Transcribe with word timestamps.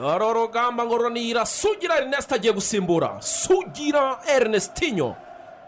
dore 0.00 0.24
urugamba 0.24 0.84
ngo 0.86 0.98
runira 0.98 1.44
sugira 1.46 1.96
erineste 2.00 2.34
agiye 2.34 2.52
gusimbura 2.52 3.16
sugira 3.20 4.18
erinestinyo 4.34 5.14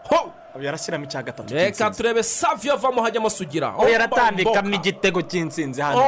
ho! 0.09 0.31
Yarashyiramo 0.61 1.05
icya 1.05 1.23
gatatu 1.23 1.53
reka 1.53 1.91
turebe 1.91 2.23
saviyo 2.23 2.73
avamo 2.73 3.01
hajyamo 3.01 3.29
sugira. 3.29 3.73
We 3.77 3.91
yaratambikamo 3.91 4.75
igitego 4.75 5.21
cy'intsinzi 5.21 5.81
hano. 5.81 6.01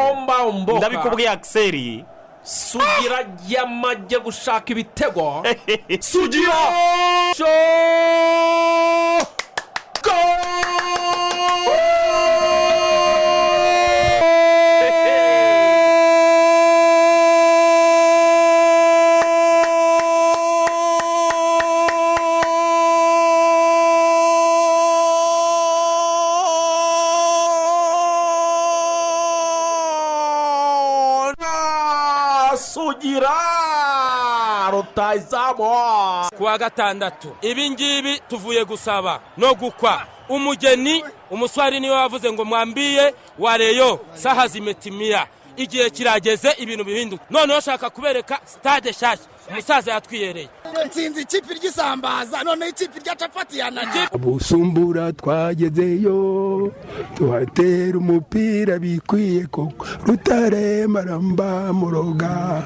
Ndabikubwiye 0.78 1.30
akiseri 1.30 2.06
sugira 2.44 3.26
yamajye 3.48 4.20
gushaka 4.20 4.70
ibitego. 4.74 5.44
Sugira! 6.00 6.54
Rutayizamu 35.14 35.58
kuwa 36.38 36.58
gatandatu 36.58 37.36
ibi 37.42 37.70
ngibi 37.70 38.20
tuvuye 38.20 38.66
gusaba 38.66 39.20
no 39.38 39.54
gukwa. 39.56 40.02
Umugeni 40.30 41.04
umuswari 41.32 41.80
ni 41.80 41.90
we 41.90 41.96
wavuze 41.96 42.32
ngo 42.32 42.46
mwambiye 42.46 43.14
wareyo 43.40 44.00
saha 44.14 44.48
zimetimiya 44.48 45.28
igihe 45.58 45.90
kirageze 45.90 46.50
ibintu 46.58 46.84
bihinduka. 46.84 47.24
Noneho 47.30 47.60
ushaka 47.60 47.90
kubereka 47.90 48.40
sitade 48.46 48.90
nshyashya. 48.90 49.26
Umusaza 49.50 49.92
yatwiyereye 49.92 50.50
nsinzi 50.88 51.22
ikipe 51.22 51.54
ry'isambaza 51.54 52.44
noneho 52.44 52.70
ikipe 52.72 53.00
rya 53.00 53.16
capati 53.16 53.60
yananiye 53.60 54.08
busumbura 54.20 55.14
twagezeyo 55.14 56.74
tuhatera 57.16 57.98
umupira 57.98 58.80
bikwiye 58.80 59.46
koko 59.48 59.86
rutare 60.06 60.88
maramba 60.88 61.74
muroga. 61.74 62.64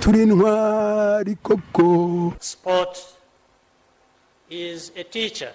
Turi 0.00 0.22
intwari 0.22 1.34
koko. 1.42 2.32
Sport 2.40 2.98
is 4.50 4.92
a 4.96 5.04
teacher 5.04 5.52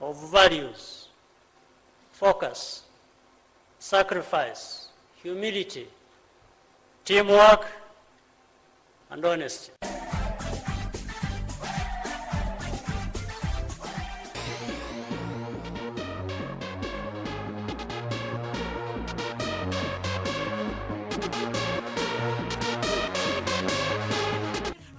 of 0.00 0.16
values, 0.32 1.08
focus, 2.12 2.82
sacrifice, 3.78 4.79
humility, 5.22 5.86
teamwork, 7.04 7.66
and 9.10 9.24
honesty. 9.24 9.72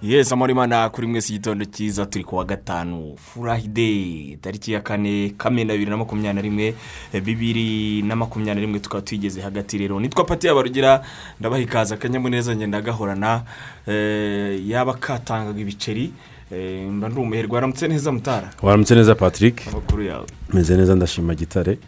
Yesi 0.02 0.34
amara 0.34 0.88
kuri 0.90 1.06
mwese 1.06 1.32
igitondo 1.32 1.64
cyiza 1.64 2.06
turi 2.06 2.24
ku 2.24 2.36
wa 2.36 2.44
gatanu 2.44 3.16
furayide 3.16 4.38
tariki 4.40 4.72
ya 4.72 4.80
kane 4.80 5.34
kamena 5.38 5.72
bibiri 5.72 5.90
na 5.90 5.96
makumyabiri 5.96 6.34
na 6.34 6.40
rimwe 6.42 6.74
eh, 7.12 7.22
bibiri 7.22 8.02
na 8.02 8.16
makumyabiri 8.16 8.54
na 8.54 8.60
rimwe 8.60 8.80
tukaba 8.80 9.02
tuyigeze 9.02 9.40
hagati 9.40 9.78
rero. 9.78 10.00
Nitwa 10.00 10.24
pati 10.24 10.46
yabarugira 10.46 11.04
ndabaha 11.40 11.62
ikaze 11.62 11.94
akanyamuneza 11.94 12.56
ngenda 12.56 12.80
gahorana 12.80 13.42
eh, 13.86 14.68
yaba 14.68 14.94
katangaga 14.94 15.60
ibiceri 15.60 16.12
eh, 16.50 16.88
mba 16.90 17.08
ndi 17.08 17.20
umuherwe. 17.20 17.54
Waramutse 17.54 17.88
neza 17.88 18.12
mutara? 18.12 18.50
Waramutse 18.62 18.94
neza 18.94 19.14
patrick? 19.14 19.68
Amakuru 19.68 20.02
yawe. 20.02 20.26
Meze 20.52 20.76
neza 20.76 20.94
ndashima 20.94 21.34
gitare. 21.34 21.78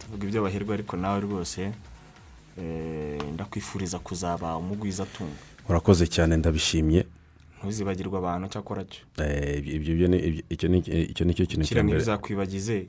Tuvuga 0.00 0.26
iby'abaherwe 0.28 0.74
ariko 0.74 0.96
nawe 0.96 1.20
rwose 1.20 1.70
ndakwifuriza 3.34 3.98
kuzaba 3.98 4.56
umugwizatunga. 4.56 5.36
Urakoze 5.68 6.06
cyane 6.06 6.36
ndabishimye. 6.36 7.04
Ntuzibagirwe 7.62 8.18
abantu 8.18 8.48
cyakora 8.52 8.84
cyo. 8.84 9.02
Eh, 9.24 9.58
ibyo- 9.76 9.94
byo 9.96 10.08
ni- 10.08 10.18
ibyo- 10.28 10.44
icyo 10.50 11.24
ni 11.24 11.34
cyo 11.34 11.46
kintu 11.46 11.64
cya 11.66 11.82
mbere 11.82 11.98
ntibizakwibagize 11.98 12.86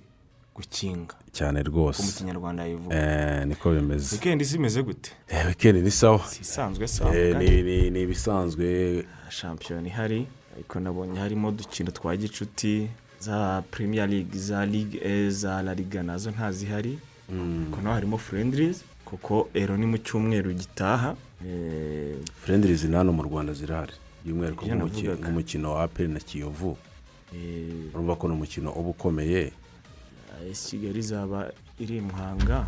gukinga. 0.55 1.15
Cyane 1.31 1.63
ko 1.63 1.69
mu 1.69 1.77
rwose 1.93 2.01
kinyarwanda 2.17 2.65
yivuga 2.65 2.95
Eh, 2.95 3.45
niko 3.47 3.71
bimeze. 3.71 4.15
Wikendi 4.15 4.43
zimeze 4.43 4.81
gute? 4.83 5.11
Eh, 5.29 5.45
wikendi 5.47 5.81
ni 5.81 5.91
sawa. 5.91 6.19
Si 6.27 6.41
isanzwe 6.41 6.87
sawa 6.87 7.15
Eh, 7.15 7.37
ni- 7.37 7.61
ni 7.63 7.89
ni 7.93 8.01
ibisanzwe 8.01 9.05
shampiyona 9.29 9.87
ihari. 9.87 10.27
Ariko 10.55 10.79
nabonye 10.79 11.19
harimo 11.19 11.47
udukino 11.49 11.91
twa 11.91 12.17
gicuti 12.17 12.87
za 13.19 13.61
premier 13.71 14.09
league 14.09 14.33
za 14.39 14.65
ligue 14.65 14.99
e 15.03 15.29
za 15.29 15.61
la 15.61 15.73
liga 15.73 16.03
na 16.03 16.17
zo 16.17 16.31
ntazihari. 16.31 16.97
Ariko 17.29 17.81
naho 17.81 17.93
harimo 17.95 18.17
friendlies 18.17 18.81
kuko 19.05 19.49
ero 19.53 19.77
ni 19.77 19.85
mu 19.85 19.97
cyumweru 19.97 20.53
gitaha. 20.53 21.15
Eh, 21.45 22.17
furendirizi 22.41 22.87
ni 22.87 22.95
hano 22.95 23.13
mu 23.13 23.21
rwanda 23.23 23.53
zirahari. 23.53 23.93
By'umwihariko 24.27 24.65
nk'umukino 25.15 25.71
wa 25.73 25.83
aperi 25.83 26.11
na 26.11 26.19
kiyovu. 26.19 26.77
Eh, 27.35 27.91
urumva 27.95 28.15
ko 28.15 28.27
ni 28.27 28.33
umukino 28.33 28.71
uba 28.71 28.89
ukomeye 28.91 29.51
kigali 30.53 30.99
izaba 30.99 31.51
iri 31.79 31.97
i 31.97 32.01
muhanga? 32.01 32.67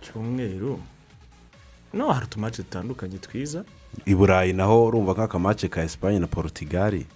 Cyumweru 0.00 0.80
no 1.92 2.12
hari 2.12 2.26
utumace 2.26 2.62
dutandukanye 2.62 3.18
twiza. 3.18 3.64
I 4.06 4.14
burayi 4.14 4.52
naho 4.52 4.86
urumva 4.86 5.12
nk'akamace 5.12 5.68
ka 5.68 5.82
esipanye 5.82 6.18
na 6.18 6.26
porutigali 6.26 7.06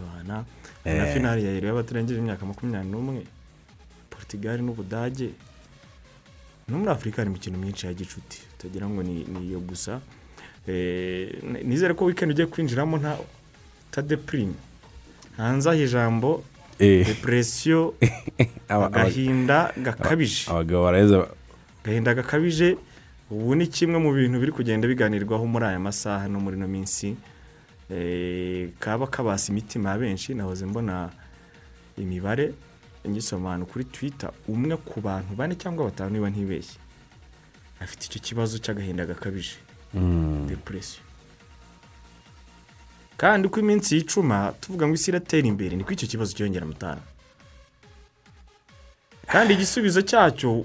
yohana 0.00 0.44
Eh. 0.84 0.96
na 0.98 1.06
finali 1.06 1.44
ya 1.44 1.50
yero 1.52 1.68
y'abatarengeje 1.68 2.18
imyaka 2.20 2.46
makumyabiri 2.46 2.90
n'umwe. 2.92 3.26
Portugal 4.10 4.60
n'ubudage. 4.62 5.30
No 6.68 6.78
muri 6.78 6.90
afurika 6.90 7.16
hari 7.22 7.30
imikino 7.30 7.58
myinshi 7.58 7.86
ya 7.86 7.94
gicuti. 7.94 8.40
Utagira 8.54 8.88
ngo 8.88 9.02
ni 9.02 9.24
iyo 9.46 9.60
gusa. 9.60 10.00
Nizere 11.64 11.94
ko 11.94 12.04
wikendi 12.04 12.32
ugiye 12.34 12.46
kwinjiramo 12.46 12.96
nta 12.98 13.16
utadepurime 13.90 14.54
hanze 15.36 15.70
aho 15.70 15.78
ijambo 15.82 16.44
Eh. 16.78 17.06
aba- 18.68 18.86
agahinda 18.86 19.72
gakabije. 19.76 20.46
abagabo 20.50 20.84
baraheza. 20.84 21.26
Agahinda 21.82 22.14
gakabije 22.14 22.76
ubu 23.30 23.54
ni 23.54 23.66
kimwe 23.66 23.98
mu 23.98 24.12
bintu 24.14 24.38
biri 24.38 24.52
kugenda 24.52 24.86
biganirwaho 24.88 25.42
muri 25.46 25.64
aya 25.66 25.80
masaha 25.82 26.28
no 26.30 26.38
muri 26.40 26.56
ino 26.56 26.68
minsi. 26.68 27.16
Eh, 27.90 28.70
kaba 28.78 29.06
kabasa 29.10 29.50
imitima 29.52 29.90
ya 29.90 29.98
benshi 29.98 30.34
nahoze 30.34 30.66
mbona 30.66 31.10
imibare 31.98 32.54
ngisoma 33.08 33.48
ahantu 33.48 33.66
kuri 33.66 33.84
twita 33.84 34.30
umwe 34.48 34.76
ku 34.78 35.00
bantu 35.00 35.34
bane 35.34 35.54
cyangwa 35.58 35.90
batanu 35.90 36.10
niba 36.14 36.30
ntibeshye. 36.30 36.78
Afite 37.82 38.06
icyo 38.06 38.20
kibazo 38.22 38.58
cy'agahinda 38.62 39.02
gakabije. 39.06 39.58
Depresiyo 40.48 41.02
kandi 43.16 43.46
uko 43.48 43.60
iminsi 43.60 43.94
yicuma 43.96 44.52
tuvuga 44.60 44.86
ngo 44.86 44.94
isi 44.94 45.10
iratera 45.10 45.46
imbere 45.48 45.76
niko 45.76 45.92
icyo 45.92 46.08
kibazo 46.08 46.32
cyiyongera 46.36 46.66
mutara 46.66 47.02
kandi 49.26 49.54
igisubizo 49.54 50.02
cyacyo 50.02 50.64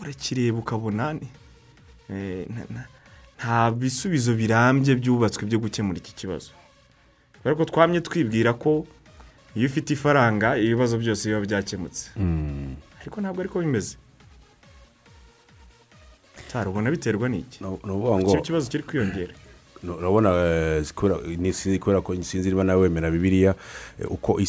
urakireba 0.00 0.58
ukabona 0.58 1.16
eh, 2.10 2.46
nta- 3.38 3.70
bisubizo 3.74 4.34
birambye 4.34 4.94
byubatswe 4.94 5.46
byo 5.46 5.58
gukemura 5.58 5.98
iki 5.98 6.14
kibazo. 6.14 6.50
Kubera 7.38 7.54
ko 7.56 7.64
twamye 7.64 8.00
twibwira 8.00 8.52
ko 8.54 8.86
iyo 9.54 9.66
ufite 9.70 9.90
ifaranga 9.94 10.56
ibibazo 10.58 10.98
byose 10.98 11.28
biba 11.28 11.40
byakemutse. 11.46 12.10
Ariko 13.00 13.20
ntabwo 13.20 13.40
ariko 13.40 13.60
bimeze. 13.60 13.96
Ubona 16.70 16.90
biterwa 16.90 17.28
n'iki? 17.28 17.58
Ni 17.64 17.66
ukuvuga 17.70 18.18
ngo 18.18 18.30
icyo 18.30 18.40
kibazo 18.40 18.70
kiri 18.70 18.82
kwiyongera. 18.82 19.32
No- 19.82 19.94
urabona 19.94 20.30
eh, 20.34 20.82
kubera- 20.94 21.22
ko 22.02 22.10
sinzi 22.22 22.48
niba 22.50 22.64
nawe 22.64 22.82
wemera 22.82 23.10
bibiliya 23.10 23.54
eh, 24.00 24.10
uko 24.10 24.40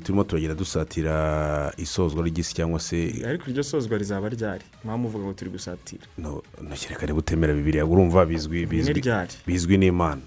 turimo 0.00 0.24
turagenda 0.24 0.54
dusatira 0.56 1.72
isozwa 1.76 2.24
ry'isi 2.24 2.54
cyangwa 2.54 2.80
se 2.80 3.20
ariko 3.26 3.50
iryo 3.50 3.62
sozwa 3.62 3.98
rizaba 3.98 4.28
ryari? 4.28 4.64
Mpamvu 4.84 5.06
uvuga 5.08 5.24
ngo 5.24 5.32
turi 5.36 5.50
gusatira. 5.50 6.04
No 6.18 6.40
ntukeka 6.62 7.06
niba 7.06 7.18
utemera 7.18 7.52
bibiliya 7.54 7.84
urumva 7.84 8.24
bizwi 8.24 8.64
bizwi 9.46 9.76
n'imana. 9.76 10.20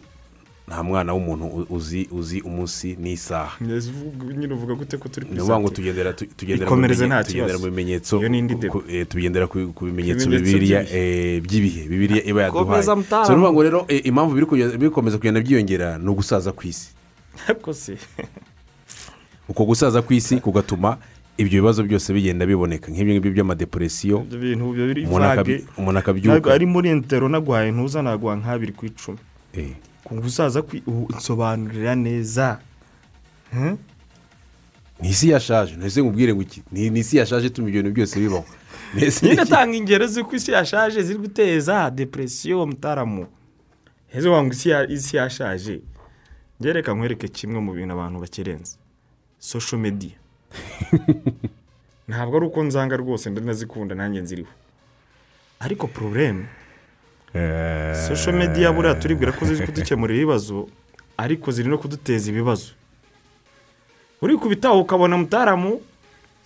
Nta 0.72 0.84
mwana 0.84 1.12
w'umuntu 1.14 1.68
uzi 1.70 2.08
uzi 2.12 2.40
umunsi 2.42 2.96
n'isaha. 2.96 3.60
Nyine 3.60 4.54
uvuga 4.56 4.74
gute 4.80 4.96
ko 4.98 5.10
turi 5.12 5.28
ni 5.28 5.36
ukuvuga 5.36 5.60
ngo 5.60 5.70
tugendera 5.70 6.14
tu- 6.16 6.26
tugendera 6.32 6.64
mu 6.64 6.72
Ikomereze 6.72 7.04
bimenye- 7.04 7.20
nta 7.20 7.24
tugendera 7.28 7.48
kibazo. 7.60 7.68
mu 7.68 7.72
bimenyetso 7.76 8.14
Iyo 8.20 8.30
ni 8.32 8.38
indi 8.40 8.54
ku- 8.56 8.62
debo. 8.62 8.74
ku- 8.74 8.84
eh, 8.88 9.04
tugendera 9.08 9.46
ku 9.52 9.58
ku 9.76 9.82
bimenyetso 9.86 10.30
bibiliya 10.32 10.80
by'ibihe. 10.88 11.36
eh, 11.36 11.42
by'ibihe 11.44 11.82
bibiliya 11.92 12.22
iba 12.24 12.40
yaduhaye. 12.48 12.66
Komeza 12.72 12.96
mutara. 12.96 13.26
so 13.28 13.34
ni 13.36 13.44
ukuvuga 13.44 13.52
ngo 13.54 13.64
rero 13.64 13.80
eh, 13.92 14.02
impamvu 14.08 14.32
biri 14.36 14.46
kugenda- 14.48 14.78
biri 14.80 14.90
gukomeza 14.90 15.18
kugenda 15.20 15.40
byiyongera 15.44 15.98
ni 16.00 16.08
ugusaza 16.08 16.52
ku 16.56 16.64
isi. 16.68 16.90
Uko 19.50 19.66
gusaza 19.66 20.02
ku 20.02 20.14
isi 20.14 20.40
kugatuma 20.40 20.98
ibyo 21.38 21.62
bibazo 21.62 21.84
byose 21.84 22.14
bigenda 22.14 22.46
biboneka. 22.46 22.88
Nk'ibyo 22.92 23.14
ngibyo 23.20 23.32
by'amadepresiyo 23.44 24.24
umuntu 25.04 25.98
akabyuka. 26.00 26.38
Ntabwo 26.40 26.52
ari 26.54 26.66
muri 26.66 26.90
entero 26.90 27.28
naguhaye 27.30 27.72
ntuza 27.72 28.00
naguha 28.02 28.36
nk'abiri 28.40 28.72
ku 28.72 28.86
icumi. 28.86 29.18
Eh, 29.58 29.76
uzaza 30.10 30.64
nsobanurira 31.18 31.96
neza. 31.96 32.60
Ni 35.02 35.10
isi 35.10 35.30
yashaje 35.30 35.76
ntese 35.76 36.02
nkubwire 36.02 36.34
ngo 36.34 36.42
iki? 36.42 36.64
Ni 36.72 37.00
isi 37.00 37.18
yashaje 37.18 37.48
ituma 37.48 37.68
ibyo 37.70 37.82
bintu 37.84 37.96
byose 37.96 38.20
bibaho. 38.20 38.46
Nyine 39.24 39.42
atanga 39.42 39.76
ingero 39.78 40.08
z'uko 40.08 40.36
isi 40.36 40.52
yashaje 40.52 41.02
ziri 41.04 41.20
guteza 41.20 41.90
depresiyo 41.92 42.66
mutaramu 42.68 43.28
heza 44.08 44.30
wanga 44.32 44.54
isi 44.54 44.70
ya- 44.70 44.88
isi 44.90 45.18
yashaje. 45.18 45.82
Ngereka 46.62 46.94
nkwereke 46.94 47.28
kimwe 47.28 47.60
mu 47.60 47.74
bintu 47.74 47.94
abantu 47.94 48.20
bakerenza. 48.20 48.76
Sosho 49.40 49.78
mediya 49.78 50.18
ntabwo 52.08 52.38
ari 52.38 52.46
uko 52.46 52.64
nzanga 52.64 52.98
rwose 52.98 53.30
ndanazikunda 53.30 53.96
nanjye 53.96 54.22
nziriho. 54.22 54.52
Ariko 55.60 55.88
porobulemu 55.88 56.46
Eh, 57.34 57.96
sosho 58.08 58.32
mediya 58.32 58.72
buriya 58.72 58.96
turibwira 58.96 59.32
ko 59.32 59.46
ziri 59.46 59.66
kudukemurira 59.66 60.18
ibibazo 60.18 60.68
ariko 61.18 61.52
ziri 61.52 61.70
no 61.70 61.78
kuduteza 61.78 62.30
ibibazo. 62.32 62.72
Uri 64.22 64.38
kubitaho 64.38 64.82
ukabona 64.82 65.18
mutaramu 65.18 65.82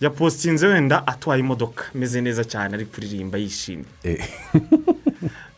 yapositinze 0.00 0.66
wenda 0.66 1.06
atwaye 1.06 1.40
imodoka 1.40 1.84
ameze 1.94 2.20
neza 2.20 2.44
cyane 2.44 2.74
ari 2.74 2.86
kuririmba 2.86 3.38
yishimye. 3.38 3.84
Eh, 4.04 4.24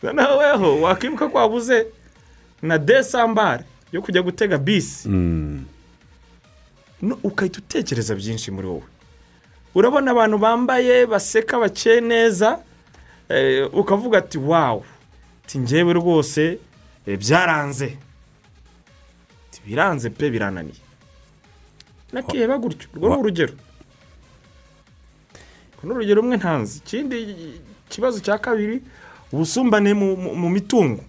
naweho 0.15 0.81
wakwibuka 0.81 1.29
ko 1.29 1.37
wabuze 1.37 1.85
na 2.61 2.77
desambare 2.77 3.63
yo 3.91 4.01
kujya 4.01 4.21
gutega 4.21 4.57
bisi 4.57 5.09
mm, 5.09 5.65
no, 7.01 7.19
ugahita 7.23 7.59
utekereza 7.59 8.15
byinshi 8.15 8.51
muri 8.51 8.67
wowe. 8.67 8.87
Urabona 9.75 10.11
abantu 10.11 10.37
bambaye 10.37 11.05
baseka 11.05 11.59
bakeye 11.59 12.01
neza 12.01 12.59
eh, 13.29 13.69
ukavuga 13.73 14.17
ati 14.17 14.37
wawu 14.37 14.83
ngewe 15.57 15.93
rwose 15.93 16.59
eh, 17.07 17.17
byaranze. 17.19 17.97
Biranze 19.65 20.09
pe 20.09 20.29
birananiye. 20.29 20.81
Nakiheba 22.13 22.57
gutyo 22.57 22.87
urwo 22.95 23.09
ni 23.09 23.15
urugero. 23.21 23.53
Ni 25.83 25.91
urugero 25.91 26.21
rumwe 26.21 26.37
ntanzi 26.37 26.77
ikindi 26.85 27.35
kibazo 27.89 28.19
cya 28.19 28.37
kabiri 28.37 28.81
ubusumbane 29.31 29.93
mu, 29.93 30.49
mitungo. 30.49 31.03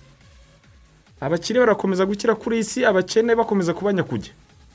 Abakire 1.21 1.61
barakomeza 1.61 2.07
gukira 2.07 2.35
kuri 2.35 2.57
iyi 2.57 2.65
si 2.65 2.85
abakene 2.85 3.35
bakomeza 3.35 3.75
kuba 3.75 3.93
nyakujya. 3.93 4.33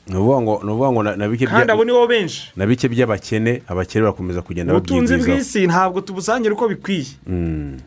Ni 0.07 0.15
ukuvuga 0.15 0.41
ngo 0.41 0.53
ni 0.63 0.69
ukuvuga 0.71 0.91
ngo 0.91 1.03
na- 1.03 1.27
bike 1.29 1.45
kandi 1.47 1.71
abo 1.71 1.83
ni 1.85 1.91
bo 1.91 2.07
benshi. 2.07 2.51
na 2.55 2.65
bike 2.65 2.87
by'abakene 2.89 3.61
abakene 3.67 4.01
barakomeza 4.05 4.41
kugenda 4.41 4.73
ubutunzi 4.73 5.13
babwigwizaho 5.13 5.37
bw'isi 5.37 5.67
ntabwo 5.67 6.01
tubusangira 6.01 6.53
uko 6.53 6.67
bikwiye. 6.69 7.05
Mm, 7.27 7.79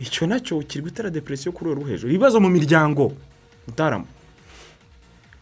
icyo 0.00 0.26
na 0.26 0.40
cyo 0.40 0.58
kiri 0.64 0.84
gutera 0.84 1.10
depresiyo 1.10 1.52
kuri 1.52 1.70
uru 1.70 1.84
hejuru. 1.84 2.08
Ibibazo 2.12 2.40
mu 2.40 2.48
miryango. 2.48 3.12
Mutarama 3.66 4.06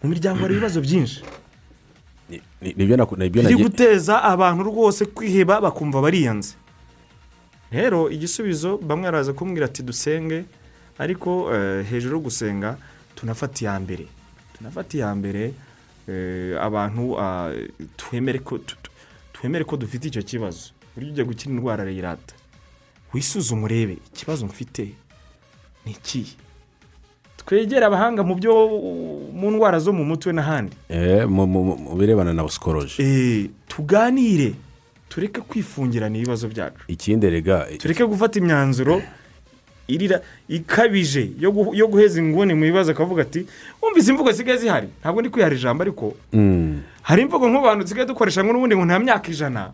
mu 0.03 0.09
miryango 0.11 0.39
hari 0.43 0.55
ibibazo 0.55 0.81
byinshi. 0.81 1.23
Biri 2.61 3.55
guteza 3.57 4.23
abantu 4.23 4.63
rwose 4.71 5.05
kwiheba 5.07 5.61
bakumva 5.61 6.03
bariyanze 6.03 6.55
rero 7.73 8.11
igisubizo 8.11 8.77
bamwe 8.79 9.05
baraza 9.05 9.33
kumbwira 9.33 9.67
ati 9.67 9.83
dusenge. 9.83 10.45
Ariko 10.99 11.55
eh, 11.55 11.87
hejuru 11.91 12.17
yo 12.17 12.21
gusenga 12.27 12.77
tunafata 13.15 13.63
iya 13.63 13.81
mbere. 13.81 14.07
Tunafata 14.59 14.97
iya 14.97 15.15
mbere 15.15 15.55
eh, 16.09 16.59
abantu 16.61 17.15
ah, 17.21 17.53
twemere 17.97 18.39
ko 19.65 19.77
dufite 19.77 20.09
icyo 20.09 20.23
kibazo. 20.23 20.75
Buryo 20.95 21.11
ujya 21.13 21.25
gukira 21.25 21.51
indwara 21.55 21.83
arayirata 21.83 22.35
wisuzume 23.15 23.65
urebe 23.65 23.97
ikibazo 24.15 24.47
mfite 24.47 24.83
ni 25.87 25.93
ikihe 25.93 26.37
twegere 27.47 27.87
abahanga 27.87 28.23
mu 28.23 28.35
byo 28.35 28.53
mu 29.33 29.51
ndwara 29.51 29.79
zo 29.79 29.93
mu 29.93 30.05
mutwe 30.05 30.33
n'ahandi. 30.33 30.77
Eh, 30.89 31.25
mu- 31.29 31.97
birebana 31.97 32.33
na 32.33 32.43
busikoroje 32.43 33.01
Eh, 33.03 33.49
tuganire 33.69 34.53
tureke 35.09 35.41
kwifungirana 35.41 36.13
ibibazo 36.19 36.49
byacu. 36.49 36.85
Ikindi 36.89 37.31
rega 37.31 37.65
tureke 37.79 38.05
gufata 38.05 38.39
imyanzuro 38.39 39.01
irira 39.89 40.21
ikabije 40.49 41.33
yo 41.41 41.49
gu- 41.53 41.73
yo 41.75 41.89
guheza 41.89 42.21
inguni 42.21 42.53
mu 42.55 42.61
bibazo 42.69 42.93
akavuga 42.93 43.23
ati 43.23 43.47
wumvise 43.83 44.11
imvugo 44.13 44.31
zisigaye 44.33 44.59
zihari? 44.59 44.89
Ntabwo 45.01 45.21
ndi 45.21 45.31
kwihara 45.33 45.55
ijambo 45.57 45.83
ariko 45.83 46.13
Mm, 46.33 46.83
hari 47.03 47.23
imvugo 47.25 47.49
nk'abantu 47.49 47.83
dusigaye 47.89 48.05
dukoresha 48.07 48.45
ngo 48.45 48.53
n'ubundi 48.53 48.77
ngo 48.77 48.85
nta 48.85 48.99
myaka 49.01 49.31
ijana. 49.33 49.73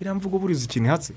Iriya 0.00 0.14
mvugo 0.16 0.38
buriya 0.40 0.64
ikintu 0.64 0.88
ihatse. 0.88 1.12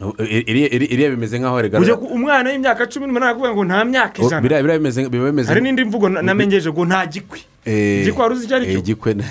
Iriya 0.00 1.10
bimeze 1.10 1.38
nk'aho 1.38 1.56
ku 1.96 2.04
umwana 2.12 2.50
w'imyaka 2.52 2.84
cumi 2.86 3.06
n'umunani 3.06 3.32
akavuga 3.32 3.52
ngo 3.54 3.64
nta 3.64 3.84
myaka 3.84 4.22
Oh, 4.22 4.26
ijana 4.26 4.42
biriya 4.42 4.62
biriya 4.62 4.78
bimeze 4.78 5.08
biba 5.08 5.24
bimeze 5.32 5.48
hari 5.48 5.60
n'indi 5.60 5.84
mvugo 5.84 6.08
na- 6.08 6.22
namenyeje 6.22 6.68
ngo 6.70 6.84
nta 6.84 7.06
gikwi. 7.06 7.40
Eh, 7.66 8.02
igikwi 8.02 8.20
wari 8.22 8.34
uzi 8.34 8.44
icyo 8.46 8.56
ari 8.56 8.64
eh, 8.66 8.82
cyo 8.84 9.14
na- 9.14 9.24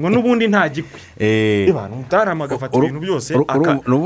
ngo 0.00 0.08
n'ubundi 0.10 0.46
nta 0.48 0.68
gikwi. 0.70 1.00
Eh, 1.18 1.74
mutarama 1.74 2.44
agafata 2.44 2.78
uru- 2.78 2.86
ibintu 2.86 3.00
byose 3.00 3.34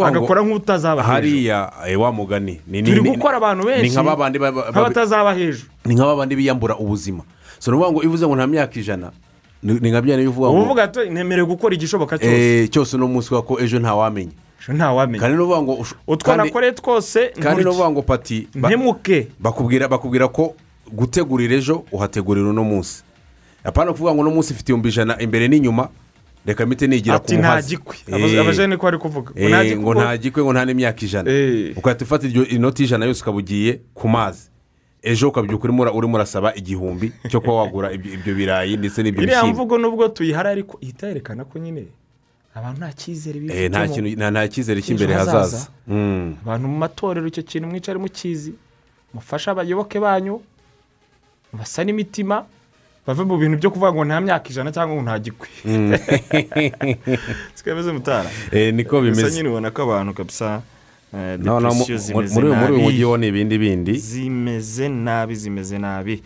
agakora 0.08 0.40
nk'utazaba 0.42 1.02
hariya 1.02 1.72
eh, 1.86 2.00
wa 2.00 2.08
mugani. 2.12 2.60
Ni- 2.66 2.82
ni- 2.82 2.88
turi 2.88 3.00
gukora 3.12 3.36
abantu 3.36 3.64
benshi 3.68 3.92
nk'abatazaba 3.92 5.34
hejuru. 5.36 5.68
Ni 5.84 5.94
nka 5.94 6.04
babandi 6.08 6.36
biyambura 6.36 6.74
ubuzima. 6.80 7.20
So 7.60 7.70
ni 7.70 7.76
ukuvuga 7.76 7.92
ngo 7.92 8.00
iyo 8.02 8.08
uvuze 8.10 8.24
ngo 8.26 8.36
nta 8.36 8.46
myaka 8.48 8.80
ijana 8.80 9.12
ni 9.62 9.90
nka 9.92 10.00
bya 10.02 10.16
niyo 10.16 10.30
uvuga 10.32 10.48
ngo 10.48 10.62
uvuga 10.64 10.82
ati 10.88 11.10
nemerewe 11.12 11.46
gukora 11.46 11.74
igishoboka 11.76 12.18
cyose. 12.18 12.64
Eh, 12.64 12.68
cyose 12.72 12.96
uno 12.96 13.06
munsi 13.12 13.28
ko 13.30 13.60
ejo 13.60 13.78
ntawamenya 13.78 14.32
ntawamenya. 14.68 15.20
Kandi 15.20 15.36
ni 15.36 15.44
ngo 15.44 15.86
utwo 16.06 16.36
nakoreye 16.36 16.72
twose 16.72 17.28
kandi 17.40 17.64
ni 17.64 17.70
ngo 17.74 18.02
pati 18.02 18.48
ntemuke. 18.54 19.28
bakubwira 19.40 19.88
bakubwira 19.88 20.28
ko 20.28 20.54
gutegurira 20.92 21.54
ejo 21.56 21.84
uhategurira 21.92 22.50
uno 22.50 22.64
munsi. 22.64 23.02
Apana 23.64 23.92
kuvuga 23.92 24.14
ngo 24.14 24.20
uno 24.20 24.30
munsi 24.30 24.52
ufite 24.52 24.68
ibihumbi 24.70 24.88
ijana 24.88 25.18
imbere 25.20 25.48
n'inyuma. 25.48 25.88
Reka 26.46 26.66
mite 26.66 26.86
nigira 26.86 27.18
ku 27.18 27.34
muhazi 27.34 27.78
Eh, 28.06 28.40
abajene 28.40 28.76
ko 28.76 28.82
bari 28.86 28.98
kuvuga. 28.98 29.30
Ngo 29.30 29.40
eh, 29.40 29.96
nta 29.96 30.16
gikwe 30.18 30.42
ngo 30.42 30.52
nta 30.52 30.64
n'imyaka 30.66 31.02
ijana. 31.06 31.30
Eh. 31.30 31.74
ugahita 31.78 32.04
ufata 32.04 32.26
iryo 32.26 32.46
inoti 32.46 32.82
y'ijana 32.82 33.06
yose 33.06 33.22
ukaba 33.22 33.38
ugiye 33.38 33.80
ku 33.94 34.08
mazi. 34.08 34.50
Ejo 35.02 35.28
ukabyuka 35.28 35.64
urimo 35.64 35.82
ura- 35.82 35.92
urimo 35.92 36.14
urasaba 36.14 36.54
igihumbi 36.54 37.12
cyo 37.30 37.40
kuba 37.40 37.52
wagura 37.62 37.92
ibyo 37.92 38.34
birayi 38.34 38.76
ndetse 38.76 39.02
n'ibyo 39.02 39.22
iriya 39.22 39.38
bishyimbo. 39.42 39.54
mvugo 39.64 39.78
nubwo 39.78 40.08
tuyihara 40.08 40.50
ariko 40.50 40.78
ihita 40.80 41.06
yerekana 41.08 41.44
ko 41.44 41.58
nyine 41.58 41.86
abantu 42.54 42.78
nta 42.80 42.92
cyizere 42.92 43.38
Eh, 43.38 43.70
bifitemo 43.70 44.30
nta 44.30 44.48
cyizere 44.48 44.80
cy'imbere 44.82 45.14
hazaza. 45.14 45.38
hazaza. 45.38 45.68
Mm. 45.88 46.36
abantu 46.42 46.68
mu 46.68 46.78
matorero 46.78 47.26
icyo 47.26 47.42
kintu 47.42 47.68
mwicare 47.68 47.98
mukizi 47.98 48.52
mufashe 49.14 49.50
abayoboke 49.50 50.00
banyu 50.00 50.40
basa 51.52 51.84
n'imitima 51.84 52.44
bave 53.06 53.24
mu 53.24 53.36
bintu 53.38 53.56
byo 53.58 53.70
kuvuga 53.70 53.92
ngo 53.92 54.04
nta 54.04 54.20
myaka 54.20 54.46
ijana 54.50 54.72
cyangwa 54.72 54.94
ngo 54.96 55.02
nta 55.02 55.18
gikwi. 55.18 55.48
Sikameze 57.54 57.92
mutara? 57.92 58.30
Eh, 58.52 58.74
niko 58.74 59.00
gusa 59.00 59.10
bimeze. 59.16 59.36
nyine 59.36 59.48
ubona 59.48 59.70
ko 59.70 59.82
abantu 59.82 60.14
kabisa 60.14 60.62
eh, 61.14 61.38
depresiyo 61.38 61.98
zimeze 61.98 62.34
muri 62.34 62.46
uyu 62.48 62.54
nabi. 62.56 62.76
Mujyi 62.82 63.04
wo 63.04 63.16
ni 63.16 63.26
ibindi 63.28 63.58
bindi. 63.58 63.94
Zimeze 63.98 64.88
nabi 64.88 65.34
zimeze 65.34 65.78
nabi. 65.78 66.22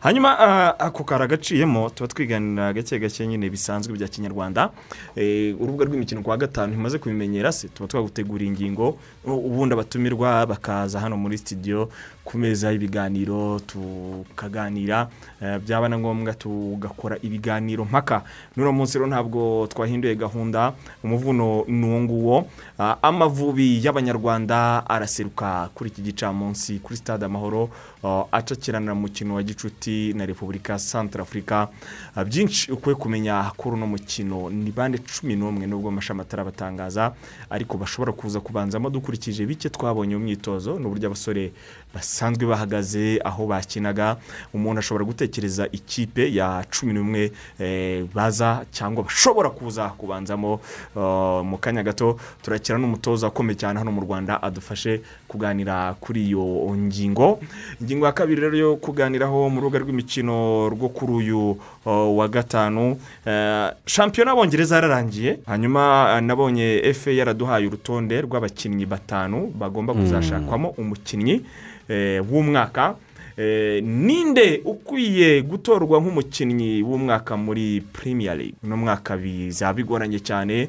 Hanyuma 0.00 0.38
ah, 0.38 0.78
ako 0.78 1.04
kari 1.04 1.26
gaciyemo 1.28 1.90
tuba 1.90 2.08
twiganira 2.08 2.72
gake 2.72 2.98
gake 2.98 3.26
nyine 3.26 3.50
bisanzwe 3.50 3.94
bya 3.96 4.08
kinyarwanda. 4.08 4.70
Eh, 5.16 5.54
urubuga 5.60 5.84
rw'imikino 5.84 6.22
ku 6.22 6.30
wa 6.30 6.36
gatanu 6.36 6.72
ntimaze 6.72 6.98
kubimenyera 6.98 7.52
se 7.52 7.68
tuba 7.68 7.88
twaguteguriye 7.88 8.50
ingingo 8.50 8.98
ubundi 9.24 9.72
abatumirwa 9.74 10.46
bakaza 10.46 11.00
hano 11.00 11.16
muri 11.16 11.38
studio 11.38 11.88
ku 12.26 12.38
meza 12.38 12.72
y'ibiganiro 12.74 13.60
tukaganira 13.66 15.08
eh, 15.40 15.58
byaba 15.62 15.88
na 15.88 15.98
ngombwa 15.98 16.34
tugakora 16.34 17.16
ibiganiro 17.22 17.84
mpaka. 17.84 18.22
N'uno 18.56 18.72
munsi 18.72 18.98
rero 18.98 19.06
ntabwo 19.06 19.66
twahinduye 19.70 20.14
gahunda 20.18 20.72
umuvuno 21.04 21.64
ni 21.68 21.86
uwo 21.86 22.00
nguwo. 22.00 22.36
Ah, 22.78 22.96
amavubi 23.02 23.78
y'abanyarwanda 23.84 24.82
araseruka 24.90 25.70
kuri 25.74 25.90
iki 25.90 26.02
gicamunsi 26.02 26.78
kuri 26.82 26.96
stade 26.96 27.24
amahoro 27.24 27.70
ah, 28.04 28.24
acakirana 28.32 28.92
umukino 28.92 29.34
wa 29.34 29.42
gicuti 29.42 30.12
na 30.14 30.26
repubulika 30.26 30.78
santara 30.78 31.22
afurika 31.22 31.68
Ah, 32.16 32.24
byinshi 32.24 32.72
ukwiye 32.72 32.96
kumenya 32.96 33.52
kuri 33.56 33.76
uno 33.76 33.86
mukino. 33.86 34.50
Ni 34.50 34.70
bande 34.72 34.98
cumi 34.98 35.36
n'umwe 35.36 35.66
nubwo 35.66 35.88
amashami 35.88 36.20
atarabatangaza 36.20 37.12
ariko 37.50 37.78
bashobora 37.78 38.12
kuza 38.12 38.40
kubanzamo 38.40 38.90
dukurikije 38.90 39.46
bike 39.46 39.68
twabonye 39.70 40.16
mu 40.16 40.24
myitozo 40.24 40.78
n'uburyo 40.78 41.06
abasore 41.06 41.52
basanzwe 41.96 42.44
bahagaze 42.46 43.16
aho 43.24 43.46
bakinaga 43.48 44.16
umuntu 44.52 44.78
ashobora 44.84 45.04
gutekereza 45.08 45.64
ikipe 45.72 46.28
ya 46.34 46.60
cumi 46.70 46.92
n'umwe 46.92 47.32
eh, 47.58 48.04
baza 48.14 48.64
cyangwa 48.70 49.02
bashobora 49.08 49.48
kuza 49.50 49.88
kubanzamo 49.96 50.60
ah, 50.96 51.40
mu 51.42 51.56
kanya 51.58 51.82
gato. 51.82 52.20
Turakira 52.42 52.76
n'umutoza 52.78 53.28
ukomeye 53.32 53.56
cyane 53.56 53.78
hano 53.80 53.92
mu 53.92 54.00
rwanda 54.04 54.42
adufashe 54.42 55.00
kuganira 55.28 55.94
kuri 56.00 56.26
iyo 56.26 56.74
ngingo. 56.76 57.40
Ingingo 57.80 58.06
ya 58.06 58.12
kabiri 58.12 58.40
rero 58.40 58.56
yo 58.56 58.76
kuganiraho 58.76 59.50
mu 59.50 59.60
rubuga 59.60 59.78
rw'imikino 59.78 60.68
rwo 60.68 60.88
kuri 60.88 61.12
uyu 61.12 61.58
wa 61.86 62.28
gatanu. 62.28 62.96
Eh, 63.26 63.70
shampiyona 63.86 64.30
y'abongereza 64.30 64.74
yararangiye 64.74 65.38
hanyuma 65.46 66.20
nabonye 66.20 66.80
efe 66.84 67.16
yaraduhaye 67.16 67.66
urutonde 67.66 68.20
rw'abakinnyi 68.20 68.86
batanu 68.86 69.52
bagomba 69.54 69.94
kuzashakwamo 69.94 70.68
umukinnyi 70.78 71.42
eh, 71.88 72.22
w'umwaka. 72.32 72.94
Eh, 73.36 73.84
ninde 73.84 74.62
ukwiye 74.64 75.42
gutorwa 75.42 76.00
nk'umukinnyi 76.00 76.82
w'umwaka 76.82 77.36
muri 77.36 77.84
premier 77.92 78.36
league? 78.36 78.56
Uno 78.64 78.76
mwaka 78.76 79.16
bizaba 79.16 79.72
bigoranye 79.76 80.18
cyane 80.24 80.68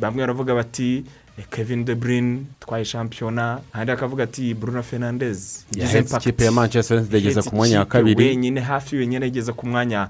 bamwe 0.00 0.20
baravuga 0.20 0.54
bati 0.54 1.04
kevin 1.50 1.84
de 1.84 1.94
bruyne 1.94 2.38
twaye 2.60 2.84
shampiyona 2.84 3.60
ahandi 3.72 3.92
bakavuga 3.92 4.24
ati 4.24 4.54
bruno 4.54 4.82
fernandez 4.82 5.64
yahetse 5.76 6.16
ikipe 6.16 6.44
ya 6.44 6.52
manchester 6.52 6.96
united 6.98 7.20
igeza 7.20 7.42
ku 7.42 7.56
mwanya 7.56 7.78
wa 7.78 7.84
kabiri. 7.84 8.24
wenyine 8.24 8.60
hafi 8.60 8.96
wenyine 8.96 9.26
igeze 9.26 9.52
ku 9.52 9.66
mwanya 9.66 10.08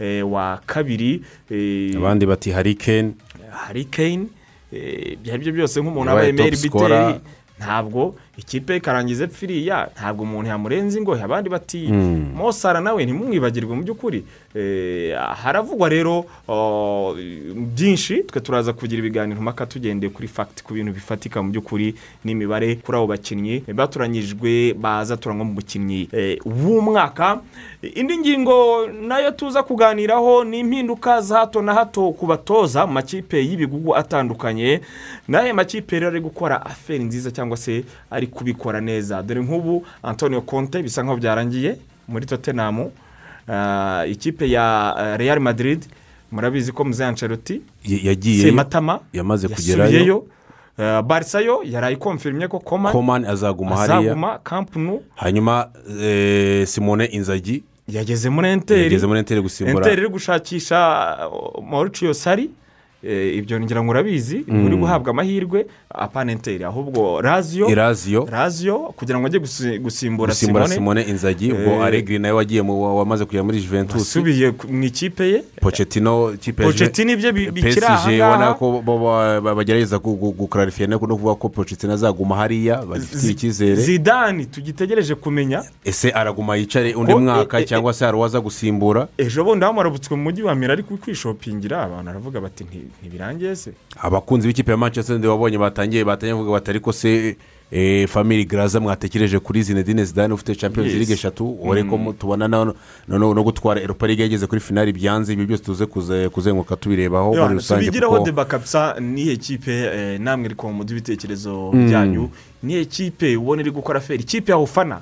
eh, 0.00 0.32
wa 0.32 0.60
kabiri 0.66 1.22
eh, 1.50 1.96
abandi 1.96 2.26
bati 2.26 2.50
hari 2.50 2.74
kane. 2.74 3.12
Hari 3.50 3.84
kane 3.84 4.26
eh, 4.72 5.12
ibyo 5.12 5.32
ari 5.34 5.42
byo 5.42 5.52
byose 5.52 5.80
nk'umuntu 5.80 6.10
aba 6.10 6.26
emeri 6.26 6.56
biteri 6.56 7.20
ntabwo 7.58 8.14
ikipe 8.42 8.76
ikarangiza 8.76 9.24
epfiriya 9.24 9.88
ntabwo 9.96 10.22
umuntu 10.22 10.48
yamurenza 10.50 10.98
ingohe 10.98 11.22
abandi 11.22 11.48
bati 11.50 11.80
mosara 12.34 12.80
nawe 12.80 13.04
ntimumwibagirwe 13.04 13.74
mu 13.76 13.82
by'ukuri. 13.82 14.24
Eh, 14.54 15.16
haravugwa 15.42 15.88
rero 15.88 16.24
byinshi 17.56 18.22
twe 18.28 18.40
turaza 18.40 18.72
kugira 18.72 18.98
ibiganiro 19.00 19.40
mpaka 19.42 19.66
tugendeye 19.66 20.10
kuri 20.12 20.28
fagiti 20.28 20.62
ku 20.64 20.74
bintu 20.74 20.92
bifatika 20.92 21.42
mu 21.42 21.50
by'ukuri 21.50 21.94
n'imibare 22.24 22.76
kuri 22.84 22.96
abo 22.98 23.06
bakinnyi 23.06 23.64
batoranyijwe 23.74 24.74
baza 24.74 25.16
turangwa 25.16 25.44
mu 25.46 25.54
mukinnyi 25.56 26.08
eh, 26.12 26.38
w'umwaka. 26.44 27.40
Indi 27.82 28.18
ngingo 28.18 28.86
na 28.86 29.18
yo 29.18 29.30
tuza 29.30 29.62
kuganiraho 29.62 30.44
ni 30.44 30.58
impinduka 30.60 31.20
za 31.20 31.38
hato 31.38 31.62
na 31.62 31.74
hato 31.74 32.10
ku 32.12 32.26
batoza 32.26 32.86
mu 32.86 32.92
makipe 32.92 33.42
y'ibigugu 33.44 33.96
atandukanye. 33.96 34.80
N'aya 35.28 35.54
makipe 35.54 35.98
rero 35.98 36.08
ari 36.08 36.20
gukora 36.20 36.66
aferi 36.66 37.04
nziza 37.04 37.30
cyangwa 37.30 37.56
se 37.56 37.84
ari 38.10 38.26
kubikora 38.26 38.80
neza. 38.80 39.22
Dore 39.22 39.40
nk'ubu 39.40 39.84
antonio 40.02 40.40
conte 40.40 40.82
bisa 40.82 41.02
nkaho 41.02 41.16
byarangiye 41.16 41.76
muri 42.08 42.26
tottenham. 42.26 42.90
Ah, 43.48 44.04
ikipe 44.06 44.50
ya 44.50 44.94
ah, 44.96 45.16
real 45.16 45.40
madrid 45.40 45.84
murabizi 46.32 46.72
ko 46.72 46.84
Y- 47.84 48.00
yagiye 48.06 48.42
sematama 48.46 49.00
yamaze 49.12 49.48
kugerayo. 49.48 50.24
Ah, 50.78 51.02
barisa 51.02 51.40
yo 51.40 51.62
yaraye 51.64 51.94
ikomfirimye 51.94 52.48
ko 52.48 52.58
koma 52.60 52.92
komani 52.92 53.26
azaguma 53.26 53.76
hariya. 53.76 53.98
azaguma 53.98 54.38
kampunu 54.38 55.02
hanyuma 55.16 55.68
eh, 56.00 56.66
simone 56.66 57.04
inzagi 57.06 57.62
yageze 57.96 58.28
muri 58.30 58.48
enteri. 58.48 58.82
Yageze 58.82 59.06
muri 59.06 59.18
enteri 59.18 59.40
gusimbura. 59.40 59.78
Enteri 59.86 60.00
iri 60.02 60.10
gushakisha 60.10 60.78
uh, 61.28 61.64
mauriciyo 61.64 62.14
sari 62.14 62.50
ibyo 63.38 63.60
ngira 63.60 63.82
ngo 63.82 63.90
urabizi 63.90 64.44
uri 64.48 64.76
guhabwa 64.76 65.10
amahirwe 65.10 65.66
apana 65.90 66.32
enteri 66.32 66.64
ahubwo 66.64 67.20
raziyo 67.20 67.66
raziyo 68.30 68.78
kugira 68.96 69.18
ngo 69.18 69.26
ajye 69.26 69.38
gusi- 69.40 69.78
gusimbura 69.78 70.34
simone. 70.34 71.02
Inzagi 71.02 71.52
ubwo 71.52 71.72
Eh, 71.72 71.82
aregiri 71.84 72.18
nawe 72.18 72.34
wagiye 72.34 72.60
wamaze 72.62 73.24
kujya 73.24 73.42
muri 73.42 73.60
juventus. 73.60 73.98
wasubiye 73.98 74.50
ku- 74.52 74.68
mu 74.72 74.84
ikipe 74.84 75.24
ye. 75.30 75.42
Pocetino 75.60 76.32
pocetino 76.56 77.12
ibyo 77.12 77.32
bi- 77.32 77.50
bikiri 77.50 77.86
aha 77.86 78.08
ubona 78.10 78.36
ngaha. 78.38 78.54
ko 78.54 78.64
bo- 78.70 78.82
bo- 78.82 79.40
ba- 79.40 79.54
bagerageza 79.54 79.96
gu- 79.98 80.16
gu- 80.16 80.32
gukararifiya 80.38 80.88
no 80.88 80.98
kuvuga 80.98 81.34
ko 81.34 81.48
pocetino 81.48 81.92
azaguma 81.92 82.36
hariya 82.36 82.82
bagifitiye 82.86 83.32
icyizere. 83.32 83.76
Zidani 83.82 84.46
tugitegereje 84.46 85.14
kumenya. 85.14 85.62
Ese 85.84 86.10
araguma 86.10 86.56
yicare 86.56 86.94
undi 86.94 87.12
Ko- 87.12 87.18
mwaka 87.20 87.58
e- 87.58 87.62
e- 87.62 87.66
cyangwa 87.66 87.92
se 87.92 88.04
hari 88.04 88.16
uwaza 88.16 88.40
gusimbura? 88.40 89.08
ejo 89.18 89.44
bundi 89.44 89.64
bamurabutswe 89.66 90.16
mu 90.16 90.22
mujyi 90.30 90.42
wa 90.42 90.54
mira 90.54 90.72
ariko 90.72 90.96
kwishopingira 90.96 91.82
abantu 91.82 92.06
baravuga 92.06 92.40
bati 92.40 92.64
"Nti- 92.64 92.91
ntibirangiye 93.00 93.56
se 93.56 93.72
abakunzi 94.00 94.48
b'ikipe 94.48 94.70
ya 94.70 94.76
manchester 94.76 95.14
United 95.16 95.30
wabonye 95.30 95.58
batangiye 95.58 96.04
batangiye 96.04 96.34
bavuga 96.34 96.52
bati 96.52 96.70
ariko 96.70 96.92
se 96.92 97.36
eh, 97.70 98.08
family 98.08 98.44
graza 98.44 98.80
mwatekereje 98.80 99.38
kuri 99.38 99.62
zinedine 99.62 100.04
zidane 100.04 100.34
ufite 100.34 100.54
champions 100.56 100.92
league 100.98 101.14
eshatu? 101.14 101.56
Wari 101.68 101.84
ko 101.84 101.98
mu- 101.98 102.12
tubona 102.12 102.48
no, 102.48 102.74
gutwara 103.42 103.80
europa 103.80 104.06
league 104.06 104.22
yageze 104.22 104.46
kuri 104.46 104.60
finali 104.60 104.92
byanze 104.92 105.32
ibyo 105.32 105.46
byose 105.46 105.62
tuze 105.64 105.84
kuze- 105.86 106.28
kuzenguruka 106.28 106.76
tubirebaho 106.76 107.34
muri 107.34 107.54
rusange 107.54 107.90
kuko 107.90 108.24
deba 108.24 108.44
kabisa 108.44 109.00
niyo 109.00 109.36
kipe 109.36 109.72
eh, 109.72 110.20
namwe 110.20 110.46
iri 110.46 110.54
mu 110.72 110.82
ibitekerezo 110.92 111.70
byanyu 111.72 112.30
niyo 112.62 112.84
kipe 112.84 113.36
ubona 113.36 113.62
iri 113.62 113.70
gukora 113.70 114.00
feri 114.00 114.22
ikipe 114.22 114.52
ya 114.52 114.58
ufana. 114.58 115.00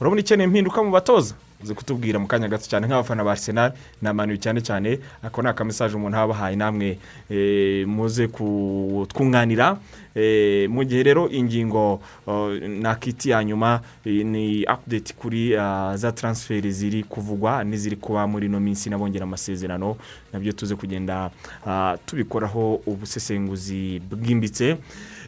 Urabona 0.00 0.20
ikeneye 0.20 0.46
impinduka 0.46 0.82
mu 0.82 0.90
batoza? 0.90 1.34
Uzi 1.62 1.74
kutubwira 1.74 2.18
mu 2.18 2.26
kanya 2.26 2.48
gato 2.48 2.66
cyane 2.66 2.86
nk'abafana 2.86 3.24
ba 3.24 3.32
arsenal 3.32 3.72
ni 4.02 4.08
amaniyu 4.08 4.38
cyane 4.38 4.60
cyane 4.60 4.98
ako 5.22 5.42
ni 5.42 5.48
akamesaje 5.48 5.96
umuntu 5.96 6.16
aba 6.16 6.24
abahaye 6.24 6.56
namwe 6.56 6.98
eh, 7.30 7.86
muze 7.86 8.28
kutwunganira 8.28 9.78
Eh, 10.14 10.68
mu 10.68 10.84
gihe 10.84 11.02
rero 11.02 11.28
ingingo 11.28 12.00
oh, 12.26 12.52
nakiti 12.68 13.30
ya 13.30 13.44
nyuma 13.44 13.80
eh, 14.04 14.26
ni 14.26 14.64
apudeti 14.66 15.14
kuri 15.14 15.56
za 15.94 16.12
taransiferi 16.12 16.72
ziri 16.72 17.02
kuvugwa 17.04 17.64
n'iziri 17.64 17.96
kuba 17.96 18.26
muri 18.26 18.46
ino 18.46 18.60
minsi 18.60 18.90
n'abongera 18.90 19.24
amasezerano 19.24 19.96
na 20.32 20.38
byo 20.38 20.52
tuze 20.52 20.76
kugenda 20.76 21.30
ah, 21.66 21.96
tubikoraho 22.06 22.82
ubusesenguzi 22.86 24.00
bwimbitse. 24.10 24.76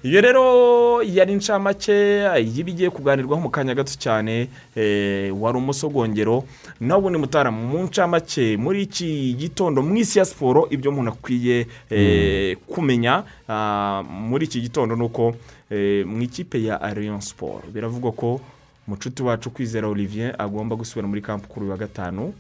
Iyo 0.05 0.21
rero 0.21 0.45
yari 1.03 1.33
inshamake 1.33 1.93
y'ibigiye 2.55 2.91
kuganirwaho 2.91 3.41
mu 3.43 3.51
kanya 3.51 3.75
gato 3.75 3.97
cyane 3.99 4.49
eh, 4.77 5.33
wari 5.41 5.57
umusogongero 5.59 6.45
nawe 6.81 7.01
ubundi 7.01 7.19
mutaramu. 7.19 7.65
Mu 7.69 7.79
ncamake 7.89 8.57
muri 8.61 8.83
iki 8.85 9.33
gitondo 9.35 9.81
mu 9.83 9.97
isi 9.97 10.19
ya 10.19 10.25
siporo 10.25 10.69
ibyo 10.71 10.91
umuntu 10.91 11.11
akwiye 11.17 11.67
eh, 11.91 12.57
kumenya 12.69 13.25
ah, 13.49 14.03
muri 14.05 14.45
iki 14.45 14.61
gitondo 14.61 14.93
ni 14.97 15.03
uko 15.09 15.35
eh, 15.71 16.05
mu 16.07 16.21
ikipe 16.23 16.61
ya 16.63 16.81
ariyon 16.81 17.21
siporo 17.21 17.65
biravugwa 17.73 18.13
ko 18.13 18.41
mucuti 18.87 19.23
wacu 19.23 19.51
kwizera 19.51 19.89
olivier 19.89 20.35
agomba 20.39 20.77
gusubira 20.77 21.09
muri 21.09 21.23
kampu 21.23 21.49
kuri 21.49 21.65
uyu 21.65 21.73
wa 21.73 21.79
gatanu. 21.79 22.33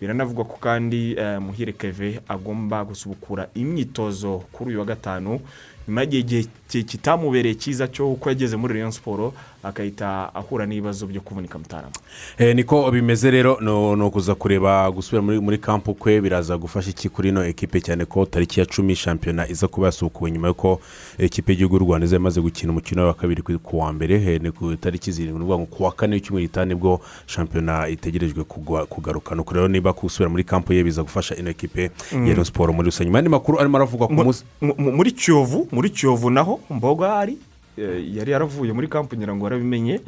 Biranavugwa 0.00 0.44
ko 0.44 0.56
kandi 0.56 1.14
muhire 1.40 1.72
keve 1.72 2.20
agomba 2.28 2.84
gusubukura 2.84 3.48
imyitozo 3.54 4.42
kuri 4.52 4.70
uyu 4.70 4.78
wa 4.80 4.84
gatanu. 4.84 5.40
Nyuma 5.88 6.02
y'igihe 6.02 6.46
kitamubereye 6.82 7.54
cyiza 7.54 7.88
cyo 7.88 8.12
uko 8.12 8.28
yageze 8.28 8.56
muri 8.56 8.74
Rayon 8.74 8.90
siporo 8.90 9.32
agahita 9.62 10.34
ahura 10.34 10.66
n'ibibazo 10.66 11.06
byo 11.06 11.20
kuvunika 11.20 11.58
mutarama. 11.58 11.92
Eh, 12.38 12.56
niko 12.56 12.90
bimeze 12.90 13.30
rero 13.30 13.58
no 13.60 13.96
no 13.96 14.10
kuza 14.10 14.34
kureba 14.34 14.90
gusubira 14.90 15.22
muri 15.40 15.58
kampu 15.58 15.94
kwe 15.94 16.20
biraza 16.20 16.58
gufasha 16.58 16.90
iki 16.90 17.08
kuri 17.08 17.28
ino 17.28 17.44
ekipe 17.46 17.80
cyane 17.80 18.04
ko 18.04 18.26
tariki 18.26 18.60
ya 18.60 18.66
cumi 18.66 18.96
shampiyona 18.96 19.48
iza 19.48 19.68
kuba 19.68 19.86
yasukuwe 19.86 20.30
nyuma 20.30 20.48
y'uko 20.48 20.80
ekipe 21.18 21.52
y'igihugu 21.52 21.76
y'u 21.76 21.84
rwanda 21.84 22.06
imaze 22.16 22.40
gukina 22.40 22.72
umukino 22.72 23.06
wa 23.06 23.14
kabiri 23.14 23.42
ku 23.42 23.78
wa 23.78 23.92
mbere. 23.92 24.14
Eh, 24.34 24.40
ni 24.42 24.50
ku 24.50 24.72
itariki 24.72 25.12
zirindwi 25.12 25.38
ni 25.38 25.44
ngo 25.46 25.66
ku 25.70 25.84
wa 25.84 25.92
kane 25.92 26.14
w'icyumweru 26.14 26.46
gitaha 26.48 26.66
ni 26.66 26.74
bwo 26.74 27.00
shampiyona 27.26 27.88
itegerejwe 27.88 28.44
kugaruka. 28.88 29.34
Nuko 29.34 29.54
rero 29.54 29.68
niba 29.68 29.92
gusubira 29.92 30.28
muri 30.30 30.44
kampu 30.44 30.72
ye 30.72 30.82
biza 30.84 31.02
gufasha 31.02 31.36
ino 31.36 31.50
ekipe 31.50 31.82
ya 31.82 31.90
Rayon 32.18 32.44
siporo 32.44 32.72
muri 32.72 32.86
rusange. 32.90 33.18
Andi 33.18 33.30
makuru 33.30 33.60
arimo 33.60 33.76
aravugwa 33.78 34.06
ku 34.08 34.12
Mu- 34.14 34.24
munsi 34.24 34.44
mu- 34.60 34.74
mu- 34.78 34.92
muri 34.92 35.12
kiyovu 35.12 35.68
muri 35.72 35.90
kiyovu 35.90 36.30
naho 36.30 36.60
mboga 36.70 37.16
ari 37.18 37.38
eh, 37.78 38.16
yari 38.16 38.30
yaravuye 38.32 38.72
muri 38.72 38.88
kampu 38.88 39.16
ngira 39.16 39.34
ngo 39.34 39.44
warabimenye 39.44 40.00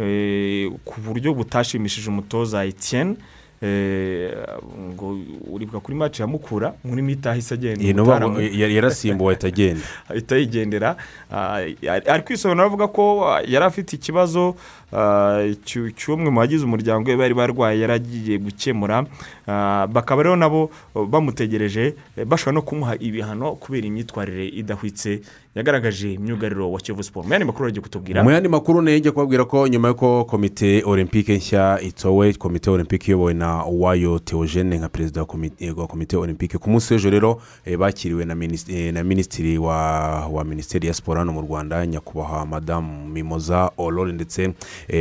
eh, 0.00 0.70
ku 0.84 1.00
buryo 1.00 1.34
butashimishije 1.34 2.08
umutoza 2.10 2.64
etienne 2.64 3.16
eh, 3.62 4.32
ngo 4.94 5.18
uribwa 5.50 5.80
kuri 5.80 5.96
maci 5.96 6.22
ya 6.22 6.28
mukura 6.28 6.74
muri 6.84 7.02
mita 7.02 7.30
ahise 7.30 7.54
agenda 7.54 7.84
yarasimbuwe 8.54 9.34
ahita 9.34 9.46
agenda. 9.48 9.80
Ahita 10.10 10.36
yigendera. 10.36 10.96
Ah, 11.30 11.64
ari 12.06 12.22
kwisobanura 12.22 12.66
avuga 12.66 12.88
ko 12.88 13.26
ah, 13.28 13.42
yari 13.42 13.64
afite 13.64 13.96
ikibazo 13.96 14.54
cy'umwe 15.96 16.30
mu 16.30 16.40
bagize 16.40 16.64
umuryango 16.64 17.10
we 17.10 17.16
bari 17.16 17.34
barwaye 17.34 17.80
yari 17.80 17.92
agiye 17.92 18.38
gukemura. 18.38 19.06
Ah, 19.46 19.86
bakaba 19.92 20.22
rero 20.22 20.36
nabo 20.36 20.70
bamutegereje 20.94 21.94
eh, 22.16 22.24
bashobora 22.26 22.54
no 22.54 22.62
kumuha 22.62 22.96
ibihano 23.00 23.52
kubera 23.56 23.86
imyitwarire 23.86 24.48
idahwitse. 24.48 25.20
Yagaragaje 25.54 26.12
imyugariro 26.12 26.72
wa 26.72 26.80
kiyovu 26.80 27.02
siporo 27.02 27.26
mu 27.26 27.32
yandi 27.32 27.46
makuru 27.46 27.68
agiye 27.68 27.82
kutubwira. 27.82 28.22
Mu 28.22 28.30
yandi 28.30 28.48
makuru 28.48 28.82
nenge 28.82 29.10
kubabwira 29.10 29.44
ko 29.44 29.68
nyuma 29.68 29.88
y'uko 29.88 30.24
komite 30.24 30.82
olympique 30.86 31.36
nshya 31.36 31.80
itowe 31.82 32.32
komite 32.32 32.70
olympique 32.70 33.08
iyobowe 33.08 33.34
na 33.34 33.64
uwayo 33.66 34.18
teogene 34.18 34.78
nka 34.78 34.88
perezida 34.88 35.20
wa 35.20 35.26
komite 35.26 35.70
wa 35.70 35.86
komite 35.86 36.16
olympique 36.16 36.58
ku 36.58 36.70
munsi 36.70 36.94
w'ejo 36.94 37.10
rero 37.10 37.40
eh, 37.64 37.76
bakiriwe 37.78 38.24
na 38.24 38.34
minis- 38.34 38.70
eh, 38.74 38.92
na 38.94 39.02
minisitiri 39.04 39.58
wa 39.58 40.44
minisiteri 40.44 40.86
ya 40.86 40.94
siporo 40.94 41.18
hano 41.18 41.32
mu 41.32 41.40
rwanda 41.42 41.86
nyakubahwa 41.86 42.46
madamu 42.46 43.08
mimoza 43.08 43.70
aurore 43.78 44.12
ndetse 44.12 44.42
eh, 44.42 44.52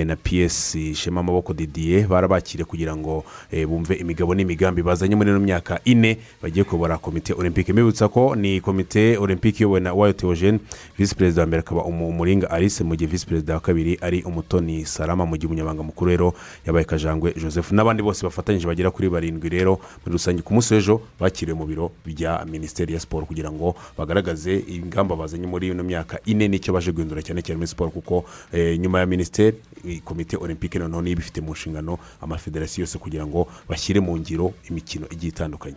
na 0.05 0.15
ps 0.15 0.77
shema 0.93 1.19
amaboko 1.19 1.53
didier 1.53 2.07
barabakiriye 2.07 2.65
kugira 2.65 2.96
ngo 2.98 3.24
eh, 3.51 3.67
bumve 3.67 3.96
imigabo 3.96 4.36
n'imigambi 4.36 4.84
bazanye 4.84 5.15
muri 5.15 5.29
ino 5.29 5.39
myaka 5.39 5.79
ine 5.86 6.17
bagiye 6.41 6.63
kuyobora 6.63 6.98
komite 6.98 7.34
olympique. 7.34 7.74
Mbibutsa 7.74 8.07
ko 8.07 8.36
ni 8.36 8.62
komite 8.62 9.17
olympique 9.17 9.60
iyobowe 9.60 9.79
na 9.79 9.93
uwayo 9.93 10.13
teogene 10.13 10.60
visi 10.98 11.15
perezida 11.15 11.41
wa 11.41 11.48
mbere 11.48 11.60
akaba 11.60 11.84
Umu- 11.84 12.07
umuringa 12.10 12.50
alice 12.51 12.84
mu 12.84 12.96
gihe 12.96 13.12
visi 13.12 13.25
perezida 13.25 13.53
wa 13.53 13.60
kabiri 13.60 13.98
ari 14.01 14.22
umutoni 14.24 14.86
salama 14.86 15.25
mu 15.25 15.36
gihe 15.38 15.48
umunyamabanga 15.48 15.84
mukuru 15.84 16.12
rero 16.12 16.34
yabaye 16.65 16.86
kajangwe 16.86 17.34
joseph. 17.38 17.72
N'abandi 17.72 18.03
bose 18.03 18.24
bafatanyije 18.24 18.67
bagera 18.67 18.91
kuri 18.91 19.10
barindwi 19.10 19.50
rero 19.50 19.79
muri 20.05 20.12
rusange 20.13 20.41
ku 20.41 20.53
munsi 20.53 20.74
w'ejo 20.74 21.01
bakiriwe 21.19 21.57
mu 21.57 21.65
biro 21.65 21.91
bya 22.05 22.46
minisiteri 22.46 22.93
ya 22.93 23.00
siporo 23.00 23.25
kugira 23.25 23.51
ngo 23.51 23.75
bagaragaze 23.98 24.63
ingamba 24.67 25.15
bazanye 25.15 25.48
muri 25.48 25.67
ino 25.67 25.84
myaka 25.84 26.19
ine 26.25 26.48
n'icyo 26.48 26.74
baje 26.74 26.91
guhindura 26.91 27.22
cyane 27.22 27.41
cyane 27.41 27.57
muri 27.57 27.67
siporo 27.67 27.89
kuko 27.91 28.25
eh, 28.53 28.79
nyuma 28.79 29.00
ya 29.00 29.05
minisiteri 29.05 29.48
eh, 29.57 29.63
komite 30.03 30.38
olympique 30.38 30.79
noneho 30.79 31.01
niba 31.01 31.21
ifite 31.21 31.41
mu 31.41 31.51
nshingano 31.51 31.97
amafederasiyo 32.21 32.81
yose 32.83 32.97
kugira 32.97 33.25
ngo 33.27 33.47
bashyire 33.69 34.00
mu 34.00 34.17
ngiro 34.17 34.53
imikino 34.69 35.07
igiye 35.12 35.29
itandukanye. 35.29 35.75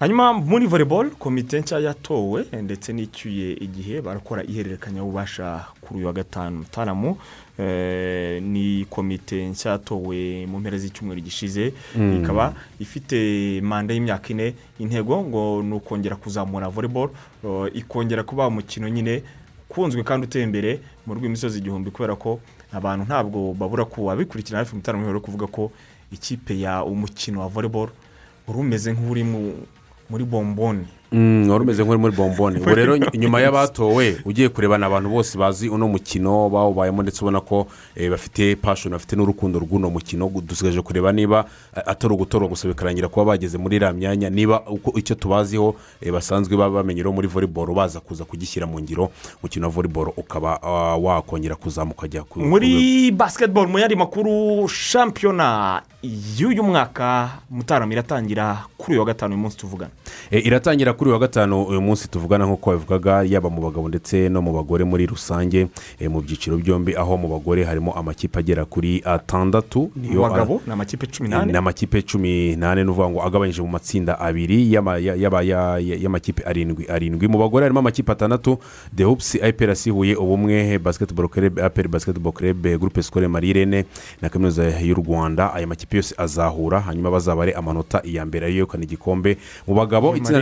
Hanyuma 0.00 0.32
muri 0.32 0.66
volleyball 0.66 1.10
komite 1.10 1.60
nshya 1.60 1.78
yatowe 1.78 2.44
ndetse 2.62 2.92
n'icyuye 2.92 3.52
igihe 3.52 4.00
barakora 4.02 4.42
ihererekanyabubasha 4.44 5.64
kuri 5.80 5.98
uyu 5.98 6.06
wa 6.06 6.12
gatanu 6.12 6.58
mutaramo 6.58 7.18
Eh, 7.58 8.42
ni 8.42 8.84
komite 8.90 9.46
nshya 9.46 9.70
yatowe 9.70 10.46
mu 10.46 10.58
mpera 10.60 10.78
z'icyumweru 10.78 11.20
gishize. 11.20 11.72
Ikaba 11.94 12.54
ifite 12.80 13.14
manda 13.62 13.94
y'imyaka 13.94 14.28
ine. 14.28 14.54
Intego 14.78 15.22
ngo 15.22 15.62
ni 15.62 15.72
ukongera 15.74 16.16
kuzamura 16.16 16.68
volleyball 16.68 17.10
eh, 17.44 17.70
ikongera 17.74 18.22
kuba 18.22 18.46
umukino 18.48 18.88
nyine 18.88 19.22
ukunzwe 19.70 20.02
kandi 20.02 20.26
uteye 20.26 20.44
imbere 20.44 20.80
mu 21.06 21.14
rw'imisozi 21.14 21.58
igihumbi 21.58 21.90
kubera 21.90 22.16
ko 22.16 22.40
abantu 22.76 23.04
ntabwo 23.04 23.54
babura 23.54 23.84
ko 23.84 24.10
abikurikirana 24.10 24.64
hafi 24.64 24.76
mutaramo 24.76 25.06
rero 25.06 25.20
kuvuga 25.20 25.46
ko 25.46 25.70
ikipe 26.12 26.58
ya 26.60 26.84
umukino 26.84 27.40
wa 27.40 27.48
volleyball 27.48 27.90
wari 28.46 28.58
umeze 28.60 28.92
nk'uri 28.92 29.24
mu- 29.24 29.66
muri 30.10 30.24
bomboni. 30.24 30.86
Wari 31.50 31.64
umeze 31.64 31.82
nk'uri 31.84 31.98
muri 31.98 32.16
bomboni. 32.16 32.58
Ubu 32.60 32.74
rero 32.74 32.96
ny- 32.96 33.18
nyuma 33.18 33.40
y'abatowe 33.40 34.16
ugiye 34.24 34.48
kurebana 34.48 34.86
abantu 34.86 35.08
bose 35.10 35.38
bazi 35.38 35.68
uno 35.68 35.88
mukino 35.88 36.48
bawubayemo 36.48 37.02
ndetse 37.02 37.20
ubona 37.22 37.40
ko 37.40 37.66
eh, 37.96 38.10
bafite 38.10 38.56
pashoni 38.56 38.92
bafite 38.92 39.16
n'urukundo 39.16 39.58
rw'uno 39.58 39.90
mukino. 39.90 40.30
Dusigaje 40.42 40.82
kureba 40.82 41.12
niba 41.12 41.44
eh, 41.76 41.82
atari 41.86 42.14
ugutorwa 42.14 42.48
gusa 42.48 42.68
bikarangira 42.68 43.08
kuba 43.08 43.24
bageze 43.24 43.58
muri 43.58 43.76
iriya 43.76 43.92
myanya. 43.92 44.30
Niba 44.30 44.62
icyo 44.94 45.14
tubaziho 45.14 45.74
eh, 46.00 46.12
basanzwe 46.12 46.56
baba 46.56 46.82
bamenyereho 46.82 47.12
muri 47.14 47.28
volleyball 47.28 47.74
baza 47.74 48.00
kuza 48.00 48.24
kugishyira 48.24 48.66
mu 48.66 48.80
ngiro. 48.80 49.10
Umukino 49.42 49.66
wa 49.66 49.72
volleyball 49.72 50.12
ukaba 50.16 50.62
ah, 50.62 50.96
wakongera 50.96 51.54
kuzamuka 51.56 52.04
ukajya 52.04 52.22
ku 52.24 52.40
muri 52.40 53.10
basketball 53.10 53.68
mu 53.68 53.78
yandi 53.78 53.96
makuru 53.96 54.68
shampiyona 54.68 55.82
y'uyu 56.38 56.62
mwaka 56.62 57.30
mutarama 57.50 57.92
iratangira 57.92 58.66
kuri 58.76 58.92
uyu 58.92 59.00
wa 59.00 59.06
gatanu 59.06 59.34
uyu 59.34 59.42
munsi 59.42 59.56
tuvugana. 59.56 59.90
Iratangira 60.30 60.92
kuri 60.92 61.03
uyu 61.04 61.12
wa 61.12 61.18
gatanu 61.20 61.62
uyu 61.64 61.80
munsi 61.80 62.08
tuvugana 62.08 62.46
nk'uko 62.46 62.70
babivugaga 62.70 63.22
yaba 63.22 63.50
mu 63.50 63.60
bagabo 63.62 63.88
ndetse 63.88 64.28
no 64.28 64.42
mu 64.42 64.52
bagore 64.52 64.84
muri 64.84 65.06
rusange 65.06 65.68
e, 66.00 66.08
mu 66.08 66.20
byiciro 66.20 66.56
byombi 66.56 66.96
aho 66.96 67.16
mu 67.16 67.28
bagore 67.28 67.64
harimo 67.64 67.92
amakipe 67.92 68.38
agera 68.38 68.64
kuri 68.64 69.02
atandatu 69.04 69.90
mu 69.96 70.20
bagabo 70.22 70.60
ni 70.66 70.72
amakipe 70.72 71.06
cumi 71.06 71.28
n'ane? 71.28 71.52
ni 71.52 71.58
amakipe 71.58 72.02
cumi 72.02 72.56
n'ane 72.56 72.84
ni 72.84 72.90
ukuvuga 72.90 73.08
ngo 73.10 73.20
agabanyije 73.22 73.62
mu 73.62 73.68
matsinda 73.68 74.18
abiri 74.20 74.72
y'amakipe 74.72 76.42
arindwi 76.46 76.86
arindwi. 76.88 77.28
Mu 77.28 77.38
bagore 77.38 77.64
harimo 77.64 77.78
amakipe 77.80 78.12
atandatu 78.12 78.58
the 78.96 79.04
hoops 79.04 79.34
iprc 79.34 79.90
huye 79.90 80.16
ubumwe 80.16 80.78
basketball 80.78 81.28
club 81.28 81.58
apr 81.60 81.88
basketball 81.88 82.32
club 82.32 82.62
groupe 82.78 83.02
scolaire 83.02 83.28
marirene 83.28 83.84
na 84.22 84.28
kaminuza 84.28 84.64
y'u 84.80 84.94
rwanda. 84.94 85.54
Aya 85.54 85.66
makipe 85.66 85.96
yose 85.96 86.14
azahura 86.18 86.80
hanyuma 86.80 87.10
bazabare 87.10 87.52
amanota 87.52 88.00
iya 88.04 88.24
mbere 88.26 88.46
ariyo 88.46 88.58
yegukana 88.64 88.84
igikombe. 88.84 89.36
Mu 89.66 89.74
bagabo 89.74 90.16
itsinda- 90.16 90.38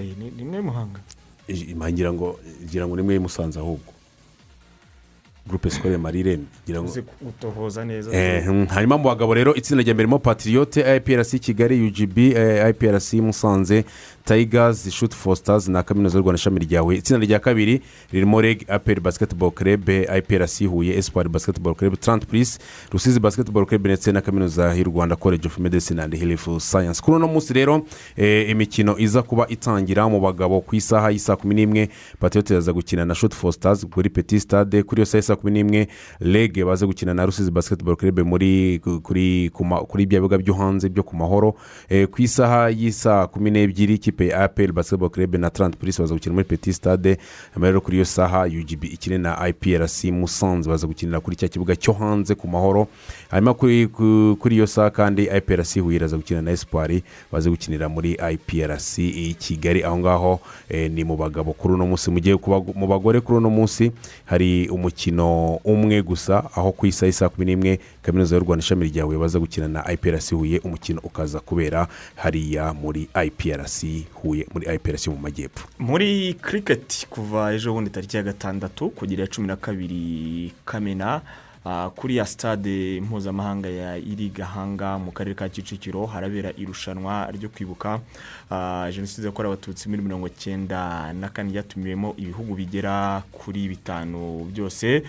marirene 0.00 0.30
ni 0.36 0.42
imwe 0.42 0.60
muhanga 0.60 1.00
ngira 1.92 2.12
ngo 2.12 2.38
ngira 2.64 2.86
ngo 2.86 2.96
ni 2.96 3.02
mwe 3.02 3.18
musanze 3.18 3.58
ahubwo. 3.58 3.92
Groupe 5.46 5.70
scolaire 5.70 5.98
marirene 5.98 6.44
ngira 6.64 6.82
ngo 6.82 6.92
gutohoza 7.22 7.84
neza. 7.84 8.10
Hanyuma 8.70 8.98
mu 8.98 9.04
bagabo 9.04 9.34
rero 9.34 9.54
itsinda 9.54 9.82
rya 9.82 9.94
mbere 9.94 10.06
ririmo 10.06 10.18
patiriyote 10.18 10.96
iprc 10.96 11.40
kigali 11.40 11.74
eh, 12.36 12.70
iprc 12.70 13.12
musanze 13.14 13.84
shoot 14.90 15.14
for 15.14 15.36
stars 15.36 15.68
na 15.68 15.82
kaminuza 15.82 16.18
y'u 16.18 16.22
rwanda 16.22 16.36
ishami 16.38 16.60
rya 16.60 16.80
huye 16.80 16.98
itsinda 16.98 17.26
rya 17.26 17.38
kabiri 17.38 17.80
ririmo 18.12 18.40
reg 18.40 18.64
apr 18.68 19.00
basketball 19.00 19.50
club 19.50 19.88
iprc 19.88 20.66
huye 20.66 20.98
espoir 20.98 21.28
basketball 21.28 21.74
club 21.74 21.96
trant 22.00 22.26
plus 22.26 22.58
rusizi 22.92 23.20
basketball 23.20 23.66
club 23.66 23.86
ndetse 23.86 24.12
na 24.12 24.20
kaminuza 24.20 24.74
y'u 24.74 24.84
rwanda 24.84 25.16
college 25.16 25.46
of 25.46 25.58
medicine 25.58 26.02
and 26.02 26.14
health 26.14 26.60
science. 26.62 27.00
Kuri 27.02 27.16
uno 27.16 27.28
munsi 27.28 27.52
rero 27.52 27.86
eh, 28.16 28.50
imikino 28.50 28.98
iza 28.98 29.22
kuba 29.22 29.48
itangira 29.48 30.08
mu 30.08 30.20
bagabo 30.20 30.60
ku 30.60 30.76
isaha 30.76 31.10
y'isaa 31.10 31.36
kumi 31.36 31.54
n'imwe 31.54 31.88
patiriyote 32.18 32.54
iraza 32.54 32.72
gukina 32.72 33.04
na 33.04 33.14
for 33.14 33.52
stars 33.52 33.86
kuri 33.86 34.10
petit 34.10 34.40
stade. 34.40 34.82
Kuri 34.82 35.00
iyo 35.00 35.06
saha 35.06 35.18
y'isaa 35.18 35.36
kumi 35.36 35.52
n'imwe 35.52 35.88
reg 36.20 36.64
baze 36.64 36.86
gukina 36.86 37.14
na 37.14 37.26
rusizi 37.26 37.50
basketball 37.50 37.96
club 37.96 38.20
muri 38.20 38.80
kuri 39.02 40.06
bya 40.06 40.20
bibuga 40.20 40.38
byo 40.38 40.54
hanze 40.54 40.88
byo 40.88 41.02
ku 41.02 41.16
mahoro. 41.16 41.54
Eh, 41.88 42.06
ku 42.08 42.22
isaha 42.22 42.70
y'isaa 42.70 43.26
kumi 43.26 43.50
n'ebyiri 43.50 43.98
ikipe 44.10 44.26
ya 44.28 44.42
apel 44.44 44.72
basketball 44.72 45.10
club 45.10 45.34
na 45.36 45.50
trant 45.50 45.76
polisi 45.76 46.02
baza 46.02 46.14
gukina 46.14 46.34
muri 46.34 46.44
petit 46.44 46.74
stade 46.74 47.18
hanyuma 47.54 47.66
rero 47.66 47.80
kuri 47.80 47.96
iyo 47.96 48.04
saha 48.04 48.42
ugb 48.44 48.84
ikine 48.84 49.18
na 49.18 49.48
iprc 49.48 50.04
musanze 50.04 50.68
baza 50.70 50.86
gukinira 50.86 51.20
kuri 51.20 51.36
cya 51.36 51.48
kibuga 51.48 51.76
cyo 51.76 51.92
hanze 51.92 52.34
ku 52.34 52.48
mahoro. 52.48 52.88
Hanyuma 53.30 53.54
kuri 53.54 53.86
ku- 53.86 54.36
kuri 54.40 54.56
iyo 54.56 54.66
saha 54.66 54.90
kandi 54.90 55.22
iprc 55.30 55.78
huye 55.80 55.96
iraza 55.96 56.16
gukina 56.16 56.42
na 56.42 56.50
espoir 56.50 57.00
baze 57.32 57.50
gukinira 57.50 57.88
muri 57.88 58.18
iprc 58.32 58.98
i 58.98 59.34
kigali. 59.38 59.84
Aho 59.84 59.98
ngaho 59.98 60.40
eh, 60.68 60.90
ni 60.90 61.04
mu 61.04 61.16
bagabo 61.16 61.52
kuri 61.52 61.74
uno 61.74 61.86
munsi. 61.86 62.10
Mu 62.10 62.20
gihe 62.20 62.34
mu 62.74 62.86
bagore 62.86 63.20
kuri 63.20 63.38
uno 63.38 63.50
munsi 63.50 63.92
hari 64.24 64.68
umukino 64.68 65.54
umwe 65.64 66.02
gusa. 66.02 66.44
Aho 66.56 66.72
ku 66.72 66.86
isaha 66.86 67.06
y'isaa 67.06 67.28
kumi 67.28 67.46
n'imwe 67.46 67.78
kaminuza 68.02 68.36
y'u 68.36 68.42
rwanda 68.44 68.62
ishami 68.64 68.88
rya 68.90 69.04
huye 69.04 69.18
baza 69.18 69.38
gukina 69.38 69.68
na 69.68 69.92
iprc 69.92 70.30
huye. 70.34 70.58
Umukino 70.64 71.00
ukaza 71.04 71.40
kubera 71.40 71.86
hariya 72.16 72.74
muri 72.74 73.08
iprc 73.26 73.99
huye 74.14 74.46
muri 74.54 74.74
iprc 74.74 75.06
mu 75.08 75.16
majyepfo. 75.16 75.68
Muri 75.78 76.34
kiriketi 76.34 77.06
kuva 77.10 77.52
ejo 77.54 77.72
bundi 77.72 77.90
tariki 77.90 78.16
ya 78.16 78.22
gatandatu 78.22 78.90
kugera 78.90 79.26
cumi 79.26 79.46
na 79.48 79.56
kabiri 79.56 80.52
kamena 80.64 81.20
kuri 81.96 82.16
ya 82.16 82.26
sitade 82.26 83.00
mpuzamahanga 83.00 83.68
ya 83.68 83.96
iri 83.96 84.28
gahanga 84.32 84.98
mu 84.98 85.12
karere 85.12 85.34
ka 85.36 85.48
kicukiro 85.48 86.06
harabera 86.06 86.52
irushanwa 86.56 87.28
ryo 87.36 87.48
kwibuka 87.48 88.00
ah, 88.50 88.88
jenoside 88.92 89.26
yakorewe 89.26 89.54
abatutsi 89.54 89.88
muri 89.88 90.02
mirongo 90.02 90.28
cyenda 90.28 91.12
na 91.12 91.28
kane 91.28 91.52
ryatumiwemo 91.52 92.14
ibihugu 92.16 92.54
bigera 92.54 93.22
kuri 93.32 93.68
bitanu 93.68 94.48
byose. 94.48 95.02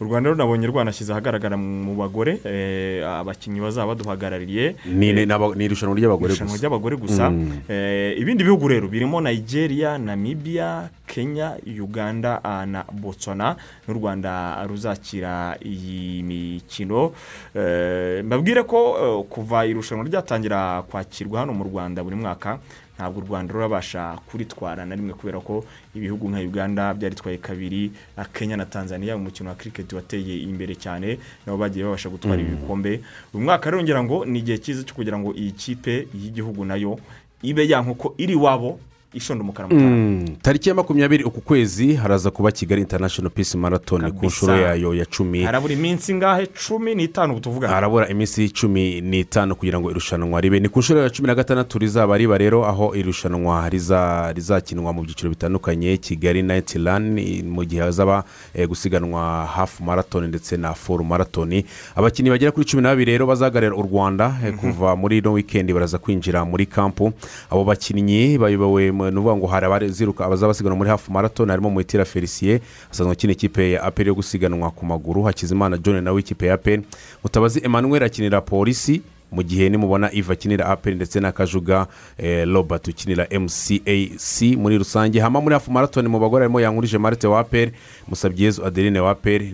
U 0.00 0.04
rwanda 0.04 0.28
rero 0.30 0.36
nabonye 0.36 0.66
rwanashyize 0.66 1.12
ahagaragara 1.12 1.56
mu 1.56 1.94
bagore 1.96 2.36
eh, 2.44 3.00
abakinnyi 3.06 3.60
bazaba 3.60 3.94
baduhagarariye. 3.94 4.76
Ni 4.84 5.64
irushanwa 5.64 5.96
ry'abagore 5.96 6.34
irushanwa 6.34 6.52
gusa. 6.52 6.60
ry'abagore 6.60 6.96
gusa. 6.96 7.30
Mm. 7.30 7.64
Eh, 7.68 8.20
ibindi 8.20 8.44
bihugu 8.44 8.68
rero 8.68 8.88
birimo 8.88 9.20
nigeria 9.20 9.96
namibia 9.98 10.90
kenya 11.06 11.56
uganda 11.64 12.44
ah, 12.44 12.66
na 12.66 12.84
botswana. 12.92 13.56
N'u 13.88 13.94
rwanda 13.94 14.60
ruzakira 14.66 15.56
iyi 15.64 15.93
mikino. 16.22 17.12
Eh, 17.54 18.24
mbabwire 18.24 18.62
ko 18.62 18.78
eh, 19.02 19.24
kuva 19.28 19.66
irushanwa 19.66 20.04
ryatangira 20.04 20.82
kwakirwa 20.82 21.40
hano 21.40 21.52
mu 21.52 21.64
rwanda 21.64 22.04
buri 22.04 22.16
mwaka 22.16 22.58
ntabwo 22.94 23.20
u 23.20 23.26
rwanda 23.26 23.52
rurabasha 23.54 24.18
kuritwara 24.30 24.86
na 24.86 24.94
rimwe 24.94 25.14
kubera 25.14 25.40
ko 25.40 25.64
ibihugu 25.94 26.28
nka 26.30 26.38
uganda 26.40 26.94
byaritwaye 26.94 27.38
kabiri 27.38 27.90
kenya 28.32 28.56
na 28.56 28.66
tanzania 28.66 29.16
umukino 29.16 29.50
wa 29.50 29.56
kiriketi 29.56 29.94
wateye 29.94 30.38
imbere 30.46 30.74
cyane 30.78 31.18
nabo 31.46 31.58
bagiye 31.58 31.84
babasha 31.84 32.08
gutwara 32.08 32.38
ibi 32.42 32.54
bikombe 32.54 33.00
uyu 33.34 33.44
mwaka 33.44 33.70
rero 33.70 33.82
ngira 33.82 34.02
ngo 34.04 34.24
ni 34.24 34.38
igihe 34.38 34.58
cyiza 34.58 34.82
cyo 34.86 34.94
kugira 34.94 35.18
ngo 35.18 35.34
iyi 35.34 35.50
kipe 35.52 36.06
y'igihugu 36.14 36.64
na 36.64 36.76
yo 36.78 36.94
ibe 37.42 37.66
ya 37.68 37.82
nk'uko 37.82 38.14
iri 38.18 38.32
iwabo 38.38 38.78
ishonda 39.14 39.42
umukara 39.44 39.68
mu 39.68 39.74
cyaro 39.80 39.94
Mm, 39.94 40.24
tariki 40.42 40.68
ya 40.68 40.74
makumyabiri 40.74 41.24
uku 41.24 41.40
kwezi 41.40 41.94
haraza 41.94 42.30
kuba 42.30 42.52
kigali 42.52 42.80
international 42.82 43.30
peace 43.30 43.58
marathon 43.58 44.10
ku 44.12 44.26
nshuro 44.26 44.56
yayo 44.56 44.94
ya 44.94 45.04
cumi. 45.06 45.42
Harabura 45.42 45.72
iminsi 45.74 46.12
ingahe 46.12 46.46
cumi 46.46 46.94
n'itanu 46.94 47.32
ubu 47.32 47.40
tuvugana 47.40 47.74
harabura 47.74 48.08
iminsi 48.08 48.48
cumi 48.50 49.00
n'itanu 49.00 49.56
kugira 49.56 49.80
ngo 49.80 49.90
irushanwa 49.90 50.40
ribe. 50.40 50.60
Ni 50.60 50.68
ku 50.68 50.78
nshuro 50.78 51.00
ya 51.02 51.10
cumi 51.10 51.26
na 51.26 51.34
gatandatu 51.34 51.78
rizaba 51.78 52.16
riba 52.18 52.38
rero 52.38 52.66
aho 52.66 52.94
irushanwa 52.94 53.68
riza- 53.68 54.32
rizakinwa 54.32 54.92
mu 54.92 55.02
byiciro 55.02 55.30
bitandukanye. 55.30 55.96
Kigali 55.96 56.42
nayiti 56.42 56.78
rani 56.78 57.42
mu 57.42 57.64
gihe 57.64 57.82
hazaba 57.82 58.24
eh, 58.54 58.68
gusiganwa 58.68 59.46
hafu 59.46 59.82
marathon 59.84 60.26
ndetse 60.28 60.56
na 60.56 60.74
foru 60.74 61.04
marathon. 61.04 61.62
Abakinnyi 61.96 62.30
bagera 62.30 62.52
kuri 62.52 62.66
cumi 62.66 62.82
n'abiri 62.82 63.12
rero 63.12 63.26
bazahagararira 63.26 63.76
u 63.76 63.82
rwanda 63.82 64.34
eh, 64.46 64.54
kuva 64.54 64.96
muri 64.96 65.18
ino 65.18 65.32
wikendi 65.32 65.72
baraza 65.72 65.98
kwinjira 65.98 66.44
muri 66.44 66.66
kampu 66.66 67.12
abo 67.50 67.64
bakinnyi 67.64 68.38
bayobowe 68.38 68.92
ni 69.10 69.16
ukuvuga 69.18 69.36
ngo 69.36 69.46
hari 69.46 69.66
abaziruka 69.66 70.24
abazaba 70.24 70.48
basiganwa 70.48 70.76
muri 70.76 70.90
hafu 70.90 71.12
marathon 71.12 71.48
harimo 71.50 71.70
muhitira 71.70 72.04
felicien 72.04 72.60
asanzwe 72.90 73.12
akina 73.12 73.32
ikipe 73.32 73.70
ya 73.72 73.82
aperi 73.82 74.08
yo 74.08 74.14
gusiganwa 74.14 74.70
ku 74.70 74.86
maguru 74.86 75.22
hakizimana 75.22 75.78
john 75.78 76.04
nawe 76.04 76.20
ikipe 76.20 76.46
ya 76.46 76.54
aperi 76.54 76.82
mutabazi 77.24 77.60
emmanuel 77.64 78.02
akinira 78.02 78.40
polisi 78.40 79.02
mu 79.32 79.42
gihe 79.42 79.68
nimubona 79.68 80.12
iva 80.12 80.32
akinira 80.32 80.66
aperi 80.66 80.96
ndetse 80.96 81.20
na 81.20 81.32
kajuga 81.32 81.86
eh, 82.18 82.46
robert 82.48 82.88
ukinira 82.88 83.26
mcac 83.40 84.42
muri 84.58 84.78
rusange. 84.78 85.20
Hama 85.20 85.40
muri 85.40 85.54
hafu 85.54 85.72
maratoni 85.72 86.08
mu 86.08 86.18
bagore 86.20 86.42
harimo 86.44 86.60
yankurije 86.60 86.98
marite 86.98 87.26
wa 87.26 87.40
aperi 87.40 87.72
musabyezu 88.08 88.64
adeline 88.66 89.00
wa 89.00 89.10
aperi 89.10 89.52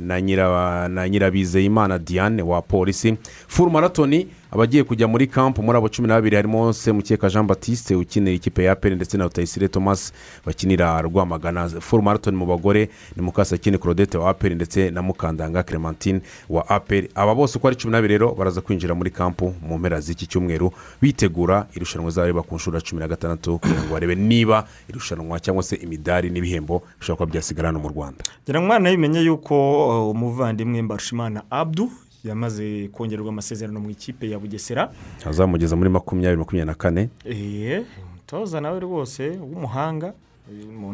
na 0.88 1.08
nyirabizeyimana 1.08 1.98
diane 1.98 2.42
wa 2.42 2.62
polisi. 2.62 3.14
Furu 3.48 3.70
maratoni 3.70 4.26
abagiye 4.52 4.84
kujya 4.84 5.08
muri 5.08 5.26
kampu 5.26 5.62
muri 5.62 5.78
abo 5.78 5.88
cumi 5.88 6.08
n'abiri 6.08 6.36
harimo 6.36 6.72
semukeka 6.72 7.28
jean 7.30 7.46
batiste 7.46 7.94
ukinira 7.94 8.32
ikipe 8.36 8.64
ya 8.64 8.72
aperi 8.72 8.94
ndetse 8.96 9.16
na 9.18 9.24
rutayisire 9.24 9.68
thomas 9.68 10.12
bakinira 10.46 11.02
rwamagana. 11.02 11.68
Furu 11.68 12.02
maratoni 12.02 12.36
mu 12.36 12.46
bagore 12.46 12.88
ni 13.16 13.22
mukasakini 13.22 13.78
claudette 13.78 14.18
wa 14.18 14.30
aperi 14.30 14.54
ndetse 14.54 14.90
na 14.90 15.02
mukandanga 15.02 15.62
clementine 15.62 16.20
wa 16.48 16.68
aperi 16.68 17.10
aba 17.14 17.34
bose 17.34 17.58
uko 17.58 17.68
ari 17.68 17.76
cumi 17.76 17.92
n'abiri 17.92 18.14
rero 18.18 18.34
baraza 18.34 18.60
kwinjira 18.60 18.94
muri 18.94 19.10
kampu 19.10 19.54
mu 19.62 19.78
mpera 19.78 20.00
z'iki 20.00 20.26
cyumweru 20.26 20.72
bitegura 21.02 21.66
irushanwa 21.76 22.08
rizaba 22.10 22.42
ku 22.42 22.54
nshuro 22.54 22.76
ya 22.78 22.82
cumi 22.84 23.00
na 23.00 23.08
gatandatu 23.08 23.58
kugira 23.58 23.82
ngo 23.82 23.92
barebe 23.94 24.14
niba 24.14 24.66
irushanwa 24.88 25.40
cyangwa 25.40 25.62
se 25.62 25.76
imidari 25.76 26.30
n'ibihembo 26.30 26.82
bishobora 26.98 27.16
kuba 27.16 27.30
byasigara 27.32 27.68
hano 27.68 27.78
mu 27.78 27.88
rwanda. 27.88 28.24
Ngira 28.44 28.60
ngo 28.60 28.64
umwana 28.66 28.90
yimenye 28.90 29.20
yuko 29.20 29.54
uh, 29.88 30.10
umuvandimwe 30.10 30.82
mbarushimana 30.82 31.42
abdu 31.50 31.90
yamaze 32.24 32.88
kongererwa 32.92 33.28
amasezerano 33.32 33.80
mu 33.80 33.90
ikipe 33.90 34.30
ya 34.30 34.38
bugesera. 34.38 34.92
Azamugeza 35.26 35.76
muri 35.76 35.90
makumyabiri 35.90 36.36
makumyabiri 36.38 36.66
na 36.66 36.74
kane. 36.74 37.08
Eee 37.26 37.84
umutoza 38.12 38.60
nawe 38.60 38.80
rwose 38.80 39.38
w'umuhanga 39.40 40.12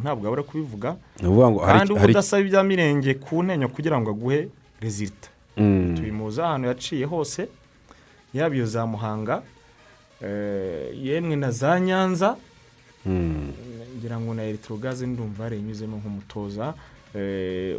ntabwo 0.02 0.26
abura 0.28 0.42
kubivuga. 0.42 0.96
Kandi 1.66 1.92
uba 1.92 2.04
udasaba 2.04 2.42
ibya 2.42 2.62
mirenge 2.62 3.14
ku 3.14 3.42
ntenyo 3.42 3.68
kugira 3.68 4.00
ngo 4.00 4.10
aguhe 4.10 4.48
rezilita 4.80 5.28
Mm. 5.56 5.94
tubimuzi 5.96 6.40
ahantu 6.40 6.68
yaciye 6.68 7.04
hose 7.08 7.48
yaba 8.34 8.54
iyo 8.54 8.66
za 8.66 8.84
muhanga 8.86 9.42
eh, 10.20 10.92
yemwe 11.02 11.36
na 11.36 11.50
za 11.50 11.80
nyanza. 11.80 12.36
Mm. 13.06 13.52
ngira 13.98 14.20
ngo 14.20 14.34
na 14.34 14.42
electrogaze 14.44 15.06
ndumva 15.06 15.44
yarinyuzemo 15.44 15.96
nk'umutoza. 15.96 16.74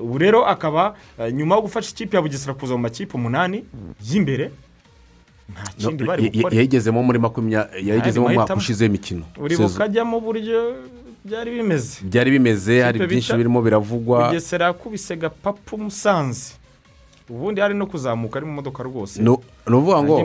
Ubu 0.01 0.17
rero 0.17 0.45
akaba 0.45 0.95
eh, 1.19 1.33
nyuma 1.33 1.55
yo 1.55 1.61
gufasha 1.61 1.91
ikipe 1.91 2.17
ya 2.17 2.21
bugesera 2.21 2.53
kuza 2.53 2.73
mu 2.73 2.81
makipe 2.87 3.13
umunani 3.17 3.63
y'imbere 4.01 4.51
nta 5.53 5.63
kindi 5.77 6.03
bari 6.03 6.29
gukora. 6.29 6.55
yayigezemo 6.55 7.03
muri 7.03 7.19
makumyabiri 7.19 7.87
yayigezemo 7.89 8.27
mu 8.27 8.33
mwaka 8.33 8.39
mahitamo. 8.55 8.59
ushize 8.61 8.83
w'imikino 8.85 9.23
buri 9.39 9.55
bukajyamo 9.57 10.17
uburyo 10.17 10.59
byari 11.27 11.51
bimeze. 11.51 11.99
Byari 12.07 12.31
bimeze 12.31 12.81
hari 12.81 12.99
byinshi 13.07 13.33
birimo 13.35 13.61
biravugwa. 13.61 14.25
Bugesera 14.27 14.65
yakubise 14.71 15.15
gapapu 15.15 15.77
musanze. 15.77 16.55
Ubundi 17.29 17.61
hari 17.61 17.73
no 17.75 17.85
kuzamuka 17.87 18.39
ari 18.39 18.45
mu 18.45 18.53
modoka 18.53 18.83
rwose. 18.83 19.19
Ni 19.21 19.29
ukuvuga 19.29 20.03
ngo 20.03 20.15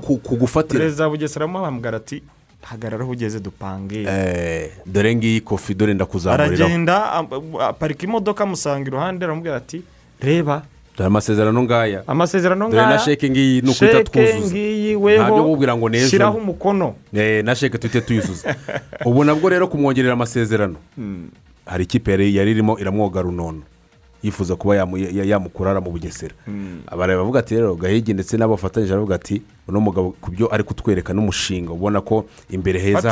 ku- 0.00 0.16
kugufatira 0.18 0.78
perezida 0.80 1.08
bugesera 1.08 1.44
amuhamagara 1.44 1.96
ati 1.96 2.22
hagarara 2.62 3.02
aho 3.04 3.12
ugeze 3.12 3.40
dupange. 3.40 4.02
Eh, 4.08 4.70
dore 4.86 5.14
ngiyi 5.16 5.40
kofi 5.40 5.74
dore 5.74 5.94
ndakuzamuriraho 5.94 6.54
aragenda 6.64 7.12
aparika 7.68 8.06
imodoka 8.06 8.44
amusanga 8.44 8.86
iruhande 8.88 9.24
aramubwira 9.24 9.56
ati 9.56 9.82
reba. 10.20 10.62
Dore 10.96 11.06
amasezerano 11.06 11.62
ngaya. 11.62 12.02
Amasezerano 12.06 12.68
dore 12.68 12.76
na 12.82 12.86
ngaya 12.86 12.98
sheke 12.98 13.30
ngiyi 13.30 13.60
ni 13.62 13.70
ukwita 13.70 14.04
twuzuza 14.04 14.54
ntabyo 14.54 15.00
weho 15.00 15.44
kubwira 15.44 15.76
ngo 15.76 15.88
n'ejo 15.88 16.08
shyiraho 16.08 16.38
umukono. 16.38 16.94
Eh, 17.14 17.44
na 17.44 17.54
sheke 17.54 17.78
tuhite 17.78 18.00
tuyuzuza 18.00 18.56
ubu 19.04 19.24
nabwo 19.24 19.48
rero 19.48 19.66
kumwongerera 19.68 20.12
amasezerano 20.12 20.76
hari 21.66 21.84
ikipe 21.84 22.10
yari 22.34 22.50
irimo 22.50 22.78
iramwoga 22.78 23.22
runono. 23.22 23.62
Yifuza 24.22 24.56
kuba 24.56 24.76
yamu- 24.76 24.98
ya- 24.98 25.24
yamukurara 25.24 25.80
mu 25.80 25.90
bugesera 25.90 26.34
abareba 26.86 27.22
bavuga 27.24 27.40
ati 27.40 27.54
rero 27.54 27.74
gahigi 27.74 28.12
ndetse 28.12 28.36
n'abafatanyije 28.36 28.92
baravuga 28.92 29.14
ati 29.14 29.40
uno 29.70 29.80
mugabo 29.80 30.14
ku 30.20 30.30
byo 30.30 30.46
ari 30.54 30.62
kutwereka 30.64 31.12
n'umushinga. 31.14 31.72
Ubona 31.72 32.00
ko 32.00 32.24
imbere 32.50 32.78
heza 32.80 33.10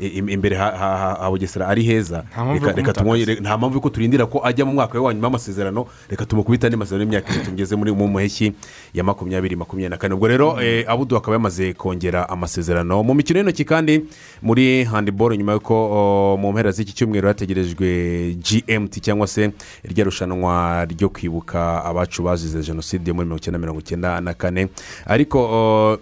imbere 0.00 0.56
ha- 0.56 1.30
bugesera 1.30 1.68
ari 1.68 1.82
heza. 1.82 2.24
Reka- 2.54 2.74
tumwongere- 2.92 3.40
nta 3.40 3.56
mpamvu 3.58 3.74
yuko 3.74 3.90
turindira 3.90 4.26
ko 4.26 4.40
ajya 4.44 4.64
mu 4.64 4.72
mwaka 4.72 5.00
wa 5.00 5.14
nyuma 5.14 5.26
w'amasezerano. 5.28 5.86
Reka 6.08 6.26
tumukubita 6.26 6.66
andi 6.66 6.76
masezerano 6.76 7.04
y'imyaka 7.04 7.32
itatu 7.34 7.52
ngeze 7.52 7.76
muri 7.76 7.92
mu 7.92 8.08
mpeshyi 8.08 8.52
ya 8.94 9.04
makumyabiri 9.04 9.56
makumyabiri 9.56 9.90
na 9.90 9.96
kane. 9.96 10.14
Ubwo 10.14 10.28
rero 10.28 10.60
eh, 10.62 10.84
abudu 10.88 11.16
akaba 11.16 11.34
yamaze 11.38 11.72
kongera 11.72 12.28
amasezerano 12.28 13.02
mu 13.02 13.14
mikino 13.14 13.38
y'intoki 13.38 13.64
kandi 13.64 14.04
muri 14.42 14.84
handiboro 14.84 15.34
nyuma 15.34 15.52
y'uko 15.52 16.36
mu 16.40 16.52
mpera 16.52 16.70
z'iki 16.70 16.92
cyumweru 16.92 17.28
hategerejwe 17.28 18.34
gmt 18.42 19.00
cyangwa 19.00 19.26
se 19.26 19.50
irya 19.84 20.04
rushanwa 20.04 20.84
ryo 20.84 21.08
kwibuka 21.08 21.84
abacu 21.84 22.22
bazize 22.22 22.62
jenoside 22.62 23.12
muri 23.12 23.26
mirongo 23.26 23.38
icyenda 23.40 23.58
mirongo 23.58 23.80
icyenda 23.80 24.20
na 24.20 24.34
kane. 24.34 24.68
Ariko 25.06 25.98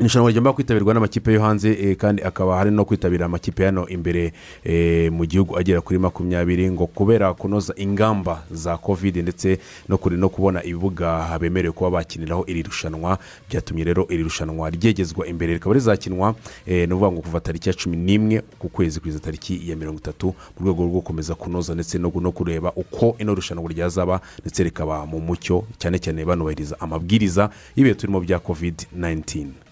irushanwa 0.00 0.28
rigomba 0.28 0.52
kwitabirwa 0.52 0.94
n'amakipe 0.94 1.32
yo 1.32 1.42
hanze 1.42 1.70
eh, 1.72 1.96
kandi 1.96 2.22
akaba 2.22 2.56
hari 2.56 2.70
no 2.70 2.84
kwitabira 2.84 3.26
amakipe 3.26 3.64
hano 3.64 3.88
imbere 3.88 4.32
eh, 4.64 5.12
mu 5.12 5.24
gihugu 5.26 5.58
agera 5.58 5.80
kuri 5.80 5.98
makumyabiri 5.98 6.70
ngo 6.70 6.86
kubera 6.86 7.34
kunoza 7.34 7.74
ingamba 7.76 8.42
za 8.50 8.76
kovide 8.76 9.22
ndetse 9.22 9.58
no 9.88 10.28
kubona 10.28 10.64
ibibuga 10.64 11.38
bemerewe 11.38 11.72
kuba 11.72 11.90
bakiniraho 11.90 12.44
iri 12.46 12.62
rushanwa 12.62 13.18
byatumye 13.50 13.84
rero 13.84 14.06
iri 14.10 14.22
rushanwa 14.22 14.70
ryegezwa 14.70 15.26
imbere. 15.26 15.52
Rikaba 15.52 15.74
rizakinwa 15.74 16.34
eh, 16.66 16.88
ni 16.88 16.94
ukuvuga 16.94 17.12
ngo 17.12 17.20
kuva 17.20 17.40
tariki 17.40 17.68
ya 17.68 17.74
cumi 17.74 17.96
n'imwe 17.96 18.42
ku 18.58 18.68
kwezi 18.68 19.00
kugeza 19.00 19.18
tariki 19.18 19.70
ya 19.70 19.76
mirongo 19.76 19.98
itatu 19.98 20.26
mu 20.26 20.66
rwego 20.66 20.82
rwo 20.82 20.90
gukomeza 20.92 21.34
kunoza 21.34 21.74
ndetse 21.74 21.98
no 21.98 22.10
kureba 22.10 22.72
uko 22.76 23.16
ino 23.18 23.34
rushanwa 23.34 23.70
ryazaba 23.72 24.20
ndetse 24.40 24.64
rikaba 24.64 25.06
mu 25.06 25.20
mucyo 25.20 25.64
cyane 25.78 25.98
cyane 25.98 26.24
banubahiriza 26.24 26.80
amabwiriza 26.80 27.50
y'ibihe 27.76 27.94
turimo 27.94 28.20
bya 28.20 28.38
kovide 28.38 28.86
19 28.98 29.46
Eh, 29.46 29.63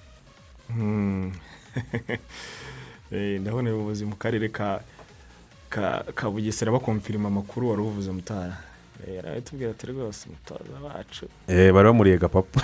ndabona 3.40 3.70
ubuyobozi 3.70 4.05
mu 4.05 4.16
karere 4.16 4.48
ka 4.48 4.81
bugesera 6.31 6.72
bakomfirima 6.72 7.29
amakuru 7.29 7.70
wari 7.70 7.83
uvuze 7.83 8.11
mutara. 8.11 8.57
Eh, 9.09 9.18
aratubwira 9.18 9.70
ati 9.70 9.87
rwose 9.87 10.29
umutoza 10.29 10.79
wacu. 10.85 11.27
Eh, 11.48 11.72
bari 11.72 11.88
bamuriye 11.88 12.18
gapapa. 12.18 12.61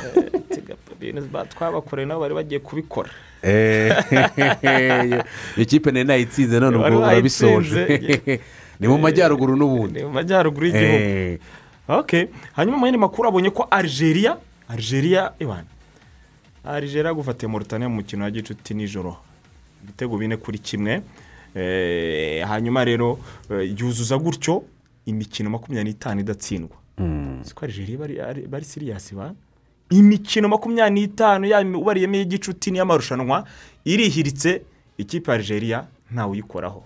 Eh, 1.01 1.15
twabakoreye 1.49 2.07
nabo 2.07 2.21
bari 2.21 2.35
bagiye 2.35 2.61
kubikora. 2.61 3.11
Eh, 3.43 3.97
iyo 5.57 5.67
kipe 5.67 5.91
nari 5.91 6.07
nayitsinze 6.07 6.61
none 6.61 6.77
ubwo 6.77 6.99
urabisoje 6.99 8.01
ni 8.81 8.89
mu 8.89 8.99
majyaruguru 8.99 9.57
n'ubundi. 9.57 10.03
mu 10.03 10.11
majyaruguru 10.11 10.67
y'igihugu. 10.67 11.39
Eh, 12.13 12.29
hanyuma 12.53 12.79
mu 12.79 12.87
yandi 12.87 12.99
makuru 12.99 13.29
abonye 13.29 13.51
ko 13.51 13.67
algeria 13.71 14.37
algeria 14.69 15.33
ibana 15.39 15.67
algeria 16.69 17.15
gufatiye 17.15 17.49
Mauritania 17.51 17.89
mu 17.89 17.95
mukino 17.97 18.25
wa 18.25 18.31
gicuti 18.31 18.75
nijoro. 18.75 19.17
Ibitego 19.85 20.19
bine 20.19 20.37
kuri 20.37 20.59
kimwe. 20.59 21.03
Eh, 21.55 22.45
hanyuma 22.47 22.85
rero 22.85 23.19
eh, 23.51 23.75
yuzuza 23.81 24.19
gutyo 24.19 24.63
imikino 25.07 25.51
makumyabiri 25.51 25.91
n'itanu 25.93 26.21
idatsindwa. 26.21 26.77
Siko 27.43 27.65
algeria 27.65 27.99
bari, 27.99 28.21
ari- 28.21 28.47
siriyasi 28.65 29.15
ba? 29.15 29.35
Imikino 29.91 30.49
makumyabiri 30.49 30.95
n'itanu 31.01 31.79
ubariyemo 31.81 32.15
iy'igicuti 32.17 32.71
n'iy'amarushanwa 32.71 33.45
irihiritse 33.85 34.63
ikipe 34.99 35.31
ya 35.31 35.37
algeria 35.37 35.87
ntawe 36.13 36.31
uyikoraho. 36.33 36.85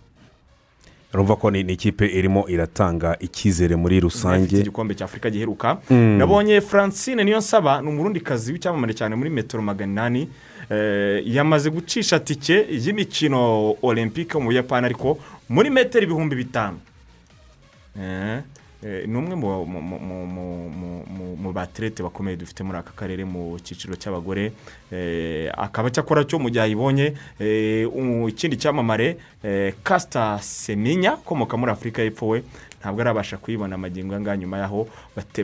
Urumva 1.14 1.36
ko 1.36 1.50
ni 1.50 1.60
ikipe 1.60 2.06
irimo 2.06 2.48
iratanga 2.48 3.16
icyizere 3.20 3.76
muri 3.76 4.00
rusange. 4.00 4.60
Igikombe 4.60 4.94
cya 4.94 5.04
afurika 5.04 5.30
giheruka. 5.30 5.78
Nabonye 5.90 6.60
francine 6.60 7.24
niyo 7.24 7.38
nsaba 7.38 7.82
ni 7.82 7.88
umurundikazi 7.88 8.52
w'icyamamare 8.52 8.94
cyane 8.94 9.14
muri 9.16 9.30
metero 9.30 9.62
magana 9.62 9.92
inani 9.92 10.28
Eh, 10.70 11.22
yamaze 11.26 11.70
gucisha 11.70 12.20
tike 12.20 12.66
y'imikino 12.70 13.74
olympique 13.82 14.38
mu 14.38 14.46
buyapani 14.46 14.86
ariko 14.86 15.18
muri 15.48 15.70
metero 15.70 16.04
ibihumbi 16.04 16.36
bitanu. 16.36 16.78
Eh, 18.00 18.40
ni 19.06 19.16
umwe 19.18 19.34
mu- 19.36 19.66
baterete 21.52 22.02
bakomeye 22.02 22.36
dufite 22.36 22.62
muri 22.64 22.78
aka 22.78 22.92
karere 22.96 23.24
mu 23.24 23.58
cyiciro 23.62 23.94
cy'abagore 23.96 24.52
Eh, 24.92 25.48
akaba 25.56 25.88
cyakora 25.90 26.24
cyo 26.28 26.36
mu 26.38 26.50
gihe 26.52 26.60
ayibonye 26.64 27.14
eh, 27.40 27.88
ikindi 28.28 28.56
cyamamare 28.60 29.16
eh, 29.42 29.72
kasita 29.82 30.36
semenya 30.42 31.14
ukomoka 31.16 31.56
muri 31.56 31.72
afurika 31.72 32.02
y'epfo 32.02 32.28
we 32.28 32.42
ntabwo 32.82 33.00
arabasha 33.00 33.36
kuyibona 33.36 33.74
amagingo 33.74 34.14
angana 34.14 34.36
nyuma 34.36 34.58
yaho 34.58 34.88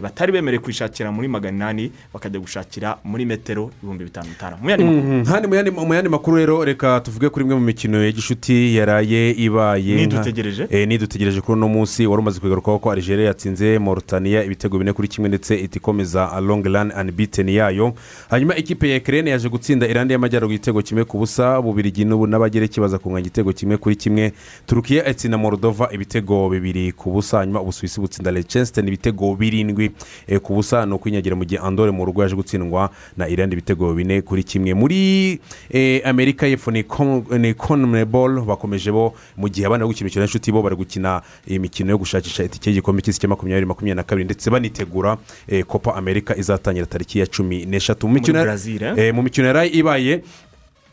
batari 0.02 0.32
bemerewe 0.32 0.62
kuyishakira 0.62 1.12
muri 1.12 1.28
magana 1.28 1.56
inani 1.56 1.92
bakajya 2.14 2.40
gushakira 2.40 2.98
muri 3.04 3.24
metero 3.24 3.70
ibihumbi 3.78 4.04
bitanu 4.04 4.28
bitanu. 4.28 4.56
Mu 4.62 4.70
yandi 4.70 4.84
makuru. 4.84 5.02
Mhm, 5.02 5.86
mu 5.86 5.94
yandi- 5.94 6.08
makuru 6.08 6.36
rero 6.36 6.64
reka 6.64 7.00
tuvuge 7.00 7.28
kuri 7.28 7.44
imwe 7.44 7.54
mu 7.56 7.60
mikino 7.64 8.02
ya 8.04 8.12
gishuti 8.12 8.76
yaraye 8.76 9.30
ibaye 9.38 9.96
Nidutegereje. 9.96 10.66
Eh, 10.70 10.88
nidutegereje 10.88 11.40
kuri 11.40 11.52
uno 11.58 11.68
munsi 11.68 12.06
wari 12.06 12.22
umaze 12.22 12.40
kugarukaho 12.40 12.78
ko 12.78 12.90
algeria 12.90 13.26
yatsinze 13.26 13.78
Mauritania 13.78 14.44
ibitego 14.44 14.78
bine 14.78 14.92
kuri 14.92 15.08
kimwe 15.08 15.28
ndetse 15.28 15.54
ihita 15.54 15.76
ikomeza 15.78 16.40
long 16.40 16.64
run 16.66 16.90
unbeaten 17.00 17.48
yayo. 17.48 17.94
Hanyuma 18.30 18.56
ikipe 18.56 18.88
ya 18.90 18.96
ekirene 18.96 19.30
yaje 19.30 19.48
gutsinda 19.48 19.86
irande 19.86 20.14
y'amajyaruguru 20.14 20.54
igitego 20.56 20.82
kimwe 20.82 21.04
ku 21.04 21.18
busa 21.18 21.60
bubirigi 21.62 22.04
n'abagereki 22.04 22.80
baza 22.80 22.98
kunganya 22.98 23.20
igitego 23.26 23.52
kimwe 23.52 23.76
kuri 23.76 23.96
kimwe. 23.96 24.32
Turukiya 24.66 25.06
itsinda 25.10 25.38
moldova 25.38 25.88
ibitego 25.92 26.48
bibiri 26.50 26.92
ku 26.92 27.10
busa. 27.12 27.27
Ubusa 27.28 27.38
hanyuma 27.38 27.60
ubusuwisi 27.60 28.00
butsinda 28.00 28.30
Liechtenstein 28.30 28.88
ibitego 28.88 29.34
birindwi 29.34 29.90
eh, 30.26 30.40
ku 30.40 30.54
busa 30.54 30.86
ni 30.86 30.94
ukwinyagira 30.94 31.36
mu 31.36 31.44
gihe 31.44 31.60
andore 31.60 31.90
mu 31.90 32.04
rugo 32.04 32.22
yaje 32.22 32.34
gutsindwa 32.34 32.90
na 33.16 33.28
irandi 33.28 33.54
ibitego 33.54 33.92
bine 33.94 34.22
kuri 34.22 34.42
kimwe 34.44 34.74
muri 34.74 35.40
eh, 35.70 36.00
amerika 36.04 36.46
y'epfo 36.46 36.70
ni 36.70 37.54
conmebol 37.54 38.40
bakomeje 38.44 38.90
bo 38.90 39.14
mu 39.36 39.48
gihe 39.48 39.66
abana 39.66 39.84
bari 39.84 39.94
gukina 39.94 40.08
imikino 40.08 40.22
y'inshuti 40.24 40.52
bo 40.52 40.62
bari 40.62 40.76
gukina 40.76 41.22
imikino 41.46 41.90
yo 41.90 41.98
gushakisha 41.98 42.44
itike 42.44 42.70
y'igikombe 42.70 43.02
cy'isi 43.02 43.20
cya 43.20 43.28
makumyabiri 43.28 43.66
makumyabiri 43.66 43.96
na 43.96 44.02
kabiri 44.02 44.24
ndetse 44.24 44.50
banitegura 44.50 45.18
eh, 45.48 45.64
copa 45.64 45.94
amerika 45.94 46.36
izatangira 46.36 46.86
tariki 46.86 47.18
ya 47.18 47.26
cumi 47.26 47.66
n'eshatu 47.66 48.08
mu 48.08 48.14
mikino 48.14 48.40
eh? 48.40 48.94
eh, 48.96 49.14
yari 49.48 49.68
ibaye 49.68 50.22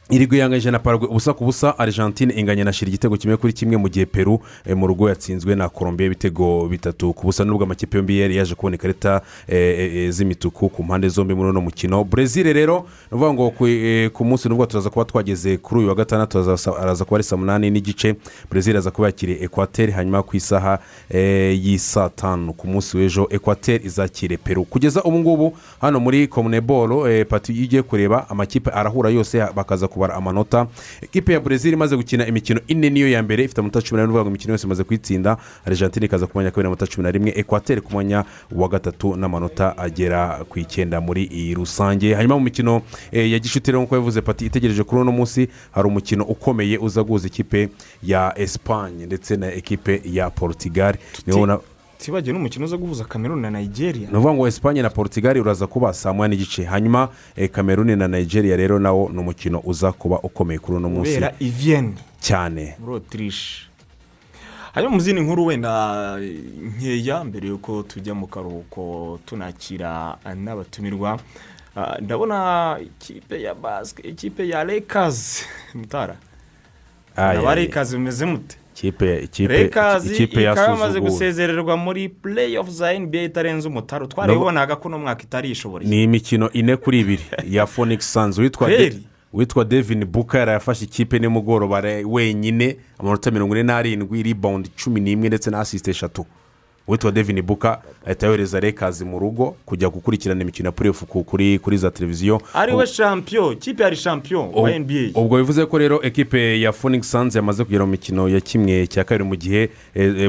iri 0.09 0.27
guyanganyije 0.27 0.71
na 0.71 0.79
paragwe 0.79 1.07
ubusa 1.07 1.33
ku 1.33 1.45
busa 1.45 1.79
argentine 1.79 2.33
inganya 2.37 2.63
na 2.63 2.73
shira 2.73 2.89
igitego 2.89 3.17
kimwe 3.17 3.37
kuri 3.37 3.53
kimwe 3.53 3.77
mu 3.77 3.89
gihe 3.89 4.05
peru 4.05 4.39
eh, 4.65 4.77
mu 4.77 4.87
rugo 4.87 5.09
yatsinzwe 5.09 5.55
na 5.55 5.69
colombia 5.69 6.05
ibitego 6.05 6.67
bitatu. 6.67 7.13
Ku 7.13 7.25
busa 7.25 7.45
nubwo 7.45 7.63
amakipe 7.63 7.97
yombi 7.97 8.19
yari 8.19 8.35
yaje 8.37 8.55
kubona 8.55 8.75
ikarita 8.75 9.21
eh, 9.47 9.79
eh, 9.79 10.11
z'imituku 10.11 10.69
ku 10.69 10.83
mpande 10.83 11.09
zombi 11.09 11.33
muri 11.33 11.49
uno 11.49 11.61
mukino. 11.61 12.03
Brezil 12.03 12.53
rero 12.53 12.85
ni 13.11 13.17
ukuvuga 13.17 13.33
ngo 13.33 13.49
ku, 14.13 14.25
munsi 14.25 14.49
nubwo 14.49 14.65
turaza 14.65 14.89
kuba 14.89 15.05
twageze 15.05 15.57
kuri 15.57 15.79
uyu 15.79 15.89
wa 15.89 15.95
gatandatu 15.95 16.37
araza 16.37 16.77
araza 16.77 17.05
kuba 17.05 17.17
ari 17.17 17.23
saa 17.23 17.37
munani 17.37 17.71
n'igice. 17.71 18.15
Brezil 18.51 18.77
aza 18.77 18.91
kuba 18.91 19.07
yakiriye 19.07 19.43
ekwateri 19.43 19.91
hanyuma 19.91 20.23
ku 20.23 20.37
isaha 20.37 20.79
y'i 21.09 21.79
saa 21.79 22.09
tanu 22.09 22.53
ku 22.53 22.67
munsi 22.67 22.97
w'ejo. 22.97 23.27
Ekwateri 23.29 23.85
izakire 23.85 24.37
peru. 24.37 24.65
Kugeza 24.65 25.03
ubu 25.03 25.19
ngubu 25.19 25.57
hano 25.81 25.99
muri 25.99 26.27
komuneboro 26.27 27.25
pati 27.29 27.53
iyo 27.53 27.65
ugiye 27.65 27.81
kureba 27.81 28.29
amakipe 28.29 28.69
arahura 28.71 29.09
yose 29.09 29.41
bakaza 29.55 29.87
kubara 29.95 30.13
amanota. 30.15 30.67
Ekipe 31.01 31.33
ya 31.33 31.39
brezil 31.39 31.73
imaze 31.73 31.95
gukina 31.95 32.27
imikino 32.27 32.59
ine 32.67 32.89
niyo 32.89 33.07
ya 33.09 33.23
mbere 33.23 33.43
ifite 33.43 33.59
amanota 33.61 33.81
cumi 33.81 33.97
n'ane 33.97 34.07
uvuga 34.09 34.21
ngo 34.21 34.29
imikino 34.29 34.51
yose 34.53 34.67
imaze 34.67 34.83
kuyitsinda. 34.83 35.37
Argentine 35.65 36.05
ikaza 36.05 36.27
ku 36.27 36.31
mwanya 36.35 36.47
wa 36.47 36.51
kabiri 36.51 36.63
n'amanota 36.67 36.87
cumi 36.87 37.03
na 37.03 37.11
rimwe 37.11 37.31
ekwateri 37.35 37.81
ku 37.81 37.91
mwanya 37.93 38.23
wa 38.51 38.67
gatatu 38.67 39.15
n'amanota 39.15 39.77
agera 39.77 40.43
ku 40.49 40.59
icyenda 40.59 41.01
muri 41.01 41.23
iyi 41.31 41.53
rusange. 41.53 42.13
Hanyuma 42.13 42.35
mu 42.35 42.43
mikino 42.43 42.81
eh, 43.11 43.31
ya 43.31 43.39
gishuti 43.39 43.71
rero 43.71 43.81
nk'uko 43.81 43.95
yavuze 43.95 44.21
pati 44.21 44.45
itegereje 44.45 44.83
kuri 44.83 45.01
uno 45.01 45.11
munsi 45.11 45.47
hari 45.71 45.87
umukino 45.87 46.23
ukomeye 46.23 46.77
uza 46.77 47.03
guhuza 47.03 47.27
ikipe 47.27 47.69
ya 48.03 48.33
esipanye 48.37 49.05
ndetse 49.05 49.35
na 49.37 49.53
ekipe 49.53 50.01
ya 50.05 50.29
portugal. 50.29 50.95
Niwo 51.27 51.37
ubona 51.37 51.59
tibagiwe 51.97 52.33
n'umukino 52.33 52.65
uza 52.65 52.77
guhuza 52.77 53.03
cameroon 53.05 53.39
na 53.41 53.49
nigeria. 53.51 54.07
Ni 54.07 54.13
ukuvuga 54.17 54.33
ngo 54.33 54.47
esipanye 54.47 54.81
na 54.81 54.89
portugal 54.89 55.37
uraza 55.37 55.67
kuba 55.67 55.93
saa 55.93 56.13
moya 56.13 56.27
n'igice. 56.29 56.63
Hanyuma 56.63 57.09
eh, 57.35 57.49
cameroon 57.51 57.97
na 57.97 58.07
nigeria 58.07 58.55
rero 58.55 58.79
nawo 58.79 59.09
ni 59.13 59.19
umukino 59.19 59.61
uza 59.65 59.91
kuba 59.91 60.19
ukomeye 60.19 60.59
kuri 60.59 60.77
uno 60.77 60.89
munsi 60.89 61.13
kubera 61.13 61.33
iviyeni 61.39 61.93
cyane. 62.19 62.75
Muri 62.79 62.93
otirishe 62.93 63.65
hanyuma 64.73 64.93
mu 64.95 64.99
zindi 64.99 65.21
nkuru 65.21 65.45
wenda 65.45 65.71
nkeya 66.77 67.23
mbere 67.23 67.47
y'uko 67.47 67.83
tujya 67.83 68.13
mu 68.13 68.27
karuhuko 68.27 69.19
tunakira 69.25 70.17
n'abatumirwa. 70.35 71.19
Ah, 71.77 71.97
ndabona 72.01 72.77
ikipe 72.83 73.41
ya 73.41 73.53
basike 73.55 74.09
ikipe 74.09 74.47
ya 74.47 74.63
rekazi 74.63 75.43
mutara? 75.73 76.15
Aba 77.15 77.55
rekazi 77.55 77.97
bimeze 77.97 78.25
mute? 78.25 78.57
Ikipe 78.75 79.19
ikipe 79.23 80.43
ikaba 80.43 80.61
yamaze 80.61 80.99
gusezererwa 80.99 81.77
muri 81.77 82.09
play 82.09 82.57
off 82.57 82.69
za 82.69 82.99
nba 82.99 83.21
itarenze 83.21 83.67
umutaro 83.67 84.05
twarabibonaga 84.07 84.75
ko 84.75 84.87
uno 84.87 84.99
mwaka 84.99 85.23
itariyishoboreye 85.23 85.89
ni 85.89 86.03
imikino 86.03 86.51
ine 86.51 86.75
kuri 86.77 86.99
ibiri 86.99 87.23
ya 87.49 87.65
phoenix 87.73 88.13
sanz 88.13 88.37
witwa 88.37 88.69
witwa 89.33 89.65
devin 89.65 90.05
buka 90.05 90.39
yarayafashe 90.39 90.85
ikipe 90.85 91.19
nimugoroba 91.19 91.83
wenyine 92.05 92.77
amanota 92.99 93.31
mirongo 93.31 93.55
ine 93.55 93.63
n'arindwi 93.63 94.23
ribawundi 94.23 94.69
cumi 94.83 95.01
n'imwe 95.01 95.27
ndetse 95.27 95.49
na 95.51 95.59
asisite 95.59 95.91
eshatu. 95.91 96.25
Witwa 96.87 97.11
devin 97.11 97.41
buka 97.41 97.81
ahita 98.05 98.25
yohereza 98.27 98.59
rekazi 98.59 99.05
mu 99.05 99.19
rugo 99.19 99.55
kujya 99.65 99.89
gukurikirana 99.89 100.41
imikino 100.41 100.67
ya 100.67 100.71
purefu 100.71 101.05
kuri 101.05 101.59
kuri 101.59 101.77
za 101.77 101.91
televiziyo. 101.91 102.41
Ariwe 102.53 102.87
shampiyo 102.87 103.51
ikipe 103.53 103.83
yari 103.83 103.95
shampiyo 103.95 104.51
wa 104.51 104.79
nba 104.79 104.93
ubwo 105.15 105.37
bivuze 105.37 105.65
ko 105.65 105.77
rero 105.77 105.99
ekipe 106.03 106.61
ya 106.61 106.71
phoenix 106.71 107.11
sanz 107.11 107.35
yamaze 107.35 107.63
kugera 107.63 107.85
mu 107.85 107.91
mikino 107.91 108.29
ya 108.29 108.41
kimwe 108.41 108.87
cya 108.87 109.03
kabiri 109.03 109.23
mu 109.23 109.35
gihe 109.35 109.69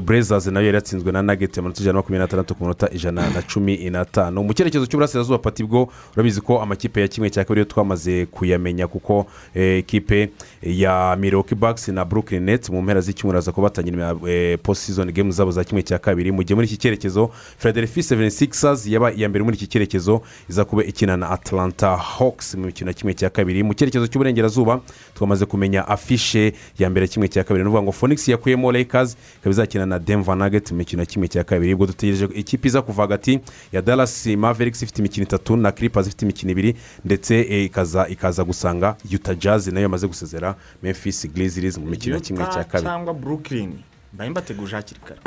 brezers 0.01 0.47
na 0.47 0.61
yo 0.61 0.66
yari 0.66 0.75
yatsinzwe 0.77 1.12
na 1.12 1.23
nageti 1.23 1.61
amanota 1.61 1.81
ijana 1.81 1.92
na 1.92 1.99
makumyabiri 1.99 2.23
n'atandatu 2.25 2.55
ku 2.55 2.62
manota 2.62 2.88
ijana 2.92 3.31
na 3.31 3.42
cumi 3.42 3.90
n'atanu 3.90 4.42
mu 4.42 4.53
cyerekezo 4.55 4.87
cy'uburasirazuba 4.87 5.38
pati 5.38 5.64
bwo 5.64 5.88
urabizi 6.14 6.40
ko 6.40 6.61
amakipe 6.62 7.01
ya 7.01 7.09
kimwe 7.09 7.31
cya 7.31 7.45
kabiri 7.45 7.61
yo 7.61 7.64
twamaze 7.64 8.27
kuyamenya 8.27 8.87
kuko 8.87 9.27
eh, 9.55 9.79
ekipe 9.79 10.31
ya 10.62 11.16
miroki 11.21 11.55
bakisi 11.55 11.92
na 11.92 12.05
brooklyn 12.05 12.42
nets 12.42 12.71
mu 12.71 12.83
mpera 12.83 13.01
z'icyumweru 13.01 13.38
aza 13.38 13.53
kuba 13.53 13.69
batangira 13.69 14.14
post 14.62 14.83
season 14.83 15.12
game 15.12 15.31
zabo 15.31 15.51
za 15.51 15.64
kimwe 15.64 15.83
cya 15.83 15.99
kabiri. 15.99 16.33
Mu 16.33 16.42
gihe 16.42 16.55
muri 16.55 16.66
iki 16.66 16.77
cyerekezo 16.77 17.31
frederic 17.59 18.03
seven 18.03 18.31
sixers 18.31 18.87
yaba 18.87 19.12
iya 19.12 19.29
mbere 19.29 19.45
muri 19.45 19.57
iki 19.57 19.66
cyerekezo 19.66 20.23
iza 20.51 20.64
kuba 20.64 20.85
ikina 20.85 21.16
na 21.16 21.31
atlanta 21.31 21.97
hawks 21.97 22.55
mu 22.55 22.66
mikino 22.66 22.90
ya 22.90 22.95
kimwe 22.95 23.14
cya 23.14 23.31
kabiri. 23.31 23.62
Mu 23.62 23.75
cyerekezo 23.75 24.07
cy'uburengerazuba 24.07 24.81
twamaze 25.14 25.47
kumenya 25.47 25.88
afishe 25.88 26.53
ya 26.79 26.90
mbere 26.90 27.09
kimwe 27.09 27.29
cya 27.29 27.45
kabiri. 27.45 27.64
Ni 27.64 27.69
ukuvuga 27.71 27.83
ngo 27.83 27.92
phoenix 27.92 28.29
yakuyemo 28.29 28.73
lakers 28.73 29.16
ikaba 29.40 29.51
izakina 29.51 29.87
na 29.87 29.99
denver 29.99 30.37
nugget 30.37 30.71
mu 30.71 30.77
mikino 30.79 31.03
ya 31.03 31.07
kimwe 31.07 31.29
cya 31.29 31.45
kabiri. 31.45 31.75
Ubwo 31.75 31.87
dutegereje 31.87 32.29
ikipe 32.35 32.69
iza 32.69 32.83
kuva 32.83 33.03
hagati 33.03 33.40
ya 33.73 33.83
dallas 33.83 34.27
mavericks 34.27 34.83
ifite 34.83 34.99
imikino 34.99 35.25
itatu 35.27 35.57
na 35.57 35.73
clippers 35.73 36.07
ifite 36.07 36.23
imikino 36.25 36.53
ibiri 36.53 36.75
ndetse 37.05 37.35
eh, 37.40 37.64
ikaza 37.64 38.09
ikaza 38.09 38.45
gusanga 38.45 38.97
utah 39.14 39.38
jazz 39.38 39.66
na 39.69 39.81
yo 39.81 39.83
yamaze 39.83 40.07
gusezera 40.07 40.46
memphis 40.83 41.27
grizzlies 41.35 41.79
mu 41.79 41.87
mikino 41.87 42.21
kimwe 42.21 42.45
cya 42.45 42.65
kabiri. 42.65 42.83
cyangwa 42.83 43.15
brooklyn? 43.15 43.73
Mbaye 44.15 44.31
mbateguje 44.31 44.77
hakiri 44.77 45.01
kare. 45.01 45.21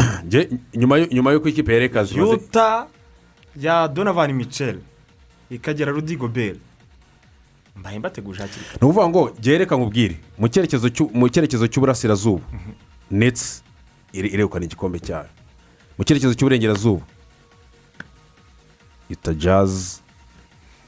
Nyuma 1.13 1.31
y'uko 1.31 1.49
ikipe 1.49 1.85
imaze 1.85 2.15
yuta 2.15 2.87
ya 3.55 3.87
donovan 3.87 4.33
michel 4.33 4.79
ikagera 5.49 5.91
rudy 5.91 6.15
gobert. 6.15 6.59
Mbaye 7.75 7.99
mbateguje 7.99 8.41
hakiri 8.41 8.65
kare. 8.65 8.77
Ni 8.81 8.87
ukuvuga 8.87 9.09
ngo 9.09 9.31
gereka 9.41 9.75
nkubwire 9.75 10.17
mu 10.37 10.47
cyerekezo 11.29 11.67
cy'uburasirazuba. 11.67 12.43
Netsi 13.11 13.61
iri- 14.13 14.29
iregukana 14.33 14.65
igikombe 14.65 14.99
cyayo. 14.99 15.29
Mu 15.97 16.03
cyerekezo 16.03 16.33
cy'uburengerazuba. 16.33 17.05
Ita 19.09 19.33
jazi 19.33 20.01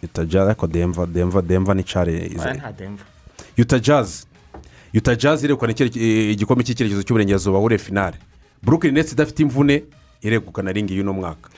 ita 0.03 0.25
jazi 0.25 0.49
ariko 0.49 0.67
demva 0.67 1.05
demva 1.05 1.41
demva 1.41 1.73
ni 1.73 1.83
care 1.83 2.27
iza 2.27 2.53
nta 2.53 2.71
demva 2.71 3.03
yuta 3.57 3.79
jazi 3.79 4.25
yuta 4.93 5.15
jazi 5.15 5.45
iregukana 5.45 5.73
eh, 5.79 6.31
igikombe 6.31 6.63
cy'icyerekezo 6.63 7.03
cy'uburengerazuba 7.03 7.59
hure 7.59 7.77
finale 7.77 8.17
brooklyn 8.63 8.93
netsi 8.93 9.13
idafite 9.13 9.39
imvune 9.43 9.83
iregukana 10.21 10.71
ringi 10.71 10.97
y'uno 10.97 11.13
mwaka. 11.13 11.49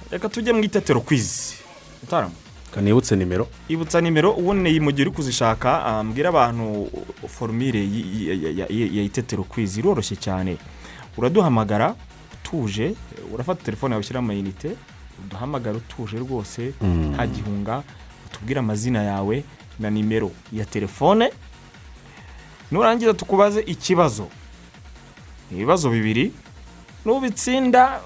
Reka 0.10 0.28
tujye 0.28 0.52
mu 0.52 0.64
itetero 0.64 1.00
kwizi 1.00 1.54
kanibutse 2.74 3.16
nimero. 3.16 3.48
Ibutsa 3.68 4.00
nimero 4.00 4.32
ubundi 4.32 4.80
mu 4.80 4.92
gihe 4.92 5.08
uri 5.08 5.16
kuzishaka 5.16 5.84
ah, 5.86 6.04
mbwira 6.04 6.28
abantu 6.28 6.88
forumire 7.28 7.82
ya 8.78 9.02
itetero 9.02 9.44
kwizi 9.44 9.80
iroroshye 9.80 10.16
cyane. 10.16 10.56
Uraduhamagara 11.16 11.94
utuje 12.32 12.94
urafata 13.34 13.64
telefone 13.64 13.92
yawe 13.92 14.00
ushyiraho 14.00 14.24
amayinite. 14.24 14.76
Uduhamagara 15.24 15.76
utuje 15.76 16.18
rwose 16.18 16.72
nta 17.12 17.26
gihunga. 17.26 17.82
Utubwire 18.38 18.60
amazina 18.60 19.02
yawe 19.02 19.44
na 19.80 19.90
nimero 19.90 20.30
ya 20.52 20.64
telefone. 20.64 21.30
Nurangiza 22.72 23.14
tukubaze 23.14 23.60
ikibazo. 23.60 24.26
Ibibazo 25.52 25.90
bibiri. 25.90 26.32
Nubitsinda 27.04 28.00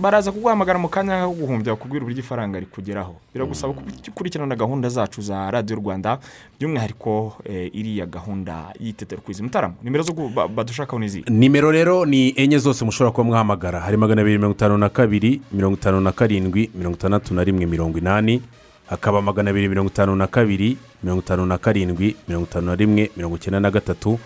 baraza 0.00 0.32
kuguhamagara 0.32 0.78
mu 0.78 0.88
kanya 0.88 1.26
ko 1.26 1.32
guhumbya 1.32 1.72
bakubwira 1.74 2.02
uburyo 2.04 2.20
ifaranga 2.20 2.60
rikugeraho. 2.60 3.16
Biragusaba 3.34 3.72
gukurikirana 3.72 4.56
gahunda 4.56 4.88
zacu 4.88 5.22
za 5.22 5.50
radiyo 5.50 5.76
rwanda 5.78 6.18
by'umwihariko 6.60 7.36
eh, 7.44 7.70
iriya 7.74 8.06
gahunda 8.06 8.74
y'itetero 8.80 9.20
kwizi 9.22 9.42
mutarama 9.42 9.74
nimero 9.82 10.02
zo 10.02 10.12
badushakaho 10.54 10.98
n'izi 10.98 11.24
nimero 11.28 11.70
rero 11.72 12.06
ni 12.06 12.32
enye 12.36 12.58
zose 12.58 12.84
mushobora 12.84 13.10
kuba 13.12 13.24
mwahamagara. 13.24 13.80
Hari 13.80 13.96
magana 13.96 14.20
abiri 14.22 14.38
mirongo 14.38 14.54
itanu 14.56 14.78
na 14.78 14.88
kabiri 14.88 15.40
mirongo 15.52 15.76
itanu 15.76 16.00
na 16.00 16.12
karindwi 16.12 16.70
mirongo 16.74 16.96
itandatu 16.96 17.34
na 17.34 17.44
rimwe 17.44 17.66
mirongo 17.66 17.98
inani. 17.98 18.42
Hakaba 18.90 19.22
magana 19.22 19.50
abiri 19.50 19.68
mirongo 19.68 19.90
itanu 19.90 20.16
na 20.16 20.26
kabiri 20.26 20.76
mirongo 21.02 21.22
itanu 21.22 21.46
na 21.46 21.58
karindwi 21.58 22.16
mirongo 22.28 22.46
itanu 22.46 22.66
na 22.66 22.74
rimwe 22.74 23.10
mirongo 23.16 23.36
icyenda 23.36 23.60
na 23.60 23.70
gatatu 23.70 24.18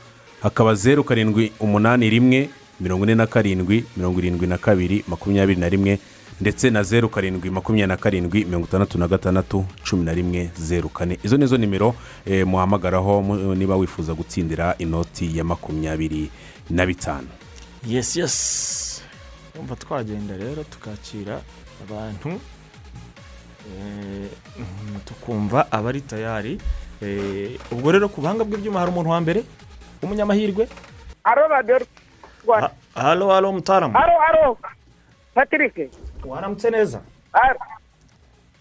hakaba 0.43 0.75
zeru 0.75 1.05
karindwi 1.05 1.53
umunani 1.61 2.11
rimwe 2.11 2.51
mirongo 2.81 3.05
ine 3.05 3.15
na 3.15 3.27
karindwi 3.27 3.85
mirongo 3.97 4.19
irindwi 4.19 4.47
na 4.47 4.59
kabiri 4.59 5.05
makumyabiri 5.09 5.61
na 5.61 5.69
rimwe 5.69 5.99
ndetse 6.41 6.71
na 6.71 6.83
zeru 6.83 7.09
karindwi 7.09 7.51
makumyabiri 7.51 7.89
na 7.89 7.97
karindwi 7.97 8.45
mirongo 8.45 8.67
itandatu 8.67 8.99
na 8.99 9.09
gatandatu 9.09 9.65
cumi 9.91 10.05
na 10.05 10.13
rimwe 10.15 10.51
zeru 10.59 10.89
kane. 10.89 11.19
Izo 11.23 11.37
ni 11.37 11.47
zo 11.47 11.57
nimero 11.57 11.95
eh, 12.27 12.47
muhamagaraho 12.47 13.23
mu- 13.23 13.55
niba 13.55 13.77
wifuza 13.77 14.15
gutsindira 14.15 14.75
inoti 14.79 15.39
ya 15.39 15.45
makumyabiri 15.45 16.31
na 16.71 16.87
bitanu. 16.87 17.29
Yesi 17.87 18.21
yesi 18.21 19.03
twagenda 19.79 20.37
rero 20.37 20.65
tukakira 20.65 21.41
abantu. 21.89 22.41
Eh, 23.67 24.31
mm, 24.59 25.01
tukumva 25.05 25.67
abari 25.73 26.01
tayari. 26.01 26.59
Eh, 27.03 27.59
ubwo 27.73 27.93
rero 27.93 28.09
ku 28.09 28.21
buhanga 28.21 28.45
bw'ibyuma 28.45 28.81
hari 28.81 28.91
umuntu 28.93 29.11
wa 29.11 29.21
mbere? 29.21 29.43
W'umunyamahirwe 30.03 30.69
aro 31.25 31.49
radiyo 31.49 31.79
rwanda 32.47 32.71
halo 32.95 33.31
halo 33.31 33.53
mutaramu 33.53 33.95
haro 33.95 34.13
haro 34.21 34.59
patrick. 35.35 35.91
Waramutse 36.27 36.71
neza? 36.71 37.01
Haro 37.33 37.59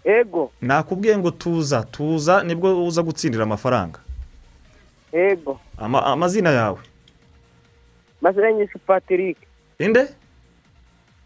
ego. 0.04 0.52
Nakubwiye 0.62 1.18
ngo 1.18 1.32
tuza 1.32 1.84
tuza 1.84 2.44
ni 2.44 2.56
bwo 2.56 2.86
uza 2.88 3.02
gutsindira 3.04 3.44
amafaranga. 3.44 4.00
Ego. 5.12 5.60
Ama- 5.78 6.06
amazina 6.06 6.50
yawe? 6.50 6.80
Masengesho 8.22 8.80
patrick. 8.86 9.38
Inde? 9.80 10.08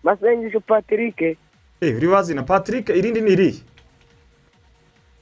Masengesho 0.04 0.60
patrick. 0.60 1.22
eh 1.22 1.38
uri 1.82 2.08
wazina 2.08 2.44
patrick 2.44 2.90
irindi 2.90 3.22
ni 3.22 3.32
irihe? 3.32 3.60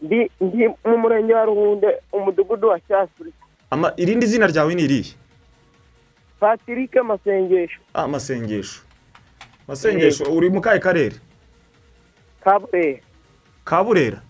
Ndi 0.01 0.31
ndi 0.41 0.67
mu 0.85 0.97
murenge 0.97 1.33
wa 1.33 1.45
ruhunde 1.45 1.87
umudugudu 2.11 2.67
wa 2.67 2.79
cyasuri. 2.79 3.33
Ama- 3.69 3.93
irindi 3.97 4.25
zina 4.27 4.47
ryawe 4.47 4.75
ni 4.75 4.83
irihe? 4.83 5.13
Patrick 6.39 6.95
masengesho. 7.03 7.79
Ah 7.93 8.07
masengesho. 8.07 8.81
Masengesho 9.67 10.23
uri 10.33 10.49
mu 10.49 10.61
kahe 10.61 10.79
karere? 10.79 11.15
Kaburera. 12.43 12.99
Kaburera? 13.65 14.21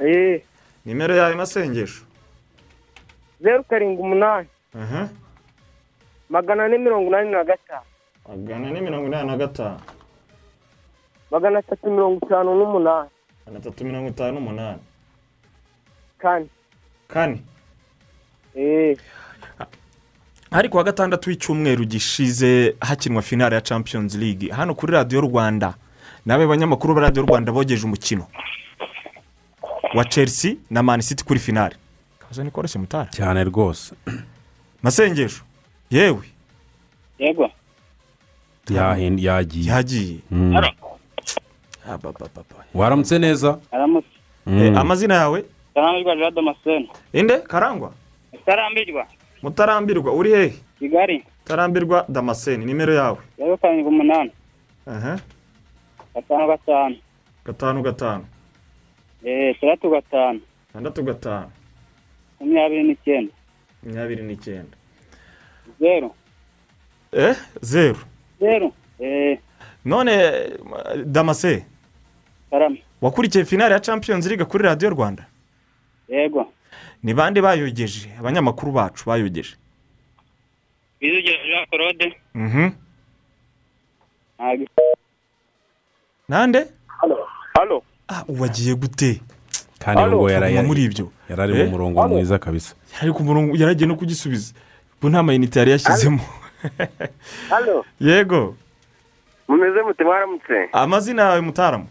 Eh. 0.00 0.42
Nimero 0.84 1.14
yawe 1.16 1.34
masengesho? 1.34 2.04
Zeru 3.40 3.64
karindwi 3.64 4.02
umunani. 4.02 4.48
Magana 6.28 6.64
ane 6.64 6.78
mirongo 6.78 7.08
inani 7.08 7.30
na 7.30 7.44
gatanu. 7.44 7.86
Magana 8.28 8.68
ane 8.68 8.80
mirongo 8.80 9.06
inani 9.06 9.26
na 9.28 9.36
gatanu. 9.36 9.80
Magana 11.34 11.58
atatu 11.58 11.90
mirongo 11.90 12.26
itanu 12.26 12.54
n'umunani. 12.54 13.08
Magana 13.46 13.58
atatu 13.58 13.84
mirongo 13.84 14.08
itanu 14.08 14.32
n'umunani 14.34 14.78
kane 16.18 16.46
kane 17.08 17.42
eh. 18.54 18.96
Hari 20.50 20.68
kuwa 20.68 20.84
gatandatu 20.84 21.30
w'icyumweru 21.30 21.84
gishize 21.84 22.74
hakinwa 22.80 23.22
finale 23.22 23.54
ya 23.54 23.60
champions 23.60 24.14
league. 24.14 24.50
Hano 24.52 24.74
kuri 24.74 24.92
radiyo 24.92 25.20
rwanda 25.20 25.74
nabe 26.26 26.46
banyamakuru 26.46 26.94
ba 26.94 27.00
radiyo 27.00 27.26
rwanda 27.26 27.52
bogeje 27.52 27.84
umukino 27.86 28.26
wa 29.94 30.04
chelsea 30.04 30.54
na 30.70 30.82
man 30.82 31.00
city 31.00 31.24
kuri 31.24 31.40
finale. 31.40 31.76
Kabazo 32.18 32.44
ni 32.44 32.50
koroshye 32.50 32.78
mutara. 32.78 33.10
Cyane 33.10 33.44
rwose. 33.44 33.94
Masengesho. 34.82 35.42
Yewe. 35.90 36.22
Yego. 37.18 37.50
Yahin- 38.70 39.18
yagiye. 39.20 39.70
Yagiye. 39.72 40.18
Mm. 40.30 40.56
Ababababa. 40.56 40.93
Waramutse 42.74 43.18
neza? 43.18 43.58
Mm. 44.46 44.58
Eh, 44.58 44.78
amazina 44.78 45.14
yawe? 45.14 45.44
Karambirwa 45.74 46.16
jean 46.16 46.34
damascene. 46.34 46.88
Inde? 47.12 47.38
Karangwa? 47.38 47.92
Karambirwa 48.46 49.06
mutarambirwa. 49.42 50.12
Uri 50.12 50.30
hehe 50.30 50.54
kigali. 50.78 51.24
Mutarambirwa 51.40 52.04
damascene. 52.08 52.64
Nimero 52.64 52.94
yawe? 52.94 53.18
Zeru 53.38 53.58
karindwi 53.58 53.88
umunani. 53.88 54.30
Aha 54.86 55.18
gatanu 56.14 56.46
gatanu. 56.46 56.96
Gatanu 57.44 57.82
gatanu. 57.82 58.24
Eee 59.24 59.50
itandatu 59.50 59.90
gatanu. 59.90 60.40
Tandatu 60.72 61.02
gatanu. 61.02 61.50
Makumyabiri 62.40 62.82
n'icyenda. 62.82 63.32
Makumyabiri 63.82 64.22
n'icyenda. 64.22 64.76
Zeru 65.80 66.10
eh? 67.12 67.36
Zeru 67.60 67.98
zeru 68.40 68.72
eee 69.00 69.38
none 69.84 70.12
eh, 70.12 70.58
damase 71.04 71.64
karame 72.54 72.82
wakurikiye 73.00 73.44
finale 73.44 73.74
ya 73.74 73.80
champions 73.80 74.26
league 74.26 74.44
kuri 74.44 74.64
radiyo 74.64 74.90
rwanda? 74.90 75.26
Yego. 76.08 76.52
Ni 77.02 77.14
bande 77.14 77.42
bayogeje? 77.42 78.10
Abanyamakuru 78.20 78.72
bacu 78.72 79.04
bayogeje. 79.06 79.54
Bizigera 81.00 81.38
jean 81.46 81.66
claude. 81.70 82.16
Mhm. 82.34 82.70
Nande? 86.28 86.66
Halo. 87.54 87.82
Ah 88.08 88.24
uwagiye 88.28 88.74
gute? 88.74 89.20
Kandi 89.78 90.02
ngo 90.02 90.30
yari 90.30 90.62
muri 90.62 90.84
ibyo. 90.84 91.10
yari 91.30 91.42
ari 91.42 91.52
mu 91.54 91.60
Eh? 91.60 91.70
murongo 91.70 92.08
mwiza 92.08 92.38
kabisa. 92.38 92.74
Yari 93.00 93.12
ku 93.12 93.22
murongo 93.22 93.56
yaragiye 93.56 93.88
no 93.88 93.96
kugisubiza. 93.96 94.54
Ubu 95.00 95.08
nta 95.10 95.22
mayinite 95.22 95.58
yari 95.58 95.70
yashyizemo. 95.70 96.20
Yego. 98.00 98.56
Mumeze 99.48 99.82
mute 99.82 100.04
mwaramutse? 100.04 100.68
Amazina 100.72 101.22
yawe 101.22 101.40
mutaramu? 101.40 101.86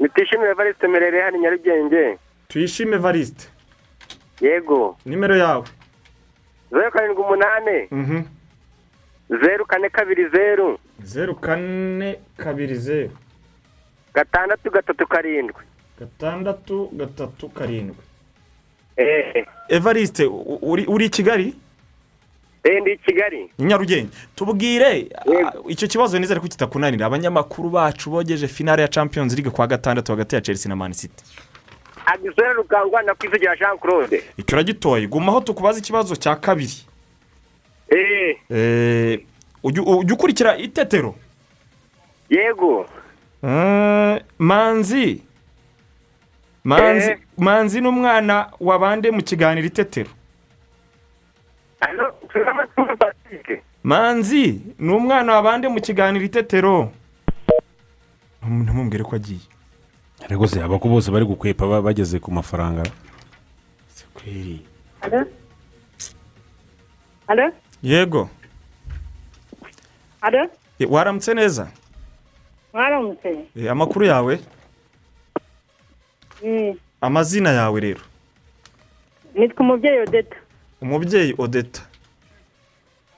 Nitishimire 0.00 0.50
evariste 0.50 0.88
merere 0.88 1.22
hano 1.22 1.38
nyarugenge. 1.38 2.18
Tuyishime 2.48 2.96
varisite 2.96 3.48
yego. 4.40 4.96
Nimero 5.06 5.36
yawe. 5.36 5.64
Zeru 6.70 6.90
karindwi 6.90 7.22
umunani 7.22 7.88
mhm. 7.90 8.22
Zeru 9.42 9.66
kane 9.66 9.88
kabiri 9.90 10.28
zeru. 10.28 10.78
Zeru 11.02 11.34
kane 11.34 12.18
kabiri 12.36 12.74
zeru. 12.74 13.10
Gatandatu 14.14 14.70
gatatu 14.70 15.06
karindwi. 15.06 15.62
Gatandatu 15.98 16.88
gatatu 16.92 17.48
karindwi. 17.48 17.96
Eee 18.98 19.46
evariste 19.68 20.26
u- 20.26 20.58
uri 20.62 20.84
uri 20.86 21.04
i 21.06 21.08
kigali? 21.10 21.54
Ndi 22.64 22.90
i 22.92 22.96
kigali. 22.98 23.50
Nyarugenge. 23.58 24.08
Tubwire 24.34 25.08
ah, 25.14 25.52
icyo 25.68 25.88
kibazo 25.88 26.18
nizere 26.18 26.40
ko 26.40 26.48
kitakunanira. 26.48 27.06
Abanyamakuru 27.06 27.70
bacu 27.70 28.10
bogeje 28.10 28.48
finale 28.48 28.82
ya 28.82 28.88
champions 28.88 29.32
league 29.34 29.50
kuwa 29.50 29.66
gatandatu 29.66 30.12
hagati 30.12 30.34
ya 30.34 30.40
chelsea 30.40 30.68
na 30.68 30.76
man 30.76 30.92
city. 30.92 31.24
Agisore 32.06 32.52
rukangwa 32.52 33.02
na 33.02 33.14
kwizigira 33.14 33.56
jean 33.56 33.78
claude. 33.78 34.22
Icyo 34.36 34.56
uragitoye 34.56 35.06
gumaho 35.06 35.40
tukubaza 35.40 35.78
ikibazo 35.78 36.16
cya 36.16 36.36
kabiri. 36.36 36.72
Eee 37.90 38.36
Eh, 38.50 39.20
ujya 39.62 39.82
ukurikira 40.14 40.56
itetero? 40.56 41.14
Yego. 42.30 42.86
Eh, 43.44 44.22
manzi. 44.38 45.22
Manzi 46.64 47.10
Eh. 47.10 47.18
manzi 47.38 47.80
ni 47.80 47.88
umwana 47.88 48.50
wa 48.60 48.78
bande 48.78 49.10
mu 49.10 49.22
kiganiro 49.22 49.66
itetero. 49.66 50.10
Manzi 53.82 54.60
ni 54.78 54.92
umwana 54.92 55.32
wa 55.34 55.42
bande 55.42 55.68
mu 55.68 55.80
kiganiro 55.80 56.24
itetero 56.24 56.92
Ntum- 58.42 58.62
ntumubwire 58.64 59.04
ko 59.04 59.16
agiye. 59.16 59.40
Rwose 60.30 60.62
abako 60.62 60.88
bose 60.88 61.10
bari 61.10 61.24
gukwepa 61.24 61.66
ba- 61.66 61.82
bageze 61.82 62.18
ku 62.20 62.30
mafaranga. 62.30 62.82
Yego. 67.82 68.30
Waramutse 70.88 71.34
neza? 71.34 71.68
Mwaramutse? 72.72 73.44
Eh, 73.56 73.70
amakuru 73.70 74.04
yawe? 74.06 74.40
Mm. 76.44 76.74
amazina 77.00 77.50
yawe 77.50 77.80
rero? 77.80 78.00
Nitwa 79.34 79.60
umubyeyi 79.60 79.98
Odeta. 80.00 80.36
Umubyeyi 80.82 81.34
odeta 81.38 81.82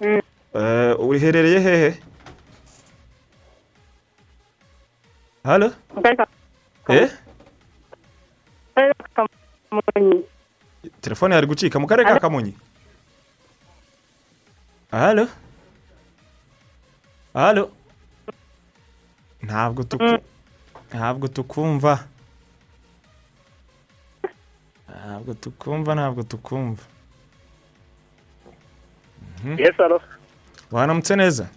Mm. 0.00 0.20
Eh, 0.54 0.96
uriherereye 1.00 1.60
hehe? 1.60 1.90
Ka 6.84 6.94
eh? 6.94 7.10
Telefone 11.00 11.34
yari 11.34 11.46
gucika 11.46 11.76
mu 11.78 11.86
karere 11.86 12.08
ka 12.08 12.20
kamonyi. 12.20 12.56
Halo? 14.90 15.28
Halo? 17.34 17.70
Ntabwo 19.42 19.82
tuku 19.84 20.16
ntabwo 20.88 21.28
tukumva. 21.28 22.08
Ntabwo 24.88 25.34
tukumva 25.34 25.90
ntabwo 25.94 26.22
tukumva. 26.22 26.82
Waramutse 30.70 31.16
neza 31.16 31.48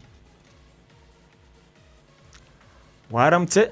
waramutse 3.12 3.72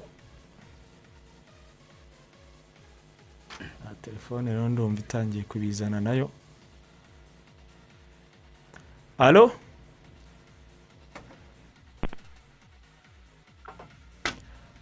telefone 4.02 4.50
rero 4.50 4.68
ndumva 4.68 5.00
itangiye 5.00 5.44
kubizana 5.44 6.00
na 6.00 6.12
yo. 6.12 6.30
Alo 9.18 9.52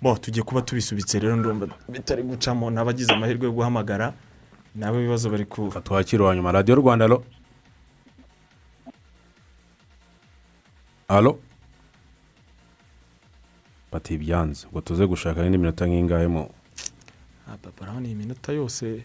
bo 0.02 0.16
tugiye 0.16 0.42
kuba 0.42 0.62
tubisubitse 0.62 1.18
rero 1.18 1.36
ndumva 1.36 1.66
bitari 1.88 2.22
gucamo 2.22 2.70
n'abagize 2.70 3.12
amahirwe 3.12 3.44
yo 3.46 3.52
guhamagara. 3.52 4.12
Nabo 4.74 4.98
ibibazo 5.00 5.30
bari 5.30 5.44
ku 5.44 5.68
twakira 5.84 6.24
uwa 6.24 6.36
nyuma 6.36 6.52
radiyo 6.52 6.74
rwanda 6.76 7.04
alo 7.04 7.24
alo 11.10 11.38
bati 13.92 14.14
ibyanze 14.14 14.66
ngo 14.70 14.80
tuze 14.80 15.06
gushaka 15.06 15.42
indi 15.42 15.58
minota 15.58 15.86
nk'ingahe 15.86 16.26
mu 16.30 16.46
urabona 17.82 18.06
iyi 18.06 18.14
minota 18.14 18.52
yose. 18.52 19.02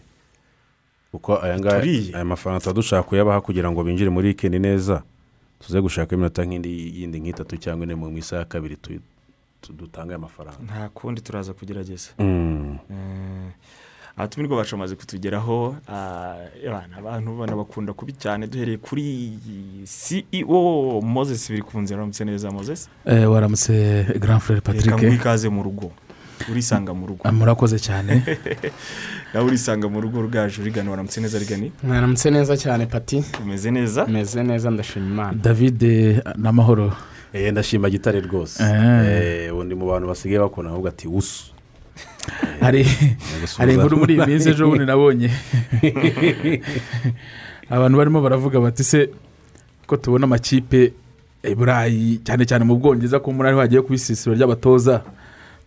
Kuko 1.10 1.42
aya 1.42 1.58
ngaya 1.58 1.82
aya 2.14 2.24
mafaranga 2.24 2.60
tuba 2.60 2.72
dushaka 2.78 3.02
kuyabaha 3.02 3.40
kugira 3.40 3.70
ngo 3.70 3.82
binjire 3.84 4.10
muri 4.10 4.28
wikendi 4.28 4.58
neza. 4.58 5.02
Tuze 5.58 5.80
gushaka 5.80 6.14
iminota 6.14 6.44
nk'indi 6.46 6.70
yindi 7.00 7.18
nk'itatu 7.20 7.58
cyangwa 7.58 7.84
ine 7.84 7.94
mu 7.94 8.06
isaha 8.18 8.42
ya 8.42 8.48
kabiri 8.48 8.76
dutange 9.74 10.14
aya 10.14 10.18
mafaranga. 10.18 10.62
Nta 10.62 10.88
kundi 10.94 11.20
turaza 11.20 11.52
kugerageza. 11.52 12.10
Mm. 12.18 12.78
Eh, 12.90 13.50
abatumirwa 14.16 14.56
bacu 14.56 14.76
bamaze 14.76 14.94
kutugeraho 14.96 15.76
ah, 15.88 16.34
abana 16.68 16.96
abantu 16.98 17.36
bana 17.38 17.56
bakunda 17.56 17.92
kubi 17.92 18.12
cyane. 18.12 18.46
Duhereye 18.46 18.78
kuri 18.78 19.38
ceo 19.84 21.00
moses 21.02 21.50
biri 21.50 21.62
ku 21.62 21.78
nzira 21.80 21.96
waramutse 21.98 22.24
neza 22.24 22.50
moses? 22.50 22.88
Eh, 23.04 23.30
waramutse 23.30 24.06
grand 24.20 24.40
frere 24.40 24.60
reka 24.60 24.72
patrick 24.72 25.02
ikaze 25.14 25.48
mu 25.48 25.62
rugo. 25.62 25.92
Urisanga 26.50 26.94
mu 26.94 27.06
rugo. 27.06 27.20
Ah, 27.24 27.32
murakoze 27.32 27.78
cyane. 27.78 28.22
Nawe 29.34 29.46
urisanga 29.46 29.88
mu 29.88 30.00
rugo 30.00 30.22
rwaje 30.22 30.62
urigana 30.62 30.90
waramutse 30.90 31.20
neza 31.20 31.38
rigani? 31.38 31.72
Mwaramutse 31.82 32.30
neza 32.30 32.56
cyane 32.56 32.86
pati. 32.86 33.24
Umeze 33.42 33.70
neza? 33.70 34.06
Meze 34.06 34.42
neza 34.42 34.70
ndashima 34.70 35.06
imana. 35.06 35.38
David 35.42 35.82
eh, 35.82 36.20
n'amahoro. 36.36 36.92
Eh, 37.32 37.52
ndashima 37.52 37.90
gitare 37.90 38.20
rwose. 38.20 38.62
Eh. 38.62 39.44
Eh, 39.46 39.52
ubu 39.52 39.64
ndi 39.64 39.74
mu 39.74 39.86
bantu 39.86 40.08
basigaye 40.08 40.40
bakunda 40.40 40.70
ahubwo 40.70 40.88
ati 40.88 41.08
wusu 41.08 41.55
hari 42.60 42.86
inkuru 43.74 43.96
muri 43.96 44.14
iyi 44.14 44.26
minsi 44.26 44.48
ejo 44.50 44.66
bundi 44.68 44.84
nabonye. 44.90 45.30
Abantu 47.70 47.98
barimo 47.98 48.20
baravuga 48.22 48.60
bati 48.60 48.84
se 48.84 49.08
ko 49.86 49.96
tubona 49.96 50.24
amakipe 50.24 50.92
i 51.42 51.54
burayi 51.54 52.20
cyane 52.24 52.44
cyane 52.46 52.64
mu 52.64 52.76
bwongereza 52.76 53.18
ko 53.20 53.32
muri 53.32 53.48
ariho 53.48 53.60
hagiye 53.60 53.82
kuba 53.82 53.94
isisiro 53.94 54.34
ry'abatoza. 54.34 55.02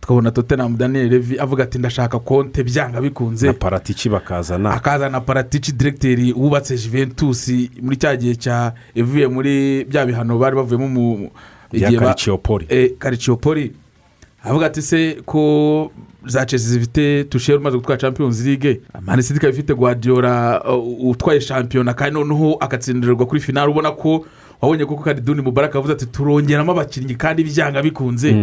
Tukabona 0.00 0.30
tottenham 0.30 0.76
daniel 0.76 1.08
levi 1.10 1.38
avuga 1.38 1.64
ati 1.64 1.78
ndashaka 1.78 2.18
konte 2.18 2.64
byanga 2.64 3.00
bikunze. 3.00 3.46
Na 3.46 3.52
paratici 3.52 4.08
bakazana. 4.08 4.70
Akazana 4.70 5.20
paratici 5.20 5.72
diregiteri 5.72 6.32
wubatse 6.32 6.76
juventus 6.76 7.48
muri 7.82 7.96
cya 7.96 8.16
gihe 8.16 8.34
cya 8.34 8.72
ivuye 8.94 9.28
muri 9.28 9.84
bya 9.84 10.06
bihano 10.06 10.38
bari 10.38 10.56
bavuyemo 10.56 10.88
mu 10.88 11.30
igihe 11.72 11.98
ba- 12.00 12.06
Calciopoli. 12.06 12.66
Eh, 12.68 12.90
avuga 14.44 14.66
ati 14.66 14.82
se 14.82 15.16
ko 15.26 15.92
za 16.26 16.46
chelsea 16.46 16.68
zifite 16.70 17.24
tushere 17.24 17.58
umaze 17.58 17.76
gutwara 17.76 18.00
champions 18.00 18.44
league. 18.44 18.80
Manisiti 19.00 19.36
ikaba 19.36 19.52
ifite 19.52 19.74
guardiola 19.74 20.62
uh, 20.76 21.10
utwaye 21.10 21.40
shampiyona 21.40 21.94
kandi 21.94 22.14
noneho 22.20 22.56
agatsindirirwa 22.60 23.26
kuri 23.26 23.40
finale 23.40 23.70
ubona 23.70 23.90
ko 23.90 24.26
wabonye 24.60 24.86
koko 24.86 25.02
kandi 25.02 25.20
duni 25.22 25.42
mubaraka 25.42 25.78
avuze 25.78 25.92
ati 25.92 26.06
turongeramo 26.06 26.72
abakinnyi 26.72 27.14
kandi 27.14 27.44
byanga 27.44 27.82
bikunze. 27.82 28.34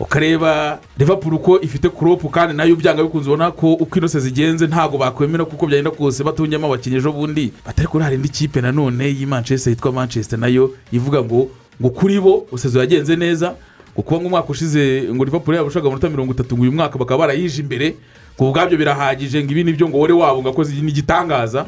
Ukareba 0.00 0.78
liverpool 0.98 1.34
uko 1.34 1.60
ifite 1.60 1.88
kuropu 1.88 2.28
kandi 2.28 2.54
na 2.56 2.64
yo 2.64 2.76
byanga 2.76 3.02
bikunze. 3.02 3.30
Ubona 3.30 3.50
ko 3.50 3.72
uko 3.74 3.98
inose 3.98 4.20
zigenze 4.20 4.66
ntabwo 4.66 4.98
bakwemera 4.98 5.44
kuko 5.44 5.66
byagenda 5.66 5.90
kose 5.90 6.24
batungemo 6.24 6.66
abakinnyi 6.66 6.96
ejo 6.96 7.12
bundi 7.12 7.52
batari 7.66 7.88
kuri 7.88 8.04
hari 8.04 8.16
indi 8.16 8.28
kipe 8.28 8.60
nanone 8.60 9.04
y'i 9.08 9.26
manchester 9.26 9.70
yitwa 9.70 9.92
manchester 9.92 10.38
na 10.38 10.46
yo 10.46 10.70
ivuga 10.92 11.22
ngo 11.22 11.48
ngo 11.82 11.90
kuri 11.90 12.20
bo 12.20 12.46
usezo 12.52 12.78
yagenze 12.80 13.16
neza. 13.16 13.54
Ngo 13.98 14.02
kuba 14.06 14.20
nk'umwaka 14.20 14.48
ushize 14.48 15.10
ngo 15.10 15.24
liverpool 15.24 15.56
yabashaga 15.56 15.86
amanota 15.90 16.08
mirongo 16.10 16.32
itatu 16.32 16.54
ngo 16.54 16.62
uyu 16.62 16.72
mwaka 16.72 16.98
bakaba 16.98 17.18
barayije 17.26 17.60
imbere 17.62 17.96
ngo 18.38 18.48
ubwabyo 18.50 18.78
birahagije 18.78 19.42
ngo 19.42 19.50
ibi 19.52 19.64
ni 19.64 19.72
byo 19.74 19.88
ngo 19.88 19.98
wore 19.98 20.12
wabo 20.14 20.38
ngo 20.42 20.48
akoze 20.54 20.74
ni 20.82 20.90
igitangaza 20.90 21.66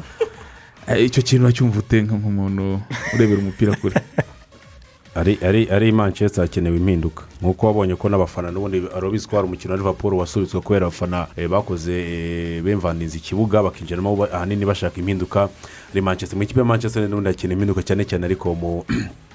Eh, 0.87 1.05
icyo 1.05 1.21
kintu 1.23 1.45
wacyumva 1.45 1.79
ute 1.79 2.01
nk- 2.01 2.11
nk'umuntu 2.17 2.81
urebera 3.13 3.39
umupira 3.39 3.75
kure? 3.75 3.95
Ari 5.15 5.37
ari 5.43 5.67
ari 5.69 5.91
manchester 5.91 6.41
hakenewe 6.43 6.77
impinduka. 6.77 7.23
Nk'uko 7.41 7.67
wabonye 7.67 7.95
ko 7.95 8.09
n'abafana 8.09 8.51
n'ubundi 8.51 8.81
arabizi 8.95 9.27
ko 9.27 9.35
hari 9.35 9.47
umukino 9.47 9.71
wa 9.73 9.77
liverpool 9.77 10.13
wasubitswe 10.13 10.61
kubera 10.61 10.85
abafana 10.87 11.27
eh, 11.37 11.47
bakoze 11.49 11.91
eh, 11.93 12.63
bemvaniza 12.63 13.17
ikibuga 13.17 13.63
bakinjiramo 13.63 14.15
ba- 14.15 14.31
ahanini 14.33 14.65
bashaka 14.65 14.97
impinduka. 14.99 15.49
Ari 15.91 16.01
manchester 16.01 16.37
mu 16.37 16.43
ikipe 16.43 16.59
ya 16.59 16.65
manchester 16.65 17.03
n'ubundi 17.09 17.27
hakenewe 17.29 17.53
impinduka 17.53 17.83
cyane 17.83 18.05
cyane 18.07 18.25
ariko 18.25 18.55
mu 18.55 18.83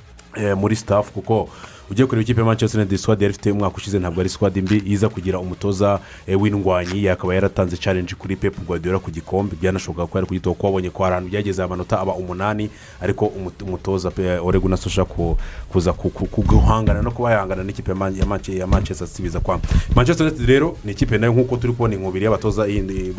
muri 0.57 0.77
staff 0.77 1.11
kuko 1.11 1.49
ugiye 1.91 2.07
kureba 2.07 2.23
ikipe 2.23 2.41
ya 2.41 2.47
manchester 2.47 2.81
united 2.81 2.99
squad 2.99 3.23
yari 3.23 3.31
ifite 3.35 3.51
umwaka 3.51 3.77
ushize 3.77 3.99
ntabwo 3.99 4.21
ari 4.21 4.29
squad 4.29 4.57
mbi 4.63 4.83
iza 4.87 5.09
kugira 5.09 5.39
umutoza 5.39 6.01
eh, 6.27 6.41
w'indwanyi 6.43 7.05
yakaba 7.05 7.35
yaratanze 7.35 7.77
challenge 7.77 8.15
kuri 8.15 8.37
pep 8.37 8.59
guardiola 8.67 8.99
ku 8.99 9.11
gikombe. 9.11 9.57
Byanashoboka 9.61 10.07
ko 10.07 10.19
yari 10.19 10.27
kugitoha 10.27 10.57
ko 10.57 10.67
wabonye 10.67 10.91
ko 10.91 11.03
hari 11.05 11.13
ahantu 11.15 11.31
byageze 11.31 11.63
amanota 11.63 12.01
aba 12.01 12.15
umunani 12.15 12.71
ariko 13.01 13.27
umut- 13.27 13.63
umutoza 13.63 14.11
pe- 14.11 14.39
oregu 14.39 14.69
na 14.69 14.77
sosha 14.77 15.05
ku- 15.05 15.39
kuza 15.71 15.93
ku- 15.93 16.11
ku- 16.11 16.27
ku- 16.27 16.43
guhangana 16.43 17.03
no 17.03 17.11
kuba 17.11 17.31
yahangana 17.33 17.63
n'ikipe 17.65 17.91
ya 17.91 17.97
Man- 17.97 18.17
ya 18.19 18.27
Manche- 18.27 18.57
ya 18.59 18.67
manchester 18.67 19.07
city 19.09 19.23
biza 19.23 19.41
kwanga 19.41 19.63
manchester 19.95 20.27
united 20.27 20.49
rero 20.49 20.77
ni 20.85 20.93
ikipe 20.93 21.19
na 21.19 21.27
yo 21.27 21.33
nk'uko 21.33 21.57
turi 21.57 21.73
kubona 21.73 21.95
inkubiri 21.95 22.25
y'abatoza 22.25 22.67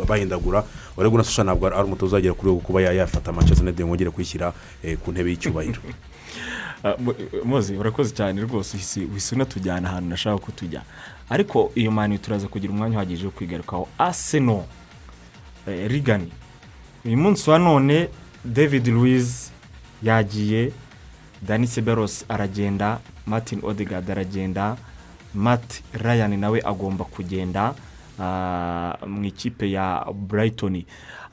bahindagura. 0.07 0.63
Oregu 0.97 1.17
na 1.17 1.23
sosha 1.23 1.43
ntabwo 1.43 1.67
ari 1.67 1.83
umutoza 1.87 2.15
wagera 2.15 2.33
kuri 2.33 2.51
ubu 2.51 2.61
kuba 2.61 2.81
ya- 2.81 2.91
yafata 2.93 3.31
manchester 3.33 3.63
united 3.63 3.85
ngo 3.85 3.89
yongere 3.95 4.11
kuyishyira 4.11 4.53
eh, 4.83 4.97
ku 4.97 5.11
ntebe 5.11 5.29
y'icyubahiro. 5.31 5.79
Ah, 5.87 5.93
mozi 7.45 7.75
urakoze 7.75 8.15
cyane 8.15 8.41
rwose. 8.41 8.77
Uhise 8.77 9.35
unatujyana 9.35 9.89
ahantu 9.89 10.09
nashaka 10.09 10.37
ko 10.37 10.51
tujya 10.51 10.81
ariko 11.29 11.71
iyo 11.75 11.91
mani 11.91 12.17
turaza 12.19 12.47
kugira 12.47 12.73
umwanya 12.73 12.95
uhagije 12.97 13.25
wo 13.25 13.31
kwigarukaho. 13.31 13.87
Aseno 13.97 14.63
eh, 15.67 15.89
rigani 15.91 16.31
uyu 17.05 17.17
munsi 17.17 17.49
wa 17.49 17.59
none 17.59 18.09
david 18.45 18.87
louise 18.87 19.51
yagiye 20.03 20.71
dani 21.41 21.67
seberos 21.67 22.25
aragenda 22.29 22.99
martin 23.25 23.59
odegaard 23.63 24.11
aragenda 24.11 24.77
matt 25.33 25.83
ryan 25.93 26.39
nawe 26.39 26.61
agomba 26.65 27.05
kugenda 27.05 27.73
ah, 28.19 28.97
mu 29.07 29.25
ikipe 29.25 29.71
ya 29.71 30.05
brighton. 30.13 30.83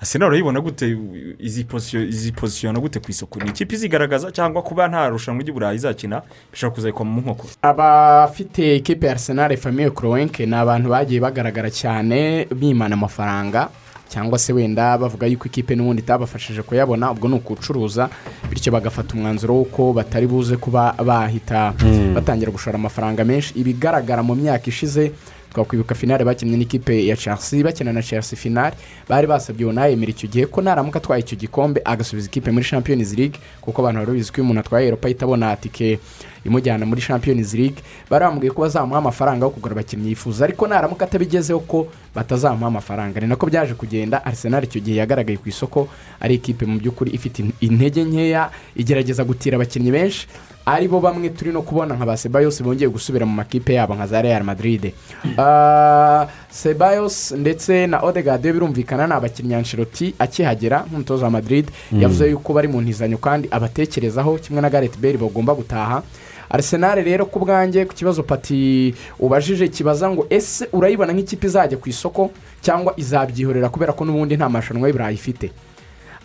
Asena 0.00 0.26
urayibona 0.26 0.60
gute 0.60 0.96
izi 1.38 1.64
pozisiyo 1.64 2.02
izi 2.02 2.32
pozisiyona 2.32 2.80
gute 2.80 3.00
ku 3.00 3.10
isoko? 3.10 3.38
Ni 3.40 3.50
ikipe 3.50 3.74
izigaragaza 3.74 4.32
cyangwa 4.32 4.62
kuba 4.62 4.88
nta 4.88 5.08
rushanwa 5.08 5.42
ry'i 5.42 5.52
burayi 5.52 5.76
izakina 5.76 6.22
bishobora 6.52 6.74
kuzayikoma 6.74 7.10
mu 7.10 7.20
nkoko? 7.20 7.46
Abafite 7.62 8.76
ikipe 8.76 9.06
ya 9.06 9.12
arsenal 9.12 9.56
famiye 9.56 9.90
kurowenke 9.90 10.46
ni 10.46 10.54
abantu 10.54 10.88
bagiye 10.88 11.20
bagaragara 11.20 11.70
cyane 11.70 12.44
bimana 12.54 12.94
amafaranga 12.94 13.68
cyangwa 14.08 14.38
se 14.38 14.52
wenda 14.52 14.98
bavuga 14.98 15.26
yuko 15.26 15.46
ikipe 15.48 15.74
n'ubundi 15.74 16.02
itabafashije 16.02 16.62
kuyabona 16.62 17.10
ubwo 17.10 17.28
ni 17.28 17.34
ukucuruza 17.34 18.08
bityo 18.50 18.72
bagafata 18.72 19.14
umwanzuro 19.14 19.54
w'uko 19.54 19.92
batari 19.92 20.26
buze 20.26 20.56
kuba 20.56 20.92
bahita 21.04 21.72
Mm. 21.82 22.14
batangira 22.14 22.52
gushora 22.52 22.76
amafaranga 22.78 23.24
menshi. 23.24 23.54
Ibigaragara 23.58 24.22
mu 24.22 24.34
myaka 24.34 24.66
ishize 24.68 25.12
twakwibuka 25.54 25.94
finale 25.94 26.24
bakinnye 26.24 26.56
n'ikipe 26.56 27.06
ya 27.06 27.16
chelsea 27.16 27.62
bakina 27.64 27.92
na 27.92 28.02
chelsea 28.02 28.36
finale 28.38 28.74
bari 29.08 29.26
basabye 29.26 29.66
unayemera 29.66 30.10
icyo 30.10 30.28
gihe 30.28 30.46
ko 30.46 30.60
naramuka 30.62 30.98
atwaye 30.98 31.22
icyo 31.22 31.36
gikombe 31.38 31.80
agasubiza 31.84 32.26
ikipe 32.28 32.50
muri 32.50 32.64
champions 32.66 33.14
league 33.14 33.38
kuko 33.62 33.82
abantu 33.82 33.98
bari 34.00 34.06
babizi 34.10 34.30
ko 34.32 34.36
iyo 34.36 34.44
umuntu 34.44 34.60
atwaye 34.60 34.88
eropa 34.88 35.06
ahita 35.08 35.24
abona 35.24 35.56
tike 35.56 35.98
imujyana 36.44 36.84
muri 36.86 37.00
champions 37.00 37.54
league. 37.54 37.80
Bari 38.10 38.24
bamubwiye 38.24 38.52
ko 38.52 38.62
bazamuha 38.62 38.98
amafaranga 38.98 39.46
yo 39.46 39.50
kugura 39.50 39.72
abakinnyi 39.72 40.08
yifuza 40.12 40.44
ariko 40.44 40.66
naramuka 40.68 41.04
atabigezeho 41.04 41.60
ko 41.60 41.86
batazamuha 42.14 42.66
amafaranga. 42.66 43.20
Ni 43.20 43.26
nako 43.26 43.46
byaje 43.46 43.74
kugenda 43.74 44.20
arsenal 44.24 44.64
icyo 44.64 44.80
gihe 44.80 44.96
yagaragaye 45.00 45.38
ku 45.40 45.48
isoko 45.48 45.88
ari 46.20 46.34
ikipe 46.36 46.66
mu 46.66 46.76
by'ukuri 46.78 47.10
ifite 47.16 47.38
in- 47.42 47.52
intege 47.60 48.04
nkeya 48.04 48.50
igerageza 48.76 49.24
gutira 49.24 49.56
abakinnyi 49.56 49.90
benshi. 49.90 50.26
Ari 50.66 50.88
bo 50.88 51.00
bamwe 51.00 51.28
turi 51.30 51.52
no 51.52 51.62
kubona 51.62 51.94
nka 51.94 52.06
ba 52.06 52.16
sebayos 52.16 52.62
bongeye 52.62 52.88
gusubira 52.88 53.26
mu 53.26 53.32
makipe 53.36 53.74
yabo 53.74 53.94
nka 53.94 54.06
za 54.06 54.22
real 54.22 54.42
madrid. 54.44 54.92
Ah, 55.38 56.26
sebayos 56.50 57.32
ndetse 57.32 57.86
na 57.86 58.00
odegaard 58.00 58.44
yo 58.44 58.52
birumvikana 58.52 59.06
ni 59.06 59.12
abakinnyi 59.12 59.54
anshiroti 59.54 60.14
akihagera 60.18 60.84
nk'umutoza 60.88 61.24
wa 61.24 61.30
madrid. 61.30 61.68
Mm. 61.92 62.00
yavuze 62.02 62.30
yuko 62.30 62.52
bari 62.52 62.68
mu 62.68 62.80
ntizanyo 62.80 63.18
kandi 63.18 63.48
abatekerezaho 63.50 64.38
kimwe 64.38 64.62
na 64.62 64.70
gareth 64.70 64.98
bale 64.98 65.18
bagomba 65.18 65.54
gutaha. 65.54 66.02
Arsenal 66.50 67.02
rero 67.04 67.26
ku 67.26 67.38
bwanjye 67.40 67.84
ku 67.84 67.94
kibazo 67.94 68.22
pati 68.22 68.94
ubajije 69.18 69.68
kibaza 69.68 70.10
ngo 70.10 70.26
ese 70.30 70.68
urayibona 70.72 71.12
nk'ikipe 71.12 71.46
izajya 71.46 71.76
ku 71.76 71.88
isoko 71.88 72.30
cyangwa 72.62 72.94
izabyihorera 72.96 73.68
kubera 73.68 73.92
ko 73.92 74.04
n'ubundi 74.04 74.36
nta 74.36 74.48
marushanwa 74.48 74.88
y'iburayi 74.88 75.14
ifite? 75.16 75.50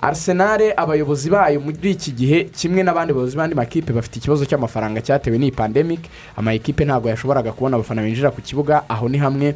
Arsenal 0.01 0.73
abayobozi 0.77 1.29
bayo 1.29 1.59
muri 1.59 1.91
iki 1.91 2.11
gihe 2.11 2.43
kimwe 2.43 2.83
n'abandi 2.83 3.13
bayobozi 3.13 3.37
b'andi 3.37 3.55
makipe 3.55 3.93
bafite 3.93 4.15
ikibazo 4.19 4.45
cy'amafaranga 4.45 5.01
cyatewe 5.01 5.37
n'iyi 5.37 5.51
pandemic. 5.51 5.99
Amakipe 6.37 6.85
ntabwo 6.85 7.09
yashoboraga 7.09 7.51
kubona 7.51 7.75
abafana 7.75 8.01
binjira 8.01 8.31
ku 8.31 8.41
kibuga 8.41 8.83
aho 8.89 9.09
ni 9.09 9.17
hamwe 9.17 9.55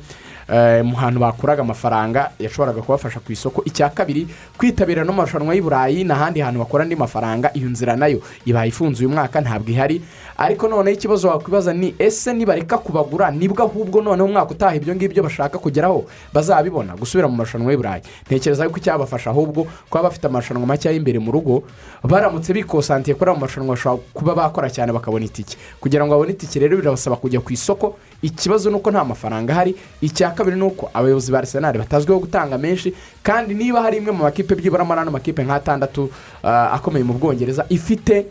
eh, 0.49 0.83
mu 0.83 0.95
hantu 0.95 1.19
bakuraga 1.19 1.61
amafaranga 1.61 2.31
yashoboraga 2.39 2.81
kubafasha 2.81 3.19
ku 3.19 3.31
isoko. 3.31 3.63
Icya 3.65 3.89
kabiri 3.89 4.27
kwitabira 4.57 5.03
n'amarushanwa 5.03 5.55
y'i 5.55 5.61
burayi 5.61 6.03
n'ahandi 6.03 6.39
hantu 6.43 6.59
bakora 6.59 6.83
andi 6.83 6.95
mafaranga 6.95 7.51
iyo 7.55 7.69
nzira 7.69 7.95
na 7.95 8.07
yo 8.07 8.19
ibaye 8.45 8.69
ifunze 8.69 8.99
uyu 8.99 9.09
mwaka 9.15 9.41
ntabwo 9.41 9.71
ihari. 9.71 10.01
Ariko 10.37 10.67
noneho 10.67 10.95
ikibazo 10.97 11.27
wakwibaza 11.27 11.73
ni 11.73 11.95
ese 11.99 12.33
nibareka 12.33 12.77
kubagura 12.77 13.31
ni 13.31 13.47
bwo 13.47 13.63
ahubwo 13.63 14.01
noneho 14.01 14.25
umwaka 14.27 14.51
utaha 14.51 14.75
ibyo 14.75 14.95
ngibyo 14.95 15.23
bashaka 15.23 15.57
kugeraho 15.57 16.05
bazabibona? 16.33 16.95
Gusubira 16.95 17.27
mu 17.27 17.35
marushanwa 17.35 17.71
y'i 17.71 17.77
burayi. 17.77 18.01
Ntekereza 18.25 18.63
yuko 18.65 18.77
icyabafasha 18.77 19.29
ahubwo 19.29 19.67
kuba 19.89 20.03
bafite 20.03 20.25
amarushanwa 20.27 20.65
make 20.67 20.89
y'imbere 20.89 21.19
mu 21.19 21.31
rugo 21.31 21.63
baramutse 22.03 22.53
bikosantiye 22.53 23.15
kuri 23.15 23.31
ayo 23.31 23.39
marushanwa 23.39 23.75
bashobora 23.75 24.01
kuba 24.13 24.35
bakora 24.35 24.69
cyane 24.69 24.91
bakabona 24.91 25.25
itike. 25.25 25.57
Kugira 25.79 26.05
ngo 26.05 26.11
babone 26.13 26.31
itike 26.33 26.59
rero 26.59 26.77
birabasaba 26.77 27.15
kujya 27.15 27.39
ku 27.39 27.53
isoko. 27.53 27.95
Ikibazo 28.21 28.69
ni 28.69 28.75
uko 28.75 28.91
nta 28.91 29.05
mafaranga 29.05 29.53
ahari. 29.53 29.75
Icya 30.01 30.31
kabiri 30.31 30.57
ni 30.57 30.63
uko 30.63 30.89
abayobozi 30.93 31.31
ba 31.31 31.37
arsenal 31.39 31.77
batazwiho 31.77 32.19
gutanga 32.19 32.57
menshi 32.57 32.93
kandi 33.23 33.53
niba 33.53 33.81
hari 33.81 33.97
imwe 33.97 34.11
mu 34.11 34.23
makipe 34.23 34.55
byibura 34.55 34.83
muri 34.83 34.99
ano 34.99 35.11
makipe 35.11 35.43
nk'atandatu 35.43 36.09
ah, 36.43 36.71
akomeye 36.73 37.03
mu 37.03 37.13
bwongereza 37.13 37.65
ifite 37.69 38.25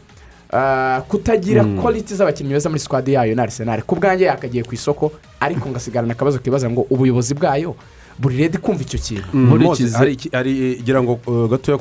kutagira 1.08 1.62
Mm. 1.62 1.80
quality 1.82 2.14
z'abakinnyi 2.14 2.52
beza 2.52 2.68
muri 2.68 2.80
squad 2.80 3.08
yayo 3.08 3.34
na 3.34 3.42
arisenali 3.42 3.82
ku 3.82 3.96
bwanjye 3.96 4.24
yakagiye 4.28 4.64
ku 4.64 4.74
isoko 4.74 5.12
ariko 5.40 5.68
ngasigarana 5.68 6.12
akabazo 6.12 6.38
kibaza 6.38 6.70
ngo 6.70 6.84
ubuyobozi 6.90 7.34
bwayo 7.34 7.74
buri 8.18 8.36
redi 8.36 8.58
kumva 8.58 8.82
icyo 8.82 8.98
kintu. 8.98 9.24
Hari 9.98 10.12
iki- 10.12 10.30
hari 10.32 10.72
igira 10.72 11.02
ngo 11.02 11.20
uh, 11.26 11.50
gatoya 11.50 11.78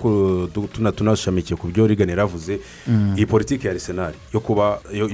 tunashamikiye 0.95 1.57
ku 1.57 1.67
byo 1.67 1.87
rigani 1.87 2.11
yaravuze 2.11 2.59
Mm. 2.87 3.13
iyi 3.17 3.25
politiki 3.25 3.67
ya 3.67 3.71
arisenali 3.71 4.15
yo 4.33 4.39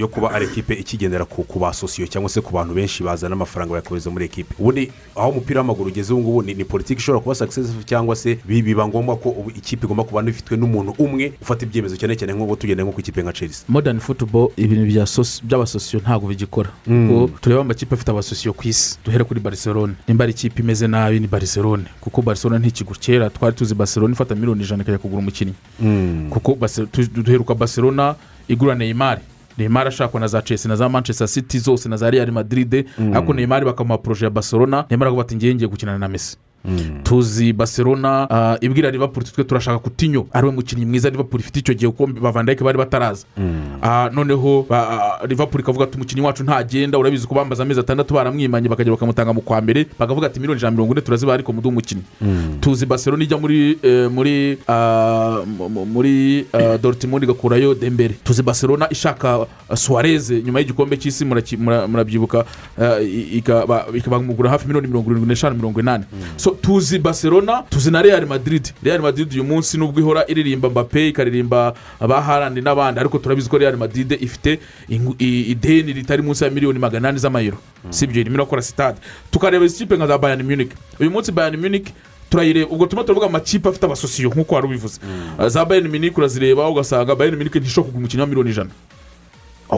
kuba 0.07 0.31
ari 0.31 0.45
ekipe 0.45 0.73
ikigendera 0.73 1.25
ku 1.25 1.59
basosiyo 1.59 2.07
cyangwa 2.07 2.29
se 2.29 2.41
ku 2.41 2.51
bantu 2.53 2.73
benshi 2.73 3.03
bazana 3.03 3.33
amafaranga 3.35 3.71
bayakohereza 3.71 4.09
muri 4.09 4.25
ekipe. 4.25 4.55
Ubundi 4.59 4.91
aho 5.15 5.29
umupira 5.29 5.61
w'amaguru 5.61 5.89
ugeze 5.89 6.13
ubu 6.13 6.21
ngubu 6.21 6.41
ni 6.41 6.65
politiki 6.65 6.99
ishobora 7.01 7.23
kuba 7.23 7.35
successful 7.35 7.83
cyangwa 7.85 8.15
se 8.15 8.39
bi- 8.45 8.61
biba 8.61 8.87
ngombwa 8.87 9.15
ko 9.17 9.35
ikipe 9.55 9.85
igomba 9.85 10.03
kuba 10.03 10.23
ifitwe 10.29 10.57
n'umuntu 10.57 10.93
umwe 10.97 11.33
ufata 11.41 11.65
ibyemezo 11.65 11.95
cyane 11.97 12.15
cyane 12.15 12.33
nk'ubu 12.33 12.55
tugenda 12.55 12.83
nko 12.83 12.91
ku 12.91 12.99
ikipe 12.99 13.21
nka 13.23 13.33
chelsea. 13.33 13.65
Modern 13.67 13.99
football 13.99 14.49
ibintu 14.57 14.85
bya 14.85 15.03
sosi- 15.05 15.41
by'abasosiyo 15.43 16.01
ntabwo 16.01 16.27
bigikora. 16.29 16.69
Mm. 16.87 17.27
tureba 17.41 17.61
amakipe 17.61 17.95
afite 17.95 18.11
abasosiyo 18.11 18.53
ku 18.53 18.67
isi. 18.67 18.97
Duhere 19.05 19.23
kuri 19.23 19.39
barcelone 19.39 19.93
nimba 20.07 20.23
ari 20.23 20.31
ikipe 20.33 20.61
imeze 20.61 20.87
nabi 20.87 21.06
ni 21.09 21.27
barcelone. 21.27 21.83
Kuko 22.01 22.21
barcelone 22.21 22.59
ntikigo 22.59 22.93
kera 22.99 23.29
twari 23.29 23.55
tuzi 23.55 23.75
barcelone 23.75 24.13
ifata 24.13 24.35
miliyoni 24.35 24.63
ijana 24.63 24.83
ikajya 24.83 24.97
kugura 24.99 25.19
umukinnyi. 25.19 25.53
Mm. 25.79 26.27
kuko 26.29 26.57
duheruka 27.15 27.55
barcelona 27.55 28.15
igura 28.47 28.75
neymar. 28.75 29.19
Neymar 29.57 29.87
ashakwa 29.87 30.19
na 30.19 30.27
za 30.27 30.41
chelsea 30.41 30.69
na 30.69 30.75
za 30.75 30.89
manchester 30.89 31.27
city 31.27 31.59
zose 31.59 31.89
na 31.89 31.97
za 31.97 32.09
real 32.11 32.31
madrid. 32.31 32.85
Mm. 32.99 33.13
ariko 33.13 33.33
neymar 33.33 33.65
bakamuha 33.65 33.97
poroje 33.97 34.25
ya 34.25 34.29
barcelona. 34.31 34.85
Neymar 34.89 35.07
akavuga 35.07 35.21
ati 35.21 35.35
ngiye 35.35 35.55
ngiye 35.55 35.67
gukinana 35.69 35.97
na 35.97 36.07
messi. 36.07 36.37
Tuzi 37.03 37.53
barcelona 37.53 38.27
ah, 38.29 38.57
ibwira 38.61 38.91
liverpool 38.91 39.23
twe 39.23 39.43
turashaka 39.43 39.79
kutinyo 39.79 40.27
ari 40.33 40.47
we 40.47 40.53
mukinnyi 40.53 40.85
mwiza 40.85 41.09
liverpool 41.09 41.39
ifite 41.41 41.59
icyo 41.59 41.73
gihe 41.73 41.91
kuko 41.91 42.07
bavandayike 42.07 42.63
bari 42.63 42.77
bataraza 42.77 43.25
Ah, 43.81 44.09
noneho 44.13 44.65
ba- 44.69 44.89
ah, 45.21 45.27
liverpool 45.27 45.61
ikavuga 45.61 45.83
ati 45.85 45.95
umukinnyi 45.95 46.21
wacu 46.25 46.43
ntagenda 46.43 46.97
urabizi 46.97 47.27
ko 47.27 47.35
bambaza 47.35 47.63
amezi 47.63 47.79
atandatu 47.79 48.13
baramwimanye 48.13 48.69
bakajya 48.69 48.91
bakamutanga 48.91 49.33
mu 49.33 49.41
kwa 49.41 49.61
mbere 49.61 49.85
bakavuga 49.99 50.27
ati 50.27 50.39
miliyoni 50.39 50.57
ijana 50.59 50.71
na 50.71 50.75
mirongo 50.75 50.93
ine 50.93 51.01
turazibaha 51.01 51.33
ariko 51.33 51.53
muduhe 51.53 51.71
umukinnyi 51.71 52.03
tuzi 52.61 52.85
barcelona 52.85 53.23
ijya 53.23 53.37
muri 53.37 53.77
eh, 53.83 54.11
muri 54.11 54.57
ah, 54.67 55.41
mu- 55.45 55.69
mu- 55.69 55.85
muri 55.85 56.45
ah, 56.53 56.77
dortmund 56.77 57.23
igakurayo 57.23 57.75
dembere 57.75 58.13
tuzi 58.23 58.43
barcelona 58.43 58.87
ishaka 58.89 59.45
ah, 59.69 59.75
suarez 59.75 60.31
nyuma 60.31 60.59
y'igikombe 60.59 60.97
cy'isi 60.97 61.25
murabyibuka 61.87 62.45
ah, 62.81 62.99
i- 63.01 63.37
ikaba- 63.39 63.85
ikabamugura 63.93 64.49
hafi 64.49 64.67
miliyoni 64.67 64.87
mirongo 64.87 65.11
irindwi 65.11 65.29
n'eshanu 65.29 65.55
mirongo 65.55 65.79
inani 65.79 66.03
tuzi 66.51 66.99
barcelona 66.99 67.63
tuzi 67.69 67.91
na 67.91 68.01
real 68.01 68.25
madrid. 68.25 68.67
Real 68.83 69.01
madrid 69.01 69.33
uyu 69.33 69.43
munsi 69.43 69.77
nubwo 69.77 69.99
ihora 69.99 70.25
iririmba 70.27 70.69
mbappe 70.69 71.07
ikaririmba 71.07 71.73
abaharandi 71.99 72.61
n'abandi 72.61 72.99
ariko 72.99 73.17
turabizi 73.17 73.49
ko 73.49 73.57
real 73.57 73.77
madrid 73.77 74.11
ifite 74.11 74.59
ideni 75.19 75.93
ritari 75.93 76.21
munsi 76.21 76.43
ya 76.43 76.49
miliyoni 76.49 76.79
magana 76.79 77.09
ane 77.09 77.17
z'amayero 77.19 77.57
si 77.89 78.05
ibyo 78.05 78.21
irimo 78.21 78.35
irakora 78.35 78.61
sitade 78.61 78.97
tukareba 79.31 79.65
izi 79.65 79.77
kipe 79.77 79.95
nka 79.97 80.07
za 80.07 80.17
bayani 80.17 80.43
munich. 80.43 80.71
Uyu 80.99 81.11
munsi 81.11 81.31
bayani 81.31 81.57
munich 81.57 81.87
turayireba 82.29 82.71
ubwo 82.71 82.85
turimo 82.85 83.03
turavuga 83.03 83.25
amakipe 83.27 83.69
afite 83.69 83.85
abasosiyo 83.85 84.29
nk'uko 84.29 84.55
wari 84.55 84.67
ubivuze. 84.67 84.99
Za 85.47 85.65
bayani 85.65 85.89
munich 85.89 86.17
urazireba 86.17 86.69
ugasanga 86.69 87.15
bayani 87.15 87.37
munich 87.37 87.55
ntishobora 87.55 87.85
kugura 87.85 87.99
umukinnyi 87.99 88.21
wa 88.21 88.27
miliyoni 88.27 88.49
ijana. 88.51 88.69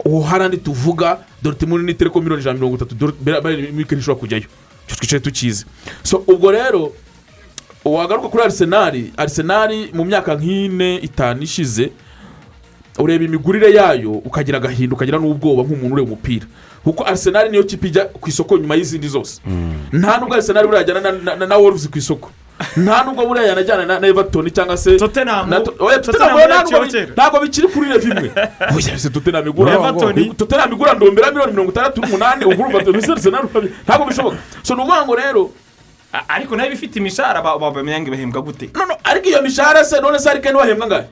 Uwo 0.04 0.22
harandi 0.22 0.56
tuvuga 0.56 1.18
dortmund 1.42 1.84
ni 1.84 1.94
tereko 1.94 2.20
miliyoni 2.20 2.42
ijana 2.42 2.58
na 2.58 2.64
mirongo 2.64 2.76
itatu. 2.76 3.14
Bayani 3.42 3.72
munich 3.72 3.92
ntishobora 3.92 4.20
kujyayo. 4.20 4.44
Twicaye 4.96 5.20
tukizi 5.20 5.64
so 6.02 6.24
ubwo 6.26 6.50
rero 6.50 6.92
wagaruka 7.84 8.28
kuri 8.28 8.42
arisenali 8.42 9.12
arisenali 9.16 9.90
mu 9.94 10.04
myaka 10.04 10.34
nk'ine 10.34 10.96
itanu 10.96 11.42
ishize 11.42 11.92
ureba 12.98 13.24
imigurire 13.24 13.72
yayo 13.74 14.12
ukagira 14.12 14.58
agahinda 14.58 14.94
ukagira 14.96 15.18
n'ubwoba 15.18 15.62
nk'umuntu 15.62 15.94
ureba 15.94 16.08
umupira. 16.12 16.46
Kuko 16.84 17.04
arisenali 17.06 17.50
niyo 17.50 17.64
kipe 17.64 17.86
ijya 17.88 18.04
ku 18.04 18.28
isoko 18.28 18.58
nyuma 18.58 18.74
y'izindi 18.76 19.08
zose. 19.08 19.40
Nta 19.92 20.18
nubwo 20.20 20.34
arisenali 20.34 20.66
buriya 20.68 20.80
yajyana 20.84 21.00
na- 21.00 21.18
na- 21.24 21.36
na- 21.36 21.46
na 21.46 21.56
woruzi 21.56 21.88
ku 21.88 21.98
isoko. 21.98 22.30
Nta 22.76 23.04
nubwo 23.04 23.26
buriya 23.26 23.46
yanajyana 23.46 23.86
na 24.00 24.06
everton 24.06 24.50
cyangwa 24.50 24.76
se 24.76 24.96
Tottenham 26.12 26.34
ntabwo 27.12 27.40
bikiri 27.40 27.68
kuri 27.68 27.88
rev 27.92 28.04
imwe 28.04 28.30
tottenham 29.12 29.46
igura 29.48 29.70
tottenham 30.36 30.72
igura 30.72 30.92
ndombera 30.94 31.30
miliyoni 31.30 31.52
mirongo 31.52 31.70
itandatu 31.72 32.00
n'umunani 32.00 32.44
ugura 32.44 32.68
urabi- 32.68 32.92
ntabwo 33.84 34.04
bishoboka 34.06 34.36
so 34.62 34.74
ni 34.74 34.80
ukuvuga 34.82 35.04
ngo 35.06 35.14
rero 35.16 35.50
ariko 36.28 36.56
na 36.56 36.62
yo 36.64 36.68
ibifite 36.72 36.96
imishahara 36.98 37.42
ba- 37.42 37.58
ba- 37.58 37.70
bamenya 37.70 38.00
ngo 38.00 38.10
bahembwa 38.10 38.42
gute 38.42 38.66
ariko 39.04 39.26
iyo 39.28 39.42
mishahara 39.42 39.84
se 39.84 40.00
none 40.00 40.18
se 40.18 40.28
harikeni 40.28 40.56
wahembwa 40.56 40.86
ngahe 40.86 41.06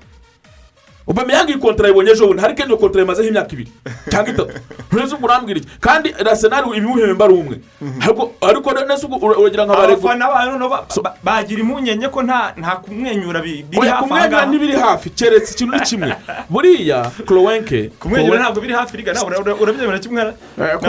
ubameyanga 1.08 1.50
iyi 1.52 1.58
kontara 1.60 1.88
yibonye 1.88 2.10
ejo 2.10 2.26
bundi. 2.26 2.42
Harikeni 2.42 2.68
iyo 2.68 2.76
kontara 2.78 3.04
imazeho 3.04 3.28
imyaka 3.28 3.52
ibiri. 3.52 3.72
Cyangwa 4.10 4.30
itatu. 4.32 4.52
Ntuzi 4.92 5.14
ubwo 5.14 5.26
urambwira 5.26 5.60
iki? 5.60 5.68
Kandi 5.80 6.14
rasenali 6.18 6.68
ibimuhemba 6.76 7.24
ari 7.24 7.34
umwe. 7.34 7.56
Ariko 8.00 8.32
ariko 8.40 8.72
nese 8.72 9.06
ubwo 9.06 9.16
ura- 9.26 9.38
uragira 9.38 9.64
nka 9.64 9.74
barego 9.76 10.00
abafana 10.00 10.28
ba 10.28 10.44
noneho 10.44 10.68
ba- 10.70 10.86
ba- 11.02 11.14
bagira 11.24 11.60
impungenge 11.60 12.08
ko 12.08 12.22
nta 12.22 12.76
kumwenyura 12.84 13.40
bi- 13.40 13.64
biri 13.70 13.88
hafi 13.88 14.12
aha 14.14 14.28
ngaha 14.28 14.46
ntibiri 14.46 14.72
hafi. 14.76 15.10
Keretse 15.10 15.52
ikintu 15.54 15.74
ni 15.76 15.80
kimwe. 15.80 16.14
Buriya 16.52 17.10
korowenke 17.26 17.90
kumwenyura 18.00 18.38
ntabwo 18.40 18.60
biri 18.60 18.72
hafi 18.74 18.96
riga 18.96 19.12
nawe 19.12 19.26
ura- 19.26 19.40
ura- 19.40 19.54
urabyemera 19.62 19.98
kimwe 19.98 20.24
na- 20.24 20.34
ku- 20.78 20.84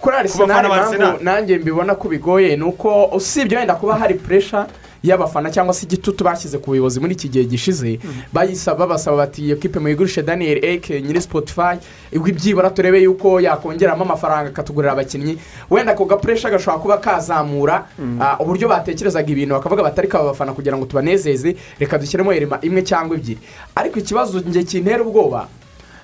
kuri 0.00 0.16
Arsenal. 0.16 1.18
nanjye 1.22 1.58
mbibona 1.58 1.94
ko 1.94 2.08
bigoye 2.08 2.56
ni 2.56 2.62
uko 2.64 3.04
usibye 3.12 3.58
wenda 3.58 3.74
kuba 3.74 3.94
hari 3.96 4.14
puresha 4.14 4.66
y'abafana 5.04 5.50
cyangwa 5.52 5.74
se 5.74 5.84
igitutu 5.86 6.24
bashyize 6.24 6.58
ku 6.58 6.70
buyobozi 6.72 7.00
muri 7.00 7.12
iki 7.12 7.28
gihe 7.28 7.44
gishize 7.44 7.98
bayisaba 8.32 8.86
basaba 8.86 9.16
bati 9.16 9.44
iyo 9.44 9.56
kipe 9.56 9.78
muyigurishe 9.78 10.22
daniel 10.22 10.64
eke 10.64 11.02
nyiri 11.02 11.20
spotify 11.20 11.76
ibwo 12.12 12.28
ibyibura 12.28 12.70
turebe 12.70 13.02
yuko 13.02 13.40
yakongeramo 13.40 14.04
amafaranga 14.04 14.48
akatugurira 14.50 14.92
abakinnyi. 14.92 15.38
Wenda 15.70 15.92
ako 15.92 16.04
gapuresha 16.04 16.50
gashobora 16.50 16.82
kuba 16.82 16.98
kazamura 16.98 17.86
ah, 18.20 18.36
uburyo 18.40 18.68
batekerezaga 18.68 19.28
ibintu 19.32 19.54
bakavuga 19.54 19.82
batari 19.82 20.08
aba 20.10 20.24
bafana 20.24 20.52
kugira 20.52 20.76
ngo 20.76 20.86
tubanezeze 20.86 21.56
reka 21.78 21.98
dushyiremo 21.98 22.32
erema 22.32 22.58
imwe 22.62 22.82
cyangwa 22.82 23.16
ebyiri. 23.16 23.40
Ariko 23.74 23.98
ikibazo 23.98 24.40
njye 24.40 24.62
kintera 24.64 25.02
ubwoba 25.04 25.48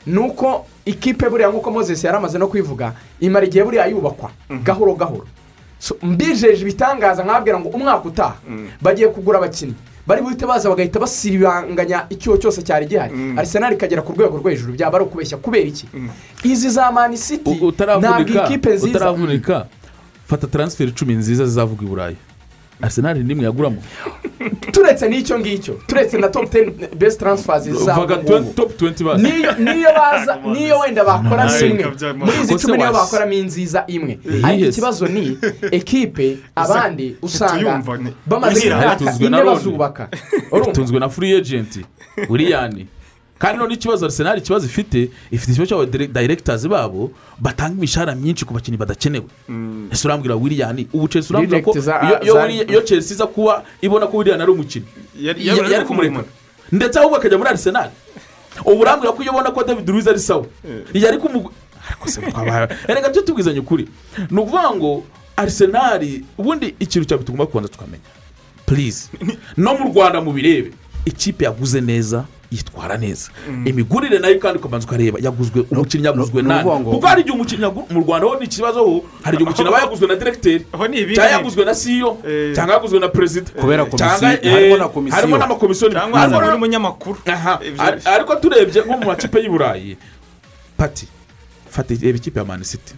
ni 0.06 0.18
uko 0.18 0.66
ikipe 0.84 1.28
buriya 1.28 1.48
nk'uko 1.50 1.70
moses 1.70 2.04
yari 2.04 2.16
amaze 2.16 2.38
no 2.38 2.48
kwivuga 2.48 2.92
imara 3.20 3.46
igihe 3.46 3.64
buriya 3.64 3.86
yubakwa 3.86 4.30
gahoro 4.64 4.94
gahoro. 4.94 5.24
So, 5.24 5.39
mbijeje 6.02 6.62
ibitangaza 6.62 7.22
nkababwira 7.24 7.60
ngo 7.60 7.68
umwaka 7.68 8.08
utaha. 8.08 8.36
Bagiye 8.82 9.08
kugura 9.08 9.38
abakinnyi. 9.38 9.74
Bari 10.06 10.22
buhite 10.22 10.46
baza 10.46 10.68
bagahita 10.68 10.98
basibanganya 11.00 12.06
icyuho 12.10 12.36
cyose 12.36 12.62
cyari 12.62 12.86
gihari. 12.86 13.14
Arisenali 13.38 13.74
ikagera 13.76 14.02
ku 14.02 14.12
rwego 14.12 14.36
rwo 14.38 14.50
hejuru 14.50 14.72
byaba 14.72 14.96
ari 14.98 15.04
ukubeshya. 15.06 15.36
Kubera 15.38 15.68
iki? 15.68 15.86
Izi 16.44 16.70
za 16.70 16.90
mani 16.92 17.16
siti 17.18 17.50
ntabwo 18.00 18.44
ikipe 18.44 18.70
nziza. 18.74 18.88
utaravunika. 18.98 19.66
Fata 20.26 20.46
taransiferi 20.46 20.90
icumi 20.90 21.14
nziza 21.14 21.44
zizavuga 21.46 21.82
i 21.84 21.88
burayi. 21.88 22.16
Arisenali 22.82 23.24
n'imwe 23.24 23.44
yaguramo 23.44 23.82
turetse 24.72 25.08
n'icyo 25.08 25.38
ngicyo 25.38 25.74
turetse 25.86 26.18
na 26.18 26.28
topu 26.28 26.46
teni 26.48 26.72
besi 26.96 27.18
taransifazi 27.18 27.70
basi. 29.04 29.22
Niyo 29.58 29.90
baza 29.96 30.36
niyo 30.52 30.78
wenda 30.78 31.04
bakora 31.04 31.60
imwe 31.60 31.84
muri 32.16 32.32
izi 32.42 32.56
cumi 32.58 32.76
niyo 32.78 32.92
bakoramo 32.92 33.32
inziza 33.32 33.84
imwe. 33.86 34.18
Ariko 34.42 34.68
ikibazo 34.68 35.06
ni 35.06 35.38
ekipe 35.70 36.38
abandi 36.56 37.16
usanga 37.22 37.82
bamaze 38.26 38.66
imyaka 38.66 39.14
ine 39.20 39.44
bazubaka. 39.44 40.08
Itunzwe 40.68 40.98
na 41.00 41.08
furi 41.08 41.32
ejenti 41.32 41.84
wiliyani 42.28 42.86
kandi 43.40 43.58
none 43.58 43.74
ikibazo 43.74 44.04
arisenali 44.06 44.40
ikibazo 44.40 44.66
ifite 44.68 45.08
ifite 45.32 45.50
ikibazo 45.52 45.68
cy'aba 45.68 46.06
dayiregitazi 46.12 46.68
babo 46.68 47.10
batanga 47.40 47.74
imishahara 47.80 48.14
myinshi 48.14 48.44
ku 48.44 48.52
bakinnyi 48.54 48.76
badakenewe. 48.76 49.24
Ese 49.92 50.04
urambwira 50.08 50.34
wiliyani 50.36 50.88
ubu 50.92 51.08
chelsea 51.08 51.30
urambwira 51.36 51.62
ko 51.64 51.72
iyo- 52.68 52.82
chelsea 52.84 53.14
iza 53.16 53.26
kuba 53.26 53.64
ibona 53.80 54.06
ko 54.06 54.16
wiliyani 54.16 54.42
ari 54.42 54.52
umukinnyi 54.52 54.86
Yari- 55.20 55.46
ya- 55.46 55.54
yari 55.56 55.72
yari 55.72 55.84
kumureka 55.84 56.24
ndetse 56.72 56.98
ahubwo 57.00 57.16
akajya 57.16 57.38
muri 57.38 57.48
arisenali 57.50 57.90
ubu 58.64 58.80
urambwira 58.80 59.12
ko 59.16 59.22
iyo 59.22 59.32
ubona 59.32 59.50
ko 59.50 59.64
david 59.64 59.88
ruiz 59.88 60.06
ari 60.08 60.18
sawa. 60.20 60.44
Yari 60.94 61.18
kumu 61.18 61.50
ariko 61.88 62.08
se 62.08 62.20
twabaye 62.20 62.68
reka 62.88 63.08
tujye 63.08 63.22
tubwizanya 63.26 63.60
ukuri. 63.60 63.88
Ni 64.30 64.38
ukuvuga 64.40 64.70
ngo 64.76 65.02
arisenali 65.36 66.24
ubundi 66.38 66.74
ikintu 66.80 67.08
cyawe 67.08 67.22
tugomba 67.24 67.46
kubanza 67.46 67.68
tukamenya. 67.72 68.04
Purize 68.66 69.08
no 69.56 69.74
mu 69.78 69.88
rwanda 69.94 70.20
mubirebe. 70.20 70.70
Ikipe 71.08 71.44
yaguze 71.44 71.80
neza. 71.80 72.24
Yitwara 72.50 72.96
neza. 72.98 73.30
Imigurire 73.64 74.18
na 74.18 74.28
yo 74.28 74.38
kandi 74.38 74.58
ukabanza 74.58 74.86
ukareba 74.86 75.18
yaguzwe 75.22 75.64
umukinnyi 75.70 76.06
yaguzwe 76.06 76.42
ni 76.42 76.48
nani 76.48 76.84
kuko 76.84 77.06
hari 77.06 77.20
igihe 77.22 77.34
umukinnyi 77.34 77.66
mu 77.90 78.00
rwanda 78.02 78.26
ho 78.26 78.36
ni 78.38 78.44
ikibazo 78.44 78.84
ho 78.84 79.04
hari 79.22 79.36
igihe 79.36 79.46
umukinnyi 79.48 79.68
aba 79.68 79.80
yaguzwe 79.80 80.06
na 80.08 80.16
ibindi. 81.00 81.14
cyangwa 81.14 81.32
yaguzwe 81.32 81.64
na 81.64 81.74
siyo 81.74 82.16
cyangwa 82.54 82.74
yaguzwe 82.74 82.98
na 83.00 83.08
perezida 83.08 83.50
Kubera 83.60 83.84
komisiyo, 83.84 84.30
eh, 84.42 84.52
harimo 84.52 84.88
komisiyo. 84.88 85.16
harimo 85.20 85.38
n'amakomisiyo 85.38 85.90
cyangwa 85.90 86.20
Harimo 86.20 86.40
n'umunyamakuru. 86.40 87.18
Ariko 88.04 88.36
turebye 88.36 88.82
nko 88.82 88.96
mu 88.98 89.06
makipe 89.06 89.38
y'i 89.40 89.48
burayi 89.48 89.96
pati 90.76 91.06
fata 91.70 91.94
reba 91.94 92.18
ikipe 92.18 92.38
ya 92.38 92.44
mani 92.44 92.64
siti 92.64 92.94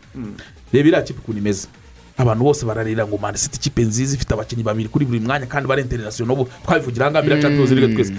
reba 0.73 0.89
iriya 0.89 1.03
kipe 1.03 1.19
ukuntu 1.21 1.39
imeze. 1.39 1.69
Abantu 2.17 2.45
bose 2.45 2.65
bararira 2.67 3.07
ngo 3.07 3.19
mani 3.19 3.39
siti 3.39 3.57
ikipe 3.57 3.83
nziza 3.83 4.17
ifite 4.17 4.33
abakinnyi 4.35 4.63
babiri 4.63 4.89
kuri 4.89 5.05
buri 5.05 5.21
mwanya 5.21 5.47
kandi 5.47 5.69
bari 5.69 5.83
interinasiyo 5.83 6.27
n'ubu 6.27 6.49
twabivugira 6.65 7.07
aha 7.07 7.11
ngaha 7.13 7.23
biriya 7.23 7.43
champions 7.43 7.71
league 7.71 7.95
twese. 7.95 8.13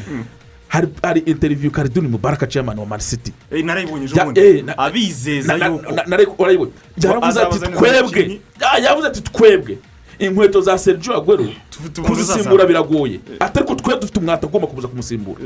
Hari 1.02 1.20
interiviyu 1.26 1.72
kariduni 1.72 2.08
mubaraka 2.08 2.48
ceyamani 2.48 2.80
wa 2.80 2.86
mani 2.86 3.04
siti 3.04 3.32
Eh, 3.52 3.66
narayibonye 3.66 4.06
ejo 4.06 4.24
bundi 4.26 4.40
eh, 4.42 4.64
abizeza 4.78 5.54
yuko. 5.56 5.92
na- 5.92 6.04
na- 6.06 6.18
urayibona 6.38 6.72
yaravuze 7.04 7.42
ati 7.42 7.60
twebwe. 7.60 8.40
yavuze 8.84 9.08
ati 9.08 9.22
twebwe. 9.22 9.78
Inkweto 10.20 10.62
za 10.62 10.78
sergio 10.78 11.18
agwero 11.18 11.44
umuntu 11.44 12.02
kuzisimbura 12.04 12.66
biragoye. 12.66 13.20
Atari 13.40 13.66
ko 13.66 13.76
twe 13.76 13.98
dufite 14.00 14.20
umwata 14.20 14.48
ugomba 14.48 14.68
kuza 14.68 14.88
kumusimbura 14.88 15.40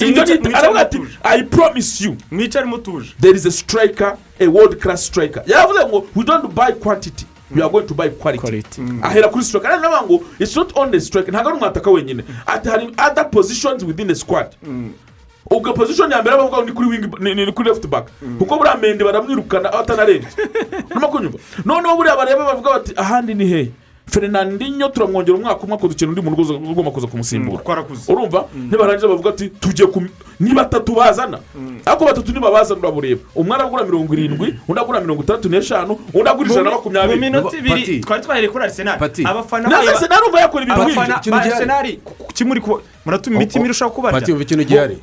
mwica 0.00 0.58
aravuga 0.58 0.80
ati 0.80 0.98
i 1.22 1.42
promise 1.42 2.04
you. 2.04 2.16
Mwicare 2.30 2.64
mutuje 2.66 3.14
there 3.20 3.36
is 3.36 3.46
a 3.46 3.50
striker 3.50 4.16
a 4.40 4.46
world 4.48 4.76
class 4.78 5.06
striker. 5.06 5.42
Yaravuze 5.46 5.86
ngo 5.86 6.06
we 6.16 6.24
don't 6.24 6.54
buy 6.54 6.72
quantity. 6.72 7.26
We 7.50 7.62
are 7.62 7.70
going 7.70 7.86
to 7.86 7.94
buy 7.94 8.08
quality. 8.08 8.80
Ahera 9.02 9.28
kuri 9.28 9.44
striker 9.44 9.68
rero 9.68 9.80
navuga 9.82 10.02
ngo 10.02 10.24
it's 10.38 10.56
not 10.56 10.72
only 10.76 11.00
striker 11.00 11.32
ntabwo 11.32 11.48
ari 11.48 11.58
umwataka 11.58 11.90
wenyine. 11.90 12.24
Ati 12.46 12.68
hari 12.68 12.94
other 12.98 13.24
positions 13.30 13.84
within 13.84 14.06
the 14.08 14.14
squad. 14.14 14.56
Ubwo 15.50 15.72
position 15.74 16.10
ya 16.10 16.22
mbere 16.22 16.36
bavuga 16.36 16.56
ngo 16.56 16.64
ni 16.66 16.72
kuri 16.72 16.88
wing 16.88 17.36
ni, 17.36 17.52
kuri 17.52 17.68
left 17.68 17.86
back. 17.86 18.08
Kuko 18.38 18.56
buriya 18.58 18.76
mende 18.76 19.04
baramwirukana 19.04 19.72
atanarenze 19.72 20.28
urimo 20.90 21.08
kunyumva 21.12 21.38
noneho 21.64 21.96
buriya 21.96 22.16
bareba 22.16 22.44
bavuga 22.44 22.70
bati 22.70 22.92
ahandi 22.96 23.34
ni 23.34 23.46
hehe 23.46 23.72
fernandinho 24.06 24.88
turamwongera 24.88 25.36
umwaka 25.38 25.62
umwe 25.64 25.76
ikintu 25.90 26.08
undi 26.12 26.20
muntu 26.20 26.54
ugomba 26.70 26.90
kuza 26.90 27.06
kumusimbura. 27.06 27.62
Arakuze 27.72 28.12
urumva? 28.12 28.44
Nibarangiza 28.54 29.08
bavuga 29.08 29.30
ati 29.30 29.48
tujye 29.48 29.86
ku 29.86 30.02
ni 30.40 30.54
batatu 30.54 30.94
bazana. 30.94 31.38
Ariko 31.86 32.04
batatu 32.04 32.32
nibabazana 32.32 32.80
urabureba. 32.80 33.20
Umwe 33.34 33.54
aragura 33.54 33.84
mirongo 33.84 34.14
irindwi 34.14 34.54
undi 34.68 34.80
agura 34.80 35.00
mirongo 35.00 35.22
itandatu 35.22 35.48
n'eshanu 35.48 35.98
undi 36.14 36.28
agura 36.30 36.50
ijana 36.50 36.62
na 36.64 36.70
mu 36.70 36.76
makumyabiri 36.76 37.20
minota 37.20 37.56
ibiri 37.56 38.00
twari 38.00 38.22
twahereye 38.22 38.48
kuri 38.52 38.64
arisenali 38.64 38.98
Pati. 38.98 39.22
abafana 39.26 39.68
urumva 39.68 40.40
yakora 40.40 40.62
ibintu 40.64 40.82
nk'ibyo. 40.82 41.02
ikintu 41.16 41.30
ba 41.30 41.42
gihari. 41.44 41.50
arisenali 41.50 42.00
kimuri 42.34 42.60
kuba 42.60 42.76
muratuma 43.04 43.36
imitima 43.36 43.64
irushaho 43.64 43.90
kubarya. 43.90 44.20
Pati 44.20 44.32
umva 44.32 44.42
ikintu 44.42 44.64
gihari. 44.64 44.98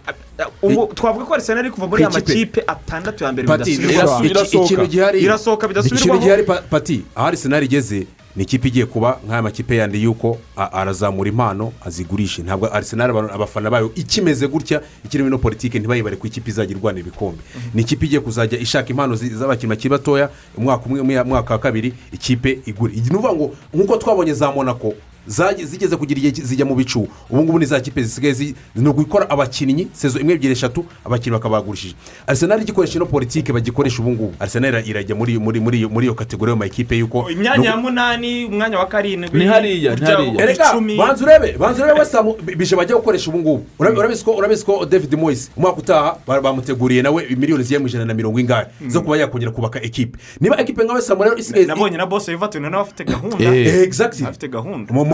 Ubu 0.61 0.93
twavuga 0.93 1.25
ko 1.25 1.33
arisenali 1.33 1.67
iri 1.67 1.73
kuva 1.75 1.87
muri 1.87 2.03
aya 2.03 2.11
makipe 2.13 2.63
atandatu 2.67 3.23
ya 3.23 3.31
mbere 3.31 3.47
pati 3.47 3.77
bidasubirwaho 3.77 4.63
ikintu 4.65 4.85
gihari 4.87 5.19
irasohoka 5.19 5.67
ikintu 5.67 5.83
bidasubirwaho 5.89 6.21
gihari 6.23 6.43
pa- 6.43 6.61
pati 6.69 7.03
aho 7.15 7.27
arisenali 7.27 7.65
igeze 7.65 8.07
ni 8.35 8.43
ikipe 8.43 8.67
igiye 8.67 8.85
kuba 8.85 9.19
nk'aya 9.27 9.41
makipe 9.41 9.75
yandi 9.75 10.03
yuko 10.03 10.37
arazamura 10.55 11.29
impano 11.29 11.73
azigurishe. 11.85 12.41
Ntabwo 12.43 12.73
arisenali 12.73 13.17
abafana 13.17 13.69
bayo 13.69 13.91
ikimeze 13.95 14.47
gutya 14.47 14.81
ikirimo 15.05 15.27
ino 15.29 15.37
politiki 15.37 15.79
ntibayibare 15.79 16.15
ku 16.15 16.27
ikipe 16.27 16.49
izajya 16.49 16.75
irwanira 16.77 17.07
ibikombe. 17.07 17.41
Ni 17.73 17.81
ikipe 17.81 18.05
igiye 18.05 18.21
kuzajya 18.21 18.59
ishaka 18.59 18.89
impano 18.89 19.15
z'abakinnyi 19.15 19.69
bakiri 19.69 19.89
batoya 19.89 20.29
umwaka 20.57 20.85
umwe 20.85 21.19
umwaka 21.21 21.53
wa 21.53 21.59
kabiri 21.59 21.93
ikipe 22.11 22.59
igura 22.65 22.93
ni 22.93 23.01
ukuvuga 23.01 23.33
ngo 23.33 23.51
nk'uko 23.73 23.97
twabonye 23.97 24.33
za 24.33 24.51
monako 24.51 24.93
zigeze 25.27 25.95
kugira 25.97 26.17
igihe 26.19 26.45
zijya 26.47 26.65
mu 26.65 26.75
bicu. 26.75 27.07
Ubu 27.29 27.43
ngubu 27.43 27.59
ni 27.59 27.65
za 27.65 27.79
kipe 27.79 28.03
zisigaye 28.03 28.33
zi- 28.33 28.55
ni 28.75 28.89
ugukora 28.89 29.29
abakinnyi 29.29 29.87
sezo 29.93 30.19
imwe 30.19 30.33
ebyiri 30.33 30.53
eshatu 30.53 30.85
abakinnyi 31.05 31.33
bakaba 31.37 31.57
bagurishije 31.61 31.95
arisenali 32.27 32.63
igikoresha 32.63 32.95
ino 32.95 33.05
politiki 33.05 33.51
bagikoresha 33.53 34.01
ubu 34.01 34.11
ngubu. 34.11 34.33
Arisenali 34.39 34.89
irajya 34.89 35.15
muri 35.15 35.37
muri 35.39 35.59
muri 35.59 35.77
iyo- 35.79 35.89
muri 35.89 36.05
iyo 36.05 36.13
kategori 36.15 36.49
yo 36.49 36.55
mu 36.55 36.63
makipe 36.63 36.97
y'uko 36.97 37.29
imyanya 37.31 37.69
ya 37.69 37.77
munani 37.77 38.45
umwanya 38.45 38.79
wa 38.79 38.85
karindwi 38.87 39.39
Ni 39.39 39.45
hariya, 39.45 39.95
ni 39.95 40.05
hariya. 40.05 40.67
icumi. 40.71 40.97
Banza 40.97 41.25
urebe 41.25 41.57
banza 41.57 41.83
urebe 41.83 41.99
wese 41.99 42.17
bije 42.57 42.75
bajya 42.75 42.95
gukoresha 42.95 43.29
ubu 43.29 43.39
ngubu. 43.39 43.65
Urabi- 43.79 43.97
urabizi 43.97 44.23
ko 44.25 44.31
urabizi 44.35 44.65
ko 44.65 44.85
david 44.85 45.13
moyes 45.15 45.51
umwaka 45.57 45.77
utaha 45.77 46.17
ba- 46.27 46.41
bamuteguriye 46.41 47.01
nawe 47.01 47.27
miliyoni 47.37 47.63
zigera 47.63 47.79
mu 47.81 47.87
ijana 47.87 48.05
na 48.05 48.13
mirongo 48.13 48.39
ingahe 48.39 48.65
zo 48.87 49.01
kuba 49.01 49.17
yakongera 49.17 49.51
kubaka 49.51 49.81
ekipe. 49.81 50.17
Niba 50.39 50.57
ekipe 50.59 50.83
nka 50.83 50.93
wese 50.93 51.15
rero 51.15 51.37
isigaye 51.37 51.65
nabonye 51.65 51.97
na 51.97 52.05
bose 52.05 52.31
wivatune 52.31 52.69
nawe 52.69 52.83
afite 52.83 53.05
gahunda. 53.05 53.37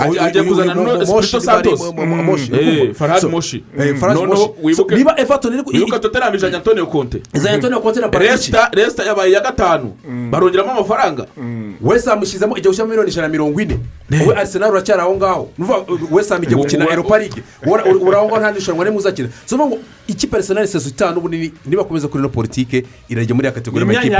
Uyu- 0.05 0.21
kuzana 0.49 0.75
mu- 0.75 0.81
Espirito 1.03 1.39
Santos. 1.41 1.79
Mu- 2.05 2.23
Moshi. 2.23 2.51
Eh, 2.53 2.93
eh, 3.79 3.95
Noneho 4.21 4.55
wibuke- 4.63 4.95
niba 4.97 5.13
everton 5.19 5.53
iri 5.53 5.63
tottenham 5.99 6.35
ijana 6.35 6.57
antonio 6.57 6.85
conte. 6.85 7.21
Iza 7.33 7.51
antonio 7.51 7.79
conte 7.79 7.99
na 7.99 8.07
patricia 8.09 8.69
resita 8.73 9.03
yabaye 9.03 9.31
iya 9.31 9.41
gatanu 9.41 9.93
barongeramo 10.31 10.71
amafaranga 10.71 11.25
wese 11.81 12.11
amushyizemo 12.11 12.57
igihe 12.57 12.69
ushyiramo 12.69 12.89
miliyoni 12.89 13.11
ijana 13.11 13.27
na 13.27 13.31
mirongo 13.31 13.61
ine. 13.61 13.79
Wowe 14.11 14.35
arisenali 14.35 14.71
uracyari 14.71 15.01
aho 15.01 15.15
ngaho. 15.15 15.49
Nuvuga 15.57 15.79
wese 16.11 16.35
igiye 16.35 16.55
gukina 16.55 16.85
Ubu- 16.85 16.93
eropa 16.93 17.19
ligue 17.19 17.43
uri 17.65 18.15
aho 18.15 18.25
ngaho 18.27 18.39
nta 18.39 18.51
n'irushanwa 18.51 18.85
rimwe 18.85 18.99
uzakina. 18.99 19.29
So 19.45 19.57
ni 19.57 19.65
ngo 19.65 19.77
ikipe 20.07 20.35
arisenali 20.35 20.67
sezo 20.67 20.89
itanu 20.89 21.17
ubu 21.19 21.29
ni- 21.29 21.51
niba 21.65 21.81
akomeza 21.81 22.07
kuri 22.07 22.19
ino 22.23 22.29
politike 22.29 22.83
irajya 23.09 23.35
muri 23.35 23.45
ya 23.47 23.51
kategori 23.51 23.85
y'amakipe. 23.85 24.15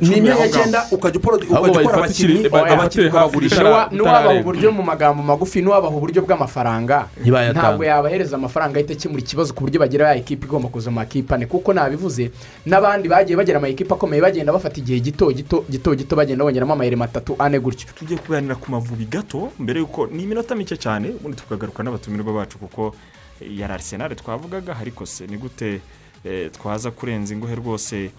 ni 0.00 0.16
imyanya 0.16 0.48
cyenda 0.48 0.86
ukajya 0.90 1.20
ukora 1.20 1.36
abakinnyi 1.56 2.48
ba- 2.48 2.66
abakinnyi 2.66 3.06
ukabagurisha 3.08 3.62
n'uwabaha 3.92 4.40
uburyo 4.40 4.72
mu 4.72 4.82
magambo 4.82 5.22
magufi 5.22 5.62
n'uwabaha 5.62 5.94
uburyo 5.96 6.22
bw'amafaranga. 6.22 7.06
Ntabwo 7.52 7.84
yabahereza 7.84 8.36
amafaranga 8.36 8.78
ahita 8.78 8.92
akemura 8.94 9.20
ikibazo 9.22 9.54
ku 9.54 9.60
buryo 9.64 9.78
bagira 9.80 10.08
ya 10.08 10.16
ekipa 10.18 10.46
igomba 10.46 10.68
kuza 10.68 10.90
mu 10.90 10.96
makipe 10.98 11.34
ane. 11.34 11.46
Kuko 11.46 11.72
nabivuze 11.72 12.30
n'abandi 12.66 13.06
bagiye 13.08 13.36
bagera 13.38 13.60
mu 13.62 13.66
makipe 13.70 13.94
akomeye 13.94 14.18
bagenda 14.22 14.50
bafata 14.52 14.80
igihe 14.82 14.98
gito 15.00 15.30
gito 15.32 15.62
gito 15.70 15.94
gito 15.94 16.16
bagenda 16.16 16.42
bongeramo 16.44 16.72
amayeri 16.82 16.96
matatu 16.96 17.36
ane 17.38 17.58
gutyo. 17.60 17.86
Tugiye 17.94 18.18
kuganira 18.18 18.54
ku 18.58 18.70
mavubi 18.70 19.04
gato 19.06 19.52
mbere 19.58 19.78
y'uko 19.80 20.06
ni 20.06 20.22
iminota 20.22 20.54
mike 20.54 20.74
cyane 20.76 21.08
ubundi 21.14 21.36
tukagaruka 21.38 21.82
n'abatumirwa 21.82 22.32
bacu 22.42 22.58
kuko 22.58 22.94
eh, 23.40 23.58
yari 23.58 23.72
arisenali 23.72 24.16
twavugaga 24.16 24.74
ariko 24.76 25.06
se 25.06 25.26
ni 25.26 25.36
gute 25.38 25.80
eh, 26.24 26.50
twaza 26.50 26.90
kurenza 26.90 27.34
ingohe 27.34 27.54
rwose 27.54 28.10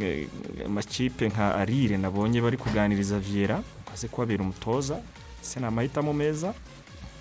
eh, 0.00 0.28
amakipe 0.66 1.28
nka 1.28 1.54
arire 1.54 1.96
nabonye 1.96 2.40
bari 2.40 2.56
kuganiriza 2.56 3.18
viyera 3.18 3.62
aze 3.94 4.08
kubabera 4.08 4.42
umutoza 4.44 5.00
ese 5.42 5.60
ni 5.60 5.66
amahitamo 5.66 6.12
meza 6.12 6.52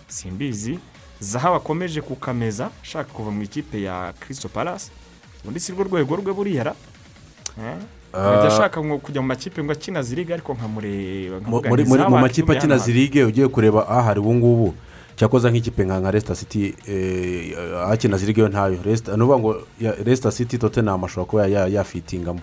simbizi. 0.07 0.79
Zahabu 1.19 1.55
akomeje 1.55 2.01
kukameza 2.01 2.69
ashaka 2.83 3.13
kuva 3.13 3.31
mu 3.31 3.43
ikipe 3.43 3.81
ya 3.81 4.13
kirisito 4.19 4.49
palasi 4.49 4.91
ubundi 5.43 5.59
si 5.59 5.71
rwo 5.71 5.83
rwego 5.83 6.15
rwe 6.15 6.33
buriyara 6.33 6.75
ajya 8.13 8.47
ashaka 8.47 8.83
ngo 8.83 8.97
kujya 8.97 9.21
mu 9.21 9.27
makipe 9.27 9.63
ngo 9.63 9.71
akina 9.71 10.01
ziriga 10.03 10.33
ariko 10.33 10.53
nkamureba 10.53 11.39
Mu- 12.09 12.19
makipe 12.19 12.51
akina 12.57 12.77
zirige 12.77 13.23
ugiye 13.23 13.47
kureba 13.47 13.87
ahari 13.89 14.19
ubu 14.19 14.33
ngubu. 14.35 14.73
Cyakoze 15.15 15.51
nk'ikipe 15.51 15.85
nka 15.85 16.11
resita 16.11 16.35
siti 16.35 16.73
akina 17.89 18.17
zirige 18.17 18.41
yo 18.41 18.47
ntayo. 18.49 18.79
Ni 18.83 18.93
ukuvuga 19.23 19.37
ngo 19.39 19.51
resita 20.03 20.31
siti 20.31 20.57
totenam 20.57 21.03
ashobora 21.03 21.25
kuba 21.29 21.47
ya- 21.47 21.67
yafitingamo 21.67 22.39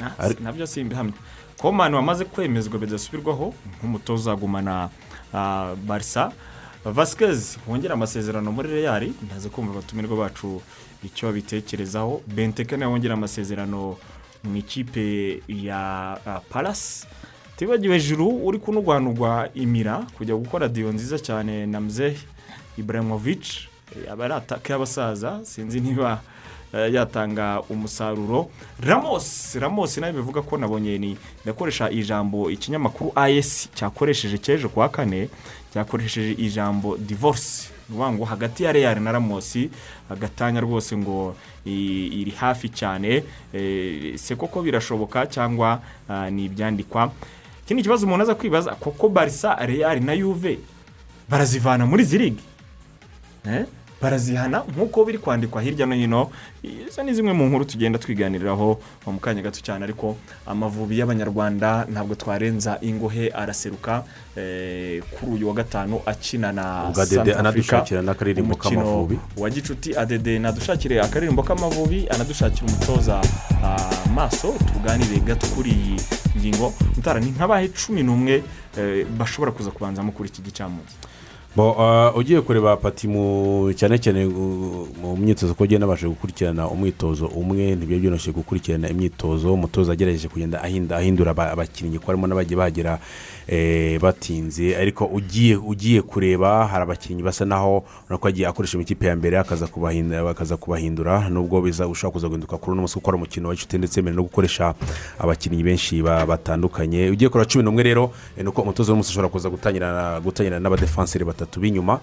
Ah, 0.00 0.28
na 0.40 0.52
byo 0.52 0.66
si 0.66 0.80
ibihamya. 0.80 1.12
Komani 1.58 1.94
wamaze 1.94 2.24
kwemezwa 2.24 2.78
bidasubirwaho 2.78 3.54
nk'umutoza 3.78 4.30
wagumana 4.30 4.88
ah, 5.34 5.74
barisa 5.86 6.30
vasikezi 6.84 7.58
wongera 7.68 7.94
amasezerano 7.94 8.52
muri 8.52 8.68
reyari 8.70 9.12
ndaze 9.26 9.48
kumva 9.48 9.72
abatumirwa 9.72 10.16
bacu 10.16 10.62
icyo 11.04 11.28
babitekerezaho. 11.28 12.20
Benteke 12.26 12.76
nawe 12.76 12.92
wongera 12.92 13.14
amasezerano 13.14 13.96
mu 14.44 14.56
ikipe 14.56 15.40
ya 15.48 15.80
ah, 16.26 16.40
palasi 16.50 17.06
tibagiwe 17.56 17.94
hejuru 17.94 18.46
uri 18.46 18.58
kunugwanugwa 18.58 19.48
imira 19.54 20.06
kujya 20.16 20.34
gukora 20.34 20.68
diyo 20.68 20.92
nziza 20.92 21.18
cyane 21.18 21.66
na 21.66 21.80
mzehe 21.80 22.18
iburamovici 22.78 23.68
aba 24.10 24.24
ari 24.24 24.34
ataka 24.34 24.72
y'abasaza 24.72 25.40
sinzi 25.44 25.80
niba 25.80 26.20
eh, 26.72 26.92
yatanga 26.94 27.60
umusaruro. 27.68 28.50
Ramos 28.80 29.54
ramos 29.54 29.96
nawe 29.98 30.12
bivuga 30.12 30.42
ko 30.42 30.56
nabonye 30.56 30.98
ni 30.98 31.16
ndakoresha 31.44 31.90
ijambo 31.90 32.50
ikinyamakuru 32.50 33.12
as 33.14 33.68
cyakoresheje 33.74 34.38
cy'ejo 34.38 34.68
kuwa 34.68 34.88
kane 34.88 35.28
cyakoresheje 35.72 36.32
ijambo 36.32 36.96
divorce. 36.96 37.70
ni 37.72 37.77
ukuvuga 37.88 38.12
ngo 38.12 38.24
hagati 38.24 38.64
ya 38.64 38.72
real 38.72 39.00
na 39.00 39.12
ramos 39.12 39.56
agatanya 40.10 40.60
rwose 40.60 40.96
ngo 40.96 41.36
iri 41.64 42.30
hafi 42.36 42.68
cyane. 42.68 43.24
Eh, 43.52 44.16
se 44.16 44.36
koko 44.36 44.62
birashoboka 44.62 45.26
cyangwa 45.26 45.80
ni 46.30 46.44
ibyandikwa? 46.44 47.12
Ikindi 47.64 47.82
kibazo 47.82 48.06
umuntu 48.06 48.22
aza 48.22 48.34
kwibaza 48.34 48.74
koko 48.74 49.08
barisa 49.08 49.54
real 49.66 50.00
na 50.00 50.12
yuve 50.12 50.58
barazivana 51.28 51.86
muri 51.86 52.04
zirigi? 52.04 52.44
Barazihana 54.02 54.62
nk'uko 54.76 55.04
biri 55.04 55.18
kwandikwa 55.18 55.62
hirya 55.62 55.86
no 55.86 55.94
hino 55.94 56.30
izo 56.62 57.02
ni 57.02 57.14
zimwe 57.14 57.32
mu 57.32 57.44
nkuru 57.46 57.64
tugenda 57.64 57.98
twiganiriraho 57.98 58.80
mu 59.06 59.18
kanya 59.20 59.42
gato 59.42 59.60
cyane 59.60 59.84
ariko 59.84 60.16
amavubi 60.46 60.98
y'abanyarwanda 60.98 61.86
ntabwo 61.90 62.14
twarenza 62.14 62.78
ingohe 62.80 63.28
araseruka 63.34 64.04
eh, 64.36 65.02
kuri 65.10 65.32
uyu 65.32 65.48
wa 65.48 65.54
gatanu 65.54 66.00
akina 66.06 66.52
na 66.52 66.92
anadushakira 67.38 68.02
n'akaririmbo 68.02 68.54
Umukino 68.54 68.80
k'Amavubi. 68.82 69.18
wa 69.36 69.50
gicuti 69.50 69.96
adede 69.96 70.38
nadushakire 70.38 71.00
akaririmbo 71.00 71.42
k'amavubi 71.42 72.06
anadushakira 72.10 72.66
umutoza 72.66 73.20
ah, 73.64 73.90
maso 74.14 74.54
tuganire 74.72 75.20
gato 75.20 75.46
kuri 75.46 75.70
iyi 75.70 75.96
ngingo. 76.38 76.74
Mutara 76.96 77.20
ni 77.20 77.30
nk'abahe 77.34 77.68
cumi 77.74 78.02
n'umwe 78.02 78.42
eh, 78.78 79.06
bashobora 79.18 79.52
kuza 79.52 79.70
kubanzamo 79.70 80.12
kuri 80.12 80.28
iki 80.28 80.42
gicamunsi? 80.42 80.94
ah, 81.02 81.17
ugiye 82.16 82.40
kureba 82.40 82.76
pati 82.76 83.08
mu 83.08 83.72
cyane 83.74 83.98
cyane 83.98 84.26
mu 84.28 85.16
myitozo 85.16 85.54
ko 85.54 85.64
ugenda 85.64 85.86
abasha 85.86 86.06
gukurikirana 86.08 86.68
umwitozo 86.68 87.26
umwe 87.26 87.74
ntibyo 87.74 87.98
byoroshye 87.98 88.30
gukurikirana 88.32 88.88
imyitozo. 88.88 89.54
Umutoza 89.54 89.92
agerageje 89.92 90.28
kugenda 90.28 90.62
ahindura 90.62 91.30
aba- 91.34 91.50
abakinnyi 91.50 91.98
ko 91.98 92.06
harimo 92.06 92.26
n'abagiye 92.30 92.56
bahagera 92.56 92.98
eh, 93.48 93.98
batinze. 94.00 94.76
Ariko 94.76 95.04
ugiye 95.10 96.02
kureba 96.02 96.66
hari 96.68 96.82
abakinnyi 96.86 97.22
basa 97.26 97.44
naho 97.44 97.82
urabona 98.06 98.18
ko 98.20 98.28
agiye 98.28 98.46
akoresha 98.46 98.78
ikipe 98.78 99.06
ya 99.06 99.16
mbere 99.16 99.38
akaza 99.38 99.66
kubahindura. 100.56 101.28
Nubwo 101.28 101.58
biza 101.64 101.88
ushobora 101.88 102.12
kuza 102.12 102.28
guhinduka 102.28 102.54
kuri 102.58 102.72
uno 102.72 102.80
munsi 102.86 102.94
kuko 102.94 103.10
ari 103.10 103.16
umukino 103.18 103.48
w'inshuti 103.48 103.78
ndetse 103.78 103.98
mbere 104.02 104.14
no 104.16 104.22
gukoresha 104.22 104.74
abakinnyi 105.18 105.62
benshi 105.66 106.02
ba- 106.06 106.22
batandukanye. 106.26 107.10
Ugiye 107.10 107.28
kureba 107.32 107.50
cumi 107.50 107.64
n'umwe 107.64 107.82
rero 107.82 108.12
eh, 108.38 108.44
ni 108.44 108.48
uko 108.52 108.62
umutoza 108.62 108.92
w'umunsi 108.92 109.10
ashobora 109.10 109.28
kuza 109.32 109.50
gutangira 109.50 110.20
gutangira 110.22 110.60
n'abadefanseri 110.62 111.24
batatu. 111.24 111.47
B'inyuma. 111.56 112.00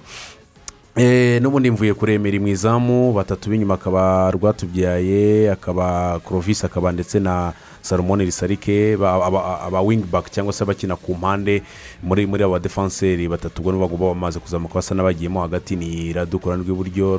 Eh, 0.97 1.41
n'ubundi 1.43 1.67
mvuye 1.71 1.93
kuremera 1.93 2.39
mu 2.39 2.47
izamu 2.47 3.13
batatu 3.13 3.49
b'inyuma 3.51 3.73
akaba 3.75 4.31
rwatubyaye 4.31 5.51
akaba 5.51 6.19
korovisi 6.23 6.65
akaba 6.65 6.91
ndetse 6.91 7.19
na 7.19 7.51
salomoni 7.81 8.23
risarike 8.25 8.95
ba- 8.97 9.19
aba- 9.25 9.59
aba 9.61 9.81
wingi 9.81 10.07
baki 10.07 10.31
cyangwa 10.31 10.53
se 10.53 10.63
abakina 10.63 10.95
ku 10.95 11.11
mpande 11.13 11.61
muri 12.03 12.25
muri 12.25 12.43
abo 12.47 12.53
badefanseri 12.55 13.27
batatu. 13.27 13.59
Ubwo 13.61 13.75
bagomba 13.75 14.15
bamaze 14.15 14.39
kuzamuka 14.39 14.73
basa 14.79 14.95
n'abagiyemo 14.95 15.41
hagati 15.43 15.75
ni 15.75 16.13
radu 16.15 16.39
ku 16.39 16.47
ruhande 16.47 16.63
rw'iburyo 16.63 17.17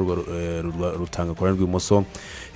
rutanga 0.97 1.37
ruhande 1.37 1.61
rw'ibumoso 1.61 2.05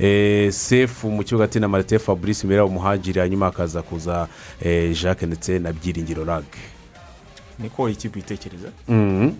Eh, 0.01 0.49
sefu 0.53 1.11
mu 1.12 1.21
kibuga 1.23 1.45
hagati 1.45 1.61
na 1.61 1.68
marite 1.68 1.99
fabrice 2.01 2.43
imbere 2.49 2.64
yabo 2.64 2.73
muhagiri 2.73 3.21
hanyuma 3.21 3.47
hakaza 3.53 3.83
kuza 3.85 4.27
eh, 4.64 4.97
jacques 4.97 5.29
ndetse 5.29 5.59
na 5.59 5.68
byiringiro 5.73 6.25
rage 6.25 6.57
niko 7.59 7.89
ikipe 7.89 8.18
itekereza? 8.18 8.68
Mhm. 8.89 9.31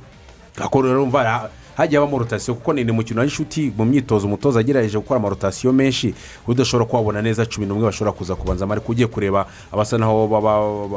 Rero 0.83 1.03
umva 1.03 1.23
ha- 1.25 1.49
hagiye 1.77 2.01
habamo 2.01 2.19
rotasiyo 2.19 2.55
kuko 2.55 2.73
ni 2.73 2.91
umukino 2.91 3.21
w'inshuti 3.21 3.73
mu 3.77 3.85
myitozo 3.85 4.27
umutoza 4.27 4.61
agerageje 4.61 4.99
gukora 4.99 5.21
amarotasiyo 5.21 5.73
menshi 5.73 6.15
udashobora 6.47 6.85
kuhabona 6.85 7.23
neza 7.23 7.47
cumi 7.47 7.67
n'umwe 7.67 7.85
bashobora 7.89 8.13
kuza 8.13 8.35
kubanzamo 8.37 8.73
ariko 8.73 8.93
ugiye 8.93 9.07
kureba 9.09 9.47
abasa 9.73 9.97
naho 9.99 10.29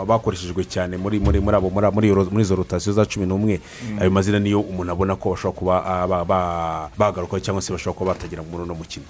bakoreshejwe 0.07 0.63
cyane 0.67 0.97
muri 0.97 1.19
muri 1.19 1.39
muri 1.39 1.55
abo 1.55 1.69
muri 1.69 2.41
izo 2.41 2.55
rotasiyo 2.55 2.93
za 2.93 3.05
cumi 3.05 3.25
n'umwe 3.25 3.61
Mm. 3.63 3.99
ayo 4.01 4.11
mazina 4.11 4.39
niyo 4.39 4.59
umuntu 4.59 4.91
abona 4.91 5.15
ko 5.15 5.29
bashobora 5.31 5.55
kuba 5.59 5.75
ah, 5.85 6.07
ba- 6.07 6.25
ba- 6.25 6.89
bagarukaho 6.97 7.39
cyangwa 7.39 7.61
se 7.61 7.71
bashobora 7.73 7.97
kuba 7.97 8.13
batagera 8.13 8.43
muri 8.43 8.63
uno 8.63 8.75
mukino 8.75 9.05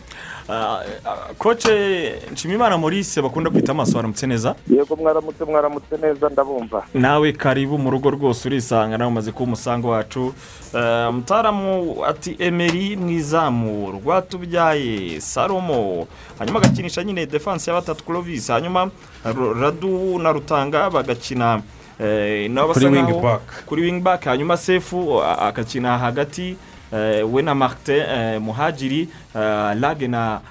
koce 1.38 2.14
nshimimana 2.32 2.78
maurice 2.78 3.22
bakunda 3.22 3.50
kwita 3.50 3.72
amaso 3.72 3.98
waramutse 3.98 4.28
neza 4.28 4.56
yego 4.70 4.96
mwaramutse 4.96 5.44
mwaramutse 5.46 5.98
neza 6.02 6.30
ndabumva 6.30 6.84
nawe 6.94 7.32
karibu 7.32 7.78
mu 7.78 7.92
rugo 7.92 8.10
rwose 8.12 8.48
urisanga 8.48 8.98
nawe 8.98 9.12
umaze 9.12 9.32
kuba 9.32 9.44
umusango 9.46 9.90
wacu 9.90 10.34
mutaramu 11.12 11.96
ati 12.06 12.36
emeri 12.40 12.96
mu 12.96 13.10
izamu 13.10 13.92
rwatubyaye 13.92 15.22
salomo 15.22 16.08
hanyuma 16.40 16.60
agakinisha 16.60 17.04
nyine 17.04 17.26
defanse 17.26 17.72
ya 17.72 17.78
batatu 17.78 18.04
kurovisi 18.04 18.52
hanyuma 18.52 18.90
radu 19.62 20.20
na 20.20 20.32
rutanga 20.32 20.90
bagakina 20.90 21.62
nabo 22.50 22.68
basa 22.68 22.80
Kuri 22.80 22.86
wing 22.92 23.04
nkaho- 23.08 23.22
back. 23.22 23.42
kuri 23.66 23.82
wing 23.82 24.00
back 24.02 24.24
hanyuma 24.26 24.58
sefu 24.58 25.24
agakina 25.24 25.98
hagati 25.98 26.56
we 27.34 27.42
na 27.42 27.56
marite 27.56 28.06
muhagiri 28.40 29.08
lage 29.80 30.08
na 30.08 30.42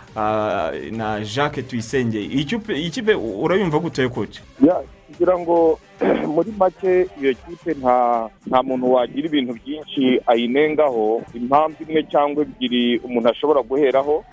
na 0.90 1.20
jacques 1.24 1.66
tuyisenge. 1.68 2.20
Iyi 2.20 2.44
kipe- 2.90 3.14
urayumva 3.14 3.80
koce 3.80 4.42
Ya, 4.60 4.82
kugira 5.06 5.38
ngo 5.38 5.78
muri 6.34 6.52
make 6.58 7.06
iyo 7.20 7.34
kipe 7.34 7.74
nta 7.78 8.28
nta 8.46 8.62
muntu 8.62 8.92
wagira 8.92 9.26
ibintu 9.28 9.52
byinshi 9.54 10.20
ayinengaho 10.26 11.22
impamvu 11.34 11.76
imwe 11.86 12.02
cyangwa 12.10 12.42
ebyiri 12.42 12.98
umuntu 13.04 13.28
ashobora 13.30 13.62
guheraho 13.62 14.24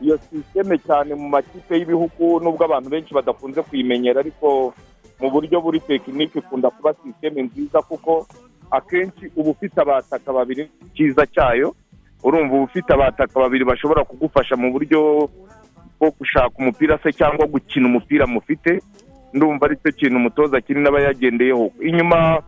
iyo 0.00 0.18
sisiteme 0.18 0.78
cyane 0.86 1.14
mu 1.14 1.28
makipe 1.28 1.78
y'ibihugu 1.78 2.40
nubwo 2.44 2.64
abantu 2.64 2.88
benshi 2.90 3.14
badakunze 3.14 3.62
kuyimenyera 3.62 4.20
ariko 4.20 4.74
mu 5.20 5.30
buryo 5.30 5.60
buri 5.64 5.80
tekinike 5.80 6.38
ikunda 6.38 6.70
kuba 6.70 6.92
sisiteme 6.94 7.42
nziza 7.42 7.78
kuko 7.82 8.26
akenshi 8.70 9.30
uba 9.36 9.50
ufite 9.50 9.80
abataka 9.80 10.32
babiri 10.32 10.68
cyiza 10.94 11.26
cyayo 11.26 11.74
urumva 12.24 12.54
uba 12.54 12.64
ufite 12.64 12.90
abataka 12.92 13.40
babiri 13.40 13.64
bashobora 13.64 14.04
kugufasha 14.04 14.56
mu 14.56 14.72
buryo 14.72 15.28
bwo 16.00 16.10
gushaka 16.18 16.54
umupira 16.58 16.98
se 17.02 17.12
cyangwa 17.12 17.46
gukina 17.46 17.86
umupira 17.86 18.26
mufite 18.26 18.82
ndumva 19.34 19.66
ari 19.66 19.76
cyo 19.82 19.92
kintu 19.92 20.16
umutoza 20.16 20.60
kinini 20.60 20.88
aba 20.88 21.00
yagendeyeho. 21.00 21.70
Inyuma 21.82 22.42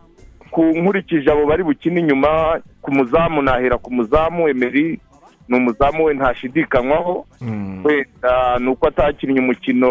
ku 0.50 0.62
nkurikije 0.62 1.30
abo 1.30 1.46
bari 1.46 1.62
bukine 1.66 2.00
inyuma 2.00 2.60
ku 2.82 2.90
muzamu 2.94 3.42
nahera 3.42 3.78
ku 3.78 3.90
muzamu 3.94 4.48
emeri 4.48 5.00
ni 5.48 5.56
umuzamu 5.56 6.04
we 6.04 6.14
ntashidikanywaho. 6.14 7.26
Wenda 7.84 8.58
ni 8.62 8.68
uko 8.70 8.86
atakinnye 8.88 9.40
umukino 9.40 9.90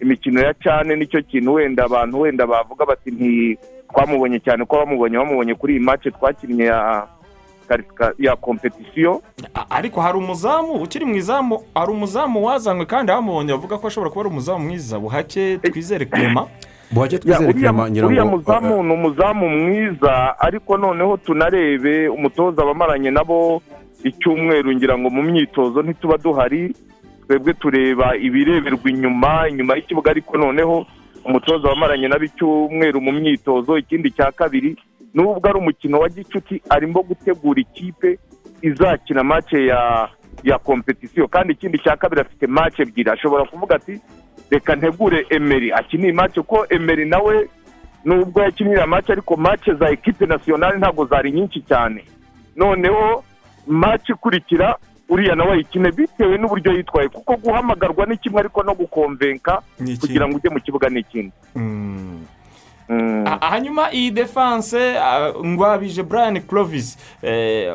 imikino 0.00 0.40
ya 0.40 0.54
cyane 0.54 0.96
ni 0.96 1.06
cyo 1.06 1.22
kintu 1.22 1.54
wenda 1.54 1.84
abantu 1.84 2.20
wenda 2.20 2.46
bavuga 2.46 2.86
bati 2.86 3.10
nti 3.10 3.58
twamubonye 3.90 4.38
cyane 4.40 4.64
ko 4.64 4.76
bamubonye 4.76 5.16
bamubonye 5.18 5.54
kuri 5.54 5.72
iyi 5.72 5.82
mace 5.82 6.10
twakinnye 6.10 6.64
ya 8.18 8.36
kompetisiyo 8.40 9.22
ariko 9.70 10.00
hari 10.00 10.18
umuzamu 10.18 10.72
ukiri 10.72 11.04
mu 11.04 11.14
izamu 11.14 11.62
hari 11.74 11.90
umuzamu 11.92 12.46
wazanywe 12.46 12.86
kandi 12.86 13.12
bamubonye 13.12 13.52
bavuga 13.52 13.78
ko 13.78 13.86
ashobora 13.86 14.10
kuba 14.10 14.20
ari 14.20 14.30
umuzamu 14.30 14.64
mwiza. 14.64 14.98
Buhake 14.98 15.58
twizere 15.58 16.06
kurema 16.06 16.46
buhake 16.94 17.18
twizere 17.18 17.54
ngira 17.54 18.06
uriya 18.06 18.24
muzamu 18.24 18.82
ni 18.82 18.92
umuzamu 18.92 19.48
mwiza 19.48 20.40
ariko 20.40 20.76
noneho 20.76 21.16
tunarebe 21.16 22.08
umutoza 22.08 22.62
abamaranye 22.62 23.10
nabo 23.10 23.62
icyumweru 24.04 24.72
ngira 24.74 24.98
ngo 24.98 25.10
mu 25.10 25.22
myitozo 25.22 25.82
ntituba 25.82 26.18
duhari 26.18 26.74
twebwe 27.26 27.54
tureba 27.54 28.16
ibireberwa 28.16 28.90
inyuma 28.90 29.48
inyuma 29.48 29.76
y'ikibuga 29.76 30.10
ariko 30.10 30.36
noneho 30.38 30.86
umutoza 31.24 31.68
wamaranye 31.68 32.08
nabo 32.08 32.24
icyumweru 32.24 33.00
mu 33.00 33.12
myitozo 33.12 33.78
ikindi 33.78 34.10
cya 34.10 34.32
kabiri 34.32 34.76
nubwo 35.14 35.48
ari 35.48 35.58
umukino 35.58 35.98
wa 36.00 36.08
gicuti 36.08 36.62
arimo 36.70 37.02
gutegura 37.02 37.60
ikipe 37.60 38.18
izakina 38.62 39.24
make 39.24 39.66
ya 39.66 40.08
ya 40.42 40.58
kompetisiyo 40.58 41.28
kandi 41.28 41.52
ikindi 41.52 41.78
cya 41.78 41.96
kabiri 41.96 42.20
afite 42.20 42.46
make 42.46 42.82
ebyiri. 42.82 43.10
Ashobora 43.10 43.44
kuvuga 43.44 43.76
ati 43.76 44.00
reka 44.50 44.76
ntegure 44.76 45.26
emeri 45.30 45.72
akiniye 45.72 46.12
make 46.12 46.40
kuko 46.40 46.66
emeri 46.70 47.04
nawe 47.08 47.48
nubwo 48.04 48.42
yakinira 48.42 48.86
make 48.86 49.12
ariko 49.12 49.36
make 49.36 49.74
za 49.74 49.90
ekipe 49.90 50.26
nasiyonari 50.26 50.78
ntabwo 50.78 51.04
zari 51.06 51.32
nyinshi 51.32 51.60
cyane. 51.60 52.04
Noneho 52.56 53.24
make 53.66 54.12
ikurikira 54.12 54.76
uriya 55.10 55.34
nawe 55.34 55.52
ayikine 55.52 55.90
bitewe 55.92 56.38
n'uburyo 56.38 56.72
yitwaye. 56.72 57.08
Kuko 57.08 57.36
guhamagarwa 57.36 58.06
ni 58.06 58.16
kimwe 58.16 58.40
ariko 58.40 58.62
no 58.62 58.74
gukomvenka 58.74 59.62
kugira 60.00 60.28
ngo 60.28 60.36
ujye 60.38 60.50
mu 60.50 60.60
kibuga 60.60 60.88
ni 60.88 61.00
ikindi 61.02 61.32
Ah, 63.26 63.38
hanyuma 63.50 63.92
iyi 63.92 64.10
defanse 64.10 64.98
ah, 64.98 65.32
ngwabije 65.44 66.02
brian 66.02 66.40
clovis 66.40 66.98
eh, 67.22 67.70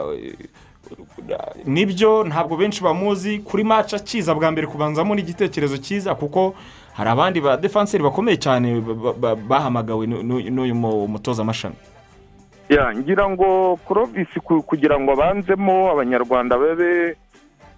ni 1.65 1.85
byo 1.85 2.23
ntabwo 2.23 2.57
benshi 2.57 2.83
bamuzi. 2.83 3.39
Kuri 3.39 3.63
maca 3.63 3.93
akiza 3.97 4.35
bwa 4.35 4.51
mbere 4.51 4.67
kubanzamo 4.67 5.15
n'igitekerezo 5.15 5.77
cyiza 5.77 6.15
kuko 6.15 6.55
hari 6.93 7.09
abandi 7.09 7.39
ba 7.41 7.57
defanseri 7.57 8.03
bakomeye 8.03 8.37
cyane 8.37 8.79
ba- 8.81 9.13
ba- 9.13 9.35
bahamagawe 9.35 10.03
n'u- 10.07 10.23
n'u- 10.23 10.49
n'uyu 10.51 10.75
mu- 10.75 11.07
mutoza 11.07 11.41
amashami 11.43 11.75
ya 12.69 12.91
ngira 12.95 13.29
ngo 13.29 13.77
ku- 13.85 14.63
kugira 14.63 14.99
ngo 14.99 15.11
abanzemo 15.15 15.91
abanyarwanda 15.91 16.57
babe 16.57 17.15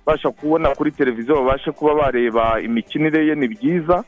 basha 0.08 0.32
kubona 0.32 0.72
kuri 0.76 0.92
televiziyo 0.92 1.36
babashe 1.36 1.72
kuba 1.72 1.96
bareba 1.96 2.62
imikinire 2.62 3.28
ye 3.28 3.36
ni 3.36 3.48
byiza. 3.48 4.04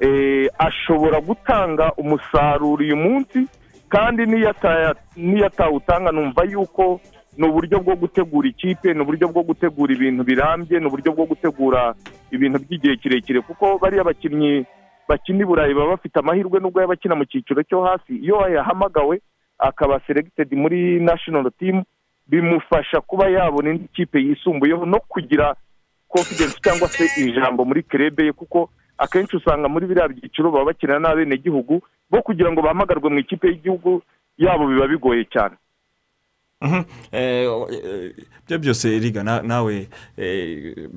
Eh, 0.00 0.48
ashobora 0.58 1.20
gutanga 1.20 1.92
umusaruro 1.96 2.82
uyu 2.84 2.96
munsi 2.96 3.46
kandi 3.88 4.26
n'iyo 4.26 5.46
atawutanga 5.46 6.10
numva 6.12 6.42
yuko 6.44 7.00
ni 7.38 7.46
uburyo 7.48 7.78
bwo 7.80 7.94
gutegura 7.96 8.48
ikipe 8.48 8.94
ni 8.94 9.00
uburyo 9.00 9.28
bwo 9.28 9.42
gutegura 9.42 9.94
ibintu 9.94 10.24
birambye 10.24 10.80
ni 10.80 10.86
uburyo 10.86 11.12
bwo 11.12 11.24
gutegura 11.26 11.94
ibintu 12.30 12.58
by'igihe 12.58 12.96
kirekire. 12.96 13.40
Kuko 13.40 13.78
bariya 13.78 14.04
bakinnyi 14.04 14.66
bakina 15.08 15.42
i 15.42 15.46
burayi 15.46 15.74
baba 15.74 15.90
bafite 15.94 16.16
amahirwe 16.18 16.60
nubwo 16.60 16.80
yaba 16.80 16.94
akina 16.96 17.14
mu 17.14 17.24
cyiciro 17.24 17.62
cyo 17.62 17.82
hasi. 17.84 18.16
Iyo 18.18 18.40
yahamagawe 18.50 19.20
akaba 19.58 20.00
seregitedi 20.06 20.56
muri 20.56 21.00
nashinoro 21.00 21.50
timu 21.50 21.84
bimufasha 22.26 23.00
kuba 23.00 23.28
yabona 23.28 23.70
indi 23.70 23.88
kipe 23.92 24.18
yisumbuyeho 24.20 24.86
no 24.86 25.00
kugira 25.08 25.54
konfidensi 26.08 26.60
cyangwa 26.62 26.88
se 26.88 27.04
ijambo 27.22 27.64
muri 27.64 27.82
kerebe 27.82 28.24
ye 28.24 28.32
kuko 28.32 28.70
akenshi 28.98 29.36
usanga 29.36 29.68
muri 29.68 29.86
biriya 29.86 30.08
byiciro 30.08 30.50
baba 30.50 30.64
bakina 30.64 30.98
n'abenegihugu 30.98 31.82
bo 32.10 32.22
kugira 32.22 32.52
ngo 32.52 32.62
bahamagarwe 32.62 33.10
mu 33.10 33.18
ikipe 33.18 33.48
y'igihugu 33.48 34.02
yabo 34.38 34.66
biba 34.66 34.86
bigoye 34.88 35.24
cyane 35.30 35.56
Mhm. 36.64 36.84
Eh, 37.12 37.44
ibyo 38.46 38.58
byose 38.58 38.88
riga 38.98 39.22
na- 39.22 39.42
nawe 39.42 39.88
eh, 40.16 40.88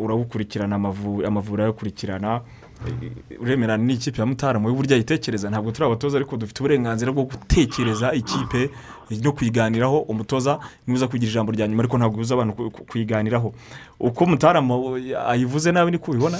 urabukurikirana 0.00 0.76
amavu- 0.76 1.26
amavuriro 1.26 1.62
arayakurikirana 1.62 2.40
uremera 3.40 3.76
n'ikipe 3.76 4.20
ya 4.20 4.26
mutara 4.26 4.58
mu 4.58 4.72
buryo 4.74 4.94
ayitekereza 4.96 5.50
ntabwo 5.50 5.70
turi 5.72 5.86
abatoza 5.86 6.16
ariko 6.18 6.36
dufite 6.36 6.60
uburenganzira 6.60 7.12
bwo 7.12 7.24
gutekereza 7.24 8.12
ikipe 8.14 8.70
no 9.22 9.32
kuyiganiraho 9.32 9.98
umutoza 10.06 10.58
nibuza 10.86 11.08
kugira 11.08 11.30
ijambo 11.30 11.52
rya 11.52 11.68
nyuma 11.68 11.82
ariko 11.82 11.98
ntabwo 11.98 12.16
bibuza 12.16 12.34
abantu 12.34 12.52
ku- 12.54 12.70
ku- 12.70 12.84
kuyiganiraho. 12.84 13.52
Uko 14.00 14.26
mutarama 14.26 14.74
ayivuze 15.26 15.72
nawe 15.72 15.90
niko 15.90 16.10
ubibona? 16.10 16.38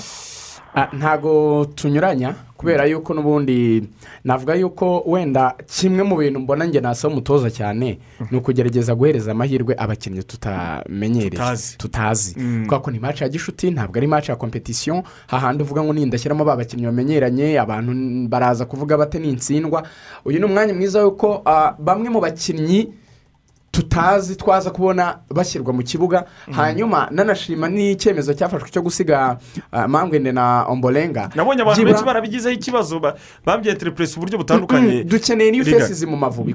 Ntago 0.93 1.65
tunyuranya 1.75 2.35
kubera 2.57 2.85
yuko 2.85 3.15
n'ubundi 3.15 3.89
navuga 4.25 4.55
yuko 4.55 5.03
wenda 5.07 5.55
kimwe 5.67 6.03
mu 6.03 6.17
bintu 6.17 6.41
mbona 6.41 6.65
njye 6.65 6.81
nasaba 6.81 7.13
umutoza 7.15 7.51
cyane 7.51 7.99
ni 8.31 8.39
ukugerageza 8.39 8.95
guhereza 8.95 9.33
amahirwe 9.33 9.75
abakinnyi 9.79 10.23
tutamenyereye 10.23 11.31
Tutazi. 11.79 12.35
Mm. 12.39 12.63
kubera 12.65 12.81
ko 12.83 12.91
ni 12.91 12.99
match 12.99 13.21
ya 13.21 13.29
gishuti 13.29 13.71
ntabwo 13.71 13.97
ari 13.99 14.07
match 14.07 14.29
ya 14.29 14.37
kompetisiyo 14.37 15.03
hahandi 15.27 15.63
uvuga 15.63 15.83
ngo 15.85 15.93
nindashyiramo 15.93 16.45
ba 16.45 16.57
bakinnyi 16.57 16.87
bamenyeranye 16.87 17.59
abantu 17.61 17.93
baraza 18.29 18.65
kuvuga 18.65 18.97
bate 18.99 19.19
nintsindwa 19.19 19.83
uyu 20.25 20.39
ni 20.39 20.45
umwanya 20.45 20.75
mwiza 20.75 21.05
w'uko 21.05 21.43
ah, 21.45 21.73
bamwe 21.79 22.09
mu 22.11 22.21
bakinnyi 22.21 22.93
tutazi 23.71 24.37
twaza 24.37 24.71
kubona 24.71 25.19
bashyirwa 25.31 25.73
mu 25.73 25.83
kibuga 25.83 26.25
hanyuma 26.53 27.09
nanashima 27.11 27.69
n'icyemezo 27.69 28.35
cyafashwe 28.35 28.69
cyo 28.71 28.83
gusiga 28.83 29.39
uh, 29.73 29.85
mangwende 29.87 30.33
na 30.33 30.65
ombolenga. 30.67 31.31
Nabonye 31.35 31.63
abantu 31.63 31.85
benshi 31.85 32.05
barabigizeho 32.05 32.55
ikibazo 32.55 32.99
ba- 33.01 33.15
babyeterepuresi 33.47 34.17
uburyo 34.19 34.39
butandukanye. 34.39 35.03
Mm, 35.03 35.09
dukeneye 35.09 35.51
Liga. 35.51 35.79
faces 35.79 36.03
mu 36.05 36.17
mavubi. 36.17 36.55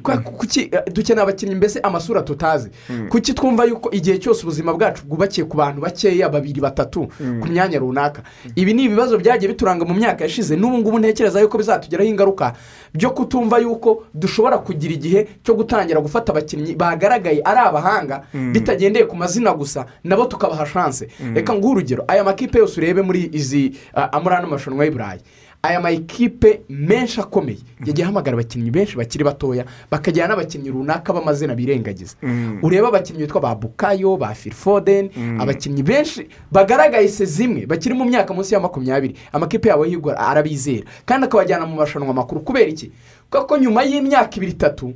Eh, 0.58 0.84
dukeneye 0.94 1.24
abakinnyi 1.24 1.56
mbese 1.56 1.80
amasura 1.80 2.22
tutazi. 2.22 2.70
Mm. 2.90 3.08
kuki 3.10 3.34
twumva 3.34 3.66
yuko 3.66 3.92
igihe 3.92 4.18
cyose 4.20 4.44
ubuzima 4.44 4.74
bwacu 4.74 5.06
bwubakiye 5.08 5.48
ku 5.48 5.58
bantu 5.58 5.82
bakeya 5.82 6.30
babiri 6.30 6.62
batatu 6.62 7.08
Mm. 7.20 7.40
ku 7.42 7.48
myanya 7.48 7.80
runaka? 7.80 8.22
Ibi 8.56 8.74
ni 8.74 8.84
ibibazo 8.84 9.18
byagiye 9.18 9.52
bituranga 9.52 9.86
mu 9.86 9.94
myaka 9.94 10.24
yashize. 10.28 10.56
N'ubu 10.56 10.78
ngubu 10.78 11.00
ntekereza 11.00 11.40
yuko 11.42 11.58
bizatugiraho 11.58 12.10
ingaruka 12.10 12.54
byo 12.94 13.10
kutumva 13.16 13.58
yuko 13.64 14.04
dushobora 14.14 14.58
kugira 14.60 14.94
igihe 14.94 15.28
cyo 15.44 15.54
gutangira 15.56 16.00
gufata 16.02 16.32
abakinnyi 16.32 16.76
bagaragaye 17.06 17.42
ari 17.46 17.60
abahanga 17.60 18.22
Mm. 18.34 18.54
bitagendeye 18.54 19.06
ku 19.06 19.16
mazina 19.16 19.54
gusa 19.54 19.86
nabo 20.04 20.26
tukabaha 20.26 20.66
shanse 20.66 21.08
Mm. 21.20 21.36
reka 21.36 21.54
nguhe 21.54 21.72
urugero 21.72 22.04
aya 22.08 22.24
makipe 22.24 22.58
yose 22.60 22.80
urebe 22.82 23.02
muri 23.02 23.30
izi 23.34 23.72
ah, 23.94 24.20
muri 24.20 24.36
ano 24.36 24.48
marushanwa 24.48 24.86
y'i 24.86 24.92
burayi 24.92 25.20
aya 25.64 25.80
makipe 25.82 26.62
menshi 26.70 27.22
akomeye 27.22 27.58
yagiye 27.86 28.06
ahamagara 28.06 28.38
abakinnyi 28.38 28.72
benshi 28.72 28.98
bakiri 28.98 29.24
batoya 29.24 29.66
bakajyana 29.92 30.34
n'abakinnyi 30.36 30.70
runaka 30.70 31.14
b'amazina 31.14 31.56
birengagiza 31.56 32.16
Mm. 32.24 32.60
urebe 32.64 32.88
abakinnyi 32.88 33.20
bitwa 33.26 33.42
ba 33.42 33.56
bukayo 33.56 34.18
ba 34.18 34.34
firifoden 34.34 35.10
Mm. 35.18 35.42
abakinnyi 35.42 35.84
benshi 35.84 36.28
bagaragaye 36.52 37.08
se 37.08 37.26
zimwe 37.26 37.66
bakiri 37.66 37.94
mu 37.96 38.06
myaka 38.06 38.34
munsi 38.34 38.54
ya 38.54 38.60
makumyabiri 38.60 39.16
amakipe 39.34 39.70
yabo 39.70 39.86
arabizera 40.18 40.86
kandi 41.06 41.26
akabajyana 41.26 41.66
mu 41.66 41.76
marushanwa 41.76 42.14
makuru 42.14 42.42
kubera 42.42 42.70
iki 42.70 42.92
kuko 43.30 43.58
nyuma 43.58 43.84
y'imyaka 43.84 44.38
ibiri 44.38 44.52
itatu 44.52 44.94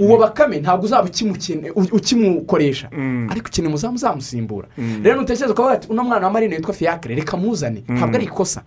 uwo 0.00 0.16
bakame 0.18 0.60
ntabwo 0.60 0.84
uzaba 0.86 1.08
ukimukoresha. 1.92 2.88
Ariko 3.30 3.46
ukeneye 3.48 3.68
umuzamu 3.68 3.94
uzamusimbura 3.94 4.68
Mm. 4.78 5.00
rero 5.04 5.16
nutekereza 5.20 5.52
ukavuga 5.52 5.74
ati 5.74 5.88
uno 5.90 6.04
mwana 6.04 6.26
wa 6.26 6.32
marine 6.32 6.56
witwa 6.56 6.74
fiyakire 6.74 7.14
reka 7.14 7.36
muzane. 7.36 7.82
Ntabwo 7.88 8.16
ari 8.16 8.24
ikosa. 8.24 8.62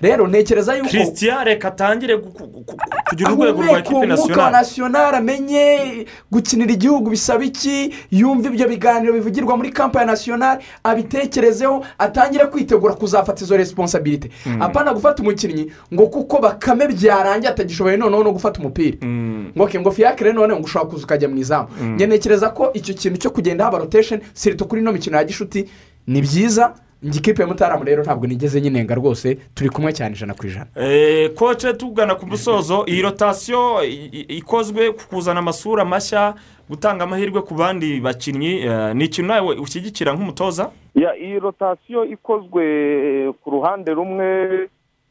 Rero 0.00 0.26
ntekereza 0.26 0.74
yuko 0.76 0.88
christian 0.90 1.44
reka 1.44 1.68
atangire 1.68 2.16
kugira 2.16 3.32
urwego 3.32 3.62
rwa 3.62 4.44
wa 4.44 4.50
nasiyonari 4.50 5.16
amenye 5.16 6.06
gukinira 6.32 6.72
igihugu 6.72 7.10
bisaba 7.10 7.44
iki 7.44 7.94
yumve 8.10 8.48
ibyo 8.48 8.68
biganiro 8.68 9.12
bivugirwa 9.12 9.56
muri 9.56 9.70
kampa 9.70 10.00
ya 10.00 10.06
nasiyonari 10.06 10.64
abitekerezeho 10.84 11.84
atangire 11.98 12.46
kwitegura 12.46 12.94
kuzafata 12.94 13.44
izo 13.44 13.56
resiponsabirite 13.56 14.30
Mm. 14.46 14.62
apana 14.62 14.92
gufata 14.94 15.22
umukinnyi 15.22 15.72
ngo 15.94 16.06
kuko 16.06 16.38
bakame 16.40 16.86
byarangiye 16.88 17.52
atagishoboye 17.52 17.96
noneho 17.96 18.24
no 18.24 18.32
gufata 18.32 18.60
umupira. 18.60 18.98
Ngo 19.80 19.90
fiyakire 19.90 20.32
none 20.32 20.54
ngo 20.54 20.62
ushobora 20.70 20.90
kuza 20.90 21.04
ukajya 21.04 21.28
mu 21.28 21.36
izamu. 21.38 21.68
Mm. 21.80 21.94
njye 21.94 22.06
ntekereza 22.06 22.48
ko 22.54 22.70
icyo 22.74 22.94
kintu 22.94 23.18
cyo 23.18 23.30
kugenda 23.30 23.64
haba 23.66 23.78
rotesheni 23.82 24.22
sirito 24.32 24.64
kuri 24.64 24.80
ino 24.80 24.92
mikino 24.92 25.16
ya 25.16 25.24
gishuti 25.24 25.66
ni 26.06 26.20
byiza. 26.22 26.74
Njye 27.02 27.18
ikipe 27.18 27.42
ya 27.42 27.48
mutaramu 27.48 27.84
rero 27.84 28.02
ntabwo 28.02 28.26
nigeze 28.26 28.60
nyinenga 28.60 28.94
rwose 28.94 29.34
turi 29.54 29.70
kumwe 29.70 29.92
cyane 29.92 30.14
ijana 30.14 30.34
ku 30.34 30.46
ijana. 30.46 30.66
Eh, 30.76 31.32
koce 31.34 31.72
tugana 31.72 32.14
ku 32.14 32.26
musozo 32.26 32.84
iyi 32.86 33.02
rotasiyo 33.02 33.80
ikozwe 34.28 34.92
ku 34.92 35.02
kuzana 35.08 35.40
amasura 35.40 35.84
mashya 35.84 36.34
gutanga 36.68 37.04
amahirwe 37.04 37.40
ku 37.42 37.54
bandi 37.54 38.00
bakinnyi 38.00 38.60
eh, 38.68 38.94
ni 38.94 39.04
ikintu 39.04 39.28
nawe 39.32 39.54
ushyigikira 39.56 40.12
nk'umutoza? 40.12 40.70
Ya, 40.94 41.16
iyi 41.16 41.38
rotasiyo 41.40 42.04
ikozwe 42.04 42.64
ku 43.40 43.50
ruhande 43.50 43.94
rumwe 43.94 44.68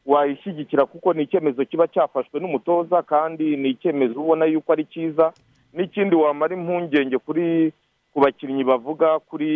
wayishyigikira 0.09 0.85
kuko 0.89 1.13
ni 1.13 1.23
icyemezo 1.29 1.65
kiba 1.65 1.85
cyafashwe 1.87 2.39
n'umutoza 2.41 3.01
kandi 3.05 3.57
ni 3.57 3.69
icyemezo 3.77 4.17
ubona 4.19 4.45
yuko 4.49 4.71
ari 4.73 4.85
cyiza 4.89 5.33
n'ikindi 5.73 6.15
wamara 6.17 6.55
impungenge 6.57 7.17
kuri 7.21 7.69
ku 8.13 8.17
bakinnyi 8.25 8.63
bavuga 8.65 9.19
kuri 9.21 9.51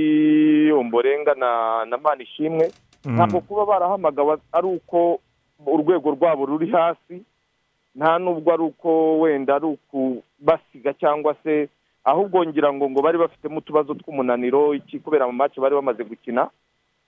omborenga 0.72 1.34
na 1.34 1.50
na 1.90 1.98
manishimwe 1.98 2.70
Mm. 3.06 3.16
ntabwo 3.20 3.42
kuba 3.44 3.66
barahamagawe 3.66 4.38
ari 4.52 4.68
uko 4.68 5.20
urwego 5.68 6.12
rwabo 6.16 6.46
ruri 6.46 6.72
hasi 6.72 7.20
nta 7.96 8.16
nubwo 8.20 8.54
ari 8.54 8.64
uko 8.64 9.20
wenda 9.20 9.56
ari 9.56 9.66
ukubasiga 9.66 10.94
cyangwa 10.94 11.36
se 11.44 11.68
ahubwo 12.04 12.46
ngira 12.46 12.74
ngo 12.74 12.90
ngo 12.90 13.02
bari 13.04 13.18
bafitemo 13.18 13.58
utubazo 13.60 13.94
tw'umunaniro 13.94 14.74
iki 14.74 15.00
kubera 15.04 15.28
mu 15.28 15.34
mace 15.36 15.60
bari 15.62 15.76
bamaze 15.76 16.04
gukina 16.04 16.48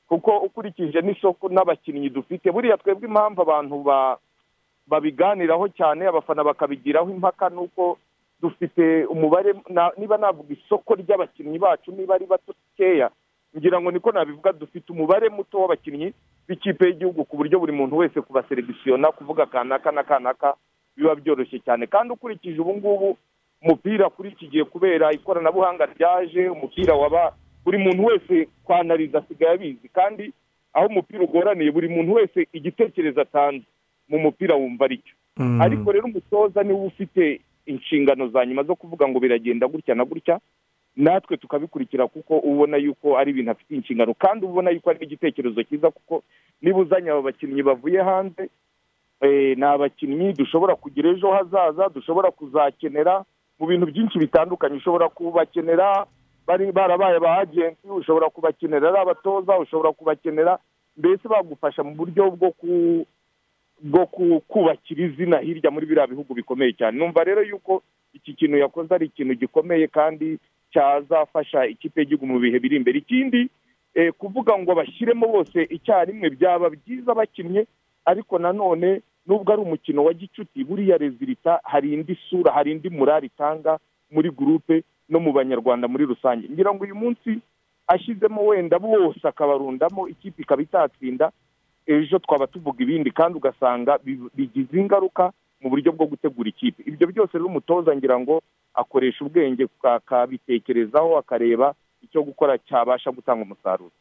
kuko 0.08 0.38
ukurikije 0.38 1.02
n'isoko 1.02 1.50
n'abakinnyi 1.50 2.10
dufite 2.10 2.52
buriya 2.52 2.78
twebwe 2.78 3.08
impamvu 3.08 3.42
abantu 3.42 3.76
ba- 3.84 4.18
babiganiraho 4.88 5.68
cyane 5.74 6.06
abafana 6.08 6.44
bakabigiraho 6.44 7.10
impaka 7.10 7.50
ni 7.50 7.58
uko 7.58 7.98
dufite 8.42 9.06
umubare 9.06 9.54
niba 9.98 10.18
navuga 10.18 10.54
isoko 10.54 10.96
ry'abakinnyi 10.96 11.58
bacu 11.60 11.92
niba 11.92 12.16
ari 12.16 12.26
bakeya 12.26 13.10
ngira 13.58 13.82
ngo 13.82 13.92
niko 13.92 14.12
nabivuga 14.12 14.52
dufite 14.54 14.92
umubare 14.94 15.30
muto 15.30 15.60
w'abakinnyi 15.60 16.14
b'ikipe 16.48 16.86
y'igihugu 16.86 17.26
ku 17.26 17.38
buryo 17.38 17.60
buri 17.60 17.72
muntu 17.74 17.98
wese 17.98 18.22
kubaserebisiyona 18.22 19.12
kuvuga 19.12 19.46
kanaka 19.46 19.92
na 19.92 20.04
kanaka 20.04 20.54
biba 20.98 21.16
byoroshye 21.16 21.60
cyane. 21.60 21.88
Kandi 21.88 22.14
ukurikije 22.14 22.62
ubu 22.62 22.74
ngubu 22.78 23.18
umupira 23.62 24.10
kuri 24.10 24.30
iki 24.30 24.48
gihe 24.48 24.64
kubera 24.64 25.12
ikoranabuhanga 25.12 25.86
ryaje 25.86 26.50
umupira 26.50 26.94
waba 26.96 27.34
buri 27.66 27.78
muntu 27.78 28.06
wese 28.06 28.48
kwanariza 28.64 29.18
asigaye 29.20 29.54
abizi. 29.54 29.88
Kandi 29.94 30.34
aho 30.74 30.88
umupira 30.88 31.24
ugoraniye 31.24 31.72
buri 31.72 31.88
muntu 31.90 32.14
wese 32.14 32.48
igitekerezo 32.54 33.22
atanze. 33.22 33.66
Mu 34.10 34.20
mupira 34.20 34.56
wumva 34.56 34.86
ari 34.86 34.98
cyo 34.98 35.14
Mm. 35.38 35.62
ariko 35.62 35.92
rero 35.92 36.06
umutoza 36.06 36.64
ni 36.64 36.74
we 36.74 36.86
ufite 36.88 37.42
inshingano 37.66 38.28
za 38.28 38.46
nyuma 38.46 38.64
zo 38.64 38.76
kuvuga 38.76 39.08
ngo 39.08 39.20
biragenda 39.20 39.68
gutya 39.68 39.96
na 39.96 40.06
gutya 40.06 40.40
natwe 40.96 41.38
tukabikurikira 41.38 42.08
kuko 42.08 42.38
ubona 42.40 42.78
yuko 42.78 43.18
ari 43.18 43.32
ibintu 43.32 43.52
afite 43.52 43.76
inshingano. 43.76 44.14
Kandi 44.14 44.46
ubona 44.46 44.70
yuko 44.72 44.90
ari 44.90 45.06
igitekerezo 45.06 45.64
cyiza 45.64 45.92
kuko 45.92 46.24
niba 46.62 46.78
uzanye 46.80 47.10
aba 47.12 47.22
bakinnyi 47.22 47.64
bavuye 47.64 48.00
hanze 48.02 48.48
eh, 49.22 49.58
ni 49.58 49.64
abakinnyi 49.66 50.34
dushobora 50.34 50.76
kugira 50.76 51.10
ejo 51.12 51.28
hazaza 51.32 51.90
dushobora 51.92 52.32
kuzakenera 52.32 53.26
mu 53.60 53.68
bintu 53.68 53.86
byinshi 53.92 54.16
bitandukanye. 54.20 54.78
Ushobora 54.80 55.10
kubakenera 55.12 56.06
bari 56.48 56.72
barabaye 56.72 57.16
aba 57.18 57.38
agenti 57.38 57.88
ushobora 57.88 58.30
kubakenera 58.30 58.90
ari 58.90 58.98
abatoza 59.00 59.58
ushobora 59.60 59.92
kubakenera 59.92 60.58
mbese 60.98 61.28
bagufasha 61.28 61.84
mu 61.84 61.96
buryo 61.96 62.32
bwo 62.32 62.52
ku 62.52 63.06
bwo 63.82 64.06
ku- 64.08 64.42
kubakira 64.48 65.06
izina 65.06 65.38
hirya 65.44 65.72
muri 65.72 65.86
biriya 65.86 66.08
bihugu 66.08 66.32
bikomeye 66.34 66.74
cyane. 66.80 66.96
Numva 66.98 67.24
rero 67.24 67.44
yuko 67.44 67.84
iki 68.14 68.34
kintu 68.34 68.58
yakoze 68.58 68.96
ari 68.96 69.06
ikintu 69.12 69.34
gikomeye 69.36 69.88
kandi 69.92 70.40
cyazafasha 70.72 71.66
ikipe 71.68 72.00
y'igihugu 72.02 72.26
mu 72.28 72.40
bihe 72.40 72.60
biri 72.60 72.76
imbere. 72.80 72.98
Ikindi 73.04 73.50
eh, 73.96 74.14
kuvuga 74.18 74.56
ngo 74.58 74.76
bashyiremo 74.76 75.28
bose 75.28 75.64
icyarimwe 75.70 76.30
byaba 76.30 76.70
byiza 76.72 77.12
bakinnye 77.14 77.68
ariko 78.06 78.40
nanone 78.40 79.02
nubwo 79.28 79.52
ari 79.54 79.62
umukino 79.62 80.04
wa 80.08 80.14
gicuti 80.14 80.64
buriya 80.64 80.98
rezilita 80.98 81.60
hari 81.64 81.94
indi 81.94 82.16
sura 82.30 82.52
hari 82.56 82.72
indi 82.72 82.90
murari 82.90 83.28
itanga 83.28 83.80
muri 84.12 84.30
gurupe 84.32 84.84
no 85.10 85.20
mu 85.20 85.32
banyarwanda 85.34 85.88
muri 85.88 86.06
rusange. 86.06 86.48
Ngira 86.50 86.74
ngo 86.74 86.84
uyu 86.84 86.96
munsi 86.96 87.40
ashyizemo 87.88 88.46
wenda 88.46 88.80
bose 88.80 89.22
akabarundamo 89.28 90.08
ikipe 90.08 90.42
ikaba 90.42 90.62
itatsinda 90.62 91.32
ejo 91.86 92.20
twaba 92.20 92.48
tuvuga 92.48 92.82
ibindi 92.84 93.12
kandi 93.12 93.38
ugasanga 93.38 93.98
bi- 94.04 94.30
bigize 94.34 94.74
ingaruka 94.80 95.30
mu 95.62 95.70
buryo 95.70 95.92
bwo 95.94 96.06
gutegura 96.10 96.50
ikipe. 96.50 96.84
Ibyo 96.86 97.08
byose 97.08 97.34
rero 97.38 97.46
umutoza 97.46 97.96
ngira 97.96 98.20
ngo 98.20 98.42
akoresha 98.74 99.26
ubwenge 99.26 99.68
akabitekerezaho 99.84 101.18
akareba 101.18 101.74
icyo 102.02 102.24
gukora 102.24 102.58
cyabasha 102.58 103.12
gutanga 103.12 103.44
umusaruro. 103.46 103.92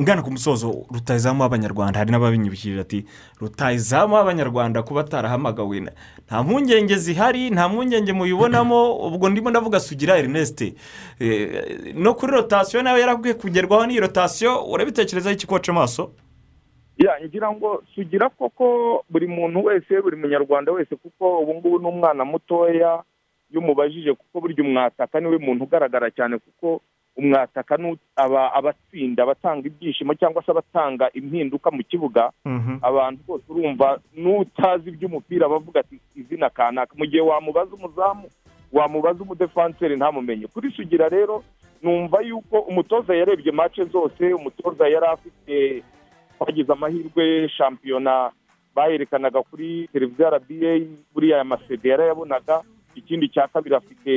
Ngana 0.00 0.22
ku 0.22 0.30
musozo 0.30 0.86
rutayizamu 0.94 1.42
w'abanyarwanda 1.42 1.98
hari 1.98 2.10
n'ababinyibukije 2.10 2.80
ati 2.80 3.06
rutayizamu 3.40 4.14
w'abanyarwanda 4.14 4.82
kuba 4.82 5.00
atarahamagawe. 5.00 5.80
Nta 6.26 6.42
mpungenge 6.42 6.96
zihari 6.96 7.50
nta 7.50 7.68
mpungenge 7.68 8.12
mubibonamo. 8.12 8.96
Ubwo 9.06 9.28
ndimo 9.28 9.50
ndavuga 9.50 9.80
sugira 9.80 10.18
erineste 10.18 10.74
no 11.94 12.14
kuri 12.14 12.32
rotasiyo 12.32 12.82
nawe 12.82 13.00
yarakwiye 13.00 13.34
kugerwaho 13.34 13.86
n'iyi 13.86 14.00
rotasiyo 14.00 14.64
urabitekerezaho 14.64 15.34
iki 15.34 15.46
koca 15.46 15.68
amaso? 15.72 16.10
Ngira 17.24 17.52
ngo 17.52 17.82
sugira 17.94 18.28
koko 18.28 19.04
buri 19.10 19.26
muntu 19.26 19.64
wese 19.64 20.00
buri 20.02 20.16
munyarwanda 20.16 20.72
wese 20.72 20.96
kuko 20.96 21.40
ubu 21.40 21.54
ngubu 21.54 21.78
ni 21.78 21.86
umwana 21.86 22.24
mutoya 22.24 23.02
iyo 23.50 23.60
umubajije 23.60 24.14
kuko 24.14 24.40
burya 24.40 24.64
umwataka 24.64 25.20
ni 25.20 25.26
we 25.26 25.38
muntu 25.38 25.64
ugaragara 25.64 26.10
cyane 26.10 26.38
kuko 26.38 26.80
umwataka 27.16 27.78
abatsinda 28.54 29.22
abatanga 29.22 29.66
ibyishimo 29.68 30.14
cyangwa 30.14 30.42
se 30.44 30.50
abatanga 30.50 31.10
impinduka 31.14 31.70
mu 31.70 31.82
kibuga 31.84 32.30
abantu 32.82 33.20
bose 33.26 33.44
urumva 33.48 33.98
n'utazi 34.16 34.88
iby'umupira 34.90 35.48
bavuga 35.48 35.80
ati 35.80 35.96
izina 36.14 36.50
kanaka. 36.50 36.92
Mu 36.98 37.06
gihe 37.06 37.20
wamubaza 37.22 37.72
umuzamu 37.74 38.28
wamubaza 38.72 39.22
umudefanseri 39.22 39.96
ntamumenye. 39.96 40.46
Kuri 40.46 40.70
sugira 40.76 41.08
rero 41.08 41.44
numva 41.82 42.20
yuko 42.20 42.58
umutoza 42.58 43.14
yarebye 43.16 43.52
mace 43.52 43.84
zose 43.84 44.32
umutoza 44.34 44.88
yari 44.88 45.06
afite 45.06 45.82
twagize 46.38 46.72
amahirwe 46.72 47.48
shampiyona 47.48 48.30
bayerekanaga 48.74 49.42
kuri 49.42 49.88
televiziyo 49.92 50.28
rba 50.30 50.40
buriya 51.14 51.44
masede 51.44 51.88
yarayabonaga 51.88 52.60
ikindi 52.94 53.28
cya 53.28 53.48
kabiri 53.48 53.74
afite 53.76 54.12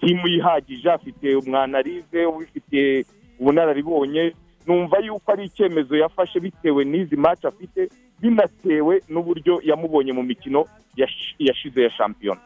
timu 0.00 0.28
yihagije 0.28 0.90
afite 0.90 1.36
umwanarize 1.36 2.26
ubifitiye 2.26 3.04
ubunararibonye. 3.40 4.32
Numva 4.66 4.98
yuko 4.98 5.32
ari 5.32 5.44
icyemezo 5.44 5.96
yafashe 5.96 6.40
bitewe 6.40 6.84
n'izi 6.84 7.16
maci 7.16 7.46
afite 7.46 7.88
binatewe 8.20 9.02
n'uburyo 9.08 9.60
yamubonye 9.64 10.12
mu 10.12 10.22
mikino 10.22 10.64
yash- 10.96 11.34
yashize 11.38 11.82
ya 11.82 11.90
shampiyona. 11.90 12.40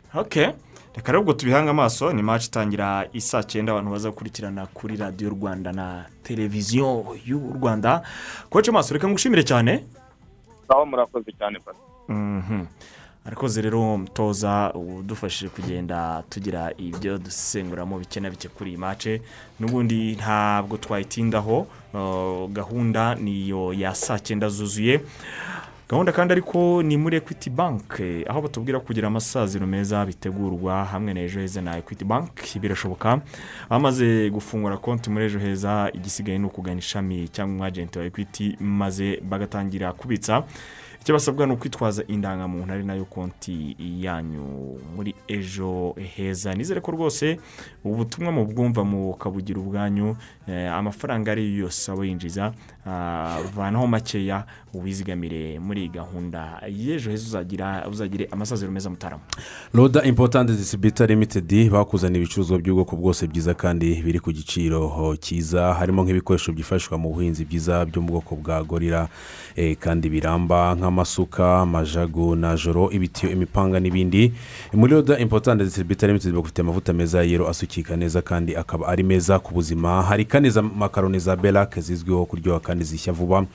Reka 0.95 1.13
rero 1.13 1.21
ubwo 1.21 1.33
tubihange 1.33 1.71
amaso 1.71 2.13
ni 2.13 2.23
match 2.23 2.47
itangira 2.47 3.09
isaa 3.13 3.43
cyenda 3.43 3.73
abantu 3.73 3.91
baza 3.91 4.11
gukurikirana 4.11 4.67
kuri 4.67 4.97
radiyo 4.97 5.31
rwanda 5.31 5.73
na 5.73 6.05
televiziyo 6.23 7.17
y'u 7.27 7.41
rwanda. 7.57 8.03
Koce 8.51 8.71
amaso 8.71 8.95
reka 8.95 9.09
ngushimire 9.09 9.43
cyane. 9.43 9.85
Aho 10.69 10.87
murakoze 10.87 11.33
cyane 11.33 11.59
pasi. 11.65 11.81
Arakoze 13.25 13.63
rero 13.63 13.97
mutoza 13.99 14.73
udufashije 14.75 15.49
kugenda 15.49 16.23
tugira 16.29 16.73
ibyo 16.79 17.19
dusenguramo 17.19 17.99
bike 17.99 18.21
na 18.21 18.31
bike 18.31 18.49
kuri 18.49 18.71
iyi 18.71 18.79
mace 18.79 19.23
n'ubundi 19.61 20.17
ntabwo 20.17 20.77
twayitindaho 20.77 21.67
uh, 21.95 22.51
gahunda 22.51 23.15
niyo 23.15 23.73
ya 23.73 23.95
saa 23.95 24.19
cyenda 24.19 24.49
zuzuye. 24.49 25.01
Gahunda 25.89 26.13
kandi 26.13 26.33
ariko 26.33 26.83
ni 26.83 26.97
muri 26.97 27.17
ekwiti 27.17 27.51
banki 27.51 28.25
aho 28.29 28.41
batubwira 28.43 28.81
kugira 28.81 29.07
amasaziro 29.09 29.67
meza 29.67 30.07
bitegurwa 30.07 30.85
hamwe 30.85 31.15
na 31.15 31.21
ejo 31.21 31.41
heza 31.41 31.61
na 31.63 31.77
ekwiti 31.79 32.05
banki 32.05 32.59
birashoboka. 32.59 33.21
Bamaze 33.71 34.31
gufungura 34.31 34.77
konti 34.77 35.11
muri 35.11 35.25
ejo 35.25 35.39
heza 35.39 35.91
igisigaye 35.95 36.39
ni 36.39 36.47
ukugana 36.47 36.79
ishami 36.79 37.29
cyangwa 37.29 37.55
umwajenti 37.55 37.99
wa 37.99 38.05
ekwiti 38.05 38.57
maze 38.61 39.21
bagatangira 39.21 39.93
kubitsa. 39.93 40.43
Icyo 41.03 41.15
basabwa 41.15 41.47
ni 41.47 41.53
ukwitwaza 41.53 42.05
indangamuntu 42.07 42.73
ari 42.73 42.85
na 42.85 42.95
yo 42.95 43.05
konti 43.05 43.77
yanyu. 43.79 44.79
Muri 44.97 45.15
ejo 45.29 45.95
heza. 46.17 46.55
Nizere 46.55 46.81
ko 46.81 46.91
rwose 46.93 47.39
ubu 47.85 47.97
butumwa 47.97 48.31
mu 48.33 48.47
bwumva 48.47 48.85
mukabugira 48.85 49.59
ubwanyu. 49.61 50.17
Eh, 50.47 50.71
amafaranga 50.73 51.33
ari 51.33 51.43
yo 51.59 51.65
yose 51.67 51.91
aba 51.93 52.07
yinjiza. 52.07 52.53
Ah, 52.87 53.39
vanaho 53.55 53.87
makeya. 53.87 54.47
Uwizigamire 54.75 55.59
muri 55.59 55.81
iyi 55.81 55.89
gahunda. 55.89 56.61
Y'ejo 56.69 57.11
heza 57.11 57.27
uzagira 57.27 57.87
uzagire 57.91 58.29
amasaziro 58.31 58.73
meza 58.73 58.91
mutarama. 58.91 59.23
Roda 59.75 60.03
importante 60.03 60.53
disibita 60.53 61.07
limitedi 61.07 61.71
bakuzaniye 61.71 62.23
ibicuruzwa 62.25 62.59
by'ubwoko 62.59 62.97
bwose 62.97 63.27
byiza 63.27 63.55
kandi 63.55 64.03
biri 64.03 64.21
ku 64.21 64.33
giciro 64.33 65.17
cyiza. 65.21 65.75
Harimo 65.75 66.03
nk'ibikoresho 66.05 66.53
byifashishwa 66.53 66.99
mu 66.99 67.13
buhinzi 67.13 67.45
byiza 67.45 67.85
byo 67.85 68.03
mu 68.03 68.09
bwoko 68.09 68.37
bwa 68.37 68.65
gorira 68.65 69.09
eh, 69.57 69.77
kandi 69.77 70.09
biramba 70.09 70.75
nk'amasuka 70.75 71.61
amajago 71.61 72.37
najoro 72.37 72.91
ibitiyo 72.91 73.33
imipanga 73.33 73.81
n'ibindi. 73.81 74.33
Muri 74.73 74.93
roda 74.95 75.19
importante 75.19 75.65
disibita 75.65 76.07
limitedi 76.07 76.37
bafite 76.37 76.61
amavuta 76.61 76.93
meza 76.93 77.23
yero 77.23 77.49
asukika 77.49 77.97
neza 77.97 78.23
kandi 78.23 78.57
akaba 78.57 78.89
ari 78.89 79.03
meza 79.03 79.39
ku 79.39 79.55
buzima. 79.55 80.03
Hari 80.03 80.25
kandi 80.25 80.51
za 80.51 80.63
makaroni 80.63 81.19
za 81.19 81.37
berake 81.37 81.81
zizwiho 81.81 82.25
kuryoha 82.27 82.61
kandi 82.61 82.85
zishya 82.85 83.13
vuba. 83.13 83.47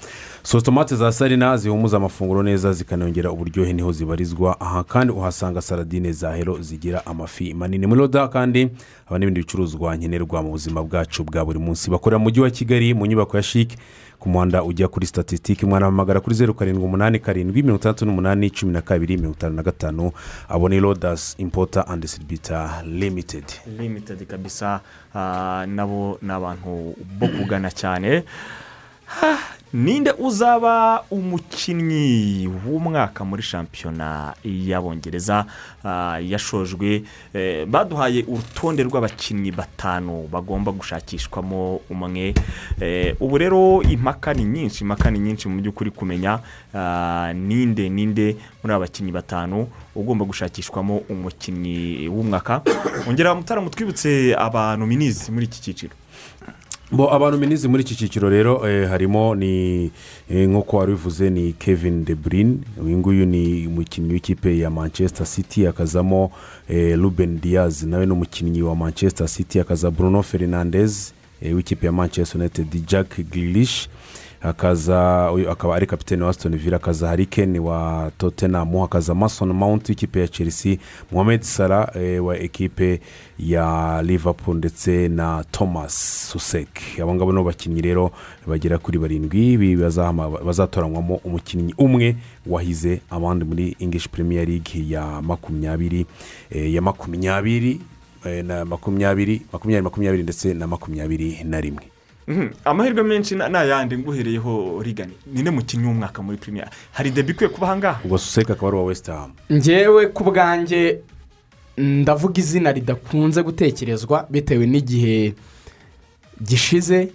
Sotomate 0.44 0.96
za 0.96 1.07
sarina 1.12 1.58
zihumuza 1.58 1.98
amafunguro 1.98 2.44
neza 2.44 2.74
zikanongera 2.74 3.32
uburyohe 3.32 3.74
ni 3.74 3.82
ho 3.82 3.92
zibarizwa. 3.92 4.62
Aha 4.62 4.84
kandi 4.84 5.14
uhasanga 5.14 5.62
saradine 5.62 6.12
za 6.12 6.36
hero 6.36 6.62
zigira 6.62 7.06
amafi 7.06 7.54
manini. 7.54 7.88
Muri 7.88 8.00
roda 8.02 8.28
kandi 8.28 8.70
haba 9.06 9.20
n'ibindi 9.20 9.40
bicuruzwa 9.42 9.96
nkenerwa 9.96 10.44
mu 10.44 10.50
buzima 10.52 10.84
bwacu 10.84 11.24
bwa 11.24 11.46
buri 11.46 11.60
munsi. 11.60 11.90
Bakorera 11.92 12.18
mu 12.20 12.24
mujyi 12.24 12.42
wa 12.42 12.50
kigali 12.50 12.94
mu 12.94 13.06
nyubako 13.06 13.38
ya 13.38 13.44
shike 13.44 13.78
ku 14.20 14.30
muhanda 14.30 14.64
ujya 14.64 14.88
kuri 14.88 15.06
statisitike 15.06 15.66
mwanahamagara 15.66 16.20
kuri 16.20 16.36
zeru 16.36 16.54
karindwi 16.54 16.84
umunani 16.86 17.20
karindwi 17.20 17.62
mirongo 17.62 17.80
itandatu 17.80 18.06
n'umunani 18.06 18.50
cumi 18.50 18.72
na 18.74 18.82
kabiri 18.82 19.18
mirongo 19.18 19.36
itanu 19.38 19.56
na 19.56 19.64
gatanu. 19.64 20.12
Abo 20.50 20.70
ni 20.70 20.80
rodasi 20.80 21.36
impota 21.42 21.88
andi 21.88 22.08
siribita 22.08 22.84
limitedi 22.86 23.54
limitedi 23.80 24.26
kabisa 24.26 24.80
nabo 25.68 26.18
ni 26.22 26.32
abantu 26.32 26.96
bo 27.20 27.28
kugana 27.28 27.72
cyane. 27.72 28.24
Ninde 29.74 30.12
uzaba 30.12 31.04
umukinnyi 31.12 32.48
w'umwaka 32.48 33.26
muri 33.26 33.44
shampiyona 33.44 34.34
y'abongereza? 34.44 35.46
Ah, 35.84 36.20
yashojwe 36.24 37.04
eh, 37.34 37.66
baduhaye 37.68 38.24
urutonde 38.28 38.84
rw'abakinnyi 38.84 39.52
batanu 39.52 40.28
bagomba 40.32 40.72
gushakishwamo 40.72 41.82
umwe. 41.90 42.34
Eh, 42.82 43.16
ubu 43.20 43.38
rero 43.38 43.82
impaka 43.84 44.34
ni 44.34 44.44
nyinshi 44.44 44.84
impaka 44.84 45.12
ni 45.12 45.20
nyinshi 45.20 45.48
mu 45.50 45.62
by'ukuri 45.62 45.92
kumenya 45.92 46.40
ah, 46.74 47.34
ninde 47.36 47.90
ninde 47.90 48.36
muri 48.64 48.74
aba 48.74 48.86
bakinnyi 48.88 49.12
batanu 49.12 49.68
ugomba 49.96 50.26
gushakishwamo 50.26 50.98
umukinnyi 51.10 52.08
w'umwaka. 52.08 52.62
Ongera 53.08 53.36
mutaramu 53.36 53.70
twibutse 53.70 54.36
abantu 54.38 54.86
minizi 54.88 55.32
muri 55.32 55.46
iki 55.46 55.62
cyiciro. 55.62 55.94
Bo 56.92 57.12
abantu 57.14 57.38
minizi 57.38 57.68
muri 57.68 57.84
iki 57.84 57.96
cyiciro 57.96 58.30
rero 58.30 58.68
eh, 58.70 58.90
harimo 58.90 59.36
ni 59.36 59.92
eh, 60.30 60.48
nk'uko 60.50 60.78
wari 60.78 60.92
bivuze 60.92 61.30
ni 61.30 61.54
kevin 61.54 62.06
de 62.06 62.16
bruyne. 62.16 62.58
Uyu 62.84 62.98
nguyu 62.98 63.26
ni 63.26 63.68
umukinnyi 63.68 64.14
w'ikipe 64.14 64.58
ya 64.58 64.70
manchester 64.70 65.26
city 65.28 65.66
hakazamo 65.66 66.32
eh, 66.70 66.98
ruben 67.00 67.40
diaz. 67.42 67.84
Nawe 67.84 68.06
ni 68.06 68.12
umukinnyi 68.12 68.62
wa 68.62 68.76
manchester 68.76 69.28
city 69.28 69.60
hakaza 69.60 69.92
bruno 69.92 70.24
fernandez 70.24 71.14
w'ikipe 71.42 71.86
ya 71.86 71.92
manchester 71.92 72.42
united 72.42 72.86
jack 72.88 73.20
grilish 73.32 73.90
hakaza 74.40 75.28
akaba 75.52 75.76
ari 75.76 75.86
kapitene 75.88 76.24
wa 76.24 76.30
aston 76.30 76.58
villa 76.58 76.78
hakaza 76.78 77.08
harikeni 77.08 77.60
wa 77.60 78.12
tottenham 78.18 78.78
hakaza 78.78 79.16
mason 79.16 79.54
mount 79.54 79.90
w'ikipe 79.90 80.20
ya 80.20 80.28
chelsea 80.28 80.78
mohamed 81.12 81.42
salah 81.42 81.90
eh, 81.96 82.26
wa 82.26 82.38
ekipe 82.40 83.02
ya 83.40 84.02
liverpool 84.06 84.58
ndetse 84.58 85.08
na 85.08 85.44
thomas 85.52 86.28
susek 86.32 86.70
abo 87.02 87.16
ngabo 87.16 87.32
ni 87.34 87.44
bakinnyi 87.44 87.82
rero 87.82 88.12
bagera 88.48 88.78
kuri 88.78 89.00
barindwi 89.00 89.76
bazatoranywamo 90.46 91.16
umukinnyi 91.16 91.74
umwe 91.78 92.16
wahize 92.48 93.02
abandi 93.10 93.46
muri 93.46 93.76
english 93.80 94.10
premier 94.10 94.48
league 94.48 94.86
ya 94.90 95.22
makumyabiri 95.22 96.06
eh, 96.50 96.74
ya 96.74 96.82
makumyabiri 96.82 97.82
eh, 98.26 98.46
na 98.46 98.66
makumyabiri 98.66 99.42
makumyabiri 99.54 99.84
makumyabiri 99.84 100.24
ndetse 100.24 100.54
na 100.54 100.68
makumyabiri 100.68 101.44
na 101.44 101.62
rimwe. 101.62 101.84
Amahirwe 102.66 103.04
menshi 103.04 103.36
na- 103.36 103.50
ni 103.50 103.58
ayandi 103.58 103.98
nguhereyeho 103.98 104.82
rigani 104.84 105.14
ninde 105.34 105.52
mukinnyi 105.52 105.86
w'umwaka 105.88 106.22
muri 106.22 106.38
premier. 106.38 106.70
Hari 106.92 107.12
debi 107.12 107.32
ikwiye 107.32 107.50
kuba 107.50 107.68
ahangaha? 107.68 108.02
Ubwo 108.04 108.18
susek 108.18 108.50
akaba 108.52 108.68
ari 108.68 108.78
uwa 108.78 108.86
west 108.86 109.08
ham. 109.08 109.32
Ngewe 109.52 110.08
ku 110.12 110.24
bwanjye 110.24 111.00
ndavuga 111.78 112.40
izina 112.40 112.72
ridakunze 112.72 113.44
gutekerezwa 113.44 114.28
bitewe 114.30 114.66
n'igihe 114.68 115.34
gishize. 116.44 117.10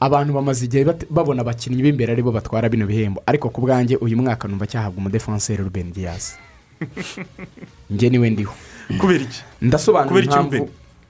Abantu 0.00 0.32
bamaze 0.32 0.64
igihe 0.64 0.84
babona 1.10 1.40
abakinnyi 1.42 1.82
b'imbere 1.82 2.12
ari 2.12 2.22
bo 2.22 2.30
batwara 2.32 2.68
bino 2.68 2.86
bihembo. 2.86 3.22
Ariko 3.26 3.48
ku 3.50 3.60
bwanjye 3.60 3.96
uyu 3.96 4.16
mwaka 4.16 4.48
numva 4.48 4.66
cyahabwa 4.66 4.98
umudefanseri 4.98 5.62
ruben 5.64 5.92
diaz. 5.92 6.36
Njye 7.90 8.10
ni 8.10 8.18
we 8.18 8.30
ndiho. 8.30 8.52
Kubera 9.00 9.24
iki? 9.24 9.42
Ndasobanura 9.62 10.22
impamvu? 10.24 10.68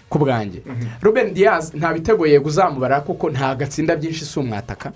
Ku 0.09 0.18
bwanjye 0.18 0.62
ruben 1.02 1.34
diaz 1.34 1.74
nta 1.74 1.92
bitego 1.92 2.26
yego 2.26 2.50
kuko 3.06 3.30
nta 3.30 3.54
gatsinda 3.54 3.96
byinshi 3.96 4.24
si 4.24 4.38
umwataka. 4.38 4.92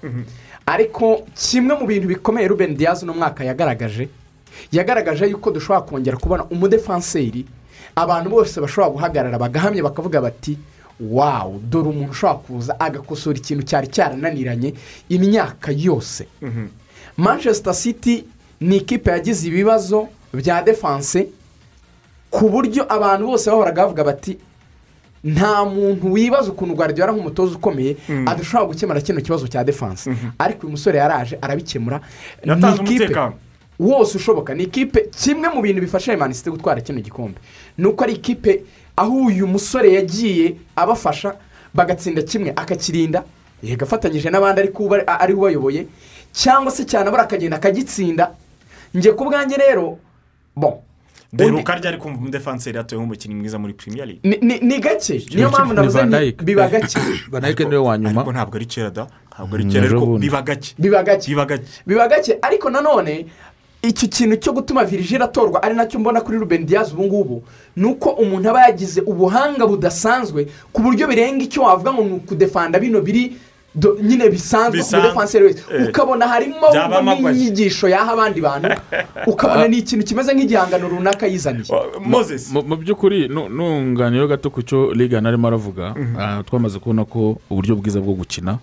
Ariko 0.66 1.26
kimwe 1.34 1.74
mu 1.80 1.86
bintu 1.86 2.08
bikomeye 2.08 2.48
ruben 2.48 2.76
diaz 2.76 3.02
uno 3.02 3.14
mwaka 3.14 3.44
yagaragaje 3.44 4.08
yagaragaje 4.72 5.26
yuko 5.26 5.50
dushobora 5.50 5.80
kongera 5.86 6.16
kubona 6.16 6.44
umudefanseri 6.44 7.44
abantu 7.96 8.30
bose 8.30 8.60
bashobora 8.60 8.92
guhagarara 8.92 9.38
bagahamya 9.38 9.82
bakavuga 9.82 10.20
bati 10.20 10.58
wawu 11.00 11.58
dore 11.58 11.88
umuntu 11.88 12.10
ushobora 12.12 12.38
kuza 12.38 12.80
agakosora 12.80 13.38
ikintu 13.38 13.62
cyari 13.62 13.86
cyarananiranye 13.88 14.74
imyaka 15.08 15.72
yose. 15.72 16.26
Manchester 17.16 17.74
city 17.74 18.24
ni 18.60 18.76
ikipe 18.76 19.10
yagize 19.10 19.48
ibibazo 19.48 20.08
bya 20.34 20.62
defanse 20.62 21.28
ku 22.30 22.48
buryo 22.48 22.86
abantu 22.88 23.26
bose 23.26 23.50
bahoraga 23.50 23.82
bavuga 23.82 24.04
bati 24.04 24.38
nta 25.24 25.64
muntu 25.64 26.12
wibaza 26.12 26.50
ukuntu 26.50 26.74
guardiola 26.74 27.12
nk'umutoza 27.12 27.56
ukomeye 27.56 27.96
adashobora 28.26 28.66
gukemura 28.68 29.00
kino 29.00 29.20
kibazo 29.20 29.46
cya 29.48 29.64
defanse 29.64 30.10
ariko 30.38 30.66
uyu 30.66 30.70
musore 30.74 30.98
yaraje 30.98 31.38
arabikemura. 31.40 32.00
Ni 32.44 32.52
ikipe 32.82 33.04
wose 33.78 34.16
ushoboka. 34.18 34.54
Ni 34.54 34.62
ikipe 34.64 35.00
kimwe 35.10 35.48
mu 35.48 35.62
bintu 35.62 35.80
bifasha 35.80 36.16
manisite 36.16 36.50
gutwara 36.50 36.80
kino 36.80 37.00
gikombe. 37.00 37.38
Ni 37.78 37.86
uko 37.86 38.04
ari 38.04 38.12
ikipe 38.12 38.62
aho 38.96 39.14
uyu 39.14 39.46
musore 39.46 39.92
yagiye 39.94 40.56
abafasha 40.76 41.34
bagatsinda 41.74 42.22
kimwe 42.22 42.52
akakirinda 42.56 43.24
yego 43.62 43.84
afatanyije 43.84 44.30
n'abandi 44.30 44.60
ari 45.06 45.34
ubayoboye 45.34 45.86
cyangwa 46.32 46.72
se 46.72 46.84
cyane 46.84 47.08
abura 47.08 47.22
akagenda 47.22 47.56
akagitsinda. 47.56 48.30
Njye 48.94 49.12
ku 49.12 49.24
bwanjye 49.24 49.56
rero 49.56 49.98
bon 51.32 51.48
mberuka 51.48 51.74
ryari 51.76 51.98
kumva 51.98 52.18
umudefanseri 52.18 52.76
yatoye 52.76 53.00
nk'umukinnyi 53.02 53.34
mwiza 53.34 53.58
muri 53.58 53.72
premier 53.74 54.06
league. 54.06 54.20
Ni- 54.24 54.38
ni 54.48 54.60
ni 54.60 54.78
gake? 54.80 55.26
Niyo 55.34 55.48
mpamvu 55.48 55.74
navuze 55.74 56.04
ni 56.06 56.32
biba 56.32 56.68
gake. 56.68 56.98
Banayike 57.32 57.64
ni 57.64 57.70
we 57.70 57.76
wa 57.76 57.98
nyuma. 57.98 58.20
Ariko 58.20 58.32
ntabwo 58.32 58.56
ari 58.56 58.66
kera 58.66 58.90
da. 58.90 59.06
Ntabwo 59.34 59.54
ari 59.56 59.64
kera 59.64 59.84
ariko 59.86 60.18
biba 60.18 60.42
gake. 60.42 60.74
Biba 60.78 61.02
gake. 61.02 61.28
Biba 61.28 61.44
gake. 61.46 61.64
Biba 61.86 62.08
gake. 62.08 62.38
Ariko 62.42 62.70
nanone 62.70 63.26
icyo 63.82 64.08
kintu 64.08 64.36
cyo 64.36 64.52
gutuma 64.52 64.84
virigile 64.84 65.24
atorwa 65.24 65.62
ari 65.62 65.74
na 65.74 65.86
cyo 65.86 65.98
mbona 66.00 66.20
kuri 66.20 66.38
ruben 66.38 66.66
diaz 66.66 66.92
ubu 66.92 67.04
ngubu 67.04 67.42
ni 67.76 67.84
uko 67.86 68.10
umuntu 68.10 68.50
aba 68.50 68.62
yagize 68.62 69.00
ubuhanga 69.00 69.66
budasanzwe 69.66 70.46
ku 70.72 70.82
buryo 70.82 71.06
birenga 71.08 71.44
icyo 71.44 71.62
wavuga 71.62 71.92
ngo 71.92 72.04
ni 72.04 72.12
ukudefanda 72.12 72.78
bino 72.78 73.00
biri 73.00 73.36
nyine 74.02 74.28
bisanzwe 74.30 74.70
ku 74.80 74.84
Bisanzwe. 74.84 75.00
mudefanseri 75.00 75.44
wese 75.44 75.62
Eh. 75.72 75.88
ukabona 75.88 76.28
harimo 76.28 76.66
n'inyigisho 77.02 77.88
yaha 77.88 78.12
abandi 78.12 78.40
bantu. 78.40 78.68
Ukabona 79.32 79.68
ni 79.68 79.78
ikintu 79.78 80.04
kimeze 80.06 80.34
nk'igihangano 80.34 80.88
runaka 80.88 81.26
yizaniye. 81.26 81.64
Mu- 82.52 82.62
mu 82.68 82.76
by'ukuri 82.76 83.28
nunganiyeho 83.28 84.28
gato 84.28 84.50
ku 84.50 84.62
cyo 84.62 84.92
ligana 84.94 85.28
arimo 85.28 85.48
aravuga 85.48 85.94
ah, 86.18 86.42
twamaze 86.44 86.78
kubona 86.78 87.04
ko 87.08 87.40
uburyo 87.50 87.76
bwiza 87.76 88.00
bwo 88.00 88.12
gukina 88.14 88.58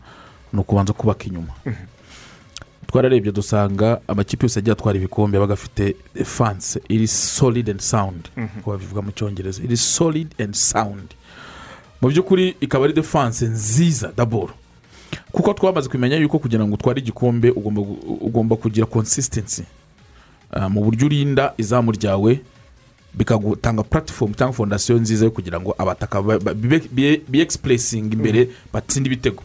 ni 0.53 0.59
ukubanza 0.61 0.93
kubaka 0.93 1.25
inyuma. 1.25 1.53
Twararebye 2.87 3.31
dusanga 3.31 4.01
amakipe 4.07 4.45
yose 4.45 4.59
agiye 4.59 4.73
atwara 4.73 4.97
ibikombe 4.97 5.37
aba 5.37 5.53
afite 5.53 5.95
defanse 6.15 6.81
iri 6.89 7.07
solid 7.07 7.69
and 7.69 7.79
sound. 7.81 8.29
Uko 8.59 8.71
babivuga 8.71 9.01
mu 9.01 9.11
cyongereza. 9.11 9.61
Iri 9.63 9.77
solid 9.77 10.27
and 10.41 10.53
sound. 10.53 11.13
Mu 12.01 12.09
by'ukuri 12.09 12.55
ikaba 12.61 12.85
ari 12.85 12.93
defanse 12.93 13.45
nziza 13.45 14.11
daboro 14.17 14.53
kuko 15.31 15.53
twamaze 15.53 15.89
kumenya 15.89 16.15
yuko 16.17 16.39
kugira 16.39 16.65
ngo 16.67 16.73
utware 16.73 16.99
igikombe 17.01 17.49
ugomba 18.21 18.55
kugira 18.55 18.85
consistency. 18.85 19.63
Ah, 20.51 20.69
mu 20.69 20.81
buryo 20.83 21.05
urinda 21.05 21.53
izamu 21.57 21.91
ryawe 21.91 22.39
bikagutanga 23.13 23.83
puratifomu 23.83 24.33
cyangwa 24.33 24.53
fondasiyo 24.53 24.97
nziza 24.99 25.25
yo 25.25 25.31
kugira 25.31 25.59
ngo 25.61 25.75
abataka 25.77 26.21
ba- 26.21 26.39
ba- 26.39 26.53
bibe- 26.53 26.89
biye- 26.93 27.21
biyegisipurisinga 27.27 28.13
imbere 28.15 28.49
batsinde 28.73 29.07
ibitego. 29.09 29.43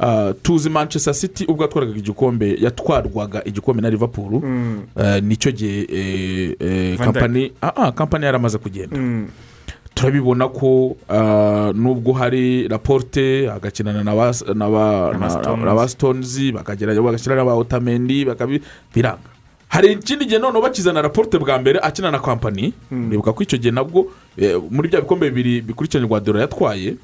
Ah, 0.00 0.32
tuzi 0.42 0.70
manchester 0.70 1.14
city 1.14 1.44
ubwo 1.44 1.62
yatwaraga 1.62 1.92
igikombe 1.98 2.56
yatwarwaga 2.60 3.44
igikombe 3.44 3.82
na 3.82 3.90
liverpool. 3.90 4.40
Mm. 4.44 4.82
Eh, 4.96 5.22
ni 5.22 5.36
cyo 5.36 5.52
gihe 5.52 5.80
eh, 5.92 6.56
eh, 6.60 6.98
kampani 6.98 7.52
ah, 7.62 7.72
ah, 7.76 7.92
kampani 7.92 8.24
yaramaze 8.24 8.58
kugenda. 8.58 8.96
Turabibona 9.94 10.48
ko 10.48 10.96
ah, 11.08 11.72
nubwo 11.74 12.12
hari 12.12 12.68
raporte 12.68 13.46
hagakinana 13.46 14.04
na 14.04 14.14
ba 15.74 15.88
sitonzi 15.88 16.52
bakagerageza 16.52 17.02
bagashyira 17.02 17.36
na 17.36 17.44
ba 17.44 17.54
otamendi 17.54 18.24
bakabi- 18.24 18.62
biranga. 18.94 19.28
Hari 19.68 19.92
ikindi 19.92 20.24
gihe 20.24 20.38
noneho 20.38 20.62
bakizana 20.62 21.02
raporte 21.02 21.38
bwa 21.38 21.58
mbere 21.58 21.78
akina 21.82 22.10
na 22.10 22.18
kampani 22.18 22.72
ndibuka 22.90 23.32
ko 23.32 23.42
icyo 23.42 23.58
gihe 23.58 23.70
nabwo 23.70 24.06
eh, 24.36 24.56
muri 24.70 24.88
bya 24.88 25.00
bikombe 25.00 25.30
bibiri 25.30 25.60
bikurikiranye 25.62 26.08
rwadora 26.08 26.40
yatwaye 26.40 26.94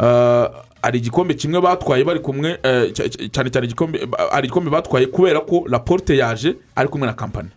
ah, 0.00 0.48
hari 0.82 0.98
igikombe 0.98 1.34
kimwe 1.34 1.60
batwaye 1.60 2.04
bari 2.04 2.20
kumwe 2.20 2.58
eh, 2.62 2.92
cy- 2.92 3.08
cy- 3.08 3.28
cyane 3.28 3.50
cyane 3.50 3.66
igikombe 3.66 4.00
hari 4.32 4.46
igikombe 4.48 4.70
batwaye 4.70 5.06
kubera 5.06 5.40
ko 5.40 5.64
raporte 5.68 6.16
yaje 6.16 6.56
ari 6.76 6.88
kumwe 6.88 7.06
na 7.06 7.12
kampani 7.12 7.48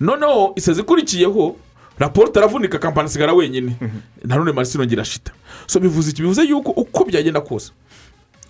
noneho 0.00 0.52
isezi 0.56 0.80
ikurikiyeho 0.80 1.56
raporte 1.98 2.38
aravunika 2.38 2.78
kampani 2.78 3.06
asigara 3.06 3.32
wenyine. 3.32 3.76
Na 4.24 4.36
none 4.36 4.52
marisi 4.52 4.78
irongera 4.78 5.02
ashita 5.02 5.32
so 5.66 5.80
bivuze 5.80 6.10
iki? 6.10 6.22
Bivuze 6.22 6.42
yuko 6.42 6.70
uko 6.70 7.04
byagenda 7.04 7.40
kose 7.40 7.72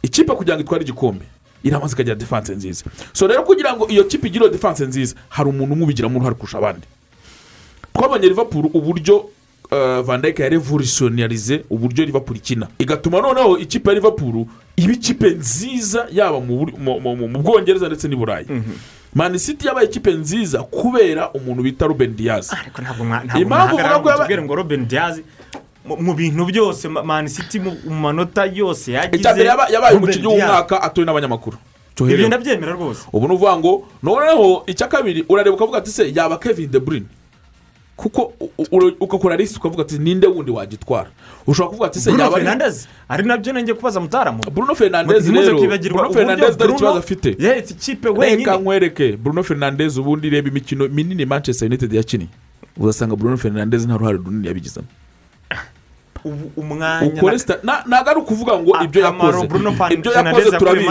ikipe 0.02 0.32
kugira 0.32 0.56
ngo 0.56 0.62
itware 0.62 0.82
igikombe 0.82 1.24
irabanza 1.64 1.94
ikagira 1.94 2.14
defanse 2.14 2.54
nziza. 2.54 2.84
So 3.12 3.26
rero 3.26 3.42
kugira 3.42 3.76
ngo 3.76 3.88
iyo 3.88 4.04
kipe 4.04 4.28
igire 4.28 4.48
defanse 4.48 4.86
nziza 4.86 5.14
hari 5.28 5.48
umuntu 5.48 5.72
umwe 5.72 5.84
ubigiramo 5.84 6.16
uruhare 6.16 6.34
kurusha 6.34 6.58
abandi. 6.58 6.86
Twabonye 7.94 8.28
Liverpool 8.28 8.70
uburyo 8.74 9.16
uh, 9.16 10.00
van 10.04 10.22
dijk 10.22 10.38
yarevolutioniarize 10.38 11.64
uburyo 11.70 12.04
Liverpool 12.04 12.36
ikina. 12.36 12.68
Igatuma 12.78 13.20
noneho 13.20 13.58
ikipe 13.58 13.88
ya 13.90 13.94
Liverpool 13.94 14.46
iba 14.76 14.92
ikipe 14.92 15.30
nziza 15.30 16.06
yaba 16.12 16.40
mu 16.40 17.38
bwongereza 17.42 17.86
ndetse 17.86 18.08
n'i 18.08 18.16
burayi. 18.16 18.46
Mani 19.16 19.38
city 19.40 19.66
yabaye 19.66 19.86
ikipe 19.88 20.12
nziza 20.12 20.62
kubera 20.62 21.32
umuntu 21.32 21.62
bita 21.62 21.86
ruben 21.88 22.12
diaz. 22.16 22.52
Ariko 22.52 22.82
ntabwo 22.82 23.04
mwahagarara 23.48 24.42
ngo 24.44 24.54
robin 24.54 24.84
diaz 24.88 25.20
mu- 25.86 26.14
bintu 26.14 26.44
byose 26.44 26.88
Ma- 26.88 27.02
man 27.02 27.28
city 27.28 27.58
mu 27.60 27.72
manota 27.88 28.44
yose 28.44 28.92
yagize 28.92 29.16
icya 29.20 29.32
mbere 29.34 29.48
yaba- 29.48 29.68
yabaye 29.72 29.94
Ruben 29.94 30.04
umukinnyi 30.04 30.26
w'umwaka 30.26 30.82
atowe 30.82 31.04
n'abanyamakuru. 31.06 31.56
Ibyo 32.00 32.26
ndabyemera 32.28 32.72
rwose. 32.76 33.00
Ubu 33.12 33.28
ni 33.28 33.34
uvuga 33.34 33.56
ngo 33.56 33.72
noneho 34.02 34.62
icya 34.66 34.88
kabiri 34.88 35.24
urareba 35.28 35.56
ukavuga 35.56 35.78
ati 35.78 35.90
se 35.90 36.12
yaba 36.14 36.36
kevin 36.38 36.70
de 36.70 36.78
bruyne? 36.78 37.06
Kuko 37.96 38.32
ugakora 39.00 39.36
risiti 39.36 39.58
ukavuga 39.58 39.82
ati 39.82 39.98
ninde 39.98 40.26
wundi 40.26 40.50
wagitwara? 40.50 41.10
Ushobora 41.46 41.68
kuvuga 41.70 41.86
ati 41.86 42.00
se 42.00 42.10
bruno 42.10 42.24
yaba 42.24 42.36
ari 42.36 42.44
fernandez 42.44 42.86
ari 43.08 43.24
na 43.24 43.36
byo 43.36 43.52
nanjye 43.52 43.74
kubaza 43.74 44.00
mutaramu 44.00 44.42
bruno 44.54 44.74
fernandez 44.74 45.28
rero 45.28 45.58
bruno 45.92 46.12
fernandez 46.12 46.56
dore 46.56 46.72
ikibazo 46.72 46.98
afite 46.98 47.36
reka 48.20 48.56
nkwereke 48.56 49.16
bruno 49.16 49.42
fernandez 49.42 49.98
ubundi 49.98 50.30
reba 50.30 50.48
imikino 50.48 50.88
minini 50.88 51.26
manchester 51.26 51.66
united 51.68 51.92
yakiniye. 51.92 52.30
Uzasanga 52.76 53.16
bruno 53.16 53.36
fernandez 53.36 53.86
nta 53.86 53.96
ruhare 53.96 54.18
runini 54.18 54.46
yabigizemo. 54.46 54.86
Umwanya 56.56 57.06
ukore 57.18 57.38
sita 57.38 57.58
na- 57.62 57.82
ntabwo 57.86 58.10
ari 58.10 58.20
ukuvuga 58.20 58.52
ngo 58.58 58.72
ibyo 58.84 59.00
yakoze. 59.02 59.46
Bruno 59.48 59.70
ibyo 59.90 60.10
fernandez 60.10 60.44
yakoze 60.46 60.58
turabizi. 60.58 60.86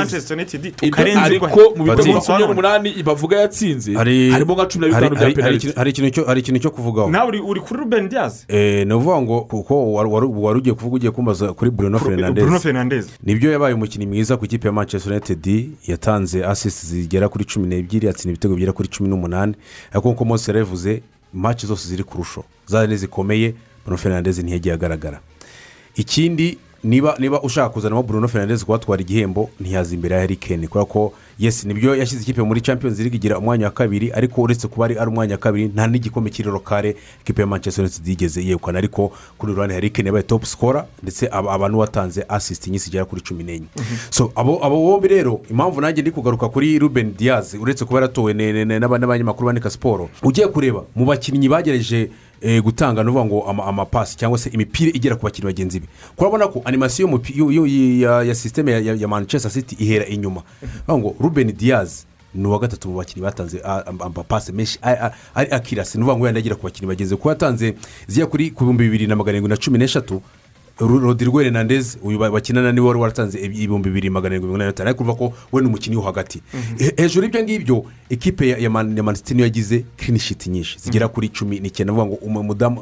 Ariko 1.25 1.47
mu 1.75 1.83
bitego 1.83 2.13
makumyabiri 2.13 2.47
n'umunani 2.47 3.03
bavuga 3.03 3.35
yatsinze. 3.39 3.93
Hari 3.93 4.31
harimo 4.31 4.53
nka 4.53 4.65
cumi 4.65 4.81
na 4.81 4.87
bitanu 4.87 5.15
bya 5.15 5.31
penaliti 5.35 5.67
hari 5.75 6.39
ikintu 6.41 6.59
cyo- 6.59 6.71
kuvugaho 6.71 7.09
nawe 7.11 7.27
uri 7.27 7.39
uri 7.39 7.59
kuri 7.61 7.79
ruben 7.79 8.09
diaz 8.09 8.45
Eh, 8.47 8.87
ni 8.87 8.93
ukuvuga 8.93 9.21
ngo 9.21 9.41
kuko 9.41 9.93
wari- 9.93 10.59
ugiye 10.59 10.75
kuvuga 10.75 10.95
ugiye 10.95 11.11
kumbaza 11.11 11.53
kuri 11.53 11.71
bruno 11.71 11.99
bruno 12.45 12.59
fernandez 12.59 13.05
ni 13.23 13.35
byo 13.35 13.51
yabaye 13.51 13.73
umukinnyi 13.73 14.05
mwiza 14.05 14.37
ku 14.37 14.45
ikipe 14.45 14.67
ya 14.67 14.73
manchester 14.73 15.11
united. 15.11 15.69
Yatanze 15.87 16.45
asisi 16.45 16.85
zigera 16.87 17.29
kuri 17.29 17.45
cumi 17.45 17.67
n'ebyiri 17.67 18.09
atsinda 18.09 18.31
ibitego 18.33 18.55
bigera 18.55 18.73
kuri 18.73 18.87
cumi 18.89 19.09
n'umunani. 19.09 19.55
Ariko 19.91 20.09
nk'uko 20.09 20.25
mose 20.25 20.51
yarabivuze 20.51 21.01
maci 21.33 21.67
zose 21.67 21.87
ziri 21.87 22.03
kurusho. 22.03 22.43
Zari 22.67 22.97
zikomeye. 22.97 23.53
Bruno 23.85 23.97
fernandez 23.97 24.39
ntiyagiye 24.39 24.73
agaragara 24.73 25.19
ikindi 25.95 26.57
niba 26.83 27.15
niba 27.19 27.41
ushaka 27.41 27.69
kuzanamo 27.69 28.03
bruno 28.03 28.27
fernandez 28.27 28.63
kubatwara 28.65 29.01
igihembo 29.01 29.49
ntiyaza 29.59 29.95
imbere 29.95 30.15
ya 30.15 30.21
harry 30.21 30.35
kane 30.35 30.67
kubera 30.67 30.85
ko 30.85 31.13
yesi 31.39 31.67
ni 31.67 31.73
byo 31.73 31.95
yashyize 31.95 32.21
ikipe 32.23 32.41
muri 32.41 32.61
champions 32.61 32.99
league 32.99 33.15
igira 33.15 33.37
umwanya 33.37 33.65
wa 33.65 33.71
kabiri 33.71 34.11
ariko 34.11 34.41
uretse 34.41 34.67
kuba 34.67 34.85
ari 34.85 34.95
umwanya 34.95 35.33
wa 35.33 35.37
kabiri 35.37 35.65
nta 35.67 35.87
n'igikombe 35.87 36.29
kiri 36.29 36.49
rokare 36.49 36.95
ikipe 37.21 37.41
ya 37.41 37.47
manchester 37.47 37.83
united 37.85 38.07
yigeze 38.07 38.43
yegukana. 38.43 38.77
Ariko 38.77 39.11
kuri 39.37 39.53
ruhande 39.53 39.73
harry 39.73 39.89
kane 39.89 40.07
yabaye 40.07 40.23
top 40.23 40.45
scorer 40.45 40.85
ndetse 41.03 41.27
aba 41.31 41.51
abantu 41.51 41.79
watanze 41.79 42.25
assist 42.29 42.67
nyinshi 42.67 42.85
zigera 42.85 43.05
kuri 43.05 43.21
cumi 43.21 43.43
n'enye. 43.43 43.65
So 44.09 44.31
abo 44.35 44.65
abo 44.65 44.75
bombi 44.81 45.07
rero 45.07 45.41
impamvu 45.49 45.81
nanjye 45.81 46.01
ndi 46.01 46.11
kugaruka 46.11 46.49
kuri 46.49 46.79
ruben 46.79 47.13
diaz 47.17 47.53
uretse 47.53 47.85
kuba 47.85 47.99
yaratowe 47.99 48.33
n'abanyamakuru 48.33 49.45
bandika 49.45 49.69
siporo 49.69 50.09
ugiye 50.23 50.47
kureba 50.47 50.83
mu 50.95 51.05
bakinnyi 51.05 51.49
bagerageje 51.49 52.01
eh, 52.01 52.09
gutanga 52.63 53.03
ni 53.03 53.09
ukuvuga 53.09 53.25
ngo 53.25 53.49
ama- 53.49 53.65
amapasi 53.65 54.17
cyangwa 54.17 54.37
se 54.37 54.49
imipira 54.49 54.91
igera 54.93 55.15
ku 55.15 55.23
bakinnyi 55.25 55.45
bagenzi 55.45 55.79
be. 55.79 55.87
Kurabona 56.15 56.47
ko 56.47 56.61
animasiyo 56.65 57.07
ya 58.25 58.35
sisiteme 58.35 58.71
ya- 58.71 59.07
manchester 59.07 59.51
city 59.51 59.75
ihera 59.79 60.05
inyuma. 60.05 60.41
Ngo 60.89 61.15
ruben 61.19 61.51
diaz 61.57 62.03
ni 62.35 62.47
uwa 62.47 62.59
gatatu 62.59 62.89
mu 62.89 62.97
bakinnyi 62.97 63.23
batanze 63.23 63.61
amapasi 63.63 64.51
menshi 64.51 64.79
ari 65.35 65.51
akirasi 65.51 65.97
ni 65.97 66.03
ukuvuga 66.03 66.17
ngo 66.19 66.25
yenda 66.25 66.39
agera 66.39 66.55
ku 66.55 66.63
bakinnyi 66.63 66.87
bagenzi 66.87 67.15
be. 67.15 67.17
Kuko 67.17 67.29
yatanze 67.29 67.73
zigera 68.07 68.27
kuri 68.27 68.51
ku 68.51 68.63
bihumbi 68.63 68.83
bibiri 68.83 69.07
na 69.07 69.15
magana 69.15 69.37
arindwi 69.37 69.49
na 69.49 69.57
cumi 69.57 69.77
n'eshatu 69.79 70.21
rodrigo 70.79 71.39
hernandez 71.41 71.97
uyu 72.03 72.19
ba- 72.19 72.31
bakinana 72.31 72.71
ni 72.71 72.79
we 72.81 72.87
wari 72.87 72.99
waratanze 72.99 73.39
ibi- 73.39 73.55
ibihumbi 73.57 73.89
bibiri 73.89 74.09
magana 74.09 74.35
arindwi 74.35 74.47
mirongo 74.47 74.55
inani 74.57 74.67
na 74.67 74.71
bitanu 74.71 74.89
ariko 74.89 75.03
urumva 75.03 75.17
ko 75.17 75.33
we 75.51 75.61
ni 75.61 75.67
umukinnyi 75.67 75.95
wo 75.97 76.01
hagati. 76.03 76.41
He- 76.77 76.93
hejuru 76.97 77.25
y'ibyo 77.25 77.43
ngibyo 77.43 77.85
ekipe 78.09 78.47
ya- 78.49 78.57
ya 78.57 78.69
Man- 78.69 78.97
ya 78.97 79.03
Man 79.03 79.15
City 79.15 79.33
niyo 79.33 79.45
yagize 79.45 79.85
sheet 80.19 80.47
nyinshi. 80.47 80.79
Zigera 80.79 81.07
kuri 81.07 81.29
cumi 81.29 81.59
n'icyenda 81.59 81.93
avuga 81.93 82.05
ngo 82.05 82.15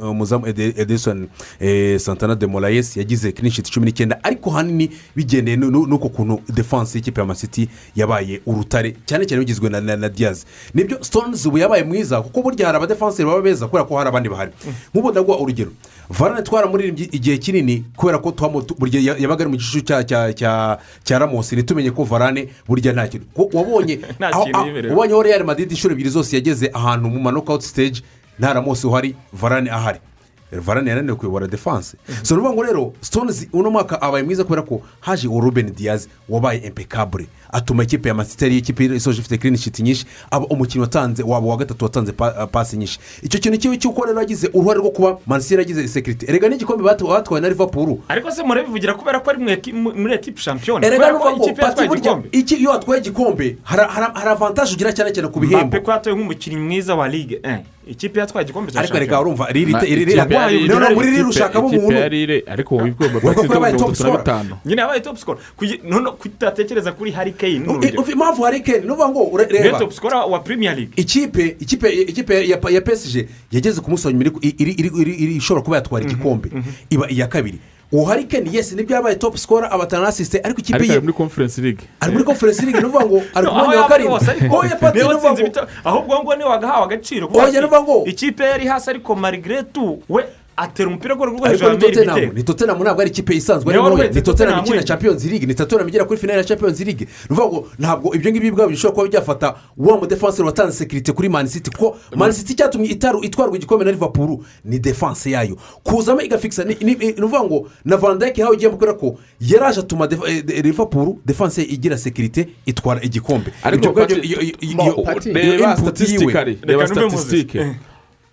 umuzamu 0.10 0.48
Ede- 0.48 0.74
edison 0.78 1.28
eh, 1.60 2.00
santana 2.00 2.36
de 2.36 2.48
moraes 2.48 2.98
yagize 2.98 3.32
sheet 3.52 3.70
cumi 3.72 3.86
n'icyenda. 3.86 4.20
Ariko 4.24 4.50
ahanini 4.50 4.90
bigendeye 5.16 5.58
nu- 5.58 5.72
nu- 5.72 5.86
n'uko 5.88 6.10
kuntu 6.10 6.42
defanse 6.50 6.98
y'ikipe 6.98 7.22
ya 7.22 7.26
Man 7.28 7.36
City 7.38 7.70
yabaye 7.96 8.42
urutare 8.46 8.96
cyane 9.06 9.26
cyane 9.26 9.40
bigizwe 9.46 9.70
na, 9.70 9.82
diaz. 10.10 10.46
Nibyo 10.74 10.98
stones 11.04 11.46
ubu 11.46 11.58
yabaye 11.58 11.84
mwiza 11.84 12.22
kuko 12.22 12.42
burya 12.42 12.66
hari 12.66 12.78
abadefanseri 12.78 13.26
baba 13.30 13.42
beza 13.42 13.68
kubera 13.68 13.86
ko 13.86 13.98
hari 13.98 14.10
abandi 14.10 14.30
bahari. 14.30 14.52
Nk'ubu 14.94 15.12
ndaguha 15.12 15.38
urugero 15.40 15.72
varane 16.10 16.42
twaramuririmbye 16.42 17.08
igihe 17.12 17.38
kinini 17.38 17.86
kubera 17.98 18.18
ko 18.20 18.32
tuhamo 18.32 18.62
tu- 18.62 18.76
buri 18.80 18.92
gihe 18.92 19.04
ya- 19.06 19.18
yabaga 19.18 19.44
ari 19.44 19.52
mu 19.52 19.58
gicucu 19.58 19.82
cya 19.82 20.04
cya 20.04 20.34
cya 20.34 20.78
cya 21.04 21.20
ramosi 21.20 21.56
ntitumenye 21.56 21.92
ko 21.92 22.04
varane 22.04 22.48
burya 22.68 22.94
nta 22.94 23.08
kintu 23.08 23.26
wabonye 23.54 24.00
Nta 24.20 24.32
aho- 24.32 24.44
real 25.24 25.44
madrid 25.44 25.72
inshuro 25.72 25.94
ebyiri 25.94 26.10
zose 26.10 26.36
yageze 26.36 26.70
ahantu 26.74 27.10
mu 27.10 27.20
manokawuti 27.20 27.66
stage 27.68 28.02
nta 28.40 28.54
ramosi 28.54 28.88
uhari 28.88 29.16
varane 29.34 29.70
ahari. 29.72 30.00
Varane 30.60 30.90
yananiwe 30.90 31.16
kuyobora 31.16 31.48
defanse 31.48 31.98
so 32.24 32.36
ni 32.36 32.42
ukuvuga 32.42 32.54
ngo 32.54 32.64
rero 32.64 32.94
stones 33.02 33.48
uno 33.54 33.70
mwaka 33.72 34.02
abaye 34.02 34.24
mwiza 34.24 34.44
kubera 34.44 34.62
ko 34.62 34.82
haje 35.00 35.28
uwo 35.28 35.40
ruben 35.42 35.74
diaz 35.76 36.08
wabaye 36.30 36.60
impecable 36.60 37.26
atuma 37.52 37.84
ikipe 37.84 38.10
ya 38.10 38.16
masiteri 38.16 38.56
y'ikipe 38.56 38.86
isoje 38.86 39.20
ifite 39.20 39.38
clean 39.38 39.58
sheet 39.58 39.80
nyinshi 39.80 40.06
aba 40.32 40.46
umukinnyi 40.48 40.82
watanze 40.82 41.24
waba 41.24 41.48
uwa 41.48 41.58
gatatu 41.58 41.86
watanze 41.86 42.12
pa- 42.12 42.48
pasi 42.48 42.78
nyinshi. 42.78 43.00
Icyo 43.22 43.40
kintu 43.40 43.58
kibi 43.60 43.78
cy'uko 43.78 44.06
rero 44.06 44.20
yagize 44.20 44.50
uruhare 44.54 44.80
rwo 44.80 44.90
kuba 44.92 45.18
manisiteri 45.26 45.62
yagize 45.62 45.88
sekiriti 45.88 46.26
erega 46.30 46.50
n'igikombe 46.50 46.84
batwaye 46.84 47.42
na 47.42 47.50
liverpool. 47.50 47.98
Ariko 48.08 48.32
se 48.32 48.44
murabivugira 48.44 48.94
kubera 48.94 49.20
ko 49.20 49.30
ari 49.30 49.40
muri 49.74 50.14
ekipi 50.14 50.42
shampiyona 50.42 50.90
kubera 50.90 51.14
ko 51.20 51.30
ikipe 51.46 51.62
yatwaye 51.62 51.90
igikombe. 51.90 52.30
iyo 52.58 52.70
watwaye 52.70 53.02
igikombe 53.02 53.58
hari- 53.64 54.30
avantaje 54.30 54.74
ugira 54.74 54.94
cyane 54.94 55.12
cyane 55.14 55.28
ku 55.30 55.40
bihembo. 55.40 55.66
Mbappe 55.68 55.80
ko 55.86 55.92
yatoye 55.92 56.16
nk'umukinnyi 56.16 56.58
mwiza 56.58 56.96
wa 56.96 57.08
ligue 57.08 57.40
eh, 57.44 57.60
ikipe 57.88 58.20
yatwaye 58.20 58.44
igikombe 58.46 58.72
cya 58.72 58.80
ariko 58.80 59.00
reka 59.00 59.22
urumva 59.22 59.48
muri 60.96 61.10
riri 61.12 61.24
ushakamo 61.24 61.68
umuntu. 61.68 61.98
ariko 62.48 62.76
wowe 62.76 62.92
ko 62.92 63.42
kuba 63.44 63.56
yabaye 63.56 63.74
mirongo 63.74 63.78
top 63.78 63.96
itatu 63.96 64.04
na 64.04 64.10
scorer. 64.10 64.18
bitanu. 64.20 64.56
Nyine 64.66 64.82
yabaye 64.82 65.00
top 65.02 65.18
score 65.18 65.40
Kugi- 65.58 65.80
noneho 65.84 66.12
kutatekereza 66.12 66.92
kuri 66.92 67.12
harry 67.12 67.32
kane 67.32 67.60
ni 67.60 67.68
urugero 67.68 68.02
Ufi- 68.02 68.12
impamvu 68.12 68.42
hari 68.44 68.60
keni 68.62 68.86
ni 68.86 68.92
ukuvuga 68.92 69.10
ngo 69.10 69.38
reba. 69.38 69.80
top 69.80 69.92
score 69.94 70.16
wa 70.16 70.40
premier 70.40 70.76
league. 70.76 70.94
Ikipe 70.96 71.56
ikipe 71.60 71.90
ikipe 72.02 72.48
ya 72.50 72.82
pesije 72.82 73.28
yageze 73.52 73.82
ku 73.82 73.92
iri- 75.14 75.36
ishobora 75.38 75.64
kuba 75.66 75.76
yatwara 75.78 76.06
igikombe. 76.06 76.50
Iba 76.90 77.10
iya 77.10 77.28
kabiri. 77.28 77.60
Uwo 77.94 78.06
hari 78.06 78.24
keni 78.24 78.56
yesi 78.56 78.76
ni 78.76 78.84
byo 78.84 78.96
yabaye 78.96 79.16
top 79.16 79.38
scorer 79.38 79.74
abatana 79.74 80.08
asisite 80.08 80.42
ariko 80.44 80.60
ikipe 80.60 80.76
ariko 80.76 80.92
ye 80.92 80.98
ari 80.98 81.02
muri 81.02 81.14
conference 81.14 81.62
league. 81.62 81.84
Ari 82.00 82.12
muri 82.12 82.24
conference 82.24 82.62
league 82.66 82.82
ni 82.82 82.88
ukuvuga 82.88 83.06
ngo 83.06 83.22
ari 83.36 83.48
ku 83.48 83.54
mwanya 83.54 83.82
wa 83.82 83.88
karindwi 83.88 84.20
oya 84.50 84.76
pati 84.76 84.98
ni 84.98 85.04
ukuvuga 85.04 85.32
ngo 85.34 85.68
ahubwo 85.84 86.24
ngo 86.24 86.36
ni 86.36 86.44
we 86.44 86.50
wagahawe 86.50 86.84
agaciro. 86.84 87.28
Ngo- 87.28 88.04
ikipe 88.10 88.44
yari 88.44 88.68
hasi 88.68 88.90
ariko 88.90 89.16
marigiretu 89.16 90.04
we 90.10 90.24
atera 90.58 90.90
umupira 90.90 91.16
rwo 91.16 91.24
ariko 91.26 91.48
hejuru 91.48 91.78
tottenham? 91.78 92.18
Ibitego 92.18 92.34
ni 92.38 92.44
tottenham 92.44 92.82
ntabwo 92.84 93.02
ari 93.02 93.10
ikipe 93.10 93.34
isanzwe 93.36 93.74
ari 93.74 93.80
ntoya 93.96 94.10
ni 94.16 94.22
Tottenham 94.22 94.60
ikina 94.60 94.84
champions 94.84 95.24
league 95.26 95.46
ni 95.48 95.56
tottenham 95.56 95.88
igera 95.90 96.06
kuri 96.06 96.20
finale 96.20 96.38
ya 96.40 96.44
champions 96.46 96.80
league. 96.80 97.08
Ni 97.30 97.36
ukuvuga 97.36 97.48
ngo 97.48 97.68
ntabwo 97.80 98.16
ibyo 98.16 98.32
ngibyo 98.32 98.50
ubwabyo 98.52 98.70
bishobora 98.76 98.96
kuba 98.96 99.08
byafata 99.10 99.56
wa 99.78 99.98
mudefanseri 99.98 100.46
watanze 100.46 100.78
sekirite 100.78 101.12
kuri 101.12 101.30
mani 101.30 101.50
city. 101.50 101.72
Kuko 101.72 101.98
mani 102.16 102.34
city 102.34 102.54
icyatumye 102.54 102.88
itaru- 102.90 103.26
itwarwa 103.26 103.56
igikombe 103.58 103.86
na 103.86 103.92
liverpool 103.92 104.38
ni 104.66 104.80
defanse 104.80 105.32
yayo 105.32 105.58
kuzamo 105.84 106.22
igafikisa 106.22 106.64
ni 106.64 106.76
ukuvuga 107.18 107.44
ngo 107.44 107.68
na 107.86 107.98
van 107.98 108.20
dijk 108.20 108.38
hawe 108.38 108.56
ugiye 108.56 108.70
kubera 108.70 108.94
ko 108.94 109.16
yaraje 109.42 109.80
atuma 109.80 110.06
def- 110.06 110.28
eh, 110.30 110.44
de- 110.46 110.62
liverpool 110.62 111.16
defanse 111.26 111.64
igira 111.64 111.98
sekirite 111.98 112.48
itwara 112.66 113.02
igikombe 113.04 113.52
ariko 113.64 113.88
reba 115.34 115.78
statistically 115.78 116.58
reba 116.62 116.84
Moses. 117.12 117.30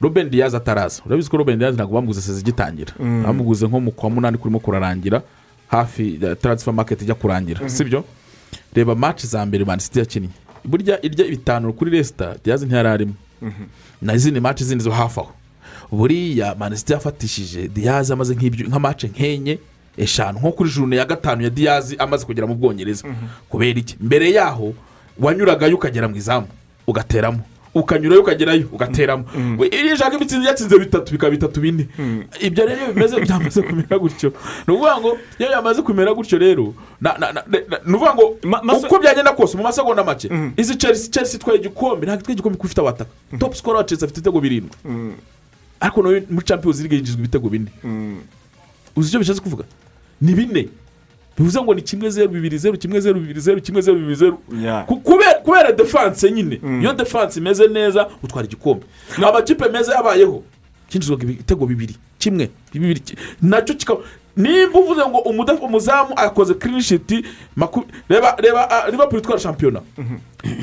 Ruben 0.00 0.30
diaz 0.30 0.54
ataraza 0.54 1.02
urabizi 1.06 1.30
ko 1.30 1.36
ruben 1.36 1.58
diaz 1.58 1.74
ntabwo 1.74 1.94
bamuguze 1.94 2.20
sezi 2.20 2.40
igitangira. 2.40 2.92
Bamuguze 2.98 3.66
nko 3.66 3.80
mu 3.80 3.90
kwa 3.90 4.10
munani 4.10 4.38
kurimo 4.38 4.58
kurarangira 4.60 5.22
hafi 5.68 6.18
taransifa 6.42 6.72
maketi 6.72 7.04
ijya 7.04 7.14
kurangira. 7.14 7.68
Sibyo? 7.68 8.04
Reba 8.74 8.94
match 8.94 9.24
za 9.26 9.46
mbere 9.46 9.64
manisiti 9.64 9.98
yakinnye. 9.98 10.28
Burya 10.64 11.02
irya 11.02 11.28
bitanu 11.28 11.72
kuri 11.72 11.90
resita 11.90 12.34
diaz 12.44 12.62
ntiyari 12.62 12.88
arimo 12.88 13.14
na 14.02 14.14
izindi 14.14 14.40
match 14.40 14.62
zindi 14.62 14.84
zo 14.84 14.90
hafi 14.90 15.20
aho. 15.20 15.32
Buriya 15.92 16.54
manisiti 16.54 16.92
yafatishije 16.92 17.68
diaz 17.68 18.10
amaze 18.10 18.34
nk'ibyo 18.34 18.66
nka 18.68 18.78
match 18.78 19.04
nk'enye 19.04 19.58
eshanu. 19.96 20.38
Nko 20.38 20.52
kuri 20.52 20.70
jurune 20.70 20.96
ya 20.96 21.04
gatanu 21.04 21.42
ya 21.42 21.50
diaz 21.50 21.94
amaze 21.98 22.26
kugera 22.26 22.46
mu 22.46 22.54
bwongereza. 22.54 23.08
Kubera 23.48 23.80
iki? 23.80 23.96
Mbere 24.00 24.30
yaho 24.30 24.74
wanyuragayo 25.18 25.74
ukagera 25.76 26.08
mu 26.08 26.16
izamu 26.16 26.46
ugateramo. 26.86 27.40
Ukanyurayo 27.74 28.20
ukagerayo 28.22 28.66
ugateramo. 28.72 29.24
We- 29.58 29.68
iyo 29.68 29.94
ushaka 29.94 30.16
imitsinzi 30.16 30.46
yatsinze 30.46 30.78
bitatu 30.78 31.12
bikaba 31.12 31.30
bitatu 31.30 31.60
bine. 31.60 31.86
Ibyo 32.40 32.66
rero 32.66 32.80
iyo 32.84 32.92
bimeze 32.94 33.20
byamaze 33.24 33.62
kumera 33.62 33.98
gutyo. 33.98 34.32
Ni 34.66 34.74
ukuvuga 34.74 34.98
ngo 35.00 35.18
iyo 35.38 35.50
yamaze 35.50 35.82
kumera 35.82 36.14
gutyo 36.14 36.38
rero 36.38 36.74
ni 37.86 37.94
ukuvuga 37.94 38.14
ngo 38.14 38.36
uko 38.86 38.98
byagenda 38.98 39.32
kose 39.32 39.56
mu 39.56 39.62
masegonda 39.62 40.04
make 40.04 40.28
izi 40.56 40.76
chelsea 40.76 41.10
chelsea 41.10 41.36
itwaye 41.38 41.58
igikombe 41.58 42.06
ntabwo 42.06 42.20
itwaye 42.20 42.34
igikombe 42.34 42.56
kuko 42.56 42.66
ifite 42.66 42.80
abataka 42.80 43.10
top 43.38 43.54
score 43.54 43.76
wa 43.78 43.84
chelsea 43.84 44.06
afite 44.06 44.18
ibitego 44.18 44.40
birindwi. 44.40 44.76
Ariko 45.80 46.02
muri 46.02 46.44
champions 46.44 46.80
league 46.80 46.96
yinjizwa 46.96 47.20
ibitego 47.20 47.48
bine. 47.48 47.70
Uzi 48.96 49.08
icyo 49.08 49.18
bishatse 49.18 49.40
kuvuga? 49.42 49.64
Ni 50.20 50.34
bine. 50.34 50.68
Bivuze 51.38 51.62
ngo 51.62 51.74
ni 51.74 51.82
kimwe 51.82 52.10
zeru 52.10 52.28
bibiri 52.28 52.58
zeru 52.58 52.78
kimwe 52.78 53.00
zeru 53.00 53.20
bibiri 53.20 53.40
zeru 53.40 53.60
kimwe 53.60 53.80
zeru 53.82 53.96
bibiri 53.98 54.14
zeru 54.14 54.38
kubera 55.34 55.72
defanse 55.72 56.30
nyine 56.30 56.60
iyo 56.80 56.92
defanse 56.92 57.40
imeze 57.40 57.68
neza 57.68 58.08
utwara 58.22 58.46
igikombe. 58.46 58.86
Amakipe 59.28 59.68
meza 59.68 59.94
yabayeho 59.94 60.42
cyinjizwaga 60.88 61.22
ibitego 61.24 61.66
bibiri 61.66 61.94
kimwe 62.18 62.50
bibiri 62.72 63.00
na 63.42 63.62
cyo 63.62 63.74
kikaba 63.74 64.00
nimba 64.36 64.78
uvuze 64.80 65.00
ngo 65.08 65.18
umuzamu 65.64 66.12
akoze 66.16 66.54
maku- 67.56 67.84
reba 68.08 68.36
reba 68.38 68.70
ah, 68.70 68.90
liverpool 68.90 69.20
itwara 69.20 69.40
shampiyona. 69.40 69.80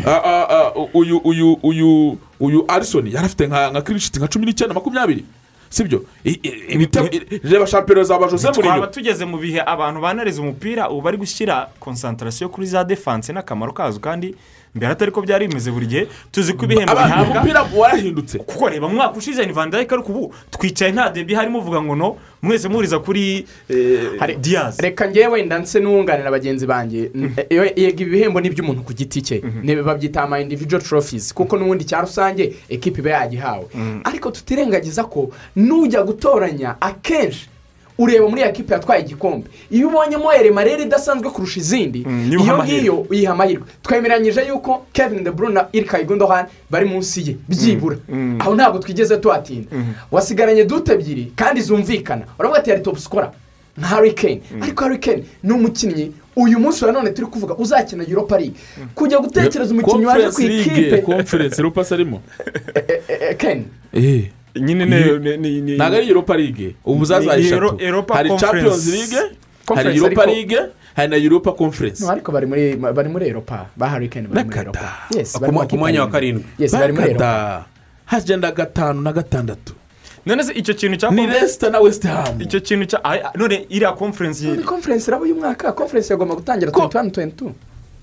Ah, 0.05 0.21
ah, 0.23 0.47
ah, 0.49 0.71
uyu 0.93 1.17
uyu 1.17 1.53
uyu 1.63 2.17
uyu 2.39 2.65
arisoni 2.67 3.13
yari 3.13 3.25
afite 3.25 3.47
nka 3.47 3.71
sheet 3.99 4.17
nka 4.17 4.27
cumi 4.27 4.45
n'icyenda 4.45 4.73
makumyabiri. 4.75 5.25
Sibyo? 5.69 6.03
Ibitego- 6.23 7.09
reba 7.43 7.67
shampiyona 7.67 8.03
za 8.03 8.17
ba 8.19 8.27
jose 8.27 8.47
twaba 8.51 8.69
murinyo 8.69 8.87
tugeze 8.87 9.25
mu 9.25 9.37
bihe 9.37 9.61
abantu 9.65 10.01
banariza 10.01 10.41
umupira 10.41 10.89
ubu 10.89 11.01
bari 11.01 11.17
gushyira 11.17 11.69
konsantarasiyo 11.79 12.49
kuri 12.49 12.67
za 12.67 12.83
defanse 12.83 13.33
n'akamaro 13.33 13.73
kazo 13.73 13.99
kandi 13.99 14.35
mbere 14.77 14.91
atari 14.93 15.11
ko 15.11 15.21
byari 15.21 15.47
bimeze 15.47 15.71
buri 15.71 15.85
gihe 15.87 16.07
tuzi 16.31 16.53
ko 16.53 16.65
ibihembo 16.65 16.91
abantu 16.93 17.15
bihabwa. 17.15 17.35
umupira 17.41 17.61
warahindutse. 17.75 18.37
Kuko 18.39 18.69
reba 18.69 18.87
mwaka 18.89 19.17
ushize 19.17 19.45
ni 19.45 19.53
van 19.53 19.69
dijk 19.71 19.91
ariko 19.93 20.11
ubu 20.11 20.33
twicaye 20.51 20.91
nta 20.91 21.09
debi 21.09 21.33
harimo 21.35 21.59
uvuga 21.59 21.81
ngo 21.81 21.95
no 21.95 22.17
mwese 22.41 22.67
muhuriza 22.69 22.99
kuri 22.99 23.45
eh, 23.69 24.37
diaz. 24.39 24.79
reka 24.79 25.09
ngewe 25.09 25.27
wenda 25.27 25.59
nse 25.59 25.79
n'uwunganira 25.79 26.31
bagenzi 26.31 26.65
banjye. 26.67 27.11
Iyo- 27.49 27.71
yego 27.75 28.01
ibihembo 28.03 28.39
ni 28.41 28.47
iby'umuntu 28.47 28.83
ku 28.85 28.93
giti 28.93 29.21
cye. 29.21 29.41
Ni- 29.63 29.75
babyita 29.81 30.23
ama 30.23 30.39
individual 30.39 30.81
trophies. 30.83 31.33
Kuko 31.33 31.57
n'ubundi 31.57 31.83
cya 31.85 32.01
rusange 32.01 32.53
ekipa 32.69 32.99
iba 32.99 33.09
yagihawe. 33.09 33.65
Ariko 34.03 34.31
tutirengagiza 34.31 35.03
ko 35.09 35.31
n'ujya 35.55 36.03
gutoranya 36.03 36.75
akenshi 36.81 37.49
ureba 37.97 38.29
muri 38.29 38.41
iyo 38.41 38.51
kipe 38.51 38.73
yatwaye 38.73 39.01
igikombe. 39.01 39.47
Iyo 39.71 39.87
ubonyemo 39.87 40.33
erema 40.33 40.63
rero 40.63 40.83
idasanzwe 40.83 41.29
kurusha 41.29 41.59
izindi 41.59 42.05
uha 42.39 42.53
iyo 42.53 42.63
ngiyo 42.63 42.95
uyiha 43.09 43.31
amahirwe. 43.31 43.65
Twemeranyije 43.81 44.47
yuko 44.47 44.85
kevin 44.93 45.23
de 45.23 45.31
bruyne 45.31 45.53
na 45.53 45.67
irika 45.73 45.99
igundohan 46.01 46.45
bari 46.69 46.85
munsi 46.85 47.21
ye. 47.27 47.35
Byibura. 47.47 47.97
Aho 48.39 48.55
ntabwo 48.55 48.79
twigeze 48.79 49.17
tuhatinda. 49.17 49.69
Wasigaranye 50.11 50.65
dute 50.65 50.93
ebyiri 50.93 51.31
kandi 51.35 51.61
zumvikana. 51.61 52.25
Uravuga 52.39 52.59
ati 52.59 52.69
yari 52.69 52.81
topu 52.81 52.99
sikora 52.99 53.31
nka 53.77 53.87
harry 53.87 54.11
kane. 54.13 54.41
Ariko 54.61 54.83
harry 54.83 54.97
kane 54.97 55.23
ni 55.43 55.53
umukinnyi 55.53 56.11
uyu 56.35 56.59
munsi 56.59 56.85
wa 56.85 56.91
none 56.91 57.09
turi 57.09 57.27
kuvuga 57.27 57.55
uzakina 57.55 58.03
europa 58.07 58.37
league. 58.37 58.55
Kujya 58.95 59.19
gutekereza 59.19 59.73
umukinnyi 59.73 60.05
waje 60.05 60.27
ku 60.27 60.31
conference 60.31 60.71
ikipe 60.71 60.97
conference 61.01 61.61
rupasi 61.61 61.93
arimo 61.97 62.21
kane. 63.37 63.65
Eh. 63.93 64.29
Nyine 64.59 64.85
Ni- 64.85 65.19
ni- 65.19 65.37
ni- 65.37 65.61
ni- 65.61 65.75
ntabwo 65.75 65.97
ari 65.97 66.07
europa 66.09 66.37
league. 66.37 66.75
Ubu 66.85 67.05
zazaye 67.05 67.41
Ni 67.41 67.47
eshatu 67.47 67.77
hari 68.13 68.29
Conference. 68.29 68.45
champions 68.45 68.87
league 68.87 69.17
hari 69.75 69.97
europa 69.97 70.25
league 70.25 70.59
hari 70.95 71.09
na 71.09 71.17
europa 71.17 71.51
conference. 71.51 72.05
Ariko 72.09 72.31
bari 72.31 72.45
muri 72.47 72.75
bari 72.75 73.09
muri 73.09 73.27
europa. 73.27 73.65
Ba 73.77 73.89
harry 73.89 74.07
kane 74.09 74.27
bari 74.27 74.45
muri 74.47 74.57
europa. 74.59 74.89
Yes 75.17 75.33
Ku 75.69 75.77
mwanya 75.77 76.01
wa 76.01 76.07
karindwi. 76.09 76.43
Yes 76.59 76.71
bari 76.71 76.93
muri 76.93 77.07
europa. 77.07 77.65
Hagenda 78.05 78.51
gatanu 78.51 79.01
na 79.01 79.13
gatandatu. 79.13 79.73
None 80.25 80.43
se 80.43 80.53
icyo 80.53 80.73
kintu 80.73 80.97
cya 80.97 81.11
ni 81.11 81.25
resita 81.27 81.69
na 81.69 81.79
west 81.79 82.03
ham. 82.03 82.41
Icyo 82.41 82.59
kintu 82.59 82.85
cya 82.85 82.99
none 83.35 83.65
iriya 83.69 83.91
conference 83.91 84.43
muri 84.47 84.63
conference 84.63 85.07
iraba 85.07 85.23
uyu 85.23 85.35
mwaka. 85.35 85.71
Conference 85.71 86.13
yagomba 86.13 86.35
gutangira 86.35 86.71
tuwenti 86.71 86.97
wani 86.97 87.11
tuwenti 87.11 87.35
tu 87.35 87.51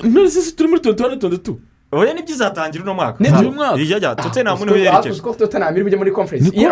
none 0.04 0.30
se 0.30 0.52
turi 0.52 0.68
muri 0.68 0.80
tuwenti 0.80 1.02
wani 1.02 1.16
tuwenti 1.16 1.38
tu 1.38 1.60
oya 1.94 2.14
ni 2.14 2.22
byo 2.22 2.34
izatangira 2.34 2.82
uno 2.84 2.94
mwaka 2.94 3.16
Nibyo. 3.20 3.40
uyu 3.40 3.52
mwaka 3.52 3.76
hirya 3.76 4.00
jya 4.00 4.14
tottenham 4.14 4.58
ni 4.58 4.70
ho 4.70 4.76
yerekeje 4.76 4.92
yerekeje 4.98 5.20
ko 5.22 5.34
tottenham 5.34 5.74
iri 5.74 5.84
bujye 5.84 5.98
muri 5.98 6.10
conference? 6.12 6.50
Ni 6.56 6.64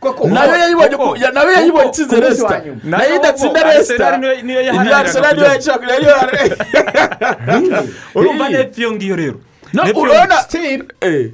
Koko. 0.00 0.28
na 0.28 0.44
yo 0.44 0.54
yayibonye 0.62 0.96
na 1.34 1.40
yo 1.42 1.50
yayibonye 1.52 1.88
itsinze 1.88 2.20
resita 2.20 2.62
na 2.84 3.04
yo 3.04 3.16
idatsinda 3.16 3.62
resita 3.62 4.16
niyo- 4.16 4.42
kujya- 5.40 5.54
yashaka 5.54 5.86
na 5.86 5.94
yo 5.94 6.10
urumva 8.14 8.48
neza 8.48 8.68
iyo 8.80 8.92
ngiyo 8.92 9.16
rero 9.16 9.38
urabona 9.74 10.36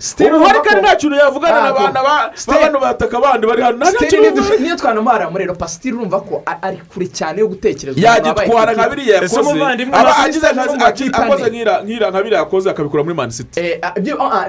still 0.01 0.35
ubu 0.37 0.45
hari 0.45 0.61
kandi 0.61 0.81
nta 0.81 0.97
kintu 0.97 1.17
yavugana 1.17 1.57
Ah, 1.65 1.73
ba- 1.73 2.31
still- 2.35 2.55
b'abantu 2.55 2.81
bataka 2.81 3.19
abandi 3.19 3.47
bari 3.47 3.63
hano. 3.63 3.77
Nta 3.77 3.87
Still 3.87 4.09
kintu 4.09 4.43
niyo- 4.61 4.77
twanamara 4.77 5.31
muri 5.31 5.45
rero 5.45 5.55
pasitiri 5.55 5.95
urumva 5.97 6.21
ko 6.21 6.43
ari 6.63 6.77
kure 6.95 7.07
cyane 7.07 7.41
yo 7.41 7.49
gutekereza 7.49 8.01
yagitwara 8.01 8.73
nka 8.73 8.89
biriya 8.89 9.15
yakoze. 9.23 9.63
aba 9.93 10.17
agize 10.17 10.47
akazi 10.47 10.77
akoze 11.13 11.51
nk'ira 11.51 12.11
nka 12.11 12.23
biriya 12.23 12.39
yakoze 12.41 12.71
akabikura 12.71 13.03
muri 13.03 13.15
mani 13.15 13.33
siti 13.33 13.61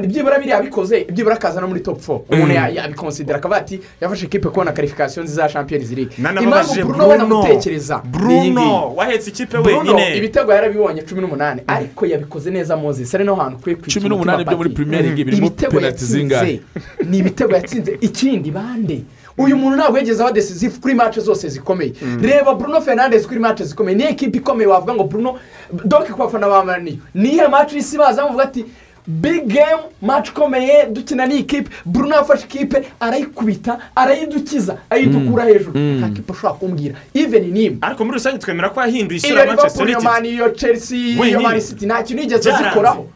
byibura 0.02 0.40
biriya 0.40 0.62
bikoze 0.62 1.06
byibura 1.10 1.36
akaza 1.36 1.62
no 1.62 1.68
muri 1.68 1.80
top 1.82 2.00
4 2.02 2.22
umuntu 2.32 2.54
ya- 2.54 2.68
yabikonsidera 2.70 3.38
akavuga 3.38 3.58
ati 3.60 3.82
yafashe 4.02 4.26
ikipe 4.26 4.50
kubona 4.50 4.72
karifikasiyo 4.72 5.24
nziza 5.24 5.44
ya 5.44 5.50
champions 5.50 5.92
league. 5.92 6.14
Impamvu 6.18 6.74
bruno 6.86 7.08
we 7.08 7.18
bruno. 7.18 7.18
namutekereza. 7.18 8.02
Bruno 8.06 8.94
wahetse 8.96 9.30
ikipe 9.30 9.58
wenyine. 9.58 10.18
Ibitego 10.18 10.52
yarabibonye 10.54 11.02
cumi 11.02 11.22
n'umunani 11.22 11.62
ariko 11.68 12.06
yabikoze 12.06 12.52
neza 12.52 12.78
moses. 12.78 13.16
Ari 13.16 13.24
no 13.24 13.36
hantu 13.36 13.58
kwica 13.58 13.73
Cumi 13.76 14.10
n'umunani 14.10 14.36
umutima 14.36 14.46
byo 14.46 14.58
muri. 14.58 14.70
Premier 14.70 15.02
League 15.04 15.24
birimo 15.24 15.52
yatsinze, 15.82 16.06
zingahe? 16.14 16.62
ni 17.10 17.18
ibitego 17.18 17.54
yatsinze. 17.54 17.98
Ikindi 18.02 18.52
bande 18.52 19.04
uyu 19.38 19.58
muntu 19.58 19.76
ntabwo 19.78 19.98
yigeze 19.98 20.22
aba 20.24 20.32
decisive 20.32 20.74
kuri 20.82 20.94
match 20.94 21.20
zose 21.20 21.50
zikomeye. 21.50 21.94
Reba 22.22 22.56
bruno 22.56 22.82
fernandez 22.82 23.28
kuri 23.28 23.40
match 23.40 23.62
zikomeye. 23.64 23.98
Niyo 23.98 24.10
ekipa 24.10 24.38
ikomeye 24.38 24.68
wavuga 24.68 24.94
ngo 24.94 25.04
bruno 25.04 25.40
doke 25.86 26.12
ku 26.14 26.20
bafana 26.20 26.48
ba 26.48 26.64
maniyo 26.66 26.98
niyo 27.16 27.50
match 27.50 27.74
y'isi 27.74 27.98
baza 27.98 28.24
bavuga 28.24 28.44
ati 28.44 28.66
big 29.08 29.48
game 29.48 29.84
match 30.02 30.30
ikomeye 30.30 30.86
dukina 30.92 31.26
n'iyi 31.26 31.44
kipe 31.44 31.70
bruno 31.86 32.16
yafashe 32.16 32.46
ikipe 32.46 32.84
arayikubita 33.00 33.80
arayidukiza 33.96 34.78
ayidukura 34.90 35.44
hejuru. 35.46 35.80
Nta 35.80 36.10
kipe 36.10 36.32
ushobora 36.32 36.54
kumbwira. 36.60 36.96
Even 37.14 37.52
nimba 37.52 37.88
ariko 37.88 38.06
muri 38.06 38.18
rusange 38.18 38.38
twemera 38.38 38.70
ko 38.70 38.82
yahinduye 38.82 39.18
isura 39.18 39.46
manchester 39.46 39.86
liverpool 39.86 39.90
iyo 39.90 39.98
united. 40.00 40.14
Mani 40.14 40.30
iyo 40.30 40.50
chelsea 40.50 40.98
iyo 40.98 41.22
Wenyine. 41.22 41.40
mani 41.44 41.62
city 41.62 41.86
nta 41.86 42.04
kintu 42.04 42.22
yigeze 42.24 42.52
zikoraho 42.52 43.08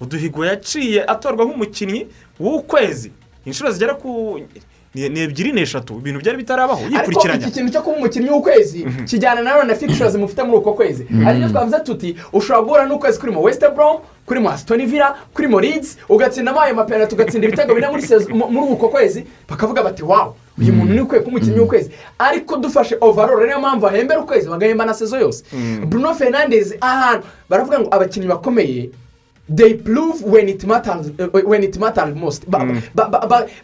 uduhigo 0.00 0.44
yaciye 0.44 1.04
atorwa 1.06 1.44
nk'umukinnyi 1.44 2.06
w'ukwezi. 2.40 3.10
Inshuro 3.46 3.70
zigera 3.70 3.94
ku 3.94 4.40
ni 4.94 5.20
ebyiri 5.20 5.52
n'eshatu. 5.52 5.98
Ibintu 6.02 6.18
byari 6.20 6.36
bitarabaho. 6.38 6.80
Ariko 6.82 6.96
yikurikiranya. 6.98 7.46
iki 7.46 7.54
kintu 7.54 7.72
cyo 7.72 7.82
kuba 7.82 7.96
umukinnyi 7.96 8.30
w'ukwezi 8.30 8.86
kijyana 9.06 9.40
na 9.42 9.54
none 9.56 9.74
fictures 9.74 10.14
mufite 10.14 10.42
muri 10.42 10.58
uko 10.58 10.72
kwezi. 10.74 11.06
Hari 11.24 11.38
ibyo 11.38 11.48
twavuze 11.50 11.78
tuti 11.80 12.16
ushobora 12.32 12.62
guhura 12.62 12.84
n'ukwezi 12.86 13.18
kurimo 13.20 13.42
west 13.42 13.62
brom 13.74 14.00
kurimo 14.26 14.50
asitoni 14.50 14.86
villa 14.86 15.14
kurimo 15.34 15.60
leeds 15.60 15.96
ugatsindamo 16.08 16.60
ayo 16.60 16.74
mapenaliti 16.74 17.14
ugatsinda 17.14 17.46
ibitego 17.46 17.74
bine 17.74 17.86
muri 17.90 18.02
mu- 18.34 18.72
uko 18.72 18.88
kwezi. 18.88 19.24
Bakavuga 19.48 19.82
bati 19.82 20.02
wawu 20.02 20.34
uyu 20.58 20.72
muntu 20.72 20.92
ni 20.94 21.00
ukwiye 21.00 21.22
kuba 21.22 21.36
umukinnyi 21.36 21.60
w'ukwezi. 21.60 21.90
Ariko 22.18 22.56
dufashe 22.56 22.96
overall 23.00 23.46
niyo 23.46 23.58
mpamvu 23.60 23.80
bahembera 23.86 24.20
ukwezi 24.20 24.48
bagahemba 24.48 24.84
na 24.86 24.94
sezo 24.94 25.18
yose. 25.18 25.44
Bruno 25.86 26.14
fernandez 26.14 26.74
ahantu 26.80 27.26
baravuga 27.48 27.80
ngo 27.80 27.88
abakinnyi 27.94 28.26
bakomeye 28.26 28.90
they 29.56 29.74
prove 29.74 30.22
when 30.24 30.48
it 30.48 30.64
matters 30.64 31.06
uh, 31.18 31.40
when 31.44 31.62
it 31.64 31.78
matters 31.78 32.14
most. 32.14 32.44
Ba, 32.50 32.66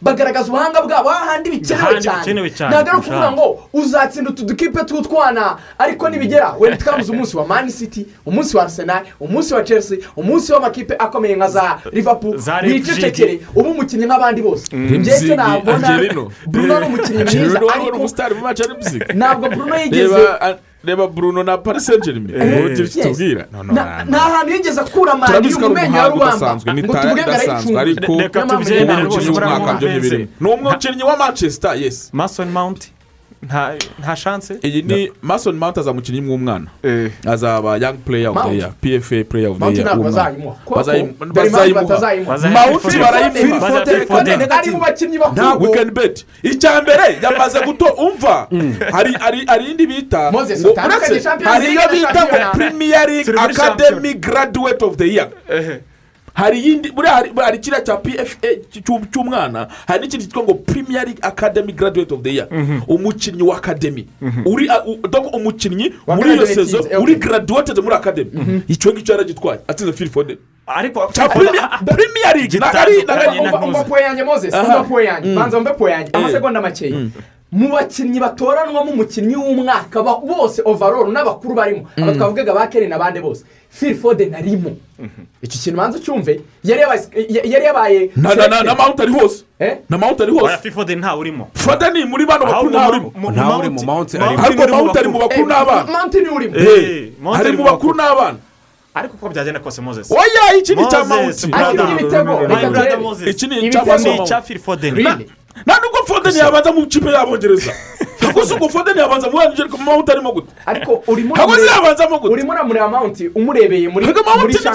bagaragaza 0.02 0.48
ubuhanga 0.48 0.82
bwabo 0.82 1.08
hahandi 1.08 1.50
bikenewe 1.50 1.82
Ahandi 1.82 2.02
cyane. 2.02 2.18
bikenewe 2.18 2.50
cyane 2.50 2.70
ntabwo 2.76 2.90
ari 2.90 2.98
ukuvuga 3.00 3.32
ngo 3.32 3.68
uzatsinda 3.72 4.30
utu 4.30 4.44
dukipe 4.44 4.84
tw'utwana 4.84 5.56
ariko 5.78 6.08
nibigera. 6.08 6.54
When 6.58 6.72
it 6.72 6.84
comes 6.84 7.08
umunsi 7.08 7.36
wa 7.36 7.46
mani 7.46 7.72
city 7.72 8.06
umunsi 8.26 8.56
wa 8.56 8.62
arsenal 8.62 9.02
umunsi 9.20 9.54
wa 9.54 9.62
chelsea 9.64 9.98
umunsi 10.16 10.52
w'amakipe 10.52 10.94
akomeye 10.98 11.36
nka 11.36 11.48
za 11.48 11.78
liverpool 11.92 12.40
wicecekere 12.62 13.40
uba 13.54 13.68
umukinnyi 13.70 14.06
nk'abandi 14.06 14.42
bose. 14.42 14.76
Njyewe 14.76 15.18
icyo 15.18 15.36
nabona 15.36 16.00
bruno 16.46 16.80
ni 16.80 16.86
umukinnyi 16.86 17.24
mwiza 17.24 17.60
ariko 17.74 18.08
ntabwo 19.14 19.48
bruno 19.48 19.76
yigeze 19.76 20.16
reba 20.86 21.06
bruno 21.06 21.42
na 21.42 21.58
paris 21.58 21.84
saint 21.86 22.04
germain 22.04 22.34
Eh, 22.34 22.64
ugira 22.66 22.84
icyo 22.84 23.00
yes. 23.00 23.06
tubwira 23.08 23.46
No, 23.52 23.62
no, 23.62 23.72
Na- 23.72 24.04
no. 24.04 24.10
nta 24.10 24.18
hantu 24.18 24.52
yigeze 24.52 24.80
akura 24.80 25.12
ko 25.12 25.68
mu 25.68 25.74
menyo 25.74 25.96
ya 25.96 26.08
rubamba 26.08 26.72
ni 26.74 26.82
ngo 26.82 26.92
tara 26.92 27.02
tuvuge 27.02 27.22
ngo 27.22 27.30
idasanzwe 27.30 27.80
ariko 27.80 28.12
rwose, 28.12 28.84
umukinnyi 28.84 29.30
w'umwaka 29.30 29.74
byo 29.78 29.88
ntibirimo 29.88 30.28
ni 30.40 30.48
umukinnyi 30.50 31.02
wa 31.02 31.16
manchester 31.16 31.72
yes. 31.82 32.10
Mason 32.12 32.48
mount. 32.50 32.80
Nta 33.42 33.74
nta 33.98 34.16
shanse 34.16 34.54
iyi 34.62 34.82
ni 34.82 35.10
mason 35.22 35.56
mount 35.56 35.78
azaba 35.78 35.92
umukinnyi 35.92 36.20
w'umwana 36.30 36.66
azaba 37.26 37.76
young 37.76 37.96
player 38.04 38.28
of 38.28 38.34
the 38.36 38.42
Mount. 38.42 38.54
year 38.82 39.00
pfa 39.00 39.24
player 39.24 39.48
of 39.50 39.58
the 39.58 39.64
Mount 39.64 39.76
year 39.76 39.86
ntabwo 39.86 40.04
w'umwana. 40.04 40.30
bazayimuha 40.64 41.16
Foden. 42.86 43.56
Foden 43.66 44.06
Foden. 44.06 44.52
ari 44.52 44.70
mu 44.70 44.78
bakinnyi 44.80 45.18
bakuru 45.18 45.62
wikeni 45.62 45.90
icya 46.42 46.82
mbere 46.82 47.18
yamaze 47.22 47.60
guto 47.60 47.84
umva. 47.84 48.48
Hari 48.92 49.12
hari 49.20 49.44
hari 49.46 49.64
indi 49.70 49.86
bita? 49.86 50.32
Ngo 50.32 50.38
uretse 50.38 51.28
hari 51.44 51.66
iyo 51.72 51.80
bita 51.92 52.12
ngo 52.12 52.36
Shampiyona. 52.36 52.50
premier 52.52 53.06
league 53.08 53.24
Turi 53.24 53.38
muri 53.38 53.52
academy 53.54 54.14
hari 56.36 56.58
iyindi 56.60 56.92
hari 57.44 57.58
kiriya 57.58 57.80
cya 57.80 57.96
pfa 57.96 58.48
cy'u- 58.72 59.06
cy'umwana 59.12 59.68
hari 59.88 60.00
n'ikindi 60.04 60.24
cyitwa 60.26 60.42
ngo 60.44 60.54
league 61.04 61.22
academy 61.22 61.72
graduate 61.72 62.12
of 62.14 62.22
the 62.22 62.30
year. 62.34 62.48
Umukinnyi 62.88 63.42
wa 63.42 63.56
academy. 63.56 64.06
Uri 64.44 64.68
a- 64.68 64.84
u- 64.84 65.08
donc 65.08 65.34
umukinnyi 65.34 65.92
muri 66.06 66.34
iyo 66.34 66.46
sezo 66.46 66.78
okay. 66.80 66.96
uri 66.98 67.14
graduated 67.14 67.78
muri 67.78 67.94
academy. 67.94 68.62
Icyo 68.68 68.92
ngicyo 68.92 69.12
yaragitwaye 69.14 69.60
atsinze 69.68 69.92
phil 69.92 70.08
foden. 70.10 70.36
Ariko 70.66 71.00
ari- 72.82 73.00
Gitandukanye 73.00 73.40
na 73.40 73.42
umva 73.42 73.58
umva 73.66 73.78
ntuzi. 73.78 73.90
po 73.90 73.98
yanjye 73.98 74.24
moses. 74.24 74.54
Aha. 74.54 74.62
umva 74.66 74.84
po 74.88 75.00
yanjye 75.00 75.34
banza 75.34 75.58
umve 75.58 75.70
po 75.78 75.88
yanjye 75.88 76.10
Eh. 76.14 76.20
amasegonda 76.20 76.60
makeya 76.60 76.96
mu 77.52 77.68
bakinnyi 77.68 78.20
batoranwamo 78.20 78.90
umukinnyi 78.90 79.36
w'umwaka 79.36 80.02
bose 80.02 80.62
overall 80.64 81.08
n'abakuru 81.12 81.54
barimo. 81.54 81.86
Aba 81.96 82.12
twavugaga 82.12 82.54
ba 82.54 82.66
keri 82.66 82.86
n'abandi 82.88 83.20
bose. 83.20 83.44
Phil 83.70 83.94
foden 83.94 84.34
arimo. 84.34 84.76
Icyo 85.42 85.58
kintu 85.62 85.76
banza 85.78 85.98
ucyumve? 85.98 86.40
Yari 86.64 86.80
yabaye- 87.66 88.10
na 88.16 88.34
na 88.34 88.46
na 88.48 88.62
na 88.62 88.74
mount 88.74 89.00
ari 89.00 89.12
hose. 89.12 89.44
Eh? 89.60 89.76
na 89.90 89.98
mount 89.98 90.20
ari 90.20 90.32
hose. 90.32 90.56
Fifode 90.62 90.96
ntawe 90.96 91.20
urimo. 91.20 91.48
Foden 91.54 91.92
ni 91.92 92.04
muri 92.04 92.26
bano 92.26 92.44
bakuru 92.46 92.70
ntawe 92.70 92.88
urimo 92.88 93.12
mount 93.86 94.96
ari 94.96 95.08
mu 95.08 95.18
bakuru. 95.18 95.46
n'abana. 95.46 95.92
Mantini 95.92 96.28
urimo. 96.28 96.56
Eh, 96.56 96.66
Eh, 96.66 97.38
ari 97.38 97.52
mu 97.56 97.64
bakuru 97.64 97.94
n'abana. 97.94 98.38
Ariko 98.94 99.14
uko 99.16 99.28
byagenda 99.28 99.60
kose 99.60 99.80
moses? 99.82 100.10
Oya 100.10 100.56
iki 100.58 100.74
ni 100.74 100.82
icya 100.82 101.04
Moses. 101.04 101.44
iki 103.30 103.46
ni 103.46 103.68
icya 103.68 103.84
byose 103.84 104.08
ni 104.08 104.16
mount. 104.16 104.28
Icya 104.28 104.42
philfoden 104.42 104.94
Really? 104.94 105.28
Nta 105.66 105.74
nubwo 105.80 106.00
foden 106.06 106.34
yabanza 106.36 106.72
mu 106.72 106.86
kipe 106.86 107.08
y'abongereza 107.10 107.72
ntabwo 108.20 108.46
se 108.46 108.54
ubwo 108.54 108.68
foden 108.68 108.96
yabanza 108.98 109.30
mu 109.30 109.38
mount 109.84 110.08
arimo 110.10 110.32
gute? 110.32 110.52
Ariko 110.66 111.02
urimo 111.06 111.34
uramureba- 111.34 111.74
yabanzamo 111.74 112.18
gute? 112.18 112.32
urimo 112.32 112.52
uramureba 112.52 112.88
mawunti 112.88 113.28
umurebeye 113.34 113.88
muri 113.88 114.06
ni 114.06 114.12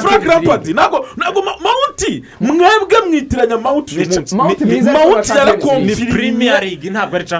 frank 0.01 0.23
rampard 0.25 0.67
ntabwo 0.67 1.05
ntabwo 1.17 1.41
Ma- 1.41 1.57
mount 1.61 2.23
mwebwe 2.39 2.97
mwitiranya 3.09 3.57
mount 3.57 3.91
uyu 3.91 4.05
munsi 4.07 4.35
premier 4.35 4.95
yarakomfirimiye 5.37 6.51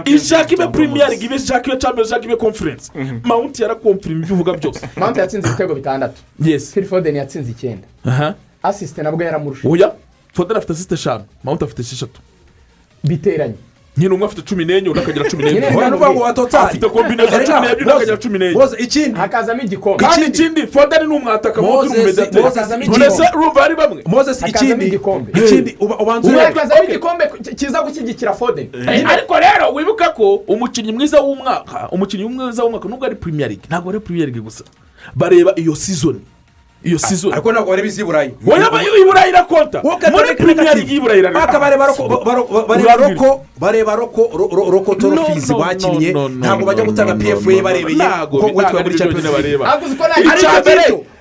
ishaka 0.06 0.54
ibe 0.54 0.66
Moses. 0.68 1.10
league. 1.10 1.26
ibe 1.26 1.36
ishaka 1.36 1.68
iyo 1.70 1.78
champions 1.80 2.08
ishaka 2.10 2.26
ibe 2.26 2.36
conference. 2.36 2.92
Mount 3.24 3.60
yarakomfirima 3.60 4.24
ibyo 4.24 4.36
uvuga 4.36 4.54
byose. 4.54 4.90
Mawunti 4.96 5.20
yatsinze 5.20 5.48
ibitego 5.48 5.76
bitandatu. 5.76 6.22
Yes. 6.40 6.72
Phil 6.74 6.86
foden 6.86 7.16
yatsinze 7.16 7.52
icyenda. 7.52 7.88
Asisite 8.64 9.02
nabwo 9.04 9.24
yaramurusha. 9.24 9.70
Oya. 9.70 9.92
Foden 10.34 10.58
afite 10.58 10.74
asiste 10.74 10.94
eshanu. 10.96 11.24
Mount 11.44 11.64
afite 11.64 11.82
esheshatu 11.82 12.20
biteranye. 13.04 13.54
Nyine 13.98 14.14
umwe 14.14 14.26
afite 14.26 14.42
cumi 14.42 14.66
n'enye 14.66 14.90
undi 14.90 15.00
akagira 15.00 15.30
cumi 15.30 15.44
n'enye. 15.44 15.60
Ni 15.60 15.68
ukuvuga 15.68 16.10
ngo 16.12 16.20
watotari 16.20 16.64
afite 16.66 16.90
kombineza 16.90 17.40
cumi 17.40 17.60
n'ebyiri 17.62 17.82
undi 17.82 17.92
akagira 17.92 18.18
cumi 18.18 18.40
n'enye. 18.40 18.56
Ikindi? 18.80 19.20
Hakazamo 19.20 19.62
igikombe 19.62 20.06
kandi 20.06 20.26
ikindi? 20.26 20.68
foden 20.68 21.08
ni 21.08 21.16
umwataka 21.16 21.62
mount 21.62 21.84
ni 21.84 21.90
Moses- 21.90 21.98
umumedeteri 21.98 22.44
Moses 22.44 22.70
none 22.70 22.86
igikombe. 22.86 23.10
se 23.12 23.24
urumva 23.38 23.64
ari 23.64 23.76
bamwe. 23.76 24.02
Hakazamo 24.42 24.72
ikindi. 24.72 24.86
ikindi 25.46 25.76
uba- 25.80 25.98
ubanza 26.00 26.30
urebe 26.30 26.44
hakazamo 26.44 26.84
igikombe 26.84 27.24
ki- 27.44 27.56
kiza 27.56 27.82
gushyigikira 27.82 28.34
foden. 28.34 28.68
Eh, 28.74 29.10
ariko 29.10 29.34
rero 29.40 29.74
wibuka 29.74 30.10
ko 30.10 30.36
umukinnyi 30.48 30.92
mwiza 30.92 31.20
w'umwaka 31.22 31.90
umukinnyi 31.92 32.24
mwiza 32.26 32.64
w'umwaka 32.64 32.88
nubwo 32.90 33.06
ari 33.06 33.16
premier 33.16 33.50
league 33.50 33.66
ntabwo 33.68 33.90
ari 33.90 34.00
premier 34.00 34.26
league 34.28 34.42
gusa. 34.42 34.64
Bareba 35.16 35.52
iyo 35.60 35.76
season. 35.76 36.20
Iyo 36.84 36.98
season 37.00 37.34
ariko 37.34 37.52
ntabwo 37.52 37.70
bareba 37.70 37.88
iz'i 37.88 38.04
burayi. 38.04 38.32
I 38.42 39.04
burayi 39.06 39.30
irakonta 39.30 39.82
muri 39.84 40.34
league. 40.40 40.94
Y'i 40.94 41.00
burayi 41.00 41.22
baka 41.34 41.60
bareba 41.60 41.88
roko 41.88 42.08
ba- 42.10 42.24
ba- 42.26 42.44
ba- 42.44 42.66
bareba 42.68 42.96
Urambwira. 42.96 43.22
roko 43.22 43.46
bareba 43.60 43.96
roko 43.96 44.22
ro- 44.34 44.50
ro- 44.52 44.70
roko 44.72 44.96
toro 44.96 45.16
No, 45.16 45.26
fizi 45.26 45.52
no, 45.54 45.60
wakinnye 45.60 46.12
no, 46.14 46.28
no, 46.28 46.36
ntabwo 46.42 46.66
bajya 46.66 46.84
gutanga 46.84 47.14
pfa 47.16 47.62
barebeye. 47.62 47.96
Ntabwo 47.98 48.38
ntabwo 48.40 48.54
muri 48.58 48.66
ari 48.66 48.90
byo 48.90 48.98
champions 48.98 49.24
nyine 49.26 49.38
league. 49.38 49.58
bareba. 49.58 49.74
Avuze 49.74 49.96
ko 49.96 50.04
nta 50.08 50.36
Icya 50.36 50.62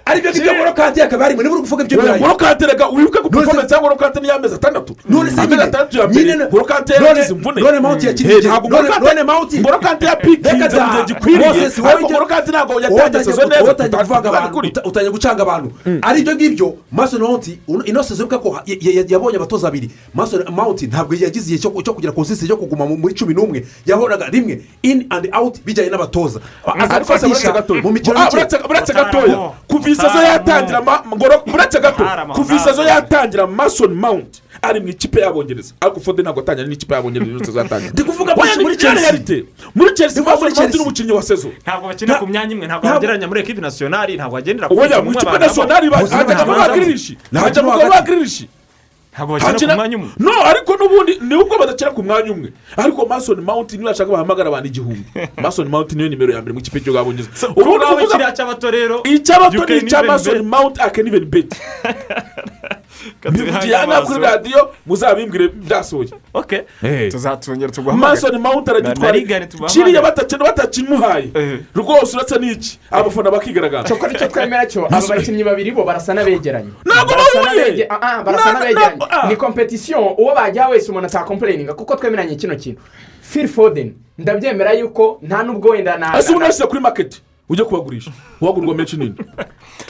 ari 0.05 0.21
byo 0.21 0.31
ngibyo 0.31 0.31
ari 0.31 0.31
byo 0.31 0.31
ngibyo 0.31 0.55
ngo 0.55 0.65
rokante 0.65 1.03
akaba 1.03 1.27
arimo 1.27 1.43
niba 1.43 1.55
uri 1.55 1.63
kuvuga 1.63 1.85
ibyo 1.85 1.99
burayi 2.01 2.21
ngorokante 2.21 2.67
reka 2.67 2.87
wibuke 2.89 3.19
ko 3.19 3.29
performance 3.29 3.75
ya 3.75 3.81
ngorokante 3.81 4.21
ni 4.21 4.29
y'amezi 4.29 4.55
atandatu. 4.55 4.97
None 5.09 5.31
se 5.31 5.41
amezi 5.41 5.63
atandatu 5.63 5.99
ya 5.99 6.09
mbere. 6.09 6.37
Ngorokante 6.49 6.93
none- 6.99 7.07
yagize 7.09 7.33
imvune. 7.35 7.61
none 7.63 7.81
mawuti 7.81 8.07
yakiriye 8.07 8.39
igihe- 8.39 8.49
none- 8.51 9.25
mawuti 9.25 9.61
ngorokante 9.61 10.05
Reka 10.07 10.17
yapikinze 10.17 10.81
mu 10.81 10.91
gihe 10.93 11.05
gikwiriye 11.07 11.51
ariko 11.51 12.07
ujya- 12.07 12.11
ngorokante 12.11 12.51
ntabwo 12.51 12.75
gu- 12.75 13.49
neza 13.49 14.83
utangiye 14.85 15.11
gucanga 15.13 15.43
abantu. 15.43 15.71
ari 16.03 16.21
ibyo 16.21 16.35
ngibyo 16.35 16.75
mason 16.93 17.21
mawuti 17.23 17.59
ino 17.85 18.03
sezo 18.03 18.27
ko 18.27 18.61
ya- 18.67 18.77
ya- 18.81 19.05
yabonye 19.09 19.37
abatoza 19.37 19.67
babiri 19.69 19.91
mason 20.15 20.45
mawuti 20.51 20.87
ntabwo 20.87 21.15
yagize 21.15 21.47
igihe 21.55 21.59
cyo 21.59 21.93
kugira 21.95 22.13
konsisi 22.13 22.47
cyo 22.47 22.57
kuguma 22.57 22.87
mu- 22.87 22.97
muri 22.97 23.15
cumi 23.15 23.35
n'umwe. 23.35 23.65
Yahoraga 23.87 24.27
rimwe 24.31 24.61
in 24.83 25.07
and 25.11 25.29
out 25.33 25.59
bijyanye 25.65 25.91
n'abatoza. 25.91 26.41
Aza 26.67 26.95
ariko 26.97 27.19
se 27.19 27.27
uretse 27.27 27.27
gufatisha 27.29 27.53
gatoya. 27.53 27.83
mu 27.83 27.91
mikino 27.93 28.17
Ah, 28.19 28.25
mike 28.25 28.37
uretse 28.71 28.93
gatoya. 28.93 29.37
Kuva 29.69 29.90
isazo 29.93 30.19
yatangira 30.23 30.83
uretse 31.55 31.81
gato. 31.81 32.05
Kuva 32.35 32.55
isazo 32.55 32.83
yatangira 32.83 33.47
masoni 33.47 33.95
mawunti 33.95 34.43
ari 34.63 34.81
mu 34.81 34.89
ikipe 34.89 35.21
y'abongereza 35.21 35.75
ariko 35.81 36.01
fode 36.01 36.23
ntabwo 36.23 36.41
atangira 36.41 36.69
n'ikipe 36.69 36.95
y'abongereza 36.95 37.33
yose 37.33 37.53
zatangira. 37.53 37.93
Ndi 37.95 38.03
kuvuga 38.05 38.35
muri 38.63 38.77
Chelsea. 38.77 39.43
muri 39.75 39.95
chelsea 39.95 40.23
masoni 40.23 40.55
mawunti 40.55 40.77
ni 40.77 40.83
umukinnyi 40.83 41.13
wa 41.13 41.23
sezo. 41.23 41.49
Ntabwo 41.63 41.89
bakina 41.89 42.15
ku 42.15 42.27
myanya 42.27 42.53
imwe 42.53 42.67
ntabwo 42.67 42.89
bagereranya 42.89 43.29
muri 43.29 43.41
ekipi 43.41 43.61
nasiyonari 43.61 44.17
ntabwo 44.17 44.35
bagendera 44.35 44.69
ku 44.69 44.75
oya 44.79 45.03
mukinnyi 45.03 45.03
mu 45.03 45.13
ikipe 45.13 45.39
nasiyonari 45.39 45.87
hajyamo 45.91 46.55
ba 46.55 46.69
giririshi 46.75 47.19
hajyamo 47.35 47.71
ba 47.91 48.03
giririshi 48.03 48.49
ntabwo 49.13 49.33
bakina 49.39 49.75
ku 49.75 49.77
mwanya 49.77 49.97
umwe 49.97 50.09
no 50.19 50.33
ariko 50.51 50.73
n'ubundi 50.79 51.13
ni 51.21 51.35
ubwo 51.35 51.59
badakina 51.59 51.91
ku 51.91 52.03
mwanya 52.03 52.33
umwe? 52.33 52.49
Ariko 52.77 53.07
masoni 53.07 53.43
mawunti 53.43 53.77
niba 53.77 53.91
bashaka 53.91 54.11
bahamagara 54.13 54.49
abantu 54.49 54.67
igihumbi 54.69 55.05
masoni 55.45 55.71
mawunti 55.71 55.95
niyo 55.97 56.09
nimero 56.09 56.33
ya 56.33 56.41
mbere 56.41 56.53
mu 56.55 56.61
ikipe 56.61 56.77
y'igihugu 56.79 56.99
y'abongereza 56.99 57.49
ubu 57.49 58.33
cy'abato 58.37 58.71
rero 58.71 59.03
icyabato 59.03 59.59
ni 59.59 59.67
can 59.67 59.77
icya 59.87 59.99
even 59.99 60.11
masoni 60.11 60.39
bet. 60.39 60.47
mawunti 60.47 60.81
akeni 60.81 61.09
iveni 61.09 61.27
beti 61.27 61.57
hano 63.79 64.07
kuri 64.07 64.21
radiyo 64.21 64.71
muzabimbwire 64.87 65.49
Eh. 66.83 67.11
tuzatwongera 67.13 67.71
tuguhamagare 67.73 68.11
masoni 68.15 68.39
mawunti 68.39 68.71
aragitwara 68.71 69.13
kiriya 69.67 70.03
batakimuhaye 70.45 71.31
rwose 71.75 72.17
uretse 72.17 72.39
n'iki 72.39 72.79
abafana 72.91 73.31
bakigaragaza 73.31 73.89
cyo 73.89 74.07
ni 74.09 74.15
cyo 74.19 74.27
twemera 74.29 74.67
cyo 74.67 74.87
aba 74.87 75.01
bakinnyi 75.09 75.45
babiri 75.45 75.71
bo 75.71 75.85
barasa 75.85 76.15
n'abegeranye 76.15 76.71
Ntabwo 76.85 77.15
bahuye. 77.15 77.87
ah, 77.91 77.99
ah, 78.03 78.23
barasa 78.23 78.53
Na- 78.53 78.59
n'abegeranye 78.61 78.97
na- 78.97 79.11
ah. 79.23 79.29
ni 79.29 79.37
kompetisiyo 79.37 79.99
uwo 80.19 80.35
bajya 80.35 80.69
wese 80.69 80.91
umuntu 80.91 81.07
atakompureyininga 81.07 81.75
kuko 81.75 81.97
twemeranye 81.97 82.37
kino 82.37 82.57
kintu. 82.57 82.81
Fili 83.21 83.49
fodeni 83.49 83.95
ndabyemera 84.19 84.73
yuko 84.73 85.19
nta 85.23 85.43
n'ubwo 85.43 85.71
wenda 85.71 85.97
na 85.97 86.19
ese 86.19 86.31
ubu 86.33 86.41
nashyize 86.41 86.67
kuri 86.67 86.81
maketi 86.81 87.23
ujye 87.49 87.65
kubagurisha. 87.65 88.11
Wagurwa 88.41 88.75
menshi 88.75 88.97
nini. 88.97 89.15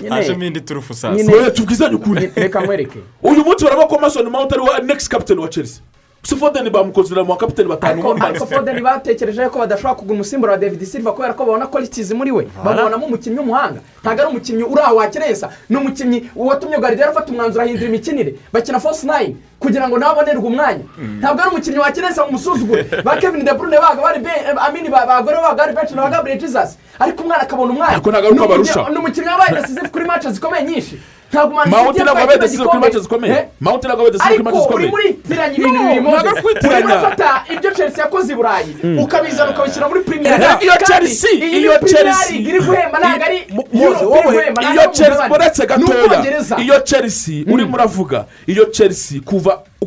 Hajemo 0.09 0.45
indi 0.45 0.61
turufu 0.61 0.95
sasa. 0.95 1.51
Tubwizanye 1.51 1.95
ukuri 1.95 2.31
reka 2.37 2.61
nkwereke 2.61 2.99
uyu 3.23 3.45
munsi 3.45 3.65
baravuga 3.65 3.87
ko 3.89 3.99
masoni 3.99 4.31
mawunti 4.31 4.55
ari 4.55 4.63
wa 4.63 4.79
nekisi 4.79 5.11
kapitani 5.11 5.41
wa 5.41 5.49
chelsea. 5.49 5.83
Si 6.23 6.37
fodeni 6.37 6.71
bamukonzera 6.71 7.23
mu 7.25 7.33
bakapitani 7.35 7.69
batanu 7.69 7.93
ariko 7.93 8.25
ariko 8.27 8.47
fodeni 8.47 8.81
batekereje 8.83 9.49
ko 9.49 9.59
badashobora 9.59 9.95
kugura 9.95 10.15
umusimbura 10.15 10.53
wa 10.53 10.59
david 10.59 10.85
silva 10.85 11.13
kubera 11.13 11.35
ko 11.35 11.45
babona 11.45 11.67
kwalitizi 11.67 12.15
muri 12.15 12.31
we. 12.31 12.47
Babonamo 12.65 13.07
umukinnyi 13.07 13.39
w'umuhanga. 13.39 13.81
Ntabwo 14.03 14.21
ari 14.23 14.31
umukinnyi 14.31 14.63
uri 14.63 14.81
aho 14.83 14.97
wakerensa 14.97 15.49
ni 15.69 15.77
umukinnyi 15.77 16.31
watumye 16.37 16.79
garidiyari 16.79 17.11
afata 17.13 17.33
umwanzuro 17.33 17.65
ahindura 17.65 17.89
imikinire. 17.89 18.35
Bakina 18.53 18.81
fosi 18.81 19.07
nayini 19.07 19.37
kugira 19.59 19.89
ngo 19.89 19.99
nawe 19.99 20.13
abonerwe 20.13 20.45
umwanya. 20.47 20.85
Ntabwo 21.19 21.41
ari 21.43 21.51
umukinnyi 21.51 21.79
wakerensa 21.79 22.25
mu 22.27 22.33
musuzugure 22.33 22.83
ba 23.05 23.17
kevin 23.17 23.45
de 23.45 23.53
brune 23.55 23.77
baga 23.81 24.03
bari 24.03 24.21
be 24.21 24.31
amini 24.61 24.89
ba- 24.89 25.07
bagore 25.07 25.37
baga 25.41 25.55
bari 25.57 25.73
benshi 25.75 25.95
na 25.95 26.03
ba 26.03 26.11
gabriel 26.11 26.39
jesus. 26.39 26.77
Ariko 26.99 27.23
umwana 27.23 27.43
akabona 27.43 27.73
umwanya. 27.73 27.97
Ni 28.93 28.97
umukinnyi- 28.99 29.29
wabaye 29.33 29.55
decisive 29.63 29.89
kuri 29.89 30.05
match 30.05 30.27
zikomeye 30.29 30.65
nyinshi. 30.65 31.01
Ntabwo 31.33 31.65
ntabwo 31.71 31.93
yatwaye 32.11 32.25
abaye 32.25 32.39
kino 32.51 32.65
gikombe. 32.65 32.87
Eh? 33.29 33.47
ariko 34.27 34.43
uri 34.49 34.59
zikomeye 34.63 34.91
muri 34.91 35.13
tiranya 35.29 35.55
ibintu 35.57 35.81
urimo 35.91 36.11
urafata 36.87 37.45
ibyo 37.55 37.71
chelsea 37.71 38.05
yakoze 38.05 38.33
i 38.33 38.37
burayi 38.37 38.77
ukabizana 39.05 39.51
ukabishyira 39.51 39.89
muri 39.89 40.01
premier 40.01 40.33
Iyo. 40.63 40.73
Chelsea, 40.87 41.31
iyo 41.59 41.73
Chelsea. 41.79 42.37
Iri 42.37 42.61
guhemba 42.61 42.99
ntabwo 42.99 43.25
ari 43.25 43.39
iyo 44.73 44.87
chelsea 44.93 45.29
uretse 45.31 45.67
gatoya 45.67 46.25
iyo 46.63 46.81
chelsea 46.81 47.45
urimo 47.53 47.75
uravuga 47.77 48.25
iyo 48.47 48.65
chelsea 48.65 49.21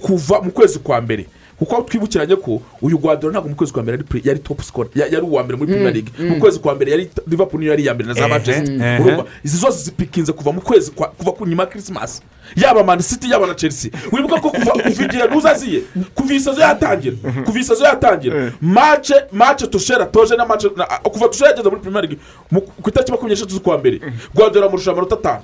kuva 0.01 0.41
mu 0.41 0.51
kwezi 0.51 0.79
kwa 0.79 1.01
mbere 1.01 1.25
kuko 1.65 1.81
twibukiranye 1.81 2.35
ko 2.35 2.61
uyu 2.81 2.97
rwanda 2.97 3.29
ntabwo 3.29 3.49
mu 3.49 3.55
kwezi 3.55 3.73
kwa 3.73 3.83
mbere 3.83 3.97
yari 3.97 4.07
pre- 4.09 4.21
yari 4.27 4.39
top 4.39 4.61
score 4.61 4.89
ya- 4.95 5.07
yari 5.07 5.21
uwa 5.25 5.43
mbere 5.43 5.57
muri 5.57 5.71
premier 5.71 5.93
league. 5.93 6.11
mu 6.29 6.39
kwezi 6.39 6.59
kwa 6.59 6.75
mbere 6.75 6.91
yari 6.91 7.09
liverpool 7.27 7.59
niyo 7.59 7.71
yari 7.71 7.83
iya 7.83 7.93
mbere 7.93 8.07
na 8.07 8.13
za 8.13 8.27
manchester 8.27 9.01
urumva? 9.01 9.25
Izi 9.43 9.57
zose 9.57 9.83
zipikinze 9.83 10.31
kuva 10.33 10.51
mu 10.51 10.61
kwezi 10.61 10.91
kuva 10.91 11.31
ku 11.31 11.45
nyuma 11.47 11.63
ya 11.63 11.69
christmas. 11.69 12.21
Yaba 12.55 12.83
man 12.83 12.99
city 12.99 13.31
yaba 13.31 13.47
na 13.47 13.55
chelsea. 13.55 13.91
Wibuka 14.11 14.39
ko 14.41 14.49
kuva 14.49 14.71
kuva 14.71 15.03
igihe 15.05 15.27
nuzaziye 15.27 15.81
kuva 16.15 16.33
isazo 16.33 16.61
yatangira 16.61 17.15
kuva 17.45 17.59
isazo 17.59 17.83
yatangira 17.85 18.51
mace 18.61 19.15
mace 19.31 19.67
tushera 19.67 20.05
toje 20.05 20.35
na 20.35 20.45
mace 20.45 20.69
kuva 21.03 21.27
tushera 21.27 21.49
yageze 21.51 21.69
muri 21.69 21.91
league 21.91 22.17
mu- 22.51 22.61
ku 22.61 22.89
itariki 22.89 23.11
makumyabiri 23.11 23.35
n'eshatu 23.35 23.53
z'ukwa 23.55 23.77
mbere 23.77 24.01
rwanda 24.35 24.65
amurusha 24.65 24.91
amanota 24.91 25.15
atanu. 25.15 25.43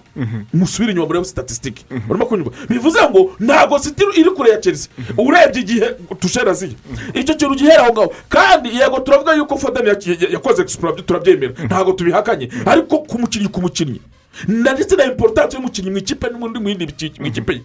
Musubire 0.53 0.91
inyuma 0.91 1.07
murebe 1.07 1.25
statisitike 1.25 1.85
urimo 2.09 2.25
kunyumva 2.25 2.51
bivuze 2.69 2.99
ngo 3.09 3.31
ntabwo 3.39 3.79
city 3.79 4.03
iri 4.17 4.29
kure 4.31 4.49
ya 4.51 4.57
chelsea. 4.57 4.91
Urebye 5.17 5.61
igihe 5.61 5.87
tushera 6.15 6.53
ziye 6.53 6.75
icyo 7.13 7.35
kintu 7.35 7.55
gihera 7.55 7.83
aho 7.83 7.93
ngaho. 7.93 8.13
Kandi 8.29 8.69
yego 8.77 8.99
turavuga 8.99 9.33
yuko 9.33 9.55
yaki- 9.89 10.33
yakoze 10.33 10.61
explore 10.61 11.01
turabyemera. 11.01 11.53
Ntabwo 11.65 11.93
tubihakanye. 11.93 12.49
Ariko 12.65 12.99
ku 13.05 13.19
mukinnyi 13.19 13.47
ku 13.47 13.61
mukinnyi. 13.61 14.01
Ndetse 14.47 14.95
na 14.95 15.03
importance 15.05 15.57
y'umukinnyi 15.57 15.89
mu 15.91 15.97
ikipe 15.97 16.27
n'undi 16.29 16.59
mu 16.59 16.69
yindi 16.69 16.85
mu 17.19 17.27
ikipe 17.27 17.53
ye. 17.53 17.61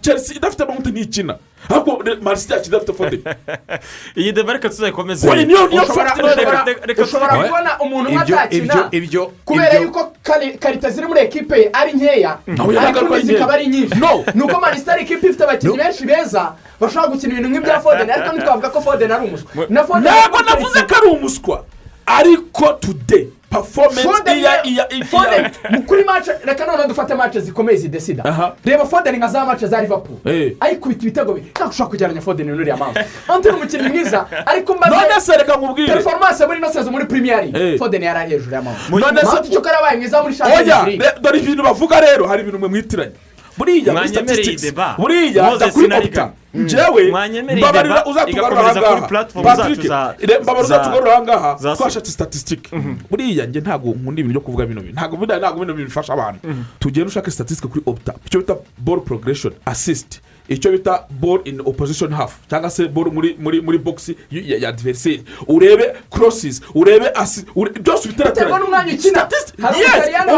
Chelsea 0.00 0.36
idafite 0.36 0.62
amahute 0.62 0.90
ntikina 0.90 1.34
ahubwo 1.68 2.02
marisiti 2.22 2.52
yacu 2.52 2.68
idafite 2.68 2.92
foden 2.92 3.20
iyi 4.16 4.32
deba 4.32 4.52
reka 4.52 4.68
tuzayikomeze 4.68 5.26
ushobora 7.02 7.36
kubona 7.44 7.78
umuntu 7.80 8.08
umwe 8.10 8.22
atakina 8.36 8.74
kubera 9.44 9.78
yuko 9.82 10.12
kari- 10.22 10.58
karita 10.58 10.90
ziri 10.90 11.06
muri 11.06 11.20
ekipe 11.20 11.58
ye 11.60 11.70
ari 11.72 11.92
nkeya 11.92 12.38
ariko 12.80 13.18
zikaba 13.26 13.52
ari 13.54 13.66
nyinshi 13.66 13.94
ni 14.34 14.42
uko 14.42 14.60
manisita 14.60 14.92
ari 14.92 15.02
ikipe 15.02 15.26
ifite 15.26 15.44
abakinnyi 15.44 15.76
benshi 15.78 16.04
beza 16.06 16.52
bashobora 16.80 17.08
gukina 17.12 17.32
ibintu 17.32 17.48
nk'ibya 17.48 17.80
fodeni 17.80 18.10
ariko 18.12 18.32
ntitwavuga 18.36 18.68
ko 18.70 18.80
fodeni 18.80 19.12
ari 19.12 19.24
umuswa 19.26 19.64
ntabwo 20.00 20.38
navuze 20.42 20.80
ko 20.86 20.94
ari 20.96 21.06
umuswa 21.10 21.64
ariko 22.06 22.72
today. 22.80 23.26
Mu- 25.70 25.82
kuri 25.82 26.04
mace 26.04 26.32
reka 26.44 26.66
noneho 26.66 26.88
dufate 26.88 27.14
mace 27.14 27.40
zikomeye 27.40 27.78
zidesida. 27.78 28.22
Reba 28.64 28.84
fodeni 28.86 29.18
nka 29.18 29.28
za 29.28 29.44
mace 29.44 29.66
za 29.66 29.82
Eh. 30.24 30.52
ayikubita 30.60 31.02
ibitego 31.02 31.32
bibiri 31.32 31.50
ntabwo 31.50 31.70
ushobora 31.70 31.90
kugereranya 31.90 32.20
fodeni 32.20 32.50
n'uriya 32.52 32.76
mpamvu 32.76 32.98
ante 33.28 33.48
ni 33.50 33.56
umukinnyi 33.56 33.88
mwiza 33.88 34.26
ariko 34.46 34.74
none 34.74 34.86
mbaze 34.96 35.20
se 35.20 35.36
reka 35.36 35.56
nkubwire. 35.56 35.92
Performance 35.94 36.46
muri 36.46 36.58
ino 36.58 36.72
sezo 36.72 36.90
muri 36.90 37.04
league. 37.52 37.78
Fodeni 37.78 38.04
yari 38.04 38.18
ari 38.18 38.30
hejuru 38.30 38.52
y'amahoro 38.54 38.98
None 38.98 39.20
se- 39.20 39.48
icyo 39.48 39.62
yarabaye 39.66 39.96
mwiza 39.96 40.22
muri 40.22 40.34
re- 40.98 41.14
dore 41.20 41.38
ibintu 41.38 41.62
bavuga 41.62 42.00
rero 42.00 42.26
hari 42.26 42.42
ibintu 42.42 42.58
mwe 42.58 42.68
mwitiranye 42.68 43.12
buriya 43.58 43.92
muri 43.92 44.56
deba. 44.62 44.94
buriya 44.98 45.42
Moses 45.42 45.58
jya 45.60 45.72
kuri 45.72 45.84
Sinarika. 45.84 46.22
opta. 46.24 46.34
Njyewe 46.56 47.02
mbabarira 47.56 48.04
uzatugarura 48.06 48.60
ahangaha 48.60 49.08
mbabarira 49.34 49.82
za- 49.88 50.14
uzatugarura 50.64 51.12
ahangaha 51.12 51.54
twashatse 51.76 52.10
statisitike 52.12 52.70
buriya 53.10 53.46
njye 53.46 53.60
ntabwo 53.60 53.90
nkunda 53.94 54.20
ibintu 54.20 54.32
byo 54.32 54.40
kuvuga 54.40 54.66
bino 54.66 54.80
bintu. 54.80 54.94
Ntabwo 54.96 55.16
bino 55.60 55.74
bintu 55.74 55.88
bifasha 55.90 56.12
abantu. 56.12 56.38
Tugenda 56.78 57.08
ushake 57.08 57.30
statisitike 57.30 57.68
kuri 57.68 57.82
opta. 57.86 58.14
Icyo 58.26 58.40
bita 58.40 58.56
ball 58.78 59.00
progression 59.00 59.52
assist. 59.64 60.20
Icyo 60.48 60.70
bita 60.72 61.04
ball 61.10 61.40
in 61.44 61.60
opposition 61.60 62.12
half. 62.12 62.32
Cyangwa 62.50 62.70
se 62.70 62.88
ball 62.88 63.10
muri 63.12 63.36
muri 63.38 63.60
muri 63.60 63.78
box 63.78 64.08
y- 64.30 64.58
ya 64.60 64.68
adversary 64.68 65.22
urebe 65.48 65.92
crosses. 66.10 66.60
Urebe 66.74 67.10
ure- 67.54 67.70
byose 67.80 68.08
biterwa 68.08 68.30
ubiterateranye 68.32 68.58
n'umwanya 68.58 68.92
ukina 68.94 69.28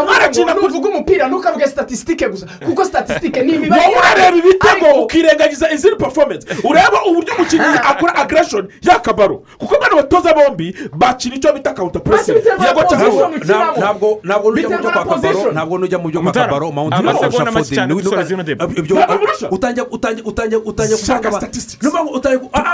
umwana 0.03 0.25
akina 0.25 0.55
nuvuga 0.55 0.89
umupira 0.89 1.29
ntukavuge 1.29 1.67
statisitike 1.67 2.29
gusa. 2.29 2.47
Kuko 2.67 2.85
statisitike 2.85 3.43
ni 3.43 3.53
imibare 3.55 3.83
wowe 3.83 3.97
urareba 3.99 4.37
ibitego 4.37 5.03
ukirengagiza 5.05 5.71
izindi 5.73 5.97
performance? 5.97 6.47
Ureba 6.65 7.05
uburyo 7.11 7.35
umukinnyi 7.35 7.65
akora 7.85 8.15
aggression 8.15 8.69
y'akabaro 8.83 9.43
kuko 9.59 9.77
bano 9.81 9.97
batoza 9.97 10.35
bombi 10.35 10.75
bakina 10.97 11.35
icyo 11.37 11.53
bita 11.53 11.75
counter 11.75 12.03
pressing. 12.03 12.33
Basi 12.35 12.45
biterwa 12.45 12.59
na 12.59 12.69
yego 12.69 12.83
cyangwa 13.47 13.77
ntabwo 13.79 14.21
ntabwo 14.25 14.51
nujya 14.51 14.69
mu 14.69 14.79
byo 14.79 14.79
Biterwa 14.79 15.05
kwa 15.05 15.15
kabaro 15.21 15.53
ntabwo 15.53 15.79
nujya 15.79 15.99
mu 15.99 16.09
byo 16.09 16.21
kwa 16.23 16.33
kabaro 16.33 16.69
amasegonda 16.69 17.27
urusha 17.29 17.53
make 17.53 17.75
cyane 17.75 17.95
utangiye 19.99 20.97
kuvanga 21.01 21.29
abantu 21.29 21.47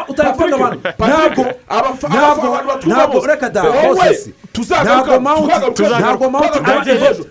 utangiye 0.08 0.34
kuvanga 0.34 0.54
abantu 0.56 0.80
ntabwo 0.98 1.42
ntabwo 2.08 2.46
ntabwo 2.86 3.26
reka 3.26 3.48
da 3.50 3.62
hose 3.62 4.30
ntabwo 4.84 5.12
tuzagaruka- 5.16 5.20
ntabwo 5.46 5.70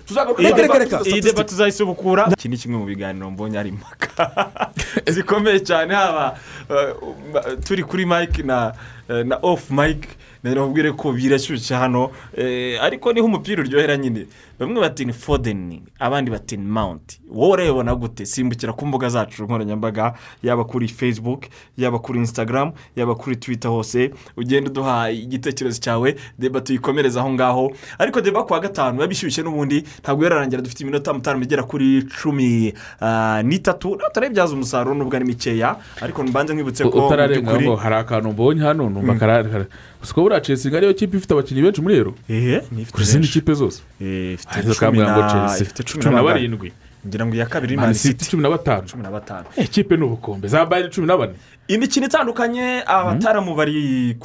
tuzagaruka 0.07 0.41
Reka, 0.43 0.61
reka, 0.61 0.77
reka. 0.79 0.97
iyi 1.05 1.21
deba 1.21 1.43
tuzayisubukura 1.43 2.23
iki 2.33 2.47
ni 2.49 2.57
kimwe 2.57 2.77
mu 2.77 2.85
biganiro 2.85 3.31
mbonye 3.31 3.57
ari 3.59 3.69
impaka 3.69 4.31
zikomeye 5.13 5.59
cyane 5.59 5.93
haba 5.95 6.35
uh, 6.69 7.53
turi 7.65 7.83
kuri 7.83 8.05
mike 8.05 8.43
na 8.43 8.73
eh, 8.73 9.02
na 9.25 9.37
off 9.41 9.71
mike 9.71 10.07
nababwire 10.43 10.91
ko 10.91 11.11
birashyushye 11.13 11.75
hano. 11.77 12.11
Eh, 12.37 12.77
ariko 12.83 13.13
ni 13.13 13.19
ho 13.19 13.25
umupira 13.25 13.63
uryohera 13.63 13.97
nyine. 13.97 14.25
Bamwe 14.59 14.81
bati 14.81 15.05
ni 15.05 15.13
fodeni 15.13 15.81
abandi 15.99 16.31
bati 16.31 16.57
ni 16.57 16.65
mawunti 16.65 17.19
wowe 17.31 17.51
urabibona 17.53 17.95
gute? 17.95 18.25
Simbukira 18.25 18.73
ku 18.73 18.85
mbuga 18.85 19.09
zacu 19.09 19.43
nkoranyambaga 19.43 20.13
yaba 20.43 20.63
kuri 20.65 20.87
facebook 20.87 21.45
yaba 21.77 21.99
kuri 21.99 22.19
instagram 22.19 22.71
yaba 22.95 23.15
kuri 23.15 23.35
twitter 23.35 23.71
hose. 23.71 24.11
Ugenda 24.37 24.69
uduha 24.69 25.11
igitekerezo 25.11 25.79
cyawe 25.81 26.15
deba 26.39 26.61
tuyikomereza 26.61 27.19
aho 27.19 27.29
ngaho. 27.33 27.71
Ariko 27.99 28.21
deba 28.21 28.43
ku 28.43 28.53
wa 28.53 28.59
gatanu 28.59 28.91
biba 28.93 29.07
bishyushye 29.07 29.43
n'ubundi 29.43 29.83
ntabwo 30.03 30.23
yararangira 30.23 30.61
dufite 30.61 30.81
iminota 30.83 31.13
mutanu 31.13 31.43
igera 31.43 31.63
kuri 31.63 32.03
cumi. 32.21 32.73
Ah, 33.01 33.41
n'itatu 33.43 33.97
turabibyaza 34.13 34.53
umusaruro 34.53 34.95
nubwo 34.95 35.15
ari 35.15 35.25
mikeya. 35.25 35.75
Ariko 36.01 36.23
mbanze 36.23 36.53
nkwibutse 36.53 36.83
ko 36.83 37.09
hari 37.09 37.95
akantu 37.95 38.31
mbonye 38.31 38.61
hano 38.61 38.89
numva 38.93 39.15
karara 39.19 39.65
gusa 40.01 40.13
buriya 40.15 40.41
chelsea 40.41 40.69
ngo 40.71 40.77
ariyo 40.77 40.93
kipe 40.93 41.17
ifite 41.17 41.31
abakinnyi 41.33 41.61
benshi 41.61 41.81
muri 41.81 41.95
ero 41.97 42.13
izindi 42.29 43.27
benshi. 43.27 43.33
kipe 43.39 43.53
zose. 43.53 43.81
Eh, 44.01 44.33
ifite 44.35 45.83
cumi 45.83 46.05
na- 46.15 46.23
barindwi. 46.23 46.71
ngira 47.07 47.25
ngo 47.25 47.35
iya 47.35 47.45
kabiri 47.45 47.75
ni 47.75 47.77
Man 47.77 47.85
Man 47.85 47.93
City 47.93 48.17
City. 48.23 48.31
cumi 48.31 48.43
na 48.43 48.49
batanu. 48.49 48.87
Batanu. 49.11 49.45
Eh, 49.57 49.65
ikipe 49.65 49.97
ni 49.97 50.03
ubukombe. 50.03 50.47
Za 50.47 50.65
bayern 50.65 50.89
cumi 50.91 51.07
na 51.07 51.17
bane. 51.17 51.33
Imikino 51.67 52.05
itandukanye 52.05 52.83
abataramu 52.85 53.55
bari 53.55 54.17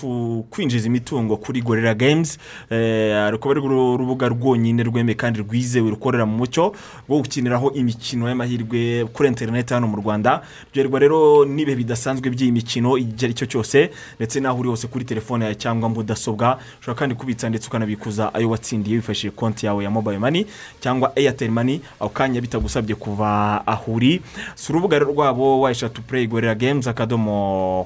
kwinjiza 0.50 0.86
imitungo 0.86 1.36
kuri 1.36 1.62
gorira 1.62 1.94
games 1.94 2.38
eh, 2.70 3.30
rukaba 3.30 3.50
ari 3.54 3.60
uru- 3.60 3.94
urubuga 3.94 4.28
rwonyine 4.28 4.82
rwemewe 4.82 5.14
kandi 5.14 5.38
rwizewe 5.40 5.90
rukorera 5.90 6.26
mu 6.26 6.36
mucyo 6.36 6.74
rwo 7.08 7.18
gukiniraho 7.22 7.70
imikino 7.72 8.28
y'amahirwe 8.28 9.04
kuri 9.12 9.28
interineti 9.28 9.74
hano 9.74 9.86
mu 9.86 9.96
rwanda. 9.96 10.42
Byerwa 10.74 10.98
rero 10.98 11.44
n'ibihe 11.46 11.76
bidasanzwe 11.76 12.26
by'iyi 12.30 12.52
mikino 12.52 12.98
igihe 12.98 13.26
ari 13.30 13.34
cyo 13.34 13.46
cyose 13.46 13.90
ndetse 14.18 14.40
n'aho 14.42 14.58
uri 14.58 14.68
hose 14.68 14.86
kuri 14.90 15.04
telefone 15.04 15.44
yawe 15.46 15.54
cyangwa 15.54 15.88
mudasobwa 15.88 16.58
ushobora 16.82 16.98
kandi 16.98 17.14
kubitsa 17.14 17.48
ndetse 17.48 17.68
ukanabikuza 17.70 18.34
ayo 18.34 18.50
watsindiye 18.50 18.96
wifashishije 18.96 19.30
konti 19.30 19.66
yawe 19.66 19.84
ya 19.84 19.90
mobile 19.90 20.18
money 20.18 20.46
cyangwa 20.82 21.14
airtel 21.16 21.50
money 21.50 21.80
ako 22.00 22.08
kanya 22.10 22.40
bitagusabye 22.40 22.94
kuva 22.98 23.62
aho 23.66 23.92
uri. 23.94 24.20
Si 24.54 24.72
urubuga 24.72 24.98
rwabo 24.98 25.60
wayishatu 25.60 26.02
play 26.02 26.26
gorira 26.26 26.54
games 26.54 26.86
akadomo 26.86 27.27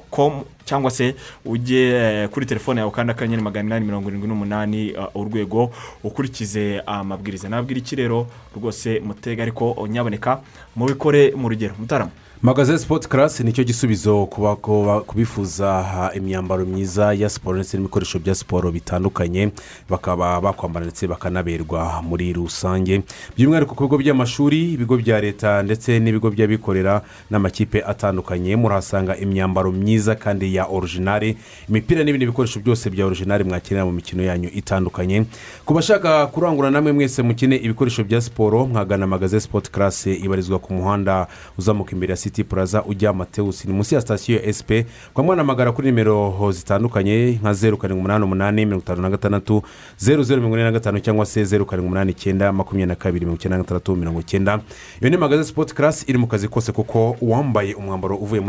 com 0.09 0.43
cyangwa 0.65 0.91
se 0.91 1.15
ujye 1.45 1.81
eh, 1.91 2.29
kuri 2.29 2.45
telefone 2.45 2.79
yawe 2.79 2.91
kandi 2.91 3.11
akanyenyeri 3.11 3.41
magana 3.43 3.67
inani 3.67 3.85
mirongo 3.85 4.09
irindwi 4.09 4.27
n'umunani 4.27 4.93
uh, 4.95 5.15
urwego 5.15 5.71
ukurikize 6.03 6.81
amabwiriza. 6.85 7.49
Nabwira 7.49 7.79
iki 7.79 7.95
rero? 7.95 8.27
Rwose 8.55 8.99
mutega 8.99 9.43
ariko 9.43 9.87
nyaboneka 9.89 10.41
mubikore 10.75 11.31
mu 11.35 11.49
rugero. 11.49 11.75
Mutarama. 11.79 12.11
Magaze 12.43 12.77
sipoti 12.77 13.09
karasi 13.09 13.43
ni 13.43 13.53
cyo 13.53 13.63
gisubizo 13.63 14.25
ku 14.25 15.15
bifuza 15.15 16.11
imyambaro 16.15 16.65
myiza 16.65 17.13
ya 17.13 17.29
siporo 17.29 17.55
ndetse 17.57 17.77
n'ibikoresho 17.77 18.19
bya 18.19 18.35
siporo 18.35 18.71
bitandukanye 18.71 19.49
bakaba 19.89 20.41
bakwambara 20.41 20.85
ndetse 20.85 21.07
bakanaberwa 21.07 22.01
muri 22.03 22.33
rusange. 22.33 23.01
By'umwihariko 23.37 23.75
ku 23.75 23.83
bigo 23.87 23.97
by'amashuri 23.97 24.73
ibigo 24.73 24.97
bya 24.97 25.21
leta 25.21 25.63
ndetse 25.63 25.99
n'ibigo 25.99 26.29
by'abikorera 26.31 27.01
n'amakipe 27.31 27.79
atandukanye 27.83 28.55
murahasanga 28.55 29.15
imyambaro 29.17 29.71
myiza 29.71 30.15
kandi 30.15 30.55
ya 30.55 30.65
orujinari 30.67 31.37
imipira 31.69 32.03
n'ibindi 32.03 32.25
bikoresho 32.27 32.59
byose 32.59 32.89
bya 32.89 33.05
orujinari 33.05 33.43
mwakenera 33.43 33.85
mu 33.85 33.91
mikino 33.91 34.23
yanyu 34.23 34.49
itandukanye. 34.51 35.25
Ku 35.65 35.73
bashaka 35.73 36.27
kurangura 36.27 36.71
namwe 36.71 36.91
mwese 36.91 37.23
mukine 37.23 37.55
ibikoresho 37.55 38.03
bya 38.03 38.21
siporo 38.21 38.65
mwagana 38.67 39.07
magaze 39.07 39.39
sipoti 39.39 39.71
karasi 39.71 40.13
ibarizwa 40.13 40.59
ku 40.59 40.73
muhanda 40.73 41.27
uzamuka 41.57 41.91
imbere 41.91 42.11
ya 42.11 42.17
siti 42.17 42.32
puraza 42.43 42.83
ujya 42.83 43.13
matewusi 43.13 43.67
ni 43.67 43.73
munsi 43.73 43.95
ya 43.95 44.01
sitasiyo 44.01 44.37
ya 44.39 44.45
esipe 44.45 44.85
kwa 45.13 45.23
mwanamagara 45.23 45.71
kuri 45.71 45.87
nimero 45.87 46.51
zitandukanye 46.51 47.39
nka 47.41 47.53
zeru 47.53 47.77
karindwi 47.77 47.99
umunani 47.99 48.25
umunani 48.25 48.65
mirongo 48.65 48.83
itanu 48.83 49.01
na 49.01 49.09
gatandatu 49.09 49.63
zeru 49.97 50.23
zeru 50.23 50.41
mirongo 50.41 50.55
ine 50.55 50.63
na 50.65 50.71
gatanu 50.71 50.99
cyangwa 50.99 51.25
se 51.25 51.43
zeru 51.45 51.65
karindwi 51.65 51.87
umunani 51.87 52.11
icyenda 52.11 52.51
makumyabiri 52.51 52.87
na 52.89 52.95
kabiri 52.95 53.25
mirongo 53.25 53.39
icyenda 53.39 53.57
na 53.57 53.63
gatandatu 53.63 53.95
mirongo 53.95 54.19
icyenda 54.19 54.59
iyo 55.01 55.09
ni 55.09 55.17
magaze 55.17 55.43
sipoti 55.43 55.75
karasi 55.75 56.05
iri 56.07 56.17
mu 56.17 56.27
kazi 56.27 56.47
kose 56.47 56.71
kuko 56.71 57.15
uwambaye 57.21 57.73
umwambaro 57.73 58.15
uvuye 58.15 58.41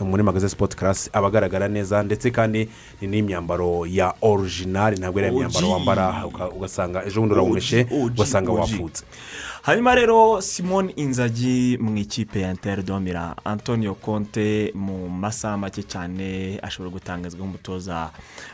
muri 0.00 0.22
magaze 0.22 0.48
sipoti 0.48 0.76
karasi 0.76 1.10
aba 1.12 1.26
agaragara 1.28 1.68
neza 1.68 2.02
ndetse 2.02 2.30
kandi 2.30 2.68
ni 3.00 3.06
n'imyambaro 3.08 3.86
ya 3.86 4.14
orujinari 4.22 4.96
ntabwo 4.98 5.18
ari 5.18 5.26
ya 5.28 5.32
myambaro 5.32 5.66
OG. 5.66 5.72
wambara 5.72 6.24
ugasanga 6.56 7.04
ejo 7.06 7.20
bundi 7.20 7.34
urawumeshe 7.34 7.86
ugasanga 7.90 8.52
wapfutse. 8.52 9.04
Hanyuma 9.62 9.94
rero 9.94 10.40
simone 10.40 10.92
inzagi 10.96 11.78
mu 11.80 11.96
ikipe 11.96 12.40
ya 12.40 12.50
interindomira 12.50 13.36
antonio 13.44 13.94
conte 13.94 14.72
mu 14.74 15.08
masaha 15.08 15.56
make 15.56 15.82
cyane 15.82 16.58
ashobora 16.62 16.90
gutangazwa 16.90 17.38
nk'umutoza 17.38 18.10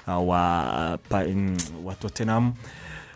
uh, 0.07 0.99
mm, 1.11 1.57
wa 1.85 1.95
tottenham. 1.95 2.53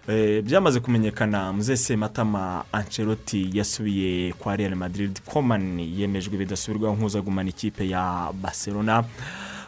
Eh, 0.08 0.42
byamaze 0.42 0.80
kumenyekana 0.80 1.52
muzese 1.52 1.96
matama 1.96 2.64
ancelotti 2.72 3.50
yasubiye 3.52 4.32
kwa 4.32 4.56
real 4.56 4.74
madrid. 4.74 5.20
Coman 5.24 5.80
yemejwe 5.80 6.38
bidasubirwaho 6.38 6.96
nk'uzagumana 6.96 7.50
ikipe 7.50 7.88
ya 7.88 8.32
barcelona. 8.42 9.04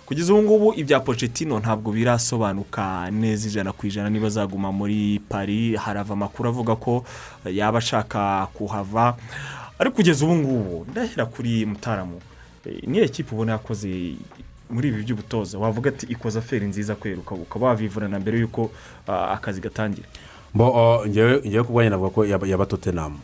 Kugeza 0.06 0.35
ubu 0.35 0.43
ngubu 0.43 0.74
ibya 0.76 1.01
Pochettino 1.01 1.59
ntabwo 1.59 1.93
birasobanuka 1.93 3.10
neza 3.10 3.48
ijana 3.48 3.72
ku 3.72 3.86
ijana 3.86 4.10
niba 4.10 4.26
azaguma 4.26 4.72
muri 4.72 5.20
paris. 5.28 5.76
Harava 5.81 6.12
amakuru 6.12 6.48
avuga 6.48 6.76
ko 6.76 7.05
yaba 7.44 7.78
ashaka 7.78 8.47
kuhava. 8.55 9.16
Ariko 9.78 9.97
kugeza 9.97 10.24
ubu 10.24 10.35
ngubu 10.36 10.86
ndahera 10.90 11.26
kuri 11.26 11.66
mutaramu. 11.66 12.20
Eh, 12.66 12.82
niyo 12.86 13.09
kipe 13.09 13.35
ubona 13.35 13.52
yakoze 13.52 14.16
muri 14.70 14.89
ibi 14.89 15.02
by'ubutoza 15.02 15.59
wavuga 15.59 15.90
ati 15.90 16.06
ikoze 16.06 16.39
aferi 16.39 16.66
nziza 16.66 16.94
kweruka 16.94 17.35
ukaba 17.35 17.66
wavivurana 17.66 18.20
mbere 18.20 18.39
y'uko 18.39 18.70
ah, 19.09 19.28
akazi 19.31 19.60
gatangira. 19.60 20.09
Mbo 20.55 20.70
uh, 20.70 21.06
ngewe 21.06 21.43
ngewe 21.47 21.64
ku 21.64 21.72
bwanjye 21.72 21.90
navuga 21.90 22.10
ko 22.10 22.24
yaba 22.47 22.66
totenamu 22.66 23.18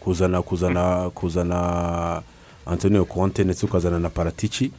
kuzana 0.00 0.42
kuzana 0.42 1.10
kuzana 1.10 2.22
antonio 2.66 3.04
conte 3.04 3.44
ndetse 3.44 3.66
ukazana 3.66 3.98
na 3.98 4.10
paratici. 4.10 4.70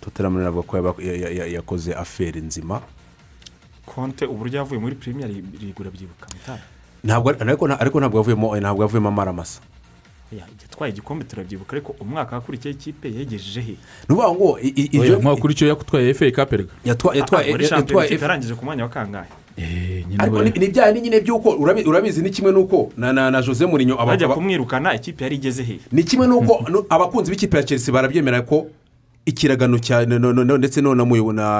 Totenamu 0.00 0.38
navuga 0.38 0.62
ko 0.66 0.76
yaba- 0.76 1.02
ya- 1.02 1.16
ya- 1.16 1.30
ya- 1.30 1.46
yakoze 1.46 1.94
aferi 1.94 2.40
nzima. 2.40 2.80
Konte 3.86 4.26
uburyo 4.26 4.58
yavuye 4.58 4.80
muri 4.80 4.94
premier 4.94 5.28
rigura 5.60 5.90
byibuka 5.90 6.26
ntabwo 7.04 7.30
ariko 7.30 7.66
nta- 7.68 7.80
ariko 7.80 8.00
ntabwo 8.00 8.18
yavuyemo 8.18 8.56
ntabwo 8.60 8.82
yavuyemo 8.82 9.08
amaramasa 9.08 9.60
yatwaye 10.32 10.92
igikombe 10.92 11.24
turabyibuka 11.24 11.72
ariko 11.72 11.96
umwaka 12.00 12.36
wakurikiye 12.36 12.74
ikipe 12.74 13.08
yegejeje 13.08 13.60
he? 13.60 13.72
Ni 13.72 14.14
ukuvuga 14.14 14.28
ngo 14.34 14.58
i- 14.60 14.68
i- 14.76 14.98
oya 15.00 15.06
ibyo 15.08 15.20
mwaka 15.20 15.42
uri 15.44 15.54
cyo 15.54 15.66
yatwaye 15.68 16.08
efe 16.10 16.30
kaperega 16.30 16.68
yatwa- 16.84 17.16
yatwaye 17.16 17.50
ikipe 18.08 18.22
yarangije 18.22 18.54
ku 18.54 18.64
mwanya 18.64 18.82
wa 18.82 18.88
kangahe? 18.92 19.28
Ariko 20.18 20.42
ni- 20.44 20.50
ni 20.50 20.68
bya 20.68 20.92
nyine 20.92 21.20
by'uko 21.20 21.50
urabi- 21.56 21.84
urabizi 21.88 22.22
ni 22.22 22.30
kimwe 22.30 22.52
n'uko 22.52 22.92
na 22.96 23.12
na 23.12 23.30
na 23.30 23.42
jose 23.42 23.66
murinyo 23.66 23.96
bajya 23.96 24.28
kumwirukana 24.28 24.94
ikipe 24.94 25.24
yari 25.24 25.36
igeze 25.36 25.62
he? 25.64 25.80
Ni 25.92 26.04
kimwe 26.04 26.26
n'uko 26.28 26.60
abakunzi 26.90 27.30
b'ikipe 27.32 27.56
ya 27.56 27.62
chelsea 27.64 27.94
barabyemera 27.94 28.42
ko 28.44 28.66
ikiragano 29.28 29.78
cya 29.78 30.06
ndetse 30.58 30.80
no 30.80 30.94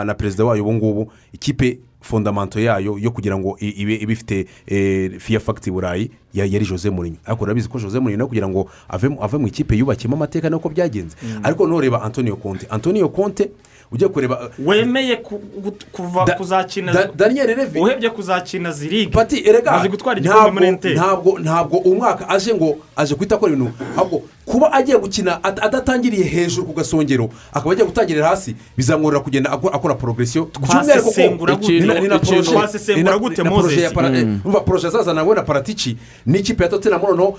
na 0.05 0.15
perezida 0.15 0.45
wayo 0.45 0.63
ubu 0.65 0.73
ngubu 0.75 1.13
ikipe 1.33 1.79
fondamento 2.01 2.61
yayo 2.61 2.97
yo 2.99 3.11
kugira 3.11 3.39
ngo 3.39 3.57
ibe 3.61 3.95
ibe 3.95 4.13
ifite 4.13 4.47
eh, 4.67 5.19
fiya 5.19 5.41
fagiti 5.41 5.71
burayi 5.71 6.11
ya- 6.35 6.45
yari 6.47 6.65
jose 6.67 6.91
murinyo 6.91 7.17
ariko 7.27 7.45
urabizi 7.45 7.69
ko 7.69 7.79
jose 7.79 7.99
murinyo 7.99 8.27
kugira 8.27 8.49
ngo 8.49 8.71
ave 8.89 9.09
mu- 9.09 9.23
ikipe 9.49 9.77
yubakiyemo 9.77 10.17
amateka 10.17 10.51
nuko 10.51 10.69
byagenze. 10.69 11.17
Mm. 11.23 11.41
ariko 11.43 11.67
ntureba 11.67 12.03
antonio 12.03 12.37
conte. 12.37 12.67
Antonio 12.71 13.09
conte 13.09 13.51
ujya 13.93 14.09
kureba 14.09 14.51
wemeye 14.65 15.17
ku- 15.17 15.41
gu- 15.61 15.85
kuva 15.93 16.25
kuzakina 16.37 16.93
Da- 16.93 17.11
Daniel 17.17 17.57
Levy. 17.57 17.81
uhebye 17.81 18.11
kuzakina 18.11 18.73
zirige 18.73 19.11
pati 19.11 19.49
erega 19.49 19.73
ntabwo 20.95 21.39
ntabwo 21.39 21.79
umwaka 21.79 22.29
aje 22.29 22.55
ngo 22.55 22.79
aje 22.97 23.15
guhita 23.15 23.35
akora 23.35 23.53
ibintu. 23.53 23.73
Ahubwo 23.97 24.23
kuba 24.49 24.73
agiye 24.73 24.99
gukina 24.99 25.43
at- 25.45 25.61
adatangiriye 25.65 26.25
hejuru 26.25 26.67
ku 26.67 26.73
gasongero 26.73 27.29
akaba 27.53 27.73
agiye 27.73 27.87
gutangirira 27.87 28.29
hasi 28.29 28.57
bizamworohera 28.77 29.25
kugenda 29.25 29.51
akora- 29.51 29.75
porogiresiyo 29.95 30.49
Twasesengura 31.05 31.55
gute? 31.57 31.73
Ikintu- 32.17 32.25
twasesengura 32.61 33.19
gute, 33.19 33.43
Moses? 33.51 33.93
Mm. 34.25 34.41
umva 34.45 34.61
poroje 34.61 34.87
azazana 34.87 35.23
we 35.25 35.35
na 35.35 35.43
paratici 35.43 35.97
n'ikipe 36.27 36.63
ya 36.65 36.69
tottenham 36.71 37.03
noneho 37.03 37.39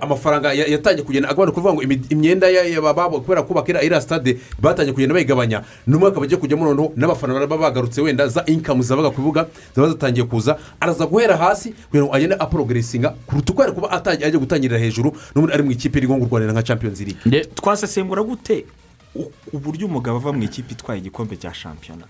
amafaranga 0.00 0.52
ya- 0.52 0.66
yatangiye 0.66 1.04
kugenda 1.06 1.28
agabanuka 1.28 1.54
kuvuga 1.60 1.74
ngo 1.74 1.82
imyenda 2.10 2.46
baba- 2.82 3.08
kubera 3.20 3.42
kubaka 3.42 3.72
iriya- 3.72 3.82
stade 4.00 4.38
batangiye 4.60 4.92
kugenda 4.92 5.14
bayigabanya 5.14 5.62
n'umwaka 5.86 6.20
bagiye 6.20 6.36
kujyamo 6.40 6.64
noneho 6.64 6.92
n'abafana 6.96 7.34
baraba 7.34 7.56
bagarutse 7.58 8.00
wenda 8.00 8.28
za 8.28 8.44
inkamu 8.46 8.82
zabaga 8.82 9.10
ku 9.10 9.20
bibuga 9.20 9.46
ziba 9.74 9.88
zitangiye 9.88 10.26
kuza 10.26 10.56
araza 10.80 11.06
guhera 11.06 11.36
hasi 11.36 11.72
kugira 11.90 12.04
ngo 12.04 12.14
agende 12.14 12.36
aporogeresinga 12.38 13.14
kuruta 13.26 13.52
uko 13.52 13.62
yari 13.62 13.72
kuba 13.74 13.88
ajya 14.26 14.38
gutangirira 14.38 14.78
hejuru 14.78 15.12
n'ubundi 15.34 15.54
ari 15.54 15.62
mu 15.62 15.70
ikipe 15.72 15.98
iri 15.98 16.06
nko 16.06 16.16
kurwanira 16.50 16.52
nka 16.52 16.62
champions 16.62 17.00
league. 17.00 17.44
Twasesengura 17.54 18.22
gute 18.22 18.64
uburyo 19.52 19.86
umugabo 19.86 20.16
ava 20.18 20.32
mu 20.32 20.42
ikipe 20.42 20.72
itwaye 20.72 21.00
igikombe 21.00 21.36
cya 21.36 21.54
shampiyona? 21.54 22.04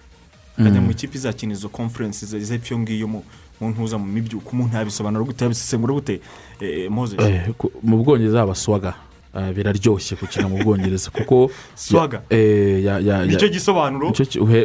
Akajya 0.59 0.81
Mm. 0.81 0.85
mu 0.87 0.91
ikipe 0.91 1.17
izakina 1.19 1.53
izo 1.53 1.69
conference 1.69 2.27
ze- 2.27 2.41
z'epfo 2.41 2.79
ngiyo 2.79 3.09
mu 3.09 3.23
ntuza 3.61 3.99
mu 3.99 4.05
mibyuko 4.07 4.51
umuntu 4.53 4.77
yabisobanura 4.77 5.25
gute? 5.25 5.45
Yabisesengura 5.45 5.95
gute 5.95 6.21
eh, 6.61 6.91
moses? 6.91 7.19
Eh, 7.21 7.49
mu 7.83 8.05
bwongereza 8.05 8.39
haba 8.41 8.55
swaga. 8.55 8.95
Eh, 9.35 9.55
biraryoshye 9.55 10.17
gukina 10.21 10.49
mu 10.49 10.59
bwongereza 10.65 11.11
kuko 11.17 11.51
Swaga? 11.75 12.23
Eh, 12.31 12.85
Nicyo 13.27 13.49
gisobanuro? 13.49 14.13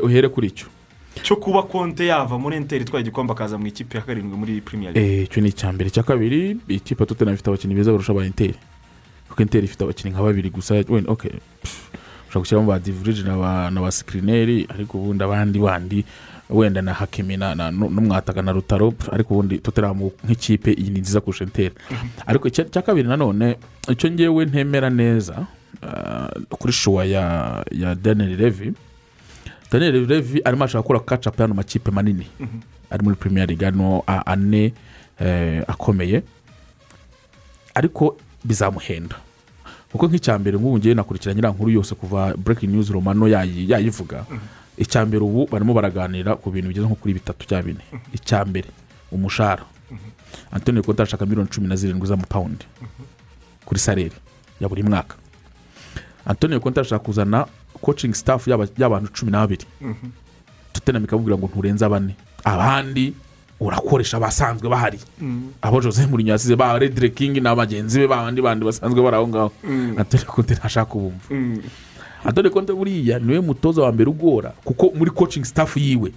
Uhere 0.04 0.28
kuri 0.30 0.48
icyo 0.48 0.68
cyo 1.24 1.36
kuba 1.40 1.64
konte 1.64 2.06
yava 2.06 2.38
muri 2.38 2.58
enteri 2.58 2.84
itwaye 2.84 3.02
igikombe 3.02 3.32
akaza 3.34 3.58
mu 3.58 3.68
ikipe 3.68 3.98
ya 3.98 4.04
karindwi 4.04 4.38
muri 4.38 4.62
premier 4.62 4.92
league. 4.94 5.24
Icyo 5.24 5.42
ni 5.42 5.50
icya 5.50 5.72
mbere 5.72 5.88
icya 5.88 6.04
kabiri 6.04 6.58
ikipe 6.68 7.06
tottenham 7.06 7.34
ifite 7.34 7.48
abakinnyi 7.50 7.76
beza 7.76 7.92
barusha 7.92 8.12
aba 8.12 8.26
interi 8.26 8.56
kuko 9.36 9.44
interi 9.44 9.66
ifite 9.68 9.84
abakinnyi 9.84 10.14
nka 10.16 10.24
babiri 10.24 10.50
gusa 10.50 10.80
wenda 10.88 11.12
ok 11.12 11.28
pff, 11.62 11.92
ushobora 12.32 12.40
gushyiramo 12.40 12.68
ba 12.72 12.80
divirije 12.80 13.24
na 13.28 13.82
ba 13.82 13.92
sikirineri 13.92 14.64
ariko 14.72 14.96
ubundi 14.98 15.24
abandi 15.24 15.60
bandi 15.60 16.00
wenda 16.50 16.82
na 16.82 16.94
hakimi 16.94 17.36
n'umwataka 17.38 18.42
na 18.42 18.52
rutaro 18.56 18.94
ariko 19.12 19.34
ubundi 19.34 19.60
tottenham 19.60 20.08
nk'ikipe 20.24 20.72
iyi 20.72 20.90
ni 20.90 21.00
nziza 21.04 21.20
kurusha 21.22 21.44
interi 21.44 21.76
ariko 22.26 22.48
icya 22.48 22.82
kabiri 22.82 23.08
nanone 23.08 23.58
icyo 23.92 24.08
ngewe 24.12 24.46
ntemera 24.46 24.90
neza 24.90 25.46
ah, 25.84 26.32
kuri 26.50 26.74
shuwa 26.74 27.06
ya 27.06 27.96
daniel 27.96 28.40
levi 28.40 28.72
daniel 29.72 30.08
revi 30.08 30.40
arimo 30.46 30.64
ashaka 30.64 30.82
gukora 30.82 31.00
kacapu 31.00 31.42
y'ano 31.42 31.54
makipe 31.54 31.92
manini. 31.92 32.28
Ari 32.90 33.04
muri 33.04 33.16
premier 33.16 33.48
league 33.48 33.66
hano 33.66 34.04
ane 34.08 34.72
akomeye. 35.68 36.24
Ariko 37.76 38.16
bizamuhenda. 38.46 39.16
Kuko 39.96 40.08
nk'icya 40.12 40.36
mbere 40.40 40.58
nk'ubu 40.60 40.78
ngewe 40.78 40.96
nakurikiranye 40.96 41.40
iriya 41.40 41.54
nkuru 41.56 41.70
yose 41.72 41.96
kuva 41.96 42.34
breaking 42.38 42.72
news 42.76 42.90
romano 42.92 43.26
yayi- 43.32 43.70
yayivuga. 43.72 44.26
Icya 44.78 45.06
mbere 45.08 45.24
ubu 45.24 45.48
barimo 45.48 45.72
baraganira 45.74 46.36
ku 46.36 46.52
bintu 46.52 46.68
bigeze 46.68 46.84
nko 46.86 46.96
kuri 47.00 47.14
bitatu 47.16 47.48
cya 47.48 47.64
bine. 47.64 47.80
Icya 48.14 48.44
mbere 48.46 48.68
umushahara. 49.12 49.64
Antonio 50.52 50.84
konti 50.84 51.02
arashaka 51.02 51.24
miliyoni 51.26 51.48
cumi 51.50 51.68
na 51.68 51.76
zirindwi 51.80 52.08
z'amapawundi 52.08 52.66
kuri 53.66 53.80
sareri 53.80 54.12
ya 54.60 54.68
buri 54.70 54.84
mwaka. 54.84 55.16
Antonio 56.26 56.60
konti 56.60 56.80
arashaka 56.80 57.04
kuzana 57.06 57.48
coaching 57.82 58.14
staff 58.14 58.48
y'aba- 58.48 58.68
y'abantu 58.78 59.12
cumi 59.16 59.32
n'abiri. 59.32 59.64
Tutenamika 60.74 61.10
ikamubwira 61.16 61.38
ngo 61.38 61.48
nturenze 61.48 61.88
bane 61.90 62.16
abandi 62.44 63.14
urakoresha 63.60 64.18
abasanzwe 64.18 64.70
bahari. 64.70 65.00
Abo 65.62 65.82
jose 65.82 66.06
murinyo 66.08 66.32
yasize 66.32 66.56
ba 66.56 66.80
redire 66.80 67.10
kingi 67.10 67.42
n'abagenzi 67.42 68.00
be 68.00 68.08
bandi 68.08 68.42
bandi 68.42 68.66
basanzwe 68.66 69.02
bari 69.02 69.16
aho 69.16 69.28
ngaho. 69.28 69.52
Mm. 69.64 69.96
antonio 69.98 70.26
konti 70.26 70.54
ntashaka 70.54 70.86
kubumva 70.86 71.64
antonio 72.26 72.52
konti 72.52 72.74
buriya 72.74 73.20
ni 73.20 73.34
we 73.34 73.40
mutoza 73.40 73.82
wa 73.82 73.92
mbere 73.92 74.10
ugora 74.10 74.52
kuko 74.64 74.92
muri 74.96 75.12
coaching 75.12 75.46
staff 75.46 75.78
yiwe 75.78 76.12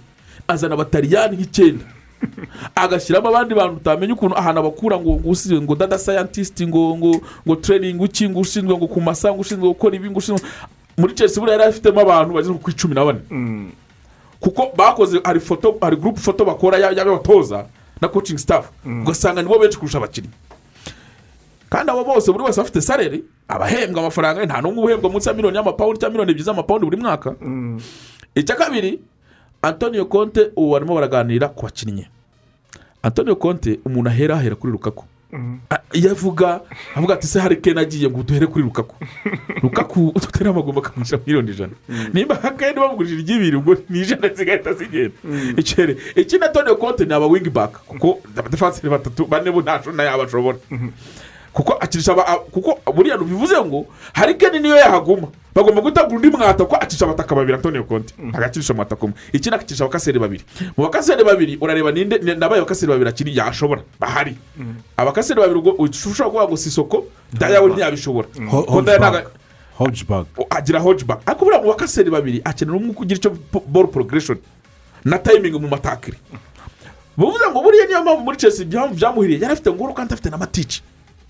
azana 0.47 0.73
abataliyani 0.73 1.37
nk'icyenda. 1.37 1.85
Agashyiramo 2.75 3.29
abandi 3.29 3.55
bantu 3.55 3.75
utamenya 3.75 4.13
ukuntu 4.13 4.35
ahantu 4.37 4.59
abakura 4.59 4.99
ngo 4.99 5.11
ngo 5.23 5.61
ngo 5.61 5.75
dada 5.75 5.97
sayantisiti 5.97 6.67
ngo 6.67 6.97
ngo 6.97 7.21
ngo 7.47 7.55
tereyiningi 7.55 8.03
uki 8.03 8.29
ngo 8.29 8.39
ushinzwe 8.39 8.77
ngo 8.77 8.87
ku 8.87 9.01
masa 9.01 9.31
ngo 9.31 9.39
ushinzwe 9.41 9.67
gukora 9.67 9.95
ibi 9.95 10.09
ngo 10.09 10.19
ushinzwe 10.19 10.43
muri 10.97 11.15
chelsea 11.15 11.39
buriya 11.39 11.57
yari 11.57 11.69
afitemo 11.69 12.01
abantu 12.01 12.33
bageze 12.33 12.53
ku 12.53 12.69
icumi 12.69 12.95
na 12.95 13.05
bane. 13.05 13.19
Kuko 14.39 14.71
bakoze 14.77 15.19
hari 15.23 15.39
foto 15.39 15.77
hari 15.81 15.95
gurupe 15.95 16.19
foto 16.19 16.45
bakora 16.45 16.77
ya- 16.77 16.91
y'abatoza 16.91 17.65
na 18.01 18.07
coaching 18.07 18.37
staff. 18.37 18.69
Ugasanga 18.85 19.41
nibo 19.41 19.59
benshi 19.59 19.77
kurusha 19.77 19.97
abakinnyi. 19.97 20.29
Kandi 21.69 21.91
abo 21.91 22.03
bose 22.03 22.31
buri 22.31 22.43
wese 22.43 22.61
afite 22.61 22.81
sareri 22.81 23.23
abahembwa 23.47 24.01
amafaranga 24.01 24.45
nta 24.45 24.61
n'umwe 24.61 24.83
uhembwa 24.83 25.09
munsi 25.11 25.27
ya 25.29 25.33
miliyoni 25.35 25.57
y'amapawundi 25.57 25.99
cyangwa 25.99 26.09
miliyoni 26.11 26.31
ebyiri 26.31 26.45
z'amapawundi 26.45 26.85
buri 26.85 26.97
mwaka. 26.97 27.35
Icya 28.35 28.55
kabiri 28.55 28.99
antonio 29.61 30.05
konte 30.05 30.51
ubu 30.55 30.71
barimo 30.71 30.95
baraganira 30.95 31.47
ku 31.49 31.65
bakinnyi. 31.65 32.07
Antonio 33.03 33.35
konte 33.35 33.79
umuntu 33.85 34.09
ahera 34.09 34.35
ahera 34.35 34.55
kuri 34.55 34.71
rukaku 34.73 35.03
iyo 35.93 36.11
avuga 36.11 36.61
avuga 36.95 37.13
ati 37.13 37.27
se 37.27 37.39
hari 37.39 37.55
kene 37.61 37.81
agiye 37.81 38.09
ngo 38.09 38.23
duhere 38.23 38.47
kuri 38.47 38.63
rukaku. 38.63 38.95
Rukaku 39.63 40.13
dutere 40.15 40.49
amagomba 40.49 40.81
akamushyira 40.81 41.21
miliyoni 41.25 41.51
ijana. 41.51 41.73
Nimba 42.13 42.43
akandi 42.43 42.79
bamugurishije 42.79 43.21
iry'ibiri 43.21 43.57
ubwo 43.57 43.77
ni 43.89 43.99
ijana 44.01 44.27
zigahita 44.33 44.73
zigenda. 44.73 45.17
Ikere 45.57 45.97
ikindi 46.15 46.45
antonio 46.45 46.75
konte 46.75 47.05
ni 47.05 47.13
aba 47.13 47.27
wingi 47.27 47.49
baka 47.49 47.79
kuko 47.79 48.19
abadefanseri 48.37 48.89
batatu 48.89 49.25
bane 49.25 49.51
bo 49.51 49.61
nta 49.61 49.83
shona 49.83 50.03
yabashobora 50.03 50.57
kuko 51.53 51.73
akirisha 51.73 52.13
kuko 52.51 52.79
buriya 52.93 53.17
bivuze 53.17 53.55
ngo 53.61 53.85
hari 54.13 54.35
kene 54.35 54.59
niyo 54.59 54.75
yahaguma. 54.75 55.27
Bagomba 55.55 55.81
gutabwa 55.81 56.15
undi 56.15 56.29
mwata 56.29 56.63
kuko 56.63 56.75
akirisha 56.75 57.05
abataka 57.05 57.35
babiri 57.35 57.53
antonio 57.57 57.83
konti 57.83 58.13
agakirisha 58.33 58.73
amataka 58.73 59.03
umwe. 59.05 59.15
Ikindi 59.33 59.55
akirisha 59.55 59.83
abakaseri 59.83 60.19
babiri. 60.19 60.43
Mu 60.77 60.83
bakaseri 60.85 61.23
babiri 61.23 61.57
urareba 61.61 61.91
ninde 61.91 62.17
ni- 62.21 62.35
nabaye 62.35 62.61
abakaseri 62.61 62.91
babiri 62.91 63.09
akiri 63.09 63.37
yashobora. 63.37 63.81
Bahari. 63.99 64.37
Abakaseri 64.97 65.39
babiri 65.39 65.59
ubwo 65.59 65.71
ushobora 65.83 66.29
kuvuga 66.29 66.47
ngo 66.47 66.57
si 66.57 66.69
isoko 66.69 67.05
dayawe 67.33 67.69
ntiyabishobora. 67.71 68.27
Agira 70.49 70.79
hodgebag 70.79 71.19
ariko 71.25 71.45
buriya 71.45 71.61
mu 71.61 71.67
bakaseri 71.73 72.09
babiri 72.11 72.41
akenera 72.45 72.77
umwe 72.77 72.93
ugira 72.99 73.17
icyo 73.17 73.31
ball 73.67 73.87
progression 73.87 74.37
na 75.05 75.17
timing 75.17 75.57
mu 75.59 75.67
matakiri. 75.67 76.17
Bivuze 77.17 77.45
ngo 77.51 77.59
buriya 77.63 77.85
niyo 77.87 78.01
mpamvu 78.03 78.23
muri 78.23 78.37
impamvu 78.63 78.95
byamuhiriye. 78.95 79.39
Yari 79.41 79.53
afite 79.53 79.71
ngoro 79.73 79.93
kandi 79.93 80.13
afite 80.13 80.29
n'amatici 80.29 80.81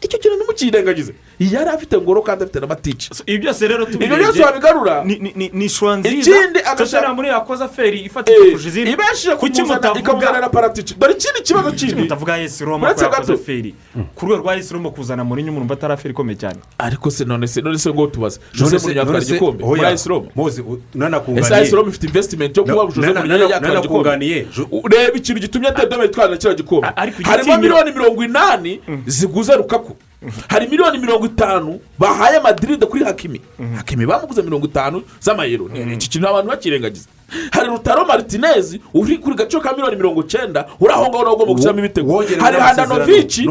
icyo 0.01 0.19
kintu 0.19 0.35
ntimukirengagize 0.37 1.13
yari 1.39 1.69
afite 1.69 1.97
ngoro 1.97 2.21
kandi 2.21 2.43
afite 2.43 2.59
n'amatici 2.59 3.09
ibi 3.25 3.37
byose 3.37 3.67
rero 3.67 3.83
ibyo 3.89 4.15
byose 4.17 4.41
wabigarura. 4.43 5.03
Ni- 5.03 5.65
ishusho 5.65 5.95
nziza 5.97 6.31
tottenham 6.77 7.15
muri 7.15 7.27
yakoze 7.27 7.63
aferi 7.63 8.09
kurusha 8.09 8.67
izindi 8.67 8.91
ibashije 8.91 9.35
kuki 9.35 9.61
ikamuzanira 9.99 10.49
paratici. 10.49 10.95
Dore 10.99 11.13
ikindi 11.13 11.41
kibazo 11.43 11.71
kindi? 11.71 11.95
mutavuga 11.95 12.37
yesi 12.37 12.65
roma 12.65 12.87
Uretse 12.87 13.05
gato. 13.09 13.37
ku 14.15 14.25
rwego 14.25 14.41
rwa 14.43 14.55
yesi 14.55 14.73
roma 14.73 14.89
kuzana 14.91 15.23
muri 15.23 15.43
nyuma 15.43 15.57
urumva 15.57 15.73
atari 15.73 15.93
aferi 15.93 16.13
ikomeye 16.13 16.37
cyane. 16.37 16.59
Ariko 16.77 17.11
se 17.11 17.25
none 17.25 17.47
se 17.47 17.61
none 17.61 17.77
se 17.77 17.89
ngo 17.93 18.07
tubaze. 18.07 18.39
Jose 18.53 18.77
murinyo 18.77 19.01
atwara 19.01 19.21
igikombe. 19.21 19.63
Muri 19.63 19.85
ayisi 19.85 20.09
roma. 20.09 20.27
Moze, 20.35 20.61
u- 20.61 20.81
nanakunganiye. 20.95 21.45
ese 21.45 21.55
ayisi 21.55 21.75
roma 21.75 21.89
ifite 21.89 22.07
invesitimenti 22.07 22.59
yo 22.59 22.63
kuba 22.65 22.85
jose 22.85 23.01
nana- 23.01 23.35
yatwara 23.49 23.79
igikombe. 23.79 24.09
ureba 24.71 25.13
ikintu 25.17 25.41
gitumye 25.41 25.71
tedome 25.71 26.05
itwara 26.05 26.37
kiriya 26.37 26.55
gikombe. 26.55 26.87
Harimo 27.23 27.57
miliyoni 27.57 27.91
mirongo 27.91 28.23
inani 28.23 28.79
ziguze 29.05 29.55
rukaku 29.55 29.88
hari 30.47 30.67
miliyoni 30.67 30.97
mirongo 30.97 31.25
itanu 31.25 31.79
bahaye 31.99 32.39
madiride 32.39 32.85
kuri 32.85 33.03
hakimi. 33.03 33.41
Hakimi 33.75 34.05
bamuguze 34.05 34.41
mirongo 34.41 34.65
itanu 34.65 35.03
z'amayero. 35.21 35.67
Ni- 35.67 35.93
iki 35.93 36.09
kintu 36.09 36.27
abantu 36.27 36.49
bakirengagiza? 36.49 37.07
Hari 37.51 37.67
rutaro 37.69 38.05
maritinezi 38.05 38.81
uri 38.93 39.17
kuri 39.17 39.35
gaciro 39.35 39.61
ka 39.61 39.71
miliyoni 39.71 39.95
mirongo 39.95 40.21
icyenda 40.21 40.65
uri 40.79 40.93
aho 40.93 41.07
ngaho 41.09 41.23
nawe 41.23 41.35
ugomba 41.35 41.53
gushyiramo 41.53 41.79
ibitego 41.79 42.17
hari 42.39 42.57
handanovici 42.59 43.45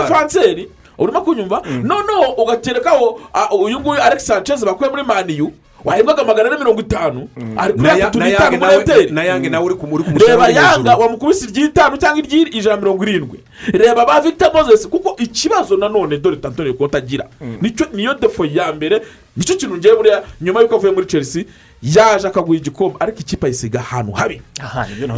umudefanseri 0.00 0.68
urimo 0.98 1.20
kunyumva? 1.22 1.62
Noneho 1.82 2.32
ugaterekaho 2.38 3.20
ah, 3.34 3.54
uyu 3.54 3.80
nguyu 3.80 4.02
alex 4.02 4.26
sanchez 4.26 4.64
bakuye 4.64 4.90
muri 4.90 5.02
maniyu 5.02 5.52
wahembwaga 5.84 6.24
magana 6.24 6.48
ane 6.50 6.58
mirongo 6.58 6.80
itanu. 6.80 7.28
Ari 7.56 7.72
kuri 7.72 7.90
atatu 7.90 8.18
n'itanu 8.18 8.58
muri 8.58 8.74
hoteli. 8.76 9.10
na 9.12 9.24
yange 9.24 9.48
nawe 9.48 9.64
uri 9.64 9.74
ku- 9.74 9.88
uri 9.92 10.04
ku 10.04 10.10
musaruro 10.10 10.32
reba 10.46 10.48
yanga 10.60 10.96
wamukubise 10.96 11.46
iry'itanu 11.46 11.96
cyangwa 11.96 12.18
iry'ijana 12.22 12.76
mirongo 12.76 13.02
irindwi. 13.04 13.40
Reba 13.72 14.06
ba 14.06 14.20
victor 14.20 14.52
moses 14.54 14.86
kuko 14.88 15.16
ikibazo 15.18 15.76
nanone 15.76 16.18
dore 16.18 16.36
tantonio 16.36 16.74
konti 16.74 16.96
agira 16.96 17.26
ni 17.62 17.70
cyo 17.70 17.86
niyo 17.92 18.14
defo 18.14 18.44
ya 18.44 18.72
mbere 18.72 19.02
ni 19.36 19.44
cyo 19.44 19.56
kintu 19.56 19.76
ngewe 19.76 19.96
buriya 19.96 20.22
nyuma 20.40 20.60
y'uko 20.60 20.74
avuye 20.76 20.92
muri 20.92 21.06
chelsea 21.06 21.44
yaje 21.82 22.26
akaguha 22.28 22.56
igikombe. 22.56 22.96
Ariko 23.00 23.18
ikipe 23.20 23.46
ayisiga 23.46 23.80
ahantu 23.80 24.12
habi. 24.12 24.40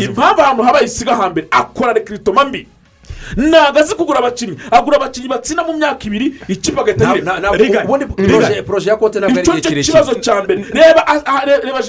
Impamvu 0.04 0.40
ahantu 0.40 0.62
haba 0.62 0.78
ayisiga 0.78 1.16
hambere 1.16 1.46
akora 1.50 1.92
rekiritoma 1.92 2.44
mbi 2.44 2.68
ntabwo 3.36 3.80
azi 3.80 3.94
kugura 3.94 4.18
abakinnyi 4.18 4.56
agura 4.70 4.96
abakinnyi 4.96 5.28
batsinda 5.28 5.62
mu 5.64 5.72
myaka 5.78 6.04
ibiri 6.06 6.34
ikipe 6.48 6.80
agahita 6.80 7.14
Rigani. 7.64 7.84
ubundi 7.84 8.04
poroje- 8.06 8.88
ya 8.88 8.96
konti 8.96 9.18
ntabwo 9.18 9.38
ari 9.38 9.42
icyo 9.42 9.52
igihe 9.58 9.68
kirekire 9.68 9.92
kibazo 9.92 10.14
cya 10.20 10.42
mbere. 10.42 10.64
Reba 10.72 11.02
ah, 11.06 11.22
ah, 11.26 11.44
re- 11.46 11.60
reba 11.64 11.80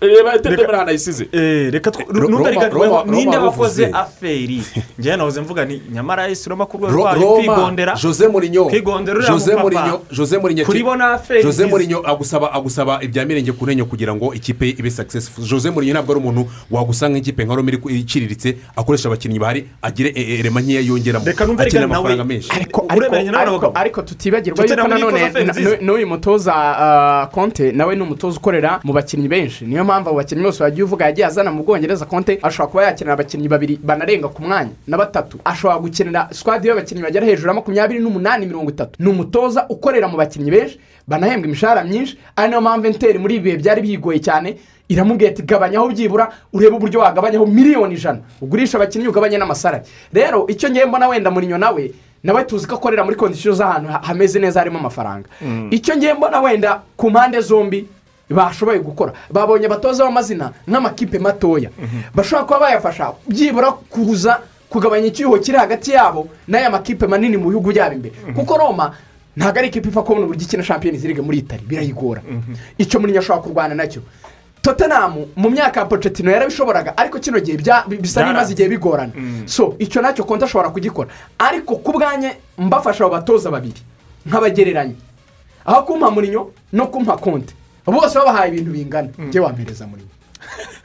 reba 0.00 0.72
ahantu 0.74 0.90
ayisize 0.90 1.28
Eh, 1.32 1.72
reka 1.72 1.90
tw- 1.90 2.06
Ro- 2.08 2.28
nunda 2.28 2.36
Roma- 2.36 2.50
riganirweho 2.50 2.96
Roma- 2.96 3.16
ninde 3.16 3.36
wakoze 3.36 3.86
aferi 3.86 4.62
njyewe 4.98 5.16
nahoze 5.16 5.40
mvuga 5.40 5.64
ni 5.64 5.82
nyamara 5.92 6.26
yesi 6.26 6.48
roma 6.50 6.66
ku 6.66 6.76
rwego 6.78 6.92
rwayo 6.96 7.34
kwigondera 7.34 7.94
jose 8.02 8.28
murinyo 8.28 8.64
kwigondera 8.64 9.18
uriya 9.18 9.32
murinyo 9.56 10.00
jose 10.12 10.38
murinyo 10.38 10.64
kuribona 10.64 11.10
aferi 11.12 11.42
jose 11.42 11.66
murinyo 11.66 11.98
agusaba 12.06 12.52
agusaba 12.52 13.02
ibya 13.02 13.24
mirenge 13.24 13.52
ku 13.52 13.64
ntenyo 13.64 13.84
kugira 13.86 14.14
ngo 14.14 14.34
ikipe 14.34 14.68
ibe 14.68 14.90
successful. 14.90 15.44
Jose 15.44 15.70
murinyo 15.70 15.92
ntabwo 15.94 16.12
ari 16.12 16.20
umuntu 16.20 16.42
wagusanga 16.70 17.18
nk'ikipe 17.18 17.44
nka 17.44 17.54
roma 17.54 17.70
iri- 17.70 17.98
iciriritse 18.00 18.56
akoresha 18.76 19.08
abakinnyi 19.08 19.38
bahari 19.38 19.64
agire 19.82 20.10
rema 20.54 20.60
nkeya 20.60 20.80
yongeramo 20.80 21.26
akenera 21.58 21.84
amafaranga 21.84 22.24
menshi. 22.24 22.50
Ariko 23.74 24.02
tutibagirwa 24.02 24.64
yuko 24.64 24.88
nanone 24.88 25.32
n'uyu 25.80 26.06
mutoza 26.06 27.28
konte 27.32 27.72
nawe 27.72 27.96
ni 27.96 28.02
umutoza 28.02 28.38
ukorera 28.38 28.80
mu 28.84 28.92
bakinnyi 28.92 29.28
benshi. 29.28 29.64
Niyo 29.64 29.84
mpamvu 29.84 30.08
abo 30.08 30.18
bakinnyi 30.18 30.42
bose 30.42 30.62
wagiye 30.62 30.84
uvuga 30.84 31.04
yagiye 31.04 31.26
azana 31.26 31.50
mu 31.50 31.62
bwongereza 31.64 32.06
konte 32.06 32.38
ashobora 32.42 32.70
kuba 32.70 32.84
yakenera 32.84 33.14
abakinnyi 33.14 33.48
babiri 33.48 33.78
banarenga 33.82 34.28
ku 34.28 34.42
mwanya 34.42 34.70
na 34.86 34.96
batatu. 34.98 35.38
Ashobora 35.44 35.78
gukenera 35.78 36.28
sikwadi 36.32 36.68
y'abakinnyi 36.68 37.02
bagera 37.02 37.26
hejuru 37.26 37.48
ya 37.48 37.54
makumyabiri 37.54 38.00
n'umunani 38.00 38.46
mirongo 38.46 38.70
itatu. 38.70 39.02
Ni 39.02 39.08
umutoza 39.10 39.66
ukorera 39.68 40.08
mu 40.08 40.16
bakinnyi 40.16 40.50
benshi 40.50 40.78
banahembwa 41.08 41.46
imishahara 41.48 41.84
myinshi. 41.84 42.18
Ari 42.36 42.48
na 42.50 42.56
yo 42.56 42.60
mpamvu 42.62 42.86
enteri 42.86 43.18
muri 43.18 43.34
ibi 43.34 43.44
bihe 43.44 43.56
byari 43.56 43.82
bigoye 43.82 44.18
cyane. 44.18 44.56
Iramubwira 44.88 45.30
ati 45.30 45.42
gabanyaho 45.42 45.88
byibura 45.88 46.28
urebe 46.52 46.76
uburyo 46.76 47.00
wagabanyaho 47.00 47.46
miliyoni 47.46 47.94
ijana. 47.94 48.18
Ugurisha 48.40 48.78
abakinnyi 48.78 49.08
ugabanye 49.08 49.38
n'amasarari. 49.38 49.84
Rero 50.12 50.46
icyo 50.48 50.70
ngiye 50.70 50.84
mbona 50.84 51.08
wenda 51.08 51.30
murinyo 51.30 51.58
nawe 51.58 51.90
nawe 52.24 52.44
tuzi 52.44 52.66
ko 52.66 52.74
akorera 52.76 53.04
muri 53.04 53.16
kondisiyo 53.16 53.54
z'ahantu 53.54 53.88
ha- 53.88 54.00
hameze 54.04 54.38
neza 54.38 54.60
harimo 54.60 54.78
amafaranga. 54.78 55.28
Icyo 55.70 55.96
ngiye 55.96 56.14
mbona 56.14 56.40
wenda 56.40 56.80
ku 56.96 57.10
mpande 57.10 57.40
zombi 57.40 57.88
bashoboye 58.30 58.78
gukora. 58.80 59.12
Babonye 59.30 59.66
abatoza 59.66 60.04
b'amazina 60.04 60.52
nk'amakipe 60.68 61.18
matoya. 61.18 61.70
Bashobora 62.14 62.44
kuba 62.46 62.60
bayafasha 62.60 63.12
byibura 63.28 63.72
kuza 63.72 64.40
kugabanya 64.68 65.06
icyuho 65.06 65.38
kiri 65.38 65.58
hagati 65.58 65.90
yabo 65.92 66.28
n'aya 66.48 66.70
makipe 66.70 67.06
manini 67.06 67.36
mu 67.36 67.48
bihugu 67.52 67.70
byabo 67.72 67.94
imbere. 67.94 68.14
Kuko 68.34 68.56
roma 68.58 68.92
ntabwo 69.36 69.58
ari 69.58 69.68
ikipe 69.68 69.88
ipfa 69.88 70.02
kubona 70.02 70.24
uburyo 70.26 70.42
ikina 70.42 70.62
shampiyoni 70.62 70.98
ziriga 70.98 71.22
muri 71.22 71.38
itari 71.44 71.62
birayigora. 71.66 72.22
Icyo 72.78 73.00
murinyo 73.00 73.20
ashobora 73.20 73.42
kurwana 73.44 73.74
na 73.74 73.86
cyo. 73.86 74.00
Tottenham 74.64 75.26
mu 75.36 75.50
myaka 75.50 75.80
ya 75.80 75.86
pocetino 75.86 76.30
yarabishoboraga 76.32 76.96
ariko 76.96 77.18
kino 77.20 77.40
gihe 77.40 77.56
bisa 77.56 77.84
n'ibimaze 78.24 78.52
igihe 78.52 78.68
bigorana. 78.68 79.12
So 79.46 79.76
icyo 79.78 80.00
na 80.02 80.12
cyo 80.16 80.24
konti 80.24 80.44
ashobora 80.44 80.70
kugikora. 80.72 81.10
Ariko 81.38 81.76
ku 81.76 81.92
bwanjye 81.92 82.36
mbafasha 82.58 83.04
abo 83.04 83.12
batoza 83.12 83.50
babiri 83.50 83.80
nk'abagereranya. 84.26 84.94
Aho 85.64 85.82
kumpa 85.82 86.10
murinyo 86.10 86.50
no 86.72 86.86
kumpa 86.86 87.16
konti 87.20 87.54
bose 87.86 88.16
babahaye 88.18 88.48
ibintu 88.52 88.72
bingana. 88.72 89.08
Njye 89.18 89.40
wampereza 89.40 89.86
murinyo 89.86 90.08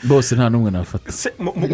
bose 0.04 0.36
nta 0.36 0.50
n'umwe 0.50 0.72
nafata. 0.72 1.12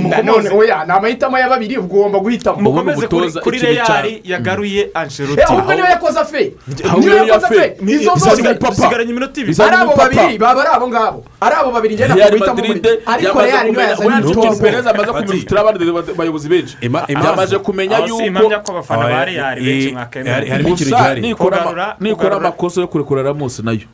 Nanone 0.10 0.50
oya 0.50 0.86
ni 0.86 0.92
amahitamo 0.92 1.38
ya 1.38 1.50
babiri 1.50 1.78
ugomba 1.78 2.20
guhitamo. 2.20 2.62
Mukomeze 2.62 3.08
kuri 3.44 3.60
reyari 3.60 4.22
yagaruye 4.24 4.90
ancelotti. 4.94 5.42
Eh, 5.42 5.50
ahubwo 5.52 5.74
niyo 5.74 5.86
yakoze 5.86 6.20
afe. 6.20 6.54
niyo 7.00 7.16
yakoze 7.16 7.46
afe. 7.46 7.78
Izo 7.88 8.12
zose 8.16 8.42
umupapa. 8.42 8.70
usigaranye 8.72 9.12
iminota 9.12 9.42
ibiri. 9.42 9.64
Ari 9.64 9.76
abo 9.76 9.94
babiri 9.96 10.38
baba 10.38 10.62
ari 10.62 10.70
abo 10.74 10.88
ngabo. 10.88 11.26
Ari 11.42 11.56
abo 11.56 11.72
babiri 11.72 11.96
ngenda 11.96 12.30
guhitamo 12.30 12.56
muri 12.56 12.70
madrid 12.70 13.00
ariko 13.06 13.42
niyo 13.42 13.58
kumenya. 13.58 13.90
yazanye 13.90 14.10
wenda 14.10 14.28
umutoza 14.28 14.62
perez 14.62 14.88
amaze 14.88 15.12
kumenya 15.12 15.60
abandi 15.62 16.14
bayobozi 16.18 16.50
benshi. 16.50 16.78
Yamaze 17.08 17.58
kumenya 17.60 17.98
yuko 18.06 18.22
impamya 18.24 18.60
ko 18.60 18.72
abafana 18.72 19.02
ba 19.04 19.16
Oya, 19.16 19.26
reyari 19.26 19.62
benshi 19.66 19.92
mwakemera 19.94 20.36
hari- 20.36 20.50
harimo 20.50 20.70
ikintu 20.70 20.92
gusa 20.92 20.98
gihari. 21.04 21.22
nikora 22.00 22.36
amakosa 22.38 22.82
yo 22.82 22.88
kurekura 22.88 23.24
ramusi 23.24 23.62
na 23.64 23.72
yo. 23.72 23.88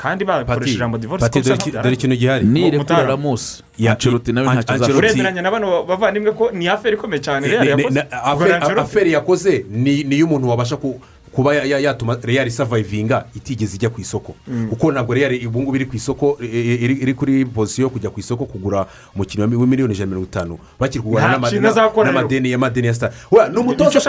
Kandi 0.00 0.24
bakoresha 0.24 0.74
ijambo 0.74 0.98
divorce 0.98 1.28
dore 1.82 1.92
ikintu 1.94 2.16
gihari 2.16 2.44
nirekura 2.46 3.02
ramusi 3.04 3.62
Ya- 3.78 3.92
ancelotti 3.92 4.32
nawe 4.32 4.46
ntacyo 4.54 4.74
azakora 4.74 4.98
urengeranya 4.98 5.42
na 5.42 5.50
bano 5.50 5.82
bavandimwe 5.84 6.32
ko 6.32 6.50
ni 6.52 6.68
aferi 6.68 6.96
ikomeye 6.96 7.20
cyane. 7.20 7.46
Aferi 8.82 9.12
yakoze. 9.12 9.64
ni 9.70 10.04
niyo 10.04 10.26
umuntu 10.26 10.48
wabasha 10.48 10.76
ku- 10.76 11.00
kuba 11.32 11.54
ya- 11.54 11.64
ya- 11.64 11.78
yatuma 11.78 12.18
real 12.22 12.46
isavayivinga 12.48 13.24
itigeze 13.36 13.76
ijya 13.76 13.90
ku 13.90 14.00
isoko. 14.00 14.34
Kuko 14.70 14.92
ntabwo 14.92 15.14
real 15.14 15.46
ubu 15.46 15.62
ngubu 15.62 15.76
iri 15.76 15.86
ku 15.86 15.96
isoko 15.96 16.38
iri 16.42 17.14
kuri 17.14 17.44
pozisiyo 17.44 17.84
yo 17.86 17.90
kujya 17.90 18.10
ku 18.10 18.20
isoko 18.20 18.44
kugura 18.46 18.86
umukinnyi 19.14 19.54
wa 19.56 19.66
miliyoni 19.66 19.94
ijana 19.94 20.06
na 20.06 20.16
mirongo 20.16 20.26
itanu. 20.26 20.58
Bakiri 20.80 21.02
kugura 21.02 21.22
rero. 21.28 21.38
n'amadeni 22.12 22.50
y'amadeni 22.50 22.86
ya 22.86 22.94
sitari 22.94 23.14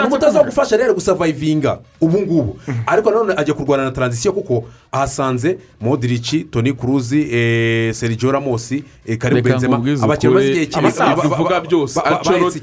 umutoza 0.08 0.38
wo 0.38 0.44
gufasha 0.44 0.76
real 0.76 0.94
gusavayivinga 0.94 1.78
ubu 2.00 2.18
ngubu 2.20 2.58
ariko 2.86 3.10
nanone 3.10 3.34
ajya 3.36 3.54
kurwana 3.54 3.84
na 3.84 3.90
taranzisiyo 3.90 4.32
kuko 4.32 4.64
ahasanze 4.92 5.58
modirici 5.80 6.40
toni 6.50 6.72
kuruzi 6.72 7.28
eh, 7.32 7.94
sergio 7.94 8.32
ramosi 8.32 8.84
eh, 9.06 9.18
karim 9.18 9.36
reka 9.36 9.48
benzema. 9.48 9.76
abakinnyi 10.04 10.34
bamaze 10.34 10.50
igihe 10.50 10.66
kinini 10.66 10.92
bivuga 11.22 11.60
byose. 11.60 12.00
ancelotti 12.34 12.58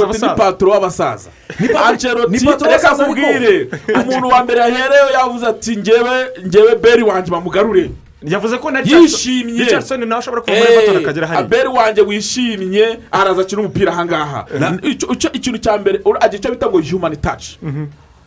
ni 0.00 0.34
paturo 0.36 0.70
w'abasaza. 0.72 1.30
Ni 1.60 2.38
paturo 2.50 2.70
reka 2.70 2.88
w'abasaza 2.88 3.04
ariko- 3.22 3.51
umuntu 4.00 4.28
wa 4.28 4.44
mbere 4.44 4.60
yahereyeho 4.60 5.10
yavuze 5.14 5.46
ati 5.46 5.76
ngewe 5.76 6.14
ngewe 6.46 6.74
beri 6.74 7.02
wanjye 7.02 7.30
bamugarure. 7.30 7.90
Yavuze 8.22 8.58
ko 8.58 8.70
na 8.70 8.80
yishimye. 8.80 9.64
Richardson 9.64 10.08
nawe 10.08 10.18
ashobora 10.18 10.42
kuva 10.42 10.56
muri 10.56 10.76
batora 10.76 10.98
akagera 10.98 11.26
hariya 11.26 11.44
aberi 11.44 11.68
wanjye 11.68 12.02
wishimye 12.02 12.98
araza 13.10 13.42
akina 13.42 13.60
umupira 13.60 13.92
ahangaha 13.92 14.46
ikintu 15.32 15.58
cya 15.58 15.78
mbere 15.78 16.00
agira 16.20 16.38
icyo 16.38 16.50
bita 16.50 16.66
ngo 16.66 16.80
human 16.90 17.16
touch. 17.16 17.58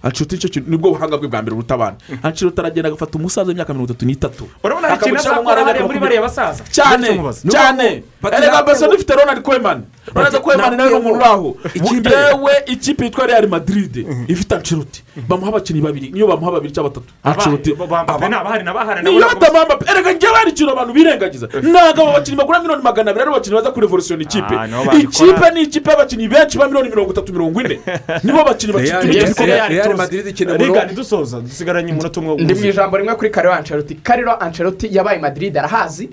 Ancelotti 0.03 0.35
icyo 0.35 0.49
kintu 0.49 0.69
ni 0.69 0.77
bwo 0.77 0.91
buhanga 0.91 1.17
bwe 1.17 1.27
bwa 1.27 1.41
mbere 1.41 1.55
buruta 1.55 1.73
abana. 1.73 1.95
Ancelotti 2.23 2.59
aragenda 2.59 2.89
agafata 2.89 3.17
umusaza 3.17 3.47
w'imyaka 3.47 3.73
mirongo 3.73 3.91
itatu 3.91 4.05
n'itatu. 4.05 4.43
Urabona 4.63 4.87
hari 4.87 4.99
ikintu 5.01 5.19
azakora 5.19 5.63
hariya 5.65 5.85
muri 5.87 5.99
bariya 5.99 6.21
basaza. 6.21 6.63
Cyane 6.71 7.07
cyane. 7.47 8.03
Erega 8.37 8.61
mbese 8.63 8.87
dufite 8.87 9.13
ronald 9.15 9.41
koeman. 9.41 9.83
Ronald 10.15 10.41
koeman 10.41 10.77
nawe 10.77 10.89
ni 10.89 10.95
umuntu 10.95 11.15
uri 11.19 11.25
aho. 11.25 11.57
Yewe 11.73 12.53
ikipe 12.65 13.05
yitwa 13.05 13.25
real 13.27 13.47
madrid. 13.47 14.05
Ifite 14.27 14.55
ancelotti. 14.55 15.03
Bamuha 15.29 15.49
abakinnyi 15.49 15.81
babiri. 15.81 16.11
Niyo 16.11 16.27
bamuha 16.27 16.51
babiri 16.51 16.73
cyangwa 16.73 16.89
batatu 16.91 17.13
niyo 19.01 19.27
batamamba 19.39 19.79
erega 19.91 20.11
njyewe 20.13 20.35
hari 20.35 20.51
ikintu 20.51 20.71
abantu 20.71 20.93
birengagiza. 20.93 21.47
Ntabwo 21.47 22.01
abo 22.03 22.11
bakinnyi 22.13 22.37
bagura 22.37 22.59
miliyoni 22.59 22.83
magana 22.83 23.11
abiri 23.11 23.23
ari 23.23 23.31
bakinnyi 23.31 23.55
baza 23.55 23.71
kurevolutiona 23.71 24.23
ikipe 24.23 24.55
Ah, 24.91 24.97
ikipe 24.97 25.49
ni 25.53 25.61
ikipe 25.61 25.89
y'abakinnyi 25.91 26.27
benshi 26.27 26.57
ba 26.57 26.65
miliyoni 26.67 26.89
mirongo 26.89 27.11
itatu 27.11 27.33
mirongo 27.33 27.61
ine. 27.61 27.79
Nibo 28.23 28.43
bakinnyi 28.43 28.73
ndi 32.43 32.53
mu 32.53 32.65
ijambo 32.69 32.97
rimwe 32.97 33.15
kuri 33.15 33.29
kariro 33.29 33.53
ancelotti. 33.53 33.95
Kariro 34.03 34.35
ancelotti 34.39 34.87
yabaye 34.95 35.19
madrid 35.19 35.57
arahazi. 35.57 36.09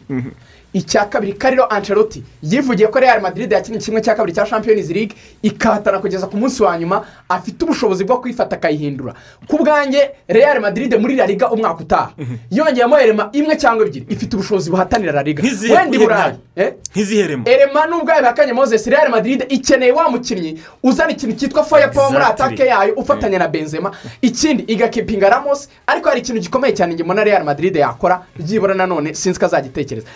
Icya 0.72 1.04
kabiri 1.04 1.32
kariro 1.32 1.66
ancelotti 1.66 2.22
yivugiye 2.42 2.88
ko 2.88 3.00
real 3.00 3.20
madrid 3.20 3.52
yakinnye 3.52 3.78
kimwe 3.78 4.00
cya 4.00 4.14
kabiri 4.14 4.34
cya 4.34 4.46
champions 4.46 4.90
league 4.90 5.14
ikahatana 5.42 5.98
kugeza 5.98 6.26
ku 6.26 6.36
munsi 6.36 6.62
wa 6.62 6.78
nyuma 6.78 7.04
afite 7.28 7.62
ubushobozi 7.64 8.04
bwo 8.04 8.16
kuyifata 8.18 8.56
akayihindura. 8.56 9.14
Ku 9.48 9.58
bwanjye 9.58 10.10
real 10.28 10.60
madrid 10.60 10.94
muri 11.00 11.16
la 11.16 11.26
liga 11.26 11.50
umwaka 11.50 11.80
utaha. 11.82 12.12
Yongeyemo 12.50 12.98
erema 13.00 13.28
imwe 13.32 13.56
cyangwa 13.56 13.86
ebyiri. 13.86 14.06
Ifite 14.08 14.34
ubushobozi 14.36 14.70
buhatanira 14.70 15.12
la 15.12 15.22
liga. 15.22 15.42
Wenda 15.42 15.98
burayi 15.98 16.34
Eh? 16.56 16.72
nk'iziheremo 16.94 17.44
erema. 17.48 17.86
Nubwo 17.86 18.10
yabihakanye 18.12 18.52
moses 18.52 18.86
real 18.86 19.08
madrid 19.10 19.44
ikeneye 19.48 19.92
wa 19.92 20.08
mukinnyi 20.10 20.60
uzana 20.82 21.10
ikintu 21.12 21.36
cyitwa 21.36 21.64
fire 21.64 21.88
power 21.88 22.12
muri 22.12 22.24
atake 22.24 22.66
yayo 22.66 22.94
ufatanya 22.94 23.38
na 23.38 23.48
benzema. 23.48 23.90
Ikindi 24.22 24.62
igakipinga 24.62 25.28
ramos 25.28 25.68
ariko 25.86 26.08
hari 26.08 26.20
ikintu 26.20 26.40
gikomeye 26.40 26.74
cyane 26.74 27.02
mbona 27.04 27.24
real 27.24 27.44
madrid 27.44 27.76
yakora 27.76 28.22
byibura 28.38 28.74
nanone 28.74 29.14
sinzi 29.14 29.38
ko 29.40 29.46
azagitekereza. 29.46 30.06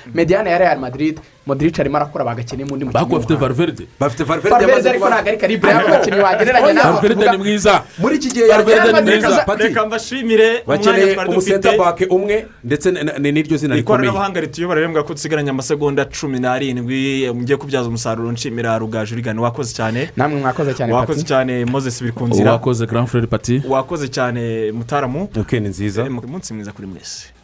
Mediyane 0.47 0.51
ya 0.51 0.59
real 0.59 0.78
madrid 0.81 1.20
modric 1.47 1.81
arimo 1.81 1.97
arakora 1.97 2.24
bagakeneye 2.24 2.70
undi 2.73 2.85
mukinnyi 2.85 3.10
bafite 3.12 3.35
valverde. 3.35 3.86
Bafite 4.01 4.24
Valverde 4.24 4.51
valverde 4.66 4.90
ariko 4.90 5.09
ntabwo 5.09 5.28
ari 5.28 5.39
karibure 5.39 5.73
y'abakinnyi 5.73 6.20
wagereranya 6.20 6.73
nawe 6.73 6.93
valverde 6.93 7.31
ni 7.31 7.36
mwiza. 7.39 7.82
Muri 7.98 8.16
iki 8.16 8.28
gihe 8.31 8.47
Valverde 8.47 8.73
yajyana 8.73 9.01
ni 9.01 9.10
mwiza. 9.10 9.44
Pati, 9.47 9.62
reka 9.62 9.86
mbashimire 9.86 10.62
bakeneye 10.66 11.16
umusenta 11.16 11.77
bake 11.78 12.06
umwe 12.06 12.47
ndetse 12.64 12.93
n'iryo 12.93 13.56
zina 13.56 13.74
rikomeye. 13.74 13.81
Ikoranabuhanga 13.81 14.40
rituyobora 14.40 14.81
rero 14.81 15.05
ko 15.05 15.14
dusigaranye 15.14 15.51
amasegonda 15.51 16.05
cumi 16.05 16.39
n'arindwi 16.40 17.31
mugiye 17.35 17.56
kubyaza 17.56 17.89
umusaruro 17.89 18.32
nshimira 18.32 18.78
rugaju 18.78 19.16
rigana 19.16 19.43
wakoze 19.43 19.74
cyane. 19.74 20.10
Namwe 20.16 20.40
mwakoze 20.40 20.74
cyane 20.74 20.93
wakoze 20.93 21.18
pati 21.23 21.28
cyane 21.28 21.64
moses 21.64 22.01
biri 22.02 22.12
ku 22.12 22.27
nzira 22.27 22.52
wakoze 22.52 22.86
grand 22.86 23.09
frere 23.09 23.27
pati. 23.27 23.62
Wakoze 23.68 24.09
cyane 24.09 24.73
mutaramu. 24.73 25.28
Ni 25.52 25.68
nziza. 25.68 26.02
Umunsi 26.05 26.55
mwiza 26.55 26.73
kuri 26.73 26.86
mwese. 26.89 27.35